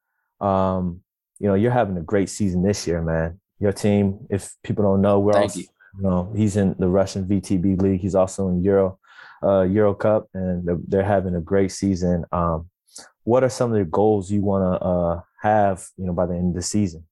um 0.46 1.02
you 1.40 1.48
know 1.48 1.54
you're 1.56 1.72
having 1.72 1.98
a 1.98 2.02
great 2.02 2.30
season 2.30 2.64
this 2.64 2.88
year 2.88 3.02
man 3.02 3.40
your 3.60 3.72
team 3.72 4.26
if 4.30 4.54
people 4.64 4.84
don't 4.84 5.02
know 5.02 5.20
we're 5.20 5.34
Thank 5.34 5.44
also 5.44 5.60
you. 5.60 5.66
you 5.98 6.04
know, 6.04 6.32
he's 6.36 6.58
in 6.58 6.76
the 6.80 6.88
Russian 6.88 7.26
VTB 7.26 7.80
league. 7.80 8.02
He's 8.02 8.16
also 8.16 8.50
in 8.50 8.64
Euro, 8.64 8.98
uh, 9.44 9.62
Euro 9.62 9.94
Cup, 9.94 10.28
and 10.34 10.66
they're, 10.66 10.80
they're 10.88 11.04
having 11.06 11.36
a 11.36 11.40
great 11.40 11.72
season. 11.72 12.26
Um, 12.32 12.68
what 13.24 13.44
are 13.44 13.50
some 13.50 13.72
of 13.72 13.78
the 13.78 13.86
goals 13.86 14.32
you 14.32 14.42
want 14.42 14.64
to 14.64 14.86
uh, 14.86 15.22
have, 15.42 15.88
you 15.98 16.06
know, 16.06 16.14
by 16.14 16.26
the 16.26 16.34
end 16.34 16.50
of 16.50 16.56
the 16.56 16.62
season? 16.62 17.06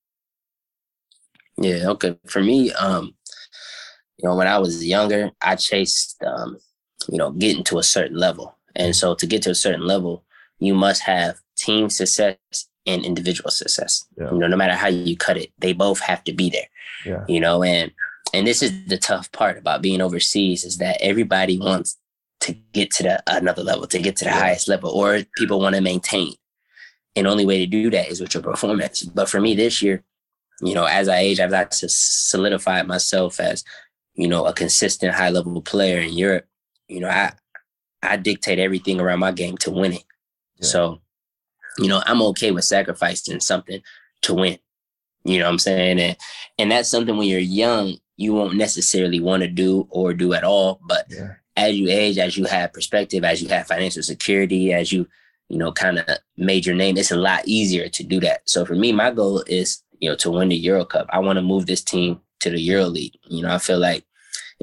Yeah, 1.58 1.90
okay. 1.90 2.18
For 2.28 2.42
me, 2.42 2.72
um, 2.74 3.14
you 4.18 4.28
know, 4.28 4.36
when 4.36 4.48
I 4.48 4.58
was 4.58 4.86
younger, 4.86 5.32
I 5.42 5.56
chased 5.56 6.22
um, 6.24 6.58
you 7.10 7.18
know, 7.18 7.32
getting 7.32 7.64
to 7.66 7.80
a 7.80 7.84
certain 7.84 8.18
level. 8.18 8.58
And 8.76 8.96
so 8.96 9.16
to 9.16 9.28
get 9.28 9.42
to 9.44 9.52
a 9.52 9.56
certain 9.56 9.86
level, 9.86 10.24
you 10.60 10.74
must 10.74 11.02
have 11.04 11.38
team 11.58 11.90
success 11.90 12.38
and 12.86 13.06
individual 13.06 13.52
success. 13.52 14.06
Yeah. 14.18 14.32
You 14.32 14.38
know, 14.38 14.48
no 14.48 14.58
matter 14.58 14.74
how 14.74 14.88
you 14.88 15.18
cut 15.18 15.38
it, 15.38 15.52
they 15.60 15.74
both 15.74 16.00
have 16.00 16.24
to 16.26 16.34
be 16.34 16.50
there. 16.50 16.68
Yeah, 17.06 17.26
You 17.28 17.40
know, 17.40 17.64
and 17.64 17.92
and 18.34 18.48
this 18.48 18.62
is 18.62 18.86
the 18.86 18.98
tough 18.98 19.32
part 19.32 19.58
about 19.58 19.82
being 19.82 20.02
overseas 20.02 20.64
is 20.64 20.78
that 20.78 20.98
everybody 21.02 21.60
wants 21.60 21.98
to 22.42 22.54
get 22.74 22.92
to 22.92 23.04
the 23.04 23.24
another 23.28 23.64
level, 23.64 23.88
to 23.88 24.00
get 24.00 24.16
to 24.18 24.26
the 24.26 24.32
Yeah. 24.32 24.40
highest 24.40 24.68
level, 24.68 24.92
or 24.92 25.24
people 25.38 25.60
want 25.60 25.76
to 25.76 25.82
maintain. 25.82 26.34
And 27.16 27.28
only 27.28 27.46
way 27.46 27.60
to 27.60 27.66
do 27.66 27.90
that 27.92 28.10
is 28.10 28.22
with 28.22 28.34
your 28.34 28.44
performance. 28.44 29.04
But 29.04 29.30
for 29.30 29.42
me 29.42 29.54
this 29.56 29.82
year, 29.82 30.04
you 30.62 30.74
know, 30.74 30.86
as 30.86 31.08
I 31.08 31.20
age, 31.20 31.40
I've 31.40 31.50
got 31.52 31.72
to 31.72 31.90
solidify 31.90 32.84
myself 32.84 33.40
as, 33.40 33.64
you 34.14 34.28
know, 34.28 34.46
a 34.46 34.54
consistent 34.54 35.14
high 35.16 35.30
level 35.30 35.62
player 35.62 36.00
in 36.00 36.14
Europe. 36.14 36.46
You 36.88 37.00
know, 37.02 37.10
I 37.10 37.34
I 38.04 38.18
dictate 38.18 38.60
everything 38.60 39.00
around 39.00 39.20
my 39.20 39.32
game 39.32 39.58
to 39.58 39.72
win 39.72 39.94
it. 39.94 40.04
Yeah. 40.58 40.68
So, 40.68 41.02
you 41.78 41.88
know, 41.88 42.02
I'm 42.06 42.22
okay 42.24 42.52
with 42.52 42.64
sacrificing 42.66 43.40
something 43.40 43.82
to 44.24 44.34
win. 44.34 44.58
You 45.24 45.38
know 45.40 45.46
what 45.46 45.52
I'm 45.52 45.60
saying? 45.60 46.00
And 46.00 46.18
and 46.58 46.72
that's 46.72 46.90
something 46.90 47.18
when 47.18 47.28
you're 47.28 47.40
young, 47.40 47.98
you 48.18 48.34
won't 48.34 48.56
necessarily 48.56 49.20
want 49.20 49.44
to 49.44 49.50
do 49.50 49.88
or 49.92 50.14
do 50.14 50.34
at 50.34 50.44
all. 50.44 50.80
But 50.88 51.06
yeah, 51.10 51.34
as 51.56 51.76
you 51.76 51.90
age, 51.90 52.18
as 52.18 52.38
you 52.38 52.46
have 52.46 52.74
perspective, 52.74 53.24
as 53.24 53.42
you 53.42 53.50
have 53.50 53.68
financial 53.68 54.04
security, 54.04 54.74
as 54.74 54.92
you, 54.92 55.08
you 55.50 55.58
know, 55.58 55.72
kind 55.72 56.00
of 56.00 56.06
made 56.38 56.66
your 56.66 56.76
name, 56.76 56.98
it's 56.98 57.12
a 57.12 57.18
lot 57.18 57.44
easier 57.46 57.90
to 57.90 58.04
do 58.04 58.20
that. 58.22 58.42
So 58.46 58.66
for 58.66 58.76
me, 58.76 58.92
my 58.92 59.12
goal 59.12 59.44
is, 59.48 59.84
you 60.00 60.10
know, 60.10 60.16
to 60.18 60.32
win 60.32 60.50
the 60.50 60.56
Euro 60.56 60.86
Cup. 60.86 61.08
I 61.10 61.20
want 61.20 61.38
to 61.38 61.42
move 61.42 61.66
this 61.66 61.84
team 61.84 62.22
to 62.40 62.50
the 62.50 62.60
Euro 62.60 62.86
League. 62.86 63.18
You 63.28 63.44
know, 63.44 63.54
I 63.54 63.58
feel 63.58 63.80
like 63.80 64.06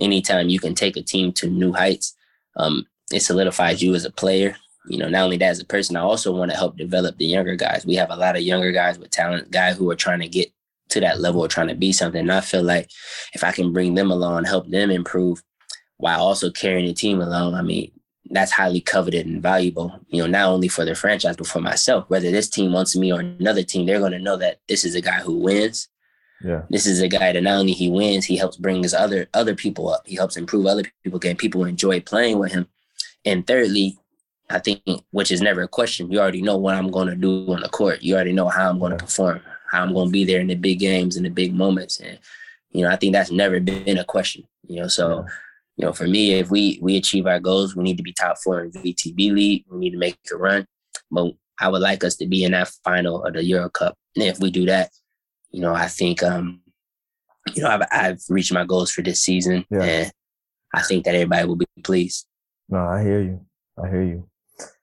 anytime 0.00 0.48
you 0.48 0.58
can 0.58 0.74
take 0.74 0.96
a 0.96 1.02
team 1.02 1.32
to 1.34 1.48
new 1.48 1.72
heights, 1.72 2.16
um, 2.56 2.86
it 3.12 3.20
solidifies 3.20 3.82
you 3.82 3.94
as 3.94 4.04
a 4.04 4.10
player. 4.10 4.56
You 4.88 4.98
know, 4.98 5.08
not 5.08 5.24
only 5.24 5.36
that 5.38 5.50
as 5.50 5.60
a 5.60 5.66
person, 5.66 5.96
I 5.96 6.00
also 6.00 6.32
want 6.34 6.50
to 6.50 6.56
help 6.56 6.76
develop 6.76 7.18
the 7.18 7.26
younger 7.26 7.56
guys. 7.56 7.84
We 7.84 7.96
have 7.96 8.10
a 8.10 8.16
lot 8.16 8.36
of 8.36 8.42
younger 8.42 8.72
guys 8.72 8.98
with 8.98 9.10
talent, 9.10 9.50
guys 9.50 9.76
who 9.76 9.90
are 9.90 9.96
trying 9.96 10.20
to 10.20 10.28
get 10.28 10.50
to 10.88 11.00
that 11.00 11.20
level 11.20 11.42
or 11.42 11.48
trying 11.48 11.68
to 11.68 11.74
be 11.74 11.92
something. 11.92 12.20
And 12.20 12.32
I 12.32 12.40
feel 12.40 12.62
like 12.62 12.90
if 13.34 13.44
I 13.44 13.52
can 13.52 13.72
bring 13.72 13.94
them 13.94 14.10
along, 14.10 14.44
help 14.44 14.68
them 14.68 14.90
improve 14.90 15.42
while 15.98 16.20
also 16.20 16.50
carrying 16.50 16.86
the 16.86 16.94
team 16.94 17.20
along, 17.20 17.54
I 17.54 17.62
mean, 17.62 17.90
that's 18.30 18.52
highly 18.52 18.80
coveted 18.80 19.26
and 19.26 19.42
valuable, 19.42 19.98
you 20.08 20.20
know, 20.22 20.26
not 20.28 20.48
only 20.48 20.68
for 20.68 20.84
the 20.84 20.94
franchise, 20.94 21.36
but 21.36 21.46
for 21.46 21.60
myself. 21.60 22.04
Whether 22.08 22.30
this 22.30 22.48
team 22.48 22.72
wants 22.72 22.94
me 22.96 23.12
or 23.12 23.20
another 23.20 23.62
team, 23.62 23.86
they're 23.86 24.00
going 24.00 24.12
to 24.12 24.18
know 24.18 24.36
that 24.36 24.60
this 24.68 24.84
is 24.84 24.94
a 24.94 25.00
guy 25.00 25.20
who 25.20 25.34
wins. 25.38 25.88
yeah, 26.44 26.62
This 26.68 26.86
is 26.86 27.00
a 27.00 27.08
guy 27.08 27.32
that 27.32 27.42
not 27.42 27.58
only 27.58 27.72
he 27.72 27.88
wins, 27.88 28.26
he 28.26 28.36
helps 28.36 28.56
bring 28.56 28.82
his 28.82 28.92
other 28.94 29.28
other 29.34 29.54
people 29.54 29.88
up. 29.88 30.02
He 30.06 30.14
helps 30.16 30.36
improve 30.36 30.66
other 30.66 30.84
people 31.02 31.18
game. 31.18 31.36
People 31.36 31.64
enjoy 31.64 32.00
playing 32.00 32.38
with 32.38 32.52
him. 32.52 32.66
And 33.24 33.46
thirdly, 33.46 33.98
I 34.50 34.58
think, 34.58 34.82
which 35.10 35.30
is 35.32 35.40
never 35.42 35.62
a 35.62 35.68
question, 35.68 36.12
you 36.12 36.20
already 36.20 36.42
know 36.42 36.56
what 36.58 36.74
I'm 36.74 36.90
going 36.90 37.08
to 37.08 37.14
do 37.16 37.52
on 37.52 37.60
the 37.60 37.68
court. 37.68 38.02
You 38.02 38.14
already 38.14 38.32
know 38.32 38.48
how 38.48 38.68
I'm 38.70 38.78
going 38.78 38.90
to 38.92 38.96
Yeah. 38.96 39.06
perform, 39.06 39.40
how 39.70 39.82
I'm 39.82 39.92
going 39.94 40.08
to 40.08 40.12
be 40.12 40.24
there 40.24 40.40
in 40.40 40.46
the 40.48 40.54
big 40.54 40.78
games 40.78 41.16
and 41.16 41.24
the 41.24 41.30
big 41.30 41.54
moments. 41.54 41.98
And, 41.98 42.18
you 42.72 42.82
know, 42.82 42.90
I 42.90 42.96
think 42.96 43.14
that's 43.14 43.30
never 43.30 43.58
been 43.58 43.98
a 43.98 44.04
question, 44.04 44.44
you 44.66 44.80
know, 44.80 44.88
so 44.88 45.24
yeah. 45.26 45.32
You 45.78 45.86
know, 45.86 45.92
for 45.92 46.06
me, 46.08 46.32
if 46.32 46.50
we 46.50 46.78
we 46.82 46.96
achieve 46.96 47.26
our 47.26 47.38
goals, 47.40 47.74
we 47.76 47.84
need 47.84 47.96
to 47.96 48.02
be 48.02 48.12
top 48.12 48.36
four 48.42 48.60
in 48.64 48.72
VTB 48.72 49.32
league. 49.32 49.64
We 49.70 49.78
need 49.78 49.92
to 49.92 49.98
make 49.98 50.18
a 50.32 50.36
run, 50.36 50.66
but 51.10 51.32
I 51.60 51.68
would 51.68 51.80
like 51.80 52.02
us 52.04 52.16
to 52.16 52.26
be 52.26 52.42
in 52.44 52.52
that 52.52 52.68
final 52.84 53.24
of 53.24 53.34
the 53.34 53.44
Euro 53.44 53.70
Cup. 53.70 53.94
And 54.16 54.24
if 54.24 54.40
we 54.40 54.50
do 54.50 54.66
that, 54.66 54.90
you 55.50 55.60
know, 55.60 55.72
I 55.74 55.86
think, 55.86 56.22
um, 56.22 56.60
you 57.54 57.62
know, 57.62 57.68
I've, 57.70 57.82
I've 57.92 58.20
reached 58.28 58.52
my 58.52 58.64
goals 58.64 58.90
for 58.90 59.02
this 59.02 59.22
season, 59.22 59.64
Yeah. 59.70 59.82
and 59.84 60.12
I 60.74 60.82
think 60.82 61.04
that 61.04 61.14
everybody 61.14 61.46
will 61.46 61.56
be 61.56 61.66
pleased. 61.84 62.26
No, 62.68 62.78
I 62.78 63.02
hear 63.02 63.22
you. 63.22 63.40
I 63.82 63.88
hear 63.88 64.02
you. 64.02 64.28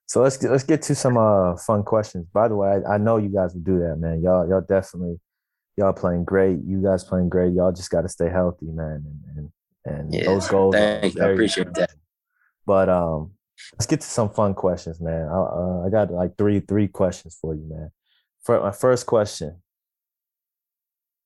So 0.08 0.22
let's 0.22 0.38
get, 0.38 0.50
let's 0.52 0.64
get 0.64 0.82
to 0.84 0.96
some 0.96 1.18
uh 1.18 1.58
fun 1.58 1.84
questions. 1.84 2.26
By 2.34 2.48
the 2.48 2.56
way, 2.56 2.70
I, 2.88 2.94
I 2.94 2.98
know 2.98 3.18
you 3.18 3.30
guys 3.30 3.54
will 3.54 3.62
do 3.62 3.80
that, 3.80 3.98
man. 3.98 4.22
Y'all 4.22 4.48
y'all 4.48 4.62
definitely 4.62 5.20
y'all 5.78 5.94
playing 5.94 6.24
great. 6.24 6.60
You 6.66 6.82
guys 6.82 7.04
playing 7.04 7.28
great. 7.30 7.54
Y'all 7.54 7.72
just 7.74 7.90
got 7.90 8.02
to 8.02 8.10
stay 8.10 8.30
healthy, 8.30 8.68
man. 8.68 9.04
And 9.06 9.38
and, 9.38 9.50
and 9.86 10.14
Yeah, 10.14 10.26
those 10.26 10.48
goals. 10.48 10.76
thank 10.76 11.16
you. 11.16 11.22
I 11.22 11.30
appreciate 11.30 11.74
that. 11.76 11.92
But 12.66 12.90
um, 12.90 13.32
let's 13.74 13.86
get 13.86 14.02
to 14.02 14.08
some 14.08 14.30
fun 14.30 14.54
questions, 14.54 15.00
man. 15.00 15.28
I, 15.28 15.36
uh, 15.36 15.84
I 15.86 15.90
got 15.90 16.12
like 16.12 16.38
three 16.38 16.60
three 16.62 16.88
questions 16.88 17.38
for 17.40 17.54
you, 17.54 17.66
man. 17.70 17.92
For 18.44 18.60
my 18.60 18.72
first 18.72 19.06
question, 19.06 19.62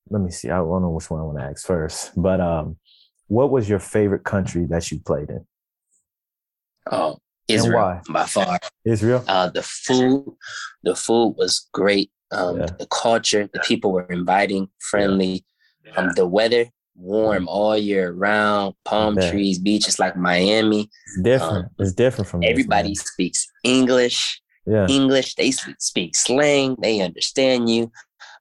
let 0.08 0.22
me 0.22 0.30
see. 0.30 0.50
I 0.50 0.56
don't 0.58 0.82
know 0.82 0.90
which 0.90 1.10
one 1.10 1.20
I 1.20 1.24
want 1.24 1.38
to 1.38 1.44
ask 1.44 1.66
first, 1.66 2.12
but 2.16 2.40
um, 2.40 2.76
what 3.28 3.50
was 3.50 3.68
your 3.68 3.78
favorite 3.78 4.24
country 4.24 4.66
that 4.66 4.90
you 4.90 5.00
played 5.00 5.30
in? 5.30 5.46
Oh, 6.90 7.18
Israel 7.48 8.00
by 8.08 8.26
far. 8.26 8.58
Israel. 8.84 9.24
Uh, 9.28 9.48
the 9.50 9.62
food, 9.62 10.24
the 10.82 10.96
food 10.96 11.34
was 11.36 11.68
great. 11.72 12.10
Um, 12.32 12.60
Yeah. 12.60 12.66
The 12.78 12.86
culture, 12.86 13.48
the 13.52 13.60
people 13.60 13.92
were 13.92 14.06
inviting, 14.10 14.68
friendly. 14.78 15.44
Um, 15.96 16.12
the 16.14 16.26
weather, 16.26 16.66
warm 17.00 17.48
all 17.48 17.76
year 17.76 18.12
round, 18.12 18.74
palm 18.84 19.18
Yeah. 19.18 19.30
trees, 19.30 19.58
beaches 19.58 19.98
like 19.98 20.16
Miami. 20.16 20.82
It's 21.06 21.22
different. 21.22 21.64
Um, 21.66 21.70
it's 21.78 21.92
different 21.92 22.28
from 22.28 22.40
this, 22.40 22.50
Everybody 22.50 22.94
speaks 22.94 23.46
English. 23.64 24.40
Yeah. 24.66 24.86
English. 24.88 25.34
They 25.34 25.50
speak 25.50 26.14
slang. 26.14 26.76
They 26.80 27.00
understand 27.00 27.70
you. 27.70 27.90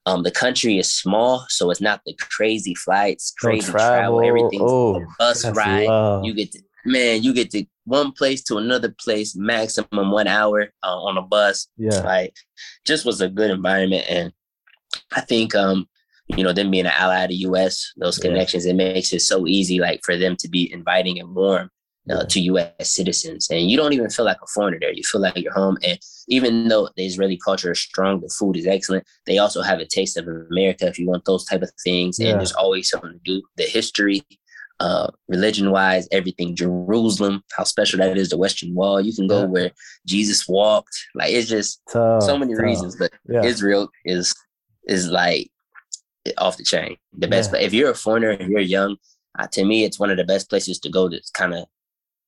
Um, 0.05 0.23
the 0.23 0.31
country 0.31 0.77
is 0.77 0.91
small, 0.93 1.45
so 1.49 1.71
it's 1.71 1.81
not 1.81 2.01
the 2.05 2.15
crazy 2.19 2.75
flights, 2.75 3.33
No 3.43 3.49
crazy 3.49 3.71
travel. 3.71 4.21
Everything's 4.21 4.61
Oh, 4.63 5.05
bus 5.17 5.45
ride. 5.51 5.87
love. 5.87 6.25
You 6.25 6.33
get 6.33 6.51
to 6.51 6.61
man, 6.85 7.21
you 7.23 7.33
get 7.33 7.51
to 7.51 7.65
one 7.85 8.11
place 8.11 8.41
to 8.43 8.57
another 8.57 8.93
place, 9.03 9.35
maximum 9.35 10.11
one 10.11 10.27
hour 10.27 10.69
uh, 10.83 10.97
on 11.01 11.17
a 11.17 11.21
bus 11.21 11.67
yeah. 11.77 11.99
like 12.01 12.33
just 12.85 13.05
was 13.05 13.19
a 13.21 13.27
good 13.29 13.51
environment 13.51 14.05
and 14.09 14.31
i 15.13 15.21
think 15.21 15.53
um 15.55 15.87
you 16.37 16.43
know, 16.43 16.53
them 16.53 16.71
being 16.71 16.85
an 16.85 16.91
ally 16.95 17.23
of 17.23 17.29
the 17.29 17.35
U.S., 17.35 17.91
those 17.97 18.17
Yeah. 18.17 18.29
connections, 18.29 18.65
it 18.65 18.75
makes 18.75 19.11
it 19.13 19.21
so 19.21 19.47
easy, 19.47 19.79
like 19.79 20.01
for 20.03 20.15
them 20.17 20.35
to 20.37 20.47
be 20.49 20.71
inviting 20.71 21.19
and 21.19 21.33
warm 21.35 21.69
uh, 22.09 22.23
to 22.25 22.39
U.S. 22.41 22.89
citizens, 22.89 23.47
and 23.51 23.69
you 23.69 23.77
don't 23.77 23.93
even 23.93 24.09
feel 24.09 24.25
like 24.25 24.37
a 24.41 24.47
foreigner 24.47 24.79
there. 24.79 24.91
You 24.93 25.03
feel 25.03 25.21
like 25.21 25.37
you're 25.37 25.53
home. 25.53 25.77
And 25.83 25.99
even 26.27 26.67
though 26.67 26.89
the 26.95 27.05
Israeli 27.05 27.37
culture 27.37 27.71
is 27.71 27.79
strong, 27.79 28.21
the 28.21 28.29
food 28.29 28.57
is 28.57 28.65
excellent. 28.65 29.05
They 29.27 29.37
also 29.37 29.61
have 29.61 29.79
a 29.79 29.85
taste 29.85 30.17
of 30.17 30.27
America 30.27 30.87
if 30.87 30.97
you 30.97 31.07
want 31.07 31.25
those 31.25 31.45
type 31.45 31.61
of 31.61 31.71
things. 31.83 32.17
Yeah. 32.17 32.29
And 32.29 32.39
there's 32.39 32.51
always 32.53 32.89
something 32.89 33.11
to 33.13 33.19
do. 33.23 33.43
The 33.57 33.63
history, 33.63 34.23
uh, 34.79 35.09
religion-wise, 35.27 36.07
everything. 36.11 36.55
Jerusalem, 36.55 37.43
how 37.55 37.63
special 37.65 37.99
that 37.99 38.17
is. 38.17 38.29
The 38.29 38.37
Western 38.37 38.73
Wall. 38.73 38.99
You 39.01 39.13
can 39.13 39.27
go 39.27 39.41
Yeah. 39.41 39.45
where 39.45 39.71
Jesus 40.07 40.47
walked. 40.47 40.95
Like 41.13 41.31
it's 41.31 41.49
just 41.49 41.79
Tough, 41.91 42.23
so 42.23 42.37
many 42.37 42.53
tough. 42.55 42.63
reasons. 42.63 42.95
But 42.95 43.11
Yeah. 43.27 43.43
Israel 43.43 43.89
is 44.05 44.33
is 44.87 45.07
like 45.09 45.51
off 46.37 46.57
the 46.57 46.63
chain. 46.63 46.97
The 47.17 47.27
best. 47.27 47.49
Yeah. 47.49 47.51
But 47.53 47.61
if 47.63 47.73
you're 47.73 47.91
a 47.91 47.95
foreigner 47.95 48.29
and 48.29 48.51
you're 48.51 48.61
young, 48.61 48.97
uh, 49.37 49.47
to 49.47 49.65
me, 49.65 49.83
it's 49.83 49.99
one 49.99 50.09
of 50.09 50.17
the 50.17 50.23
best 50.23 50.49
places 50.49 50.79
to 50.79 50.89
go 50.89 51.09
to 51.09 51.21
kind 51.33 51.53
of 51.53 51.65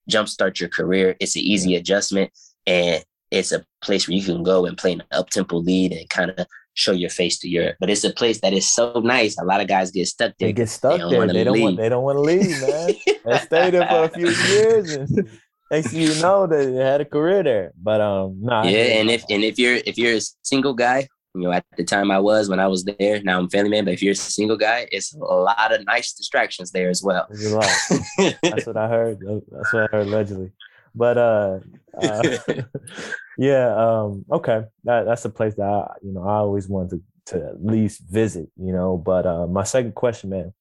jumpstart 0.09 0.59
your 0.59 0.69
career. 0.69 1.15
It's 1.19 1.35
an 1.35 1.41
easy 1.41 1.75
adjustment, 1.75 2.31
and 2.65 3.03
it's 3.31 3.51
a 3.51 3.65
place 3.81 4.07
where 4.07 4.15
you 4.17 4.23
can 4.23 4.43
go 4.43 4.65
and 4.65 4.77
play 4.77 4.93
an 4.93 5.03
up 5.11 5.29
tempo 5.29 5.57
lead 5.57 5.93
and 5.93 6.09
kind 6.09 6.31
of 6.37 6.45
show 6.73 6.91
your 6.91 7.09
face 7.09 7.39
to 7.39 7.49
Europe. 7.49 7.77
But 7.79 7.89
it's 7.89 8.03
a 8.03 8.13
place 8.13 8.39
that 8.41 8.53
is 8.53 8.71
so 8.71 9.01
nice. 9.03 9.37
A 9.37 9.43
lot 9.43 9.61
of 9.61 9.67
guys 9.67 9.91
get 9.91 10.07
stuck 10.07 10.33
there. 10.37 10.49
they 10.49 10.53
get 10.53 10.69
stuck 10.69 10.99
don't 10.99 11.11
there. 11.11 11.27
They 11.27 11.43
don't 11.43 11.59
want. 11.59 11.77
They 11.77 11.89
don't 11.89 12.03
want 12.03 12.17
to 12.17 12.21
leave, 12.21 12.61
man. 12.61 12.93
they 13.25 13.37
stay 13.39 13.69
there 13.71 13.87
for 13.87 14.03
a 14.05 14.09
few 14.09 14.29
years, 14.53 14.93
and 14.93 15.29
next 15.71 15.93
you 15.93 16.13
know, 16.21 16.47
that 16.47 16.65
they 16.65 16.75
had 16.75 17.01
a 17.01 17.05
career 17.05 17.43
there. 17.43 17.71
But 17.81 18.01
um, 18.01 18.37
nah, 18.41 18.63
yeah, 18.63 18.99
and 18.99 19.09
if 19.09 19.23
and 19.29 19.43
if 19.43 19.57
you're 19.57 19.79
if 19.85 19.97
you're 19.97 20.17
a 20.17 20.21
single 20.43 20.73
guy, 20.73 21.07
you 21.34 21.41
know, 21.41 21.51
at 21.51 21.65
the 21.77 21.84
time 21.84 22.11
I 22.11 22.19
was 22.19 22.49
when 22.49 22.59
I 22.59 22.67
was 22.67 22.84
there. 22.84 23.21
Now 23.23 23.39
I'm 23.39 23.49
family 23.49 23.69
man, 23.69 23.86
but 23.86 23.93
if 23.93 24.03
you're 24.03 24.11
a 24.11 24.15
single 24.15 24.57
guy, 24.57 24.88
it's 24.91 25.13
a 25.13 25.17
lot 25.17 25.73
of 25.73 25.86
nice 25.86 26.13
distractions 26.13 26.71
there 26.71 26.89
as 26.89 27.01
well. 27.03 27.27
That's 28.41 28.65
what 28.65 28.77
I 28.77 28.88
heard. 28.88 29.19
That's 29.51 29.73
what 29.73 29.84
I 29.84 29.95
heard 29.95 30.07
allegedly. 30.07 30.51
But 30.93 31.17
uh, 31.17 31.59
uh 32.01 32.38
yeah, 33.38 33.73
um, 33.75 34.25
okay. 34.32 34.65
That 34.84 35.05
that's 35.05 35.25
a 35.25 35.29
place 35.29 35.55
that 35.55 35.63
I, 35.63 35.93
you 36.01 36.11
know, 36.11 36.23
I 36.23 36.36
always 36.36 36.67
wanted 36.67 37.01
to, 37.27 37.38
to 37.38 37.47
at 37.47 37.63
least 37.63 38.01
visit, 38.09 38.49
you 38.57 38.73
know. 38.73 38.97
But 38.97 39.25
uh 39.25 39.47
my 39.47 39.63
second 39.63 39.95
question, 39.95 40.32
man, 40.32 40.53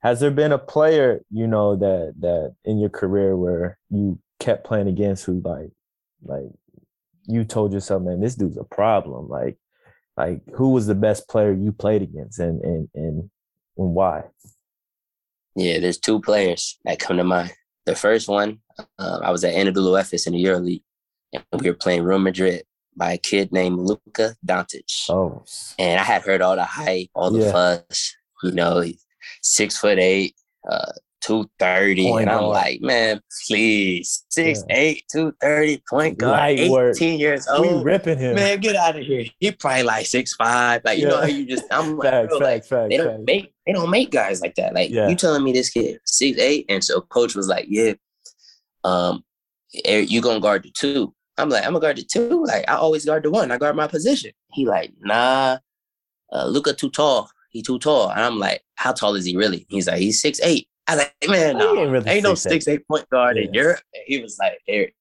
has 0.00 0.20
there 0.20 0.30
been 0.30 0.52
a 0.52 0.58
player, 0.58 1.24
you 1.30 1.48
know, 1.48 1.74
that 1.76 2.14
that 2.20 2.54
in 2.64 2.78
your 2.78 2.90
career 2.90 3.36
where 3.36 3.78
you 3.90 4.18
kept 4.38 4.64
playing 4.64 4.88
against 4.88 5.24
who 5.24 5.40
like 5.44 5.70
like 6.22 6.50
you 7.26 7.44
told 7.44 7.72
yourself, 7.72 8.02
man, 8.02 8.20
this 8.20 8.34
dude's 8.34 8.58
a 8.58 8.64
problem. 8.64 9.28
Like 9.28 9.56
like 10.16 10.40
who 10.54 10.70
was 10.70 10.86
the 10.86 10.94
best 10.94 11.28
player 11.28 11.52
you 11.52 11.72
played 11.72 12.02
against 12.02 12.38
and 12.38 12.60
and 12.62 12.88
and, 12.94 13.18
and 13.76 13.94
why? 13.94 14.24
Yeah, 15.56 15.78
there's 15.78 15.98
two 15.98 16.20
players 16.20 16.78
that 16.84 16.98
come 16.98 17.16
to 17.18 17.24
mind. 17.24 17.52
The 17.86 17.94
first 17.94 18.28
one, 18.28 18.60
uh, 18.98 19.20
I 19.22 19.30
was 19.30 19.44
at 19.44 19.54
Anadolu 19.54 20.26
in 20.26 20.32
the 20.32 20.44
EuroLeague, 20.44 20.82
and 21.32 21.60
we 21.62 21.68
were 21.70 21.76
playing 21.76 22.02
Real 22.02 22.18
Madrid 22.18 22.64
by 22.96 23.12
a 23.12 23.18
kid 23.18 23.52
named 23.52 23.78
Luka 23.78 24.34
Doncic. 24.44 25.08
Oh, 25.10 25.44
And 25.78 26.00
I 26.00 26.04
had 26.04 26.22
heard 26.22 26.40
all 26.42 26.56
the 26.56 26.64
hype, 26.64 27.08
all 27.14 27.30
the 27.30 27.40
Yeah. 27.40 27.52
fuss, 27.52 28.14
you 28.42 28.52
know, 28.52 28.82
six 29.42 29.76
foot 29.76 29.98
eight, 29.98 30.34
uh, 30.68 30.92
230. 31.24 32.04
Point 32.10 32.22
and 32.22 32.30
I'm 32.30 32.40
guard. 32.40 32.52
like, 32.54 32.80
man, 32.82 33.20
please, 33.46 34.24
six 34.28 34.62
eight, 34.70 35.04
230, 35.10 35.82
point 35.88 36.18
guard, 36.18 36.38
Light 36.38 36.58
18 36.60 36.70
work. 36.70 37.00
years 37.00 37.46
old. 37.48 37.66
we 37.78 37.82
ripping 37.82 38.18
him. 38.18 38.34
Man, 38.36 38.60
get 38.60 38.76
out 38.76 38.96
of 38.98 39.04
here. 39.04 39.24
He 39.40 39.50
probably 39.52 39.82
like 39.84 40.06
six 40.06 40.34
five. 40.34 40.82
Like, 40.84 40.98
you 40.98 41.06
know 41.06 41.14
Yeah. 41.16 41.20
how 41.22 41.26
you 41.26 41.46
just 41.46 41.64
I'm 41.70 41.96
like, 41.98 42.28
bro, 42.28 42.38
like 42.38 42.64
facts, 42.64 42.68
facts, 42.68 42.88
they 42.90 42.96
don't 42.98 43.24
make 43.24 43.52
they 43.66 43.72
don't 43.72 43.90
make 43.90 44.10
guys 44.10 44.40
like 44.42 44.54
that. 44.56 44.74
Like 44.74 44.90
Yeah. 44.90 45.08
you 45.08 45.16
telling 45.16 45.42
me 45.42 45.52
this 45.52 45.70
kid 45.70 45.98
six 46.04 46.38
eight, 46.38 46.66
and 46.68 46.84
so 46.84 47.00
coach 47.00 47.34
was 47.34 47.48
like, 47.48 47.66
yeah, 47.68 47.94
um, 48.84 49.24
Eric, 49.84 50.10
you 50.10 50.20
gonna 50.20 50.40
guard 50.40 50.62
the 50.62 50.70
two. 50.70 51.14
I'm 51.38 51.48
like, 51.48 51.64
I'm 51.64 51.70
gonna 51.72 51.80
guard 51.80 51.96
the 51.96 52.04
two. 52.04 52.44
Like 52.44 52.68
I 52.68 52.74
always 52.74 53.04
guard 53.04 53.22
the 53.22 53.30
one. 53.30 53.50
I 53.50 53.58
guard 53.58 53.76
my 53.76 53.86
position. 53.86 54.32
He 54.52 54.66
like, 54.66 54.92
nah, 55.00 55.58
uh, 56.32 56.46
Luka 56.46 56.74
too 56.74 56.90
tall. 56.90 57.30
He 57.50 57.62
too 57.62 57.78
tall. 57.78 58.10
And 58.10 58.20
I'm 58.20 58.38
like, 58.38 58.62
how 58.74 58.92
tall 58.92 59.14
is 59.14 59.24
he 59.24 59.36
really? 59.36 59.64
He's 59.68 59.86
like, 59.86 59.98
he's 59.98 60.20
six 60.20 60.40
eight. 60.42 60.68
I 60.86 60.96
like, 60.96 61.14
man, 61.28 61.56
no, 61.58 61.76
ain't 61.76 61.90
really 61.90 62.10
ain't 62.10 62.24
no 62.24 62.32
6'8". 62.34 62.38
six 62.38 62.68
eight 62.68 62.86
point 62.86 63.08
guard 63.08 63.38
in 63.38 63.54
Europe. 63.54 63.80
And 63.94 64.02
he 64.06 64.20
was 64.20 64.36
like, 64.38 64.58
Eric, 64.68 64.94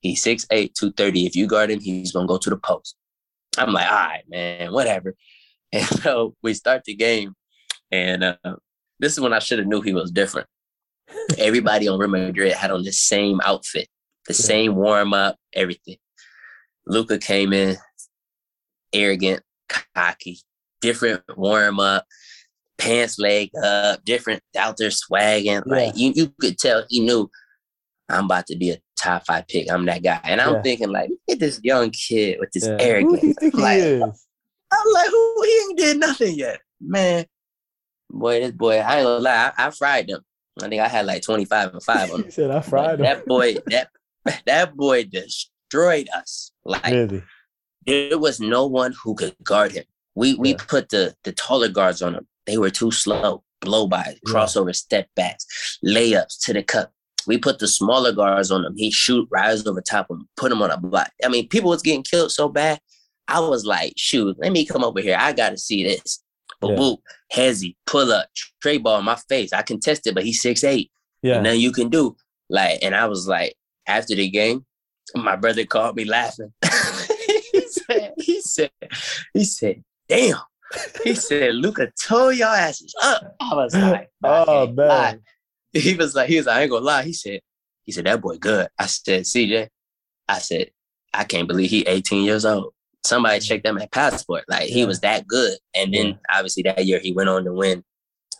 he's 0.00 0.22
six 0.22 0.46
eight, 0.50 0.74
two 0.74 0.92
thirty. 0.92 1.26
If 1.26 1.36
you 1.36 1.46
guard 1.46 1.70
him, 1.70 1.80
he's 1.80 2.12
gonna 2.12 2.26
go 2.26 2.38
to 2.38 2.50
the 2.50 2.56
post. 2.56 2.96
I'm 3.58 3.72
like, 3.72 3.90
all 3.90 3.96
right, 3.96 4.24
man, 4.28 4.72
whatever. 4.72 5.14
And 5.72 5.86
so 5.86 6.34
we 6.42 6.54
start 6.54 6.82
the 6.82 6.96
game, 6.96 7.32
and 7.92 8.24
uh, 8.24 8.56
this 8.98 9.12
is 9.12 9.20
when 9.20 9.32
I 9.32 9.38
should 9.38 9.60
have 9.60 9.68
knew 9.68 9.80
he 9.80 9.92
was 9.92 10.10
different. 10.10 10.48
Everybody 11.38 11.86
on 11.86 11.96
Real 11.96 12.10
Madrid 12.10 12.52
had 12.54 12.72
on 12.72 12.82
the 12.82 12.90
same 12.90 13.40
outfit, 13.44 13.86
the 14.26 14.34
same 14.34 14.74
warm 14.74 15.14
up, 15.14 15.36
everything. 15.52 15.98
Luka 16.88 17.18
came 17.18 17.52
in, 17.52 17.76
arrogant, 18.92 19.44
cocky, 19.94 20.40
different 20.80 21.22
warm 21.36 21.78
up, 21.78 22.04
pants 22.80 23.18
leg 23.18 23.50
up, 23.62 24.04
different 24.04 24.42
out 24.56 24.76
there 24.76 24.90
swagging. 24.90 25.62
Like 25.66 25.96
you, 25.96 26.12
you 26.14 26.32
could 26.40 26.58
tell 26.58 26.84
he 26.88 27.00
knew 27.00 27.30
I'm 28.08 28.24
about 28.24 28.46
to 28.48 28.56
be 28.56 28.70
a 28.70 28.78
top 28.96 29.26
five 29.26 29.46
pick. 29.48 29.70
I'm 29.70 29.84
that 29.86 30.02
guy. 30.02 30.20
And 30.24 30.40
I'm 30.40 30.54
Yeah. 30.54 30.62
thinking, 30.62 30.90
like, 30.90 31.10
look 31.10 31.18
at 31.36 31.38
this 31.38 31.60
young 31.62 31.90
kid 31.90 32.38
with 32.40 32.50
this 32.52 32.66
Yeah. 32.66 32.76
arrogance. 32.80 33.12
Who 33.12 33.20
do 33.20 33.26
you 33.28 33.34
think 33.34 33.54
like, 33.58 33.78
he 33.78 33.84
is? 33.86 34.26
I'm 34.72 34.92
like, 34.92 35.08
who 35.10 35.42
he 35.44 35.60
ain't 35.68 35.78
did 35.78 36.00
nothing 36.00 36.34
yet. 36.36 36.60
Man. 36.80 37.26
Boy, 38.10 38.40
this 38.40 38.52
boy, 38.52 38.78
I 38.78 38.96
ain't 38.98 39.04
gonna 39.06 39.20
lie, 39.20 39.52
I, 39.56 39.66
I 39.66 39.70
fried 39.70 40.08
them. 40.08 40.20
I 40.60 40.68
think 40.68 40.82
I 40.82 40.88
had 40.88 41.06
like 41.06 41.22
25 41.22 41.74
and 41.74 41.82
5 41.82 42.10
on 42.10 42.16
He 42.16 42.22
them. 42.22 42.30
said 42.32 42.50
I 42.50 42.54
But 42.54 42.64
fried 42.64 42.98
him. 43.00 43.04
that 43.06 43.26
boy, 43.26 43.54
that 43.68 43.90
that 44.46 44.76
boy 44.76 45.04
destroyed 45.04 46.08
us. 46.14 46.50
Like 46.64 46.92
really? 46.92 47.22
there 47.86 48.18
was 48.18 48.40
no 48.40 48.66
one 48.66 48.94
who 49.02 49.14
could 49.14 49.36
guard 49.44 49.72
him. 49.72 49.84
We 50.16 50.34
we 50.34 50.50
Yeah. 50.50 50.56
put 50.66 50.88
the 50.88 51.14
the 51.22 51.32
taller 51.32 51.68
guards 51.68 52.02
on 52.02 52.14
him. 52.16 52.26
They 52.46 52.58
were 52.58 52.70
too 52.70 52.90
slow. 52.90 53.42
Blow 53.60 53.86
by, 53.86 54.16
Yeah. 54.26 54.32
crossover, 54.32 54.74
step 54.74 55.08
backs, 55.16 55.78
layups 55.84 56.42
to 56.46 56.54
the 56.54 56.62
cup. 56.62 56.92
We 57.26 57.36
put 57.36 57.58
the 57.58 57.68
smaller 57.68 58.10
guards 58.10 58.50
on 58.50 58.64
him. 58.64 58.74
He 58.74 58.90
shoot, 58.90 59.28
rise 59.30 59.66
over 59.66 59.82
top 59.82 60.08
of 60.08 60.16
him, 60.18 60.28
put 60.38 60.50
him 60.50 60.62
on 60.62 60.70
a 60.70 60.78
block. 60.78 61.10
I 61.22 61.28
mean, 61.28 61.46
people 61.46 61.68
was 61.68 61.82
getting 61.82 62.02
killed 62.02 62.32
so 62.32 62.48
bad. 62.48 62.80
I 63.28 63.38
was 63.40 63.66
like, 63.66 63.92
shoot, 63.98 64.34
let 64.40 64.52
me 64.52 64.64
come 64.64 64.82
over 64.82 65.00
here. 65.02 65.16
I 65.20 65.34
gotta 65.34 65.58
see 65.58 65.84
this. 65.84 66.22
But 66.58 66.70
Yeah. 66.70 66.76
boop, 66.76 66.98
hezzy, 67.34 67.76
pull 67.84 68.10
up, 68.12 68.28
tray 68.62 68.78
ball 68.78 68.98
in 69.00 69.04
my 69.04 69.16
face. 69.28 69.52
I 69.52 69.60
contested, 69.60 70.14
but 70.14 70.24
he's 70.24 70.40
six 70.40 70.64
eight. 70.64 70.90
Yeah. 71.22 71.42
Nothing 71.42 71.60
you 71.60 71.70
can 71.72 71.90
do. 71.90 72.16
Like, 72.48 72.78
and 72.80 72.94
I 72.94 73.06
was 73.08 73.28
like, 73.28 73.56
after 73.86 74.14
the 74.14 74.30
game, 74.30 74.64
my 75.14 75.36
brother 75.36 75.66
called 75.66 75.96
me 75.96 76.04
laughing. 76.06 76.52
he 77.52 77.66
said, 77.68 78.14
he 78.16 78.40
said, 78.40 78.70
he 79.34 79.44
said, 79.44 79.84
damn. 80.08 80.38
He 81.04 81.14
said, 81.14 81.54
Luka 81.54 81.90
tore 82.02 82.32
your 82.32 82.48
asses 82.48 82.94
up. 83.02 83.36
I 83.40 83.54
was 83.54 83.74
like, 83.76 84.10
oh 84.24 84.44
can't 84.66 84.76
lie. 84.76 85.12
man. 85.12 85.20
He 85.72 85.94
was 85.94 86.14
like, 86.16 86.28
he 86.28 86.36
was 86.36 86.46
like, 86.46 86.56
I 86.56 86.62
ain't 86.62 86.70
gonna 86.70 86.84
lie. 86.84 87.02
He 87.04 87.12
said, 87.12 87.40
he 87.84 87.92
said, 87.92 88.06
that 88.06 88.20
boy 88.20 88.38
good. 88.38 88.68
I 88.78 88.86
said, 88.86 89.22
CJ, 89.22 89.68
I 90.28 90.38
said, 90.38 90.70
I 91.14 91.24
can't 91.24 91.46
believe 91.48 91.70
he 91.70 91.82
18 91.86 92.24
years 92.24 92.44
old. 92.44 92.72
Somebody 93.04 93.40
checked 93.40 93.66
him 93.66 93.78
at 93.78 93.90
passport. 93.92 94.44
Like 94.48 94.68
he 94.68 94.84
was 94.84 95.00
that 95.00 95.26
good. 95.26 95.56
And 95.74 95.94
then 95.94 96.18
obviously 96.32 96.62
that 96.64 96.84
year 96.86 96.98
he 96.98 97.12
went 97.12 97.28
on 97.28 97.44
to 97.44 97.52
win 97.52 97.82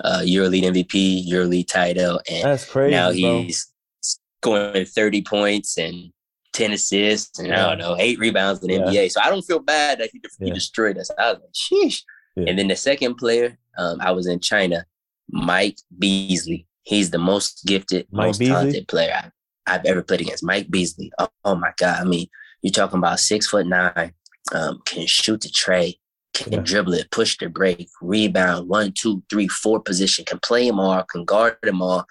uh 0.05 0.21
EuroLeague 0.25 0.65
MVP, 0.65 1.29
EuroLeague 1.29 1.67
title, 1.69 2.21
and 2.31 2.45
That's 2.45 2.65
crazy. 2.65 2.91
now 2.93 3.09
bro. 3.09 3.13
he's 3.15 3.73
scoring 4.03 4.85
30 4.87 5.23
points 5.23 5.79
and 5.79 6.13
10 6.53 6.73
assists 6.73 7.39
and 7.39 7.53
I 7.53 7.69
don't 7.71 7.79
know, 7.79 7.97
eight 7.99 8.19
rebounds 8.19 8.61
in 8.63 8.69
the 8.69 8.75
Yeah. 8.93 9.03
NBA. 9.05 9.13
So 9.13 9.21
I 9.23 9.31
don't 9.31 9.43
feel 9.43 9.61
bad 9.61 10.01
that 10.01 10.11
he, 10.13 10.21
he 10.41 10.49
Yeah. 10.49 10.55
destroyed 10.55 10.99
us. 10.99 11.11
I 11.19 11.33
was 11.33 11.41
like, 11.41 11.53
sheesh. 11.53 12.03
Yeah. 12.37 12.45
And 12.49 12.59
then 12.59 12.69
the 12.69 12.77
second 12.77 13.17
player, 13.17 13.59
um, 13.79 14.01
I 14.01 14.11
was 14.13 14.27
in 14.27 14.41
China, 14.41 14.85
Mike 15.31 15.79
Beasley. 15.99 16.67
He's 16.83 17.11
the 17.11 17.19
most 17.19 17.65
gifted, 17.67 18.07
Mike 18.11 18.27
most 18.29 18.39
Beasley? 18.39 18.55
talented 18.55 18.89
player 18.89 19.13
I, 19.67 19.75
I've 19.75 19.85
ever 19.85 20.03
played 20.03 20.23
against. 20.23 20.45
Mike 20.45 20.71
Beasley. 20.71 21.13
Oh, 21.19 21.29
oh 21.45 21.55
my 21.55 21.73
God. 21.77 22.01
I 22.01 22.05
mean, 22.05 22.27
you're 22.63 22.73
talking 22.73 22.99
about 22.99 23.21
six 23.21 23.47
foot 23.49 23.67
nine, 23.67 24.13
um, 24.53 24.81
can 24.85 25.07
shoot 25.07 25.41
the 25.41 25.49
tray, 25.49 25.99
can 26.35 26.53
Yeah. 26.53 26.61
dribble 26.61 26.95
it, 26.95 27.11
push 27.11 27.37
the 27.39 27.49
break, 27.49 27.89
rebound, 28.01 28.69
one, 28.69 28.93
two, 28.93 29.23
three, 29.31 29.49
four 29.49 29.81
position, 29.81 30.25
can 30.25 30.39
play 30.41 30.67
them 30.69 30.81
all, 30.81 31.03
can 31.05 31.25
guard 31.25 31.57
them 31.63 31.83
all. 31.83 32.05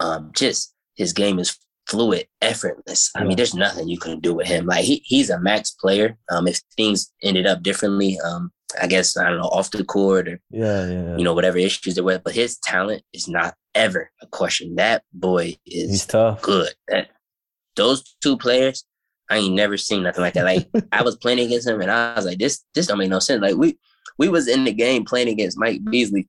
Um, 0.00 0.30
just 0.34 0.74
his 0.96 1.12
game 1.12 1.38
is 1.38 1.56
fluid, 1.88 2.26
effortless. 2.40 3.10
I 3.14 3.20
Yeah. 3.20 3.26
mean, 3.28 3.36
there's 3.36 3.54
nothing 3.54 3.88
you 3.88 3.98
can 3.98 4.20
do 4.20 4.34
with 4.34 4.46
him. 4.46 4.66
Like 4.66 4.84
he, 4.84 5.02
he's 5.04 5.30
a 5.30 5.40
max 5.40 5.70
player. 5.72 6.16
Um, 6.30 6.46
if 6.46 6.60
things 6.76 7.12
ended 7.22 7.46
up 7.46 7.62
differently, 7.62 8.18
um, 8.20 8.52
I 8.80 8.86
guess 8.86 9.16
I 9.16 9.28
don't 9.30 9.38
know, 9.38 9.44
off 9.48 9.70
the 9.70 9.84
court 9.84 10.28
or 10.28 10.40
Yeah, 10.50 10.86
yeah. 10.86 11.16
you 11.16 11.24
know 11.24 11.34
whatever 11.34 11.58
issues 11.58 11.94
there 11.94 12.04
were, 12.04 12.18
but 12.18 12.34
his 12.34 12.58
talent 12.58 13.02
is 13.12 13.28
not 13.28 13.54
ever 13.74 14.10
a 14.22 14.26
question. 14.26 14.76
That 14.76 15.02
boy 15.12 15.56
he's 15.64 15.90
is 15.90 16.06
tough. 16.06 16.42
good. 16.42 16.72
That 16.88 17.08
those 17.76 18.16
two 18.22 18.36
players, 18.36 18.84
I 19.30 19.38
ain't 19.38 19.54
never 19.54 19.76
seen 19.76 20.02
nothing 20.02 20.22
like 20.22 20.34
that. 20.34 20.44
Like 20.44 20.68
I 20.92 21.02
was 21.02 21.16
playing 21.16 21.40
against 21.40 21.68
him, 21.68 21.80
and 21.80 21.90
I 21.90 22.14
was 22.14 22.26
like, 22.26 22.38
this 22.38 22.64
this 22.74 22.86
don't 22.86 22.98
make 22.98 23.10
no 23.10 23.18
sense. 23.18 23.42
Like 23.42 23.56
we 23.56 23.78
we 24.18 24.28
was 24.28 24.48
in 24.48 24.64
the 24.64 24.72
game 24.72 25.04
playing 25.04 25.28
against 25.28 25.58
Mike 25.58 25.80
Beasley, 25.90 26.28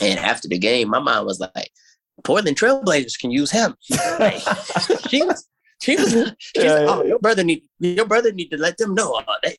and 0.00 0.18
after 0.18 0.48
the 0.48 0.58
game, 0.58 0.88
my 0.88 1.00
mom 1.00 1.26
was 1.26 1.40
like, 1.40 1.70
"Portland 2.24 2.56
Trailblazers 2.56 3.18
can 3.18 3.30
use 3.30 3.50
him." 3.50 3.74
Like, 4.18 4.40
she 5.10 5.22
was, 5.22 5.46
she 5.82 5.96
was, 5.96 6.12
she 6.12 6.22
was 6.24 6.34
yeah. 6.56 6.86
"Oh, 6.88 7.04
your 7.04 7.18
brother 7.18 7.44
need, 7.44 7.62
your 7.80 8.06
brother 8.06 8.32
need 8.32 8.48
to 8.50 8.56
let 8.56 8.78
them 8.78 8.94
know 8.94 9.14
uh, 9.14 9.24
they, 9.42 9.56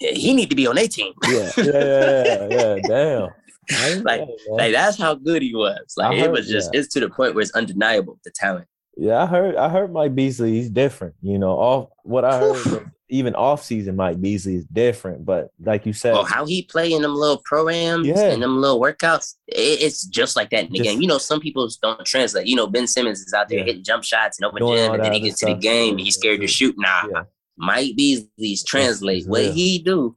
he 0.00 0.34
need 0.34 0.50
to 0.50 0.56
be 0.56 0.66
on 0.66 0.76
their 0.76 0.88
team." 0.88 1.12
yeah, 1.28 1.50
yeah, 1.56 1.64
yeah, 1.64 2.46
yeah, 2.50 2.76
yeah. 2.88 3.26
Damn. 3.68 4.02
Like- 4.02 4.20
man. 4.20 4.28
Like 4.50 4.72
that's 4.72 4.96
how 4.98 5.14
good 5.14 5.42
he 5.42 5.54
was. 5.54 5.94
Like 5.96 6.12
I 6.12 6.14
it 6.14 6.20
heard- 6.20 6.30
was 6.32 6.48
just, 6.48 6.70
yeah. 6.72 6.80
it's 6.80 6.88
to 6.94 7.00
the 7.00 7.10
point 7.10 7.34
where 7.34 7.42
it's 7.42 7.52
undeniable 7.52 8.18
the 8.24 8.30
talent. 8.30 8.66
Yeah, 8.96 9.22
I 9.22 9.26
heard. 9.26 9.54
I 9.56 9.68
heard 9.68 9.92
Mike 9.92 10.14
Beasley. 10.16 10.52
He's 10.54 10.70
different. 10.70 11.14
You 11.22 11.38
know, 11.38 11.52
off 11.52 11.90
what 12.02 12.24
I 12.24 12.38
heard. 12.38 12.90
Even 13.10 13.34
off 13.36 13.62
season, 13.64 13.96
Mike 13.96 14.20
Beasley 14.20 14.56
is 14.56 14.64
different. 14.66 15.24
But 15.24 15.48
like 15.64 15.86
you 15.86 15.92
said, 15.94 16.14
Oh, 16.14 16.24
how 16.24 16.44
he 16.44 16.62
play 16.64 16.92
in 16.92 17.00
them 17.02 17.14
little 17.14 17.40
programs 17.44 18.06
Yeah. 18.06 18.20
and 18.32 18.42
them 18.42 18.60
little 18.60 18.78
workouts, 18.80 19.36
it, 19.46 19.80
it's 19.82 20.04
just 20.04 20.34
like 20.36 20.50
that 20.50 20.64
in 20.66 20.72
the 20.72 20.78
Just- 20.78 20.90
game. 20.90 21.00
You 21.00 21.06
know, 21.06 21.16
some 21.18 21.40
people 21.40 21.66
don't 21.80 22.04
translate. 22.04 22.46
You 22.48 22.56
know, 22.56 22.66
Ben 22.66 22.86
Simmons 22.86 23.20
is 23.20 23.32
out 23.32 23.48
there 23.48 23.60
Yeah. 23.60 23.64
hitting 23.66 23.84
jump 23.84 24.02
shots 24.04 24.38
and 24.38 24.44
open 24.46 24.66
gym, 24.66 24.92
and 24.94 25.02
then 25.04 25.12
he 25.12 25.20
gets 25.20 25.38
to 25.40 25.46
the 25.46 25.54
game 25.54 25.92
and 25.92 26.00
he's 26.00 26.16
scared 26.16 26.40
to 26.40 26.46
shoot. 26.48 26.74
Nah, 26.76 27.22
Mike 27.58 27.96
Beasley's 27.96 28.64
translate 28.64 29.18
it's 29.18 29.26
what 29.28 29.46
he 29.46 29.78
do 29.78 30.16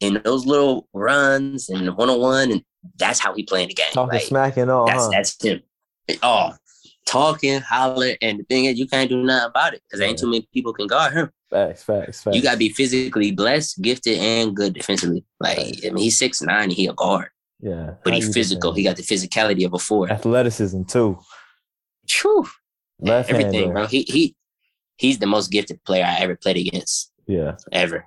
in 0.00 0.20
those 0.24 0.46
little 0.46 0.88
runs 0.92 1.68
and 1.68 1.96
one 1.96 2.10
on 2.10 2.20
one, 2.20 2.50
and 2.50 2.62
that's 2.98 3.18
how 3.18 3.34
he 3.34 3.42
playing 3.44 3.68
the 3.68 3.74
game. 3.74 3.86
talking 3.92 4.14
Like, 4.18 4.26
smack 4.26 4.56
and 4.56 4.70
all. 4.70 4.86
that's 4.86 5.04
huh? 5.04 5.10
that's 5.12 5.42
him. 5.44 5.62
Oh, 6.22 6.52
talking, 7.06 7.60
holler, 7.60 8.14
and 8.22 8.40
the 8.40 8.44
thing 8.44 8.64
is, 8.66 8.78
you 8.78 8.86
can't 8.86 9.08
do 9.08 9.22
nothing 9.22 9.50
about 9.50 9.74
it 9.74 9.82
because 9.86 10.00
ain't 10.00 10.18
too 10.18 10.26
many 10.26 10.48
people 10.52 10.72
can 10.72 10.86
guard 10.86 11.12
him. 11.12 11.30
facts, 11.50 11.82
facts, 11.82 12.22
facts. 12.22 12.36
You 12.36 12.42
gotta 12.42 12.56
be 12.56 12.70
physically 12.70 13.30
blessed, 13.32 13.80
gifted, 13.82 14.18
and 14.18 14.56
good 14.56 14.72
defensively. 14.74 15.24
Like 15.38 15.58
Right. 15.58 15.80
I 15.84 15.90
mean, 15.90 16.04
he's 16.04 16.18
six 16.18 16.40
nine, 16.42 16.64
and 16.64 16.72
he 16.72 16.86
a 16.86 16.92
guard, 16.92 17.28
yeah, 17.60 17.94
but 18.04 18.14
he's 18.14 18.32
physical. 18.32 18.72
He 18.72 18.82
got 18.82 18.96
the 18.96 19.02
physicality 19.02 19.64
of 19.66 19.74
a 19.74 19.78
four. 19.78 20.10
athleticism 20.10 20.84
too. 20.84 21.18
True, 22.08 22.46
Left 22.98 23.30
everything, 23.30 23.72
bro. 23.72 23.86
He 23.86 24.02
he 24.02 24.34
he's 25.00 25.18
the 25.18 25.26
most 25.26 25.50
gifted 25.50 25.82
player 25.84 26.04
I 26.04 26.18
ever 26.20 26.36
played 26.36 26.56
against, 26.58 27.10
Yeah, 27.26 27.56
ever. 27.72 28.06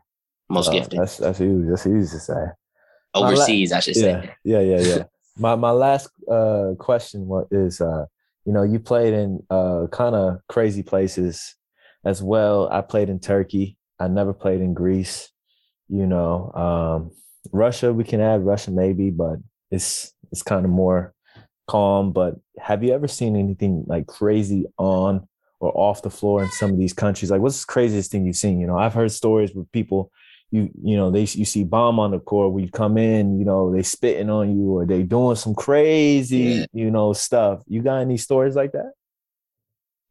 Most 0.49 0.71
gifted 0.71 0.99
That's 0.99 1.17
that's 1.17 1.39
huge. 1.39 1.67
That's 1.67 1.83
huge 1.83 2.09
to 2.11 2.19
say. 2.19 2.33
my 2.33 3.21
la- 3.21 3.25
overseas, 3.25 3.71
I 3.71 3.79
should 3.79 3.95
Yeah, 3.95 4.21
say. 4.21 4.35
yeah, 4.43 4.59
yeah, 4.59 4.79
yeah. 4.79 5.03
my 5.37 5.55
my 5.55 5.71
last 5.71 6.09
uh 6.31 6.73
question 6.77 7.27
is 7.51 7.81
uh 7.81 8.05
you 8.45 8.53
know 8.53 8.63
you 8.63 8.79
played 8.79 9.13
in 9.13 9.41
uh 9.49 9.87
kind 9.91 10.15
of 10.15 10.37
crazy 10.47 10.83
places 10.83 11.55
as 12.05 12.21
well. 12.21 12.69
I 12.71 12.81
played 12.81 13.09
in 13.09 13.19
Turkey. 13.19 13.77
I 13.99 14.07
never 14.07 14.33
played 14.33 14.61
in 14.61 14.73
Greece. 14.73 15.29
You 15.89 16.05
know, 16.05 16.51
um 16.53 17.11
Russia 17.51 17.91
we 17.93 18.03
can 18.03 18.21
add 18.21 18.45
Russia 18.45 18.71
maybe, 18.71 19.09
but 19.09 19.37
it's 19.71 20.13
it's 20.31 20.43
kind 20.43 20.65
of 20.65 20.71
more 20.71 21.13
calm. 21.67 22.11
But 22.13 22.35
have 22.59 22.83
you 22.83 22.93
ever 22.93 23.07
seen 23.07 23.35
anything 23.35 23.85
like 23.87 24.05
crazy 24.07 24.65
on 24.77 25.27
or 25.63 25.71
off 25.77 26.01
the 26.01 26.09
floor 26.09 26.43
in 26.43 26.49
some 26.51 26.71
of 26.71 26.77
these 26.77 26.93
countries? 26.93 27.31
Like, 27.31 27.41
what's 27.41 27.61
the 27.65 27.71
craziest 27.71 28.11
thing 28.11 28.25
you've 28.25 28.35
seen? 28.35 28.59
You 28.59 28.67
know, 28.67 28.77
I've 28.77 28.93
heard 28.93 29.11
stories 29.11 29.53
where 29.53 29.65
people 29.71 30.11
you 30.51 30.69
you 30.83 30.95
know 30.95 31.09
they 31.09 31.21
you 31.21 31.45
see 31.45 31.63
bomb 31.63 31.99
on 31.99 32.11
the 32.11 32.19
court 32.19 32.53
where 32.53 32.63
you 32.63 32.69
come 32.69 32.95
in 32.97 33.39
you 33.39 33.45
know 33.45 33.73
they 33.73 33.81
spitting 33.81 34.29
on 34.29 34.55
you 34.55 34.77
or 34.77 34.85
they 34.85 35.01
doing 35.01 35.35
some 35.35 35.55
crazy 35.55 36.37
Yeah. 36.37 36.65
you 36.73 36.91
know 36.91 37.11
stuff 37.13 37.63
you 37.67 37.81
got 37.81 37.97
any 38.01 38.17
stories 38.17 38.55
like 38.55 38.71
that 38.73 38.91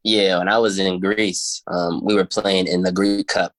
Yeah, 0.03 0.39
when 0.39 0.49
I 0.49 0.57
was 0.57 0.79
in 0.79 0.99
Greece, 0.99 1.63
um, 1.67 2.03
we 2.03 2.13
were 2.13 2.25
playing 2.25 2.67
in 2.67 2.81
the 2.81 2.91
Greek 2.91 3.27
Cup, 3.27 3.53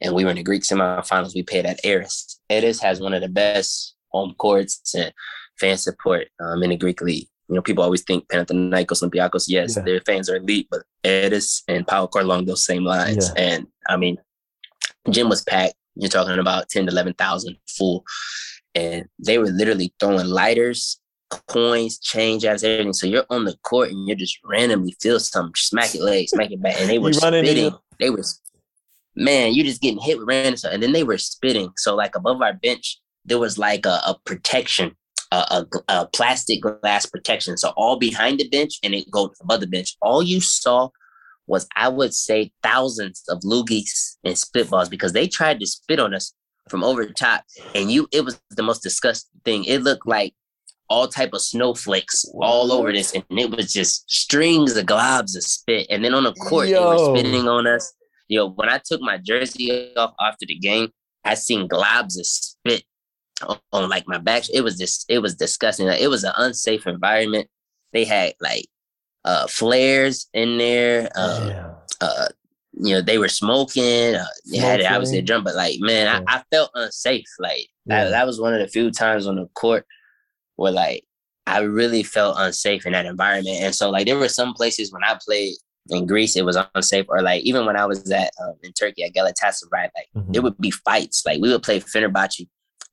and 0.00 0.14
we 0.14 0.22
were 0.24 0.30
in 0.30 0.36
the 0.36 0.44
Greek 0.44 0.62
semifinals. 0.62 1.34
We 1.34 1.42
played 1.42 1.66
at 1.66 1.80
Aris. 1.84 2.38
Aris 2.48 2.80
has 2.82 3.00
one 3.00 3.14
of 3.14 3.20
the 3.20 3.28
best 3.28 3.96
home 4.12 4.34
courts 4.38 4.94
and 4.94 5.12
fan 5.58 5.76
support 5.76 6.28
um, 6.38 6.62
in 6.62 6.70
the 6.70 6.76
Greek 6.76 7.00
league. 7.00 7.26
You 7.48 7.54
know, 7.54 7.62
people 7.62 7.82
always 7.84 8.02
think 8.02 8.28
Panathinaikos, 8.28 9.02
Olympiacos. 9.02 9.44
Yes, 9.48 9.76
Yeah. 9.76 9.82
their 9.82 10.00
fans 10.00 10.28
are 10.28 10.36
elite, 10.36 10.68
but 10.70 10.82
Aris 11.04 11.62
and 11.68 11.86
PAOK 11.86 12.16
are 12.16 12.20
along 12.20 12.44
those 12.44 12.64
same 12.64 12.84
lines. 12.84 13.30
And 13.36 13.66
I 13.88 13.96
mean, 13.96 14.18
gym 15.10 15.28
was 15.28 15.42
packed. 15.42 15.74
You're 15.96 16.10
talking 16.10 16.38
about 16.38 16.68
ten 16.68 16.86
to 16.86 16.92
eleven 16.92 17.14
thousand 17.14 17.56
full, 17.66 18.04
and 18.74 19.06
they 19.18 19.38
were 19.38 19.46
literally 19.50 19.94
throwing 19.98 20.26
lighters 20.26 21.00
coins, 21.46 21.98
change 21.98 22.42
apps, 22.44 22.64
everything. 22.64 22.92
So 22.94 23.06
you're 23.06 23.26
on 23.28 23.44
the 23.44 23.54
court 23.62 23.90
and 23.90 24.08
you're 24.08 24.16
just 24.16 24.38
randomly 24.44 24.96
feel 25.00 25.20
something, 25.20 25.52
smack 25.56 25.94
it 25.94 26.00
leg, 26.00 26.26
smack 26.28 26.50
it 26.50 26.62
back, 26.62 26.80
and 26.80 26.88
they 26.88 26.98
were 27.02 27.10
You 27.10 27.18
running 27.20 27.40
in 27.40 27.46
spitting. 27.46 27.74
They 28.00 28.08
were, 28.10 28.22
man, 29.14 29.52
you're 29.52 29.66
just 29.66 29.82
getting 29.82 30.00
hit 30.00 30.18
with 30.18 30.28
random 30.28 30.56
stuff, 30.56 30.72
and 30.72 30.82
then 30.82 30.92
they 30.92 31.02
were 31.02 31.18
spitting. 31.18 31.70
So 31.76 31.94
like 31.94 32.14
above 32.16 32.40
our 32.40 32.54
bench, 32.54 32.98
there 33.24 33.38
was 33.38 33.58
like 33.58 33.84
a, 33.84 34.00
a 34.06 34.16
protection, 34.24 34.96
a, 35.30 35.36
a, 35.36 35.66
a 35.88 36.06
plastic 36.06 36.62
glass 36.62 37.06
protection. 37.06 37.56
So 37.56 37.72
all 37.76 37.98
behind 37.98 38.40
the 38.40 38.48
bench, 38.48 38.78
and 38.82 38.94
it 38.94 39.10
goes 39.10 39.36
above 39.40 39.60
the 39.60 39.66
bench. 39.66 39.96
All 40.00 40.22
you 40.22 40.40
saw 40.40 40.90
was, 41.46 41.66
I 41.76 41.88
would 41.88 42.14
say, 42.14 42.52
thousands 42.62 43.22
of 43.28 43.40
loogies 43.40 44.16
and 44.24 44.34
spitballs 44.34 44.90
because 44.90 45.12
they 45.12 45.26
tried 45.26 45.60
to 45.60 45.66
spit 45.66 45.98
on 45.98 46.14
us 46.14 46.34
from 46.68 46.84
over 46.84 47.04
the 47.06 47.14
top, 47.14 47.44
and 47.74 47.90
you, 47.90 48.08
it 48.12 48.24
was 48.24 48.40
the 48.50 48.62
most 48.62 48.82
disgusting 48.82 49.40
thing. 49.44 49.64
It 49.64 49.82
looked 49.82 50.06
like 50.06 50.34
all 50.90 51.08
type 51.08 51.32
of 51.32 51.42
snowflakes 51.42 52.24
all 52.40 52.72
over 52.72 52.92
this, 52.92 53.14
and 53.14 53.24
it 53.30 53.50
was 53.50 53.72
just 53.72 54.10
strings 54.10 54.76
of 54.76 54.86
globs 54.86 55.36
of 55.36 55.42
spit. 55.42 55.86
And 55.90 56.04
then 56.04 56.14
on 56.14 56.24
the 56.24 56.32
court, 56.32 56.68
they 56.68 56.78
were 56.78 57.16
spitting 57.16 57.48
on 57.48 57.66
us. 57.66 57.92
Yo, 58.28 58.50
when 58.50 58.68
I 58.68 58.80
took 58.84 59.00
my 59.00 59.16
jersey 59.18 59.94
off 59.96 60.12
after 60.20 60.44
the 60.46 60.58
game, 60.58 60.90
I 61.24 61.34
seen 61.34 61.68
globs 61.68 62.18
of 62.18 62.26
spit 62.26 62.84
on, 63.46 63.58
on, 63.72 63.88
like 63.88 64.04
my 64.06 64.18
back. 64.18 64.44
It 64.52 64.62
was 64.62 64.76
just, 64.78 65.04
it 65.08 65.18
was 65.20 65.34
disgusting. 65.34 65.86
Like, 65.86 66.00
it 66.00 66.08
was 66.08 66.24
an 66.24 66.32
unsafe 66.36 66.86
environment. 66.86 67.48
They 67.92 68.04
had 68.04 68.34
like 68.40 68.66
uh 69.24 69.46
flares 69.46 70.28
in 70.32 70.58
there. 70.58 71.08
Um, 71.16 71.48
yeah 71.48 71.70
uh, 72.00 72.28
you 72.80 72.94
know, 72.94 73.00
they 73.02 73.18
were 73.18 73.28
smoking. 73.28 74.14
Uh, 74.14 74.24
they 74.52 74.58
had 74.58 74.78
it 74.78 74.84
Smoking. 74.84 74.94
obviously 74.94 75.18
a 75.18 75.22
drum, 75.22 75.42
but 75.42 75.56
like, 75.56 75.80
man, 75.80 76.06
Yeah. 76.06 76.20
I, 76.28 76.36
I 76.38 76.42
felt 76.52 76.70
unsafe. 76.74 77.26
Like 77.40 77.66
Yeah. 77.86 78.04
that, 78.04 78.10
that 78.10 78.26
was 78.26 78.40
one 78.40 78.54
of 78.54 78.60
the 78.60 78.68
few 78.68 78.90
times 78.92 79.26
on 79.26 79.34
the 79.36 79.46
court 79.54 79.84
where 80.56 80.70
like 80.70 81.02
I 81.46 81.60
really 81.60 82.02
felt 82.04 82.36
unsafe 82.38 82.86
in 82.86 82.92
that 82.92 83.06
environment. 83.06 83.56
And 83.62 83.74
so 83.74 83.90
like 83.90 84.06
there 84.06 84.18
were 84.18 84.28
some 84.28 84.54
places 84.54 84.92
when 84.92 85.02
I 85.02 85.18
played 85.24 85.54
in 85.90 86.06
Greece, 86.06 86.36
it 86.36 86.44
was 86.44 86.58
unsafe, 86.74 87.06
or 87.08 87.22
like 87.22 87.42
even 87.42 87.64
when 87.66 87.76
I 87.76 87.86
was 87.86 88.08
at 88.12 88.30
um, 88.40 88.54
in 88.62 88.72
Turkey 88.74 89.02
at 89.02 89.14
Galatasaray, 89.14 89.88
like 89.96 90.08
Mhm. 90.14 90.32
there 90.34 90.42
would 90.42 90.58
be 90.58 90.70
fights. 90.70 91.24
Like 91.26 91.40
we 91.40 91.48
would 91.50 91.62
play 91.62 91.80
Fenerbahce, 91.80 92.46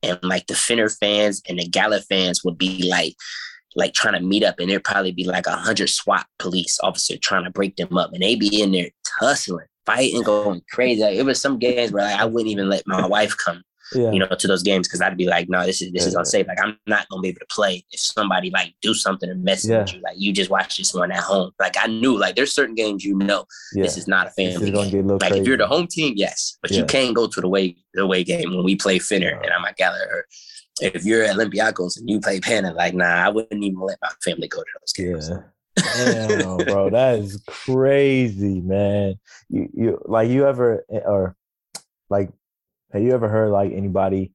and 0.06 0.20
like 0.24 0.48
the 0.48 0.54
Fener 0.54 0.96
fans 0.98 1.42
and 1.48 1.60
the 1.60 1.68
Gala 1.68 2.02
fans 2.02 2.44
would 2.44 2.58
be 2.58 2.88
like 2.90 3.16
like 3.76 3.94
trying 3.94 4.14
to 4.14 4.22
meet 4.22 4.44
up, 4.44 4.60
and 4.60 4.70
there'd 4.70 4.84
probably 4.84 5.12
be 5.12 5.26
like 5.26 5.48
a 5.48 5.56
hundred 5.56 5.90
SWAT 5.90 6.26
police 6.40 6.80
officer 6.82 7.18
trying 7.18 7.44
to 7.44 7.50
break 7.50 7.76
them 7.76 7.98
up, 7.98 8.14
and 8.14 8.22
they'd 8.22 8.40
be 8.40 8.62
in 8.62 8.72
there 8.72 8.90
tussling, 9.20 9.66
fighting, 9.86 10.24
going 10.24 10.62
crazy. 10.72 11.02
Like, 11.02 11.18
it 11.18 11.26
was 11.26 11.42
some 11.42 11.60
games 11.60 11.92
where 11.92 12.06
like, 12.06 12.20
I 12.20 12.26
wouldn't 12.26 12.52
even 12.52 12.70
let 12.70 12.84
my 12.88 13.06
wife 13.06 13.36
come, 13.38 13.62
yeah 13.94 14.12
you 14.12 14.20
know, 14.20 14.28
to 14.28 14.48
those 14.48 14.64
games 14.64 14.88
because 14.88 15.02
I'd 15.02 15.18
be 15.18 15.28
like, 15.28 15.48
no, 15.50 15.66
this 15.66 15.82
is 15.82 15.92
this 15.92 16.06
is 16.06 16.14
Yeah. 16.14 16.20
unsafe. 16.20 16.48
Like 16.48 16.58
I'm 16.62 16.78
not 16.88 17.08
gonna 17.10 17.22
be 17.22 17.30
able 17.30 17.40
to 17.40 17.46
play 17.50 17.86
if 17.92 18.00
somebody 18.00 18.50
like 18.50 18.74
do 18.82 18.94
something 18.94 19.30
and 19.30 19.44
mess 19.44 19.68
with 19.68 19.94
you. 19.94 20.02
Like 20.02 20.16
you 20.18 20.34
just 20.34 20.50
watch 20.50 20.78
this 20.78 20.94
one 20.94 21.12
at 21.12 21.20
home. 21.20 21.52
Like 21.60 21.76
I 21.80 21.88
knew 21.88 22.18
like 22.18 22.36
there's 22.36 22.54
certain 22.54 22.76
games 22.76 23.04
you 23.04 23.16
know 23.16 23.46
this 23.74 23.98
is 23.98 24.08
not 24.08 24.28
a 24.28 24.30
family 24.32 24.70
is 24.70 24.72
gonna 24.72 24.90
game. 24.90 25.08
Like 25.08 25.20
crazy. 25.22 25.40
if 25.42 25.48
you're 25.48 25.58
the 25.58 25.68
home 25.68 25.88
team, 25.88 26.14
yes, 26.16 26.58
but 26.62 26.72
you 26.72 26.86
can't 26.86 27.16
go 27.16 27.28
to 27.28 27.42
the 27.42 27.48
way 27.50 27.76
the 27.94 28.02
away 28.04 28.24
game 28.24 28.56
when 28.56 28.64
we 28.64 28.76
play 28.76 28.98
Fener 29.00 29.42
and 29.44 29.52
I'm 29.52 29.66
at 29.66 29.78
Gala. 29.78 30.00
Or 30.12 30.26
if 30.82 31.06
you're 31.06 31.24
at 31.24 31.36
Olympiacos 31.36 31.98
and 31.98 32.10
you 32.10 32.20
play 32.20 32.40
Panna, 32.40 32.74
like 32.74 32.94
nah, 32.94 33.06
I 33.06 33.30
wouldn't 33.30 33.64
even 33.64 33.80
let 33.80 33.98
my 34.02 34.10
family 34.24 34.48
go 34.48 34.60
to 34.60 34.66
those 34.82 34.94
games. 34.94 35.30
Yeah. 35.30 35.42
Damn, 35.98 36.58
bro, 36.58 36.90
that 36.90 37.20
is 37.20 37.42
crazy, 37.48 38.62
man. 38.62 39.16
You 39.50 39.70
you 39.74 40.02
like 40.06 40.30
you 40.30 40.48
ever 40.48 40.86
eh, 40.92 41.00
or 41.06 41.36
like 42.10 42.30
have 42.96 43.04
you 43.04 43.14
ever 43.14 43.28
heard 43.30 43.50
like 43.52 43.72
anybody, 43.74 44.32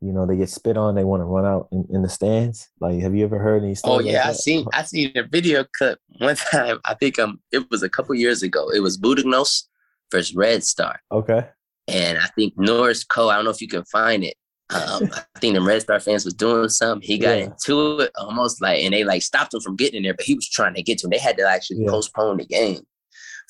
you 0.00 0.12
know, 0.12 0.26
they 0.26 0.36
get 0.36 0.50
spit 0.50 0.76
on, 0.76 0.94
they 0.94 1.04
want 1.04 1.20
to 1.20 1.24
run 1.24 1.44
out 1.46 1.68
in, 1.72 1.86
in 1.90 2.02
the 2.02 2.08
stands? 2.08 2.68
Like, 2.80 3.00
have 3.00 3.14
you 3.14 3.24
ever 3.24 3.38
heard 3.38 3.62
any 3.62 3.72
Oh 3.72 3.74
stories? 3.74 4.06
like 4.06 4.12
yeah, 4.14 4.28
I 4.28 4.32
seen 4.32 4.66
I 4.72 4.82
seen 4.82 5.12
a 5.16 5.22
video 5.22 5.64
clip 5.78 5.98
one 6.18 6.36
time. 6.36 6.78
I 6.84 6.94
think 6.94 7.18
um 7.18 7.40
it 7.52 7.70
was 7.70 7.82
a 7.82 7.88
couple 7.88 8.14
years 8.14 8.42
ago. 8.42 8.68
It 8.70 8.80
was 8.80 8.98
Buducnost 8.98 9.64
versus 10.10 10.34
Red 10.34 10.64
Star. 10.64 11.00
Okay. 11.10 11.46
And 11.88 12.18
I 12.18 12.26
think 12.36 12.54
Norris 12.56 13.04
Cole, 13.04 13.30
I 13.30 13.36
don't 13.36 13.44
know 13.44 13.50
if 13.50 13.60
you 13.60 13.68
can 13.68 13.84
find 13.84 14.24
it. 14.24 14.34
Um, 14.70 15.10
I 15.36 15.38
think 15.38 15.54
the 15.54 15.60
Red 15.62 15.82
Star 15.82 16.00
fans 16.00 16.24
was 16.24 16.34
doing 16.34 16.68
something. 16.70 17.06
He 17.06 17.18
got 17.18 17.38
Yeah. 17.38 17.44
into 17.44 18.00
it 18.00 18.10
almost 18.16 18.60
like, 18.62 18.82
and 18.82 18.92
they 18.94 19.04
like 19.04 19.22
stopped 19.22 19.52
him 19.54 19.60
from 19.60 19.76
getting 19.76 19.98
in 19.98 20.02
there, 20.02 20.14
but 20.14 20.24
he 20.24 20.34
was 20.34 20.48
trying 20.48 20.74
to 20.74 20.82
get 20.82 20.98
to 20.98 21.06
him. 21.06 21.10
They 21.10 21.18
had 21.18 21.36
to 21.36 21.46
actually 21.48 21.82
Yeah. 21.84 21.90
postpone 21.90 22.38
the 22.38 22.46
game 22.46 22.80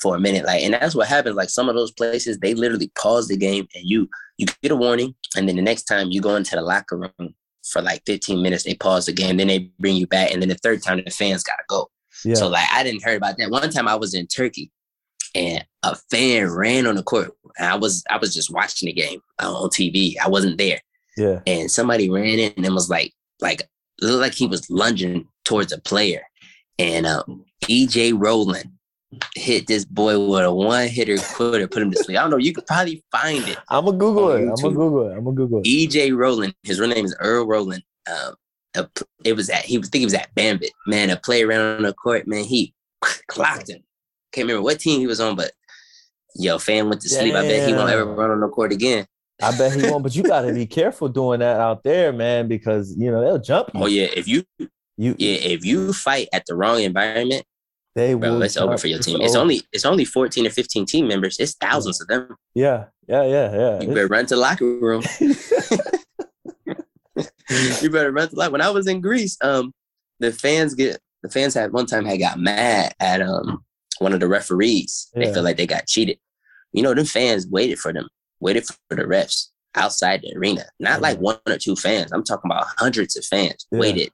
for 0.00 0.16
a 0.16 0.20
minute. 0.20 0.44
Like, 0.44 0.62
and 0.62 0.74
that's 0.74 0.94
what 0.94 1.08
happens. 1.08 1.36
Like 1.36 1.50
some 1.50 1.68
of 1.68 1.74
those 1.74 1.92
places, 1.92 2.38
they 2.38 2.54
literally 2.54 2.90
pause 2.98 3.28
the 3.28 3.36
game 3.36 3.66
and 3.74 3.84
you 3.84 4.08
you 4.38 4.46
get 4.62 4.72
a 4.72 4.76
warning, 4.76 5.14
and 5.36 5.48
then 5.48 5.56
the 5.56 5.62
next 5.62 5.84
time 5.84 6.10
you 6.10 6.20
go 6.20 6.36
into 6.36 6.56
the 6.56 6.62
locker 6.62 6.96
room 6.96 7.34
for 7.64 7.80
like 7.80 8.02
15 8.06 8.42
minutes, 8.42 8.64
they 8.64 8.74
pause 8.74 9.06
the 9.06 9.12
game, 9.12 9.36
then 9.36 9.46
they 9.46 9.70
bring 9.78 9.96
you 9.96 10.06
back, 10.06 10.32
and 10.32 10.42
then 10.42 10.48
the 10.48 10.56
third 10.56 10.82
time 10.82 11.02
the 11.04 11.10
fans 11.10 11.42
gotta 11.42 11.62
go. 11.68 11.88
Yeah. 12.24 12.34
So 12.34 12.48
like 12.48 12.66
I 12.72 12.82
didn't 12.82 13.02
heard 13.02 13.16
about 13.16 13.36
that. 13.38 13.50
One 13.50 13.70
time 13.70 13.88
I 13.88 13.94
was 13.94 14.14
in 14.14 14.26
Turkey 14.26 14.70
and 15.34 15.64
a 15.82 15.96
fan 16.10 16.50
ran 16.50 16.86
on 16.86 16.96
the 16.96 17.02
court. 17.02 17.32
I 17.58 17.76
was 17.76 18.04
I 18.10 18.18
was 18.18 18.34
just 18.34 18.52
watching 18.52 18.86
the 18.86 18.92
game 18.92 19.20
uh, 19.42 19.52
on 19.52 19.70
TV. 19.70 20.16
I 20.22 20.28
wasn't 20.28 20.58
there. 20.58 20.80
Yeah. 21.16 21.40
and 21.46 21.70
somebody 21.70 22.10
ran 22.10 22.40
in 22.40 22.52
and 22.56 22.74
was 22.74 22.90
like, 22.90 23.12
like 23.40 23.62
looked 24.00 24.20
like 24.20 24.34
he 24.34 24.48
was 24.48 24.68
lunging 24.68 25.28
towards 25.44 25.72
a 25.72 25.80
player, 25.80 26.22
and 26.78 27.06
um, 27.06 27.44
EJ 27.62 28.14
Rowland 28.16 28.70
hit 29.34 29.66
this 29.66 29.84
boy 29.84 30.18
with 30.18 30.44
a 30.44 30.52
one 30.52 30.88
hitter 30.88 31.18
quitter, 31.18 31.66
put 31.66 31.82
him 31.82 31.90
to 31.90 31.96
sleep. 31.98 32.18
I 32.18 32.22
don't 32.22 32.30
know. 32.30 32.36
You 32.36 32.52
could 32.52 32.66
probably 32.66 33.02
find 33.10 33.46
it. 33.48 33.58
I'm 33.68 33.84
gonna 33.84 33.96
Google 33.96 34.30
it. 34.32 34.42
I'm 34.42 34.54
gonna 34.54 34.74
Google 34.74 35.08
it. 35.08 35.16
I'm 35.16 35.24
gonna 35.24 35.36
Google 35.36 35.60
it. 35.60 35.66
EJ 35.66 36.16
Rowland, 36.16 36.54
his 36.62 36.80
real 36.80 36.88
name 36.88 37.04
is 37.04 37.16
Earl 37.20 37.46
Rowland. 37.46 37.82
Um, 38.10 38.34
a 38.76 38.88
it 39.24 39.34
was 39.34 39.48
at 39.50 39.64
he 39.64 39.78
was 39.78 39.88
I 39.88 39.90
think 39.90 40.02
it 40.02 40.06
was 40.06 40.14
at 40.14 40.34
Banvit. 40.34 40.70
Man, 40.86 41.10
a 41.10 41.16
play 41.16 41.42
around 41.42 41.76
on 41.76 41.82
the 41.82 41.92
court, 41.92 42.26
man, 42.26 42.44
he 42.44 42.74
clocked 43.28 43.70
him. 43.70 43.82
Can't 44.32 44.46
remember 44.46 44.62
what 44.62 44.80
team 44.80 45.00
he 45.00 45.06
was 45.06 45.20
on, 45.20 45.36
but 45.36 45.52
yo, 46.34 46.58
fan 46.58 46.88
went 46.88 47.00
to 47.02 47.08
sleep. 47.08 47.34
I 47.34 47.42
bet 47.42 47.68
he 47.68 47.74
won't 47.74 47.90
ever 47.90 48.04
run 48.04 48.30
on 48.30 48.40
the 48.40 48.48
court 48.48 48.72
again. 48.72 49.06
I 49.42 49.56
bet 49.56 49.74
he 49.74 49.88
won't, 49.90 50.02
but 50.02 50.14
you 50.14 50.22
gotta 50.22 50.52
be 50.52 50.66
careful 50.80 51.08
doing 51.08 51.40
that 51.40 51.60
out 51.60 51.82
there, 51.82 52.12
man, 52.12 52.48
because 52.48 52.94
you 52.96 53.10
know 53.10 53.20
they'll 53.20 53.38
jump 53.38 53.70
you. 53.74 53.82
Oh 53.82 53.86
yeah, 53.86 54.06
if 54.14 54.28
you 54.28 54.44
You 54.96 55.14
yeah, 55.18 55.36
if 55.36 55.64
you 55.64 55.92
fight 55.92 56.28
at 56.32 56.44
the 56.46 56.54
wrong 56.54 56.80
environment, 56.80 57.44
they 57.94 58.14
bro, 58.14 58.32
will 58.34 58.42
it's 58.42 58.56
over 58.56 58.76
for 58.78 58.86
your 58.88 58.98
team. 58.98 59.20
It's 59.20 59.34
only 59.36 59.62
it's 59.72 59.84
only 59.84 60.04
14 60.04 60.46
or 60.46 60.50
15 60.50 60.86
team 60.86 61.08
members. 61.08 61.38
It's 61.38 61.54
thousands 61.54 62.00
of 62.00 62.08
them. 62.08 62.34
yeah, 62.54 62.86
yeah, 63.08 63.24
yeah, 63.24 63.52
yeah. 63.56 63.80
You 63.80 63.88
better 63.88 64.06
run 64.08 64.26
to 64.26 64.34
the 64.34 64.40
locker 64.40 64.64
room. 64.64 65.02
you 67.80 67.90
better 67.90 68.12
run 68.12 68.28
to 68.28 68.34
the 68.34 68.38
locker. 68.40 68.52
When 68.52 68.60
I 68.60 68.70
was 68.70 68.86
in 68.86 69.00
Greece, 69.00 69.36
um, 69.42 69.72
the 70.20 70.32
fans 70.32 70.74
get 70.74 71.00
the 71.22 71.30
fans 71.30 71.54
had 71.54 71.72
one 71.72 71.86
time 71.86 72.04
had 72.04 72.18
got 72.18 72.38
mad 72.38 72.94
at 73.00 73.22
um 73.22 73.64
one 73.98 74.12
of 74.12 74.20
the 74.20 74.28
referees. 74.28 75.10
They 75.14 75.26
Yeah. 75.26 75.34
feel 75.34 75.42
like 75.42 75.56
they 75.56 75.66
got 75.66 75.86
cheated. 75.86 76.18
You 76.72 76.82
know, 76.82 76.94
the 76.94 77.04
fans 77.04 77.46
waited 77.46 77.78
for 77.78 77.92
them, 77.92 78.08
waited 78.40 78.64
for 78.66 78.74
the 78.96 79.04
refs 79.04 79.48
outside 79.76 80.22
the 80.22 80.36
arena. 80.36 80.64
Not 80.80 81.00
like 81.00 81.18
one 81.18 81.38
or 81.46 81.58
two 81.58 81.76
fans. 81.76 82.12
I'm 82.12 82.24
talking 82.24 82.50
about 82.50 82.66
hundreds 82.78 83.16
of 83.16 83.24
fans 83.24 83.66
Yeah. 83.70 83.78
waited. 83.78 84.10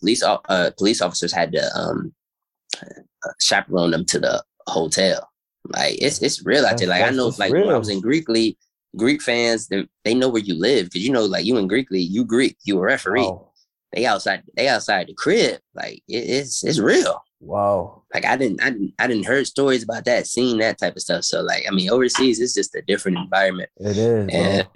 Police 0.00 0.22
uh, 0.22 0.70
police 0.76 1.00
officers 1.02 1.32
had 1.32 1.52
to 1.52 1.70
um 1.76 2.12
Uh, 2.82 3.30
chaperone 3.40 3.90
them 3.90 4.04
to 4.04 4.18
the 4.18 4.42
hotel. 4.66 5.28
Like 5.64 6.00
it's 6.00 6.22
it's 6.22 6.44
real 6.44 6.64
out 6.64 6.78
there. 6.78 6.88
Like 6.88 7.02
I 7.02 7.10
know, 7.10 7.32
like 7.38 7.52
when 7.52 7.68
I 7.68 7.76
was 7.76 7.88
in 7.88 8.00
Greek 8.00 8.28
league, 8.28 8.56
Greek 8.96 9.20
fans 9.20 9.68
they, 9.68 9.86
they 10.04 10.14
know 10.14 10.28
where 10.28 10.42
you 10.42 10.54
live 10.54 10.86
because 10.86 11.04
you 11.04 11.12
know, 11.12 11.24
like 11.24 11.44
you 11.44 11.56
in 11.58 11.68
Greek 11.68 11.90
league, 11.90 12.10
you 12.10 12.24
Greek, 12.24 12.56
you 12.64 12.78
a 12.78 12.80
referee. 12.80 13.22
Wow. 13.22 13.50
They 13.92 14.04
outside, 14.04 14.42
they 14.56 14.68
outside 14.68 15.08
the 15.08 15.14
crib. 15.14 15.60
Like 15.74 16.02
it, 16.08 16.18
it's 16.18 16.64
it's 16.64 16.78
real. 16.78 17.22
wow. 17.40 18.02
Like 18.14 18.24
I 18.24 18.36
didn't 18.36 18.62
I 18.62 18.70
didn't 18.70 18.94
I 18.98 19.06
didn't 19.06 19.26
heard 19.26 19.46
stories 19.46 19.82
about 19.82 20.04
that, 20.04 20.26
seeing 20.26 20.58
that 20.58 20.78
type 20.78 20.96
of 20.96 21.02
stuff. 21.02 21.24
So 21.24 21.42
like 21.42 21.64
I 21.66 21.74
mean, 21.74 21.90
overseas 21.90 22.40
it's 22.40 22.54
just 22.54 22.74
a 22.74 22.82
different 22.82 23.18
environment. 23.18 23.70
It 23.78 23.96
is. 23.96 24.28
And 24.32 24.66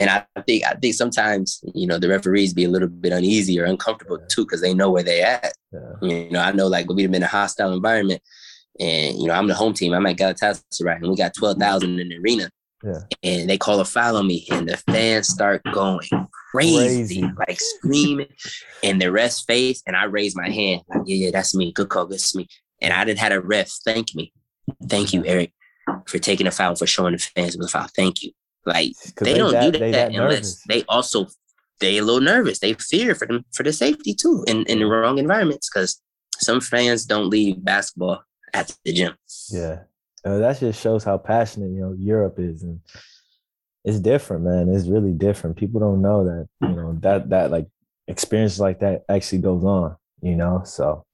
and 0.00 0.10
I 0.10 0.24
think 0.42 0.64
I 0.64 0.74
think 0.74 0.94
sometimes 0.94 1.60
you 1.74 1.86
know 1.86 1.98
the 1.98 2.08
referees 2.08 2.52
be 2.54 2.64
a 2.64 2.68
little 2.68 2.88
bit 2.88 3.12
uneasy 3.12 3.60
or 3.60 3.64
uncomfortable 3.66 4.18
Yeah. 4.20 4.26
too 4.28 4.44
because 4.44 4.60
they 4.62 4.74
know 4.74 4.90
where 4.90 5.02
they 5.04 5.20
at. 5.22 5.52
Yeah. 5.72 5.92
You 6.02 6.30
know, 6.30 6.40
I 6.40 6.50
know 6.52 6.66
like 6.66 6.88
we've 6.88 6.96
been 7.10 7.14
in 7.16 7.22
a 7.22 7.26
hostile 7.28 7.72
environment, 7.72 8.20
and 8.80 9.16
you 9.18 9.26
know 9.28 9.34
I'm 9.34 9.46
the 9.46 9.54
home 9.54 9.74
team. 9.74 9.92
I'm 9.92 10.06
at 10.06 10.16
Galatasaray, 10.16 10.96
and 10.96 11.08
we 11.10 11.16
got 11.16 11.34
twelve 11.34 11.58
thousand 11.58 12.00
in 12.00 12.08
the 12.08 12.18
arena. 12.18 12.50
Yeah. 12.82 13.00
And 13.22 13.50
they 13.50 13.58
call 13.58 13.78
a 13.80 13.84
foul 13.84 14.16
on 14.16 14.26
me, 14.26 14.46
and 14.50 14.66
the 14.66 14.78
fans 14.78 15.28
start 15.28 15.62
going 15.74 16.00
crazy, 16.50 17.20
Crazy. 17.20 17.32
like 17.46 17.60
screaming, 17.60 18.28
and 18.82 19.00
the 19.00 19.12
ref's 19.12 19.42
face, 19.44 19.82
and 19.86 19.94
I 19.94 20.04
raise 20.04 20.34
my 20.34 20.48
hand, 20.48 20.80
like, 20.88 21.02
yeah, 21.04 21.26
yeah, 21.26 21.30
that's 21.30 21.54
me. 21.54 21.72
Good 21.72 21.90
call, 21.90 22.06
that's 22.06 22.34
me. 22.34 22.48
And 22.80 22.94
I 22.94 23.04
didn't 23.04 23.18
had 23.18 23.32
a 23.32 23.40
ref 23.42 23.70
thank 23.84 24.14
me, 24.14 24.32
thank 24.88 25.12
you, 25.12 25.22
Eric, 25.26 25.52
for 26.06 26.18
taking 26.18 26.46
a 26.46 26.50
foul 26.50 26.74
for 26.74 26.86
showing 26.86 27.12
the 27.12 27.18
fans 27.18 27.54
it 27.54 27.58
was 27.58 27.66
a 27.66 27.70
foul. 27.70 27.88
Thank 27.94 28.22
you. 28.22 28.32
Like 28.66 28.92
they, 29.20 29.34
don't 29.34 29.72
do 29.72 29.78
they 29.78 29.90
that, 29.92 30.12
unless 30.12 30.30
nervous. 30.30 30.64
they 30.68 30.84
also 30.88 31.26
they 31.80 31.98
a 31.98 32.04
little 32.04 32.20
nervous. 32.20 32.58
They 32.58 32.74
fear 32.74 33.14
for 33.14 33.26
them 33.26 33.44
for 33.52 33.62
the 33.62 33.72
safety 33.72 34.14
too 34.14 34.44
in, 34.46 34.64
in 34.66 34.80
the 34.80 34.86
wrong 34.86 35.18
environments 35.18 35.70
because 35.70 36.00
some 36.38 36.60
fans 36.60 37.06
don't 37.06 37.28
leave 37.28 37.64
basketball 37.64 38.22
at 38.52 38.74
the 38.84 38.92
gym. 38.92 39.14
Yeah. 39.50 39.80
Uh, 40.24 40.38
that 40.38 40.60
just 40.60 40.80
shows 40.80 41.02
how 41.02 41.16
passionate, 41.16 41.70
you 41.70 41.80
know, 41.80 41.94
Europe 41.98 42.38
is. 42.38 42.62
And 42.62 42.80
it's 43.84 44.00
different, 44.00 44.44
man. 44.44 44.68
It's 44.68 44.86
really 44.86 45.12
different. 45.12 45.56
People 45.56 45.80
don't 45.80 46.02
know 46.02 46.24
that, 46.24 46.48
you 46.60 46.76
know, 46.76 46.98
that 47.00 47.30
that 47.30 47.50
like 47.50 47.66
experience 48.06 48.60
like 48.60 48.80
that 48.80 49.04
actually 49.08 49.38
goes 49.38 49.64
on, 49.64 49.96
you 50.20 50.36
know. 50.36 50.62
So 50.64 51.06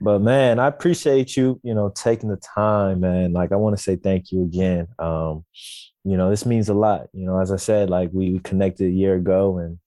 but 0.00 0.20
man, 0.20 0.60
I 0.60 0.68
appreciate 0.68 1.36
you, 1.36 1.60
you 1.64 1.74
know, 1.74 1.90
taking 1.90 2.28
the 2.28 2.36
time, 2.36 3.00
man. 3.00 3.32
Like 3.32 3.50
I 3.50 3.56
want 3.56 3.76
to 3.76 3.82
say 3.82 3.96
thank 3.96 4.30
you 4.30 4.42
again. 4.44 4.86
Um, 5.00 5.44
you 6.08 6.16
know, 6.16 6.30
this 6.30 6.46
means 6.46 6.68
a 6.68 6.74
lot. 6.74 7.08
You 7.12 7.26
know, 7.26 7.40
as 7.40 7.52
I 7.52 7.56
said, 7.56 7.90
like 7.90 8.10
we 8.12 8.38
connected 8.40 8.86
a 8.86 8.90
year 8.90 9.14
ago 9.14 9.58
and 9.58 9.78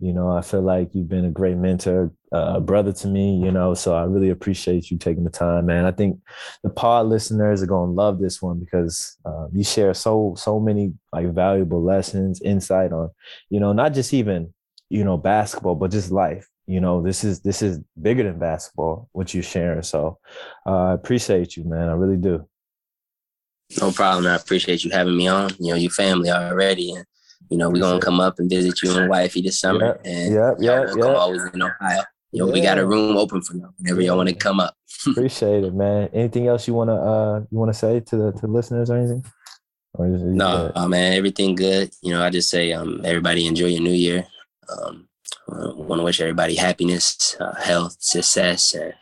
you 0.00 0.14
know, 0.14 0.30
I 0.30 0.40
feel 0.40 0.62
like 0.62 0.94
you've 0.94 1.10
been 1.10 1.26
a 1.26 1.30
great 1.30 1.58
mentor, 1.58 2.10
uh, 2.32 2.54
a 2.56 2.60
brother 2.60 2.90
to 2.90 3.06
me, 3.06 3.36
you 3.36 3.52
know, 3.52 3.74
so 3.74 3.94
I 3.94 4.04
really 4.04 4.30
appreciate 4.30 4.90
you 4.90 4.96
taking 4.96 5.24
the 5.24 5.30
time, 5.30 5.66
man. 5.66 5.84
I 5.84 5.90
think 5.90 6.18
the 6.62 6.70
pod 6.70 7.06
listeners 7.06 7.62
are 7.62 7.66
going 7.66 7.90
to 7.90 7.94
love 7.94 8.18
this 8.18 8.40
one 8.40 8.58
because 8.58 9.18
uh, 9.26 9.48
you 9.52 9.62
share 9.62 9.92
so, 9.92 10.34
so 10.38 10.58
many 10.58 10.94
like 11.12 11.26
valuable 11.34 11.82
lessons, 11.84 12.40
insight 12.40 12.92
on, 12.92 13.10
you 13.50 13.60
know, 13.60 13.74
not 13.74 13.92
just 13.92 14.14
even, 14.14 14.54
you 14.88 15.04
know, 15.04 15.18
basketball, 15.18 15.74
but 15.74 15.90
just 15.90 16.10
life. 16.10 16.48
You 16.66 16.80
know, 16.80 17.02
this 17.02 17.22
is, 17.22 17.40
this 17.40 17.60
is 17.60 17.80
bigger 18.00 18.22
than 18.22 18.38
basketball, 18.38 19.10
what 19.12 19.34
you're 19.34 19.42
sharing. 19.42 19.82
So 19.82 20.18
uh, 20.64 20.84
I 20.84 20.92
appreciate 20.94 21.58
you, 21.58 21.64
man. 21.64 21.90
I 21.90 21.92
really 21.92 22.16
do. 22.16 22.48
No 23.80 23.92
problem. 23.92 24.26
I 24.26 24.36
appreciate 24.36 24.84
you 24.84 24.90
having 24.90 25.16
me 25.16 25.28
on. 25.28 25.50
You 25.58 25.70
know, 25.72 25.76
you 25.76 25.90
family 25.90 26.30
already, 26.30 26.92
and 26.92 27.04
you 27.50 27.56
know 27.58 27.70
we're 27.70 27.80
gonna 27.80 28.00
come 28.00 28.20
up 28.20 28.38
and 28.38 28.48
visit 28.50 28.82
you 28.82 28.96
and 28.96 29.08
wifey 29.08 29.42
this 29.42 29.60
summer, 29.60 30.00
Yeah, 30.04 30.10
and 30.10 30.34
yeah, 30.34 30.54
yeah, 30.58 30.94
yeah. 30.96 31.04
always 31.04 31.42
in 31.52 31.62
Ohio. 31.62 32.02
You 32.32 32.46
know, 32.46 32.52
we 32.52 32.60
got 32.60 32.78
a 32.78 32.86
room 32.86 33.16
open 33.16 33.42
for 33.42 33.56
y'all 33.56 33.74
whenever 33.78 34.00
y'all 34.00 34.16
want 34.16 34.28
to 34.28 34.34
come 34.34 34.60
up. 34.60 34.76
Appreciate 35.06 35.64
it, 35.64 35.74
man. 35.74 36.08
Anything 36.12 36.46
else 36.46 36.68
you 36.68 36.74
want 36.74 36.88
to, 36.88 36.94
uh, 36.94 37.40
you 37.50 37.58
want 37.58 37.72
to 37.72 37.78
say 37.78 37.98
to 37.98 38.16
the, 38.16 38.32
to 38.32 38.40
the 38.42 38.46
listeners 38.46 38.88
or 38.88 38.96
anything? 38.96 39.24
Or 39.94 40.06
No, 40.06 40.70
uh, 40.76 40.86
man, 40.86 41.14
everything 41.14 41.56
good. 41.56 41.90
You 42.02 42.12
know, 42.12 42.22
I 42.22 42.30
just 42.30 42.48
say, 42.48 42.72
um, 42.72 43.00
everybody 43.04 43.48
enjoy 43.48 43.66
your 43.66 43.82
new 43.82 43.90
year. 43.90 44.26
Um, 44.68 45.08
want 45.48 45.98
to 45.98 46.04
wish 46.04 46.20
everybody 46.20 46.54
happiness, 46.54 47.36
uh, 47.40 47.54
health, 47.54 47.96
success, 47.98 48.74
and 48.74 48.94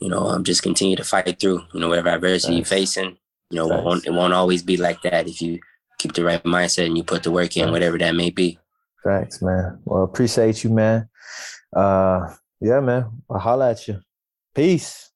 you 0.00 0.08
know, 0.08 0.26
um, 0.26 0.42
just 0.42 0.62
continue 0.62 0.96
to 0.96 1.04
fight 1.04 1.38
through. 1.38 1.62
You 1.72 1.80
know, 1.80 1.88
whatever 1.88 2.08
adversity 2.08 2.56
you're 2.56 2.64
facing. 2.64 3.16
You 3.50 3.56
know, 3.56 3.78
it 3.78 3.84
won't, 3.84 4.06
it 4.06 4.12
won't 4.12 4.34
always 4.34 4.62
be 4.62 4.76
like 4.76 5.00
that 5.02 5.26
if 5.26 5.40
you 5.40 5.58
keep 5.98 6.12
the 6.12 6.24
right 6.24 6.42
mindset 6.44 6.86
and 6.86 6.96
you 6.96 7.04
put 7.04 7.22
the 7.22 7.30
work 7.30 7.56
in, 7.56 7.70
whatever 7.70 7.98
that 7.98 8.14
may 8.14 8.30
be. 8.30 8.58
Thanks, 9.04 9.40
man. 9.40 9.78
Well, 9.84 10.04
appreciate 10.04 10.62
you, 10.64 10.70
man. 10.70 11.08
Uh, 11.74 12.34
yeah, 12.60 12.80
man. 12.80 13.22
I'll 13.30 13.38
holla 13.38 13.70
at 13.70 13.88
you. 13.88 14.00
Peace. 14.54 15.07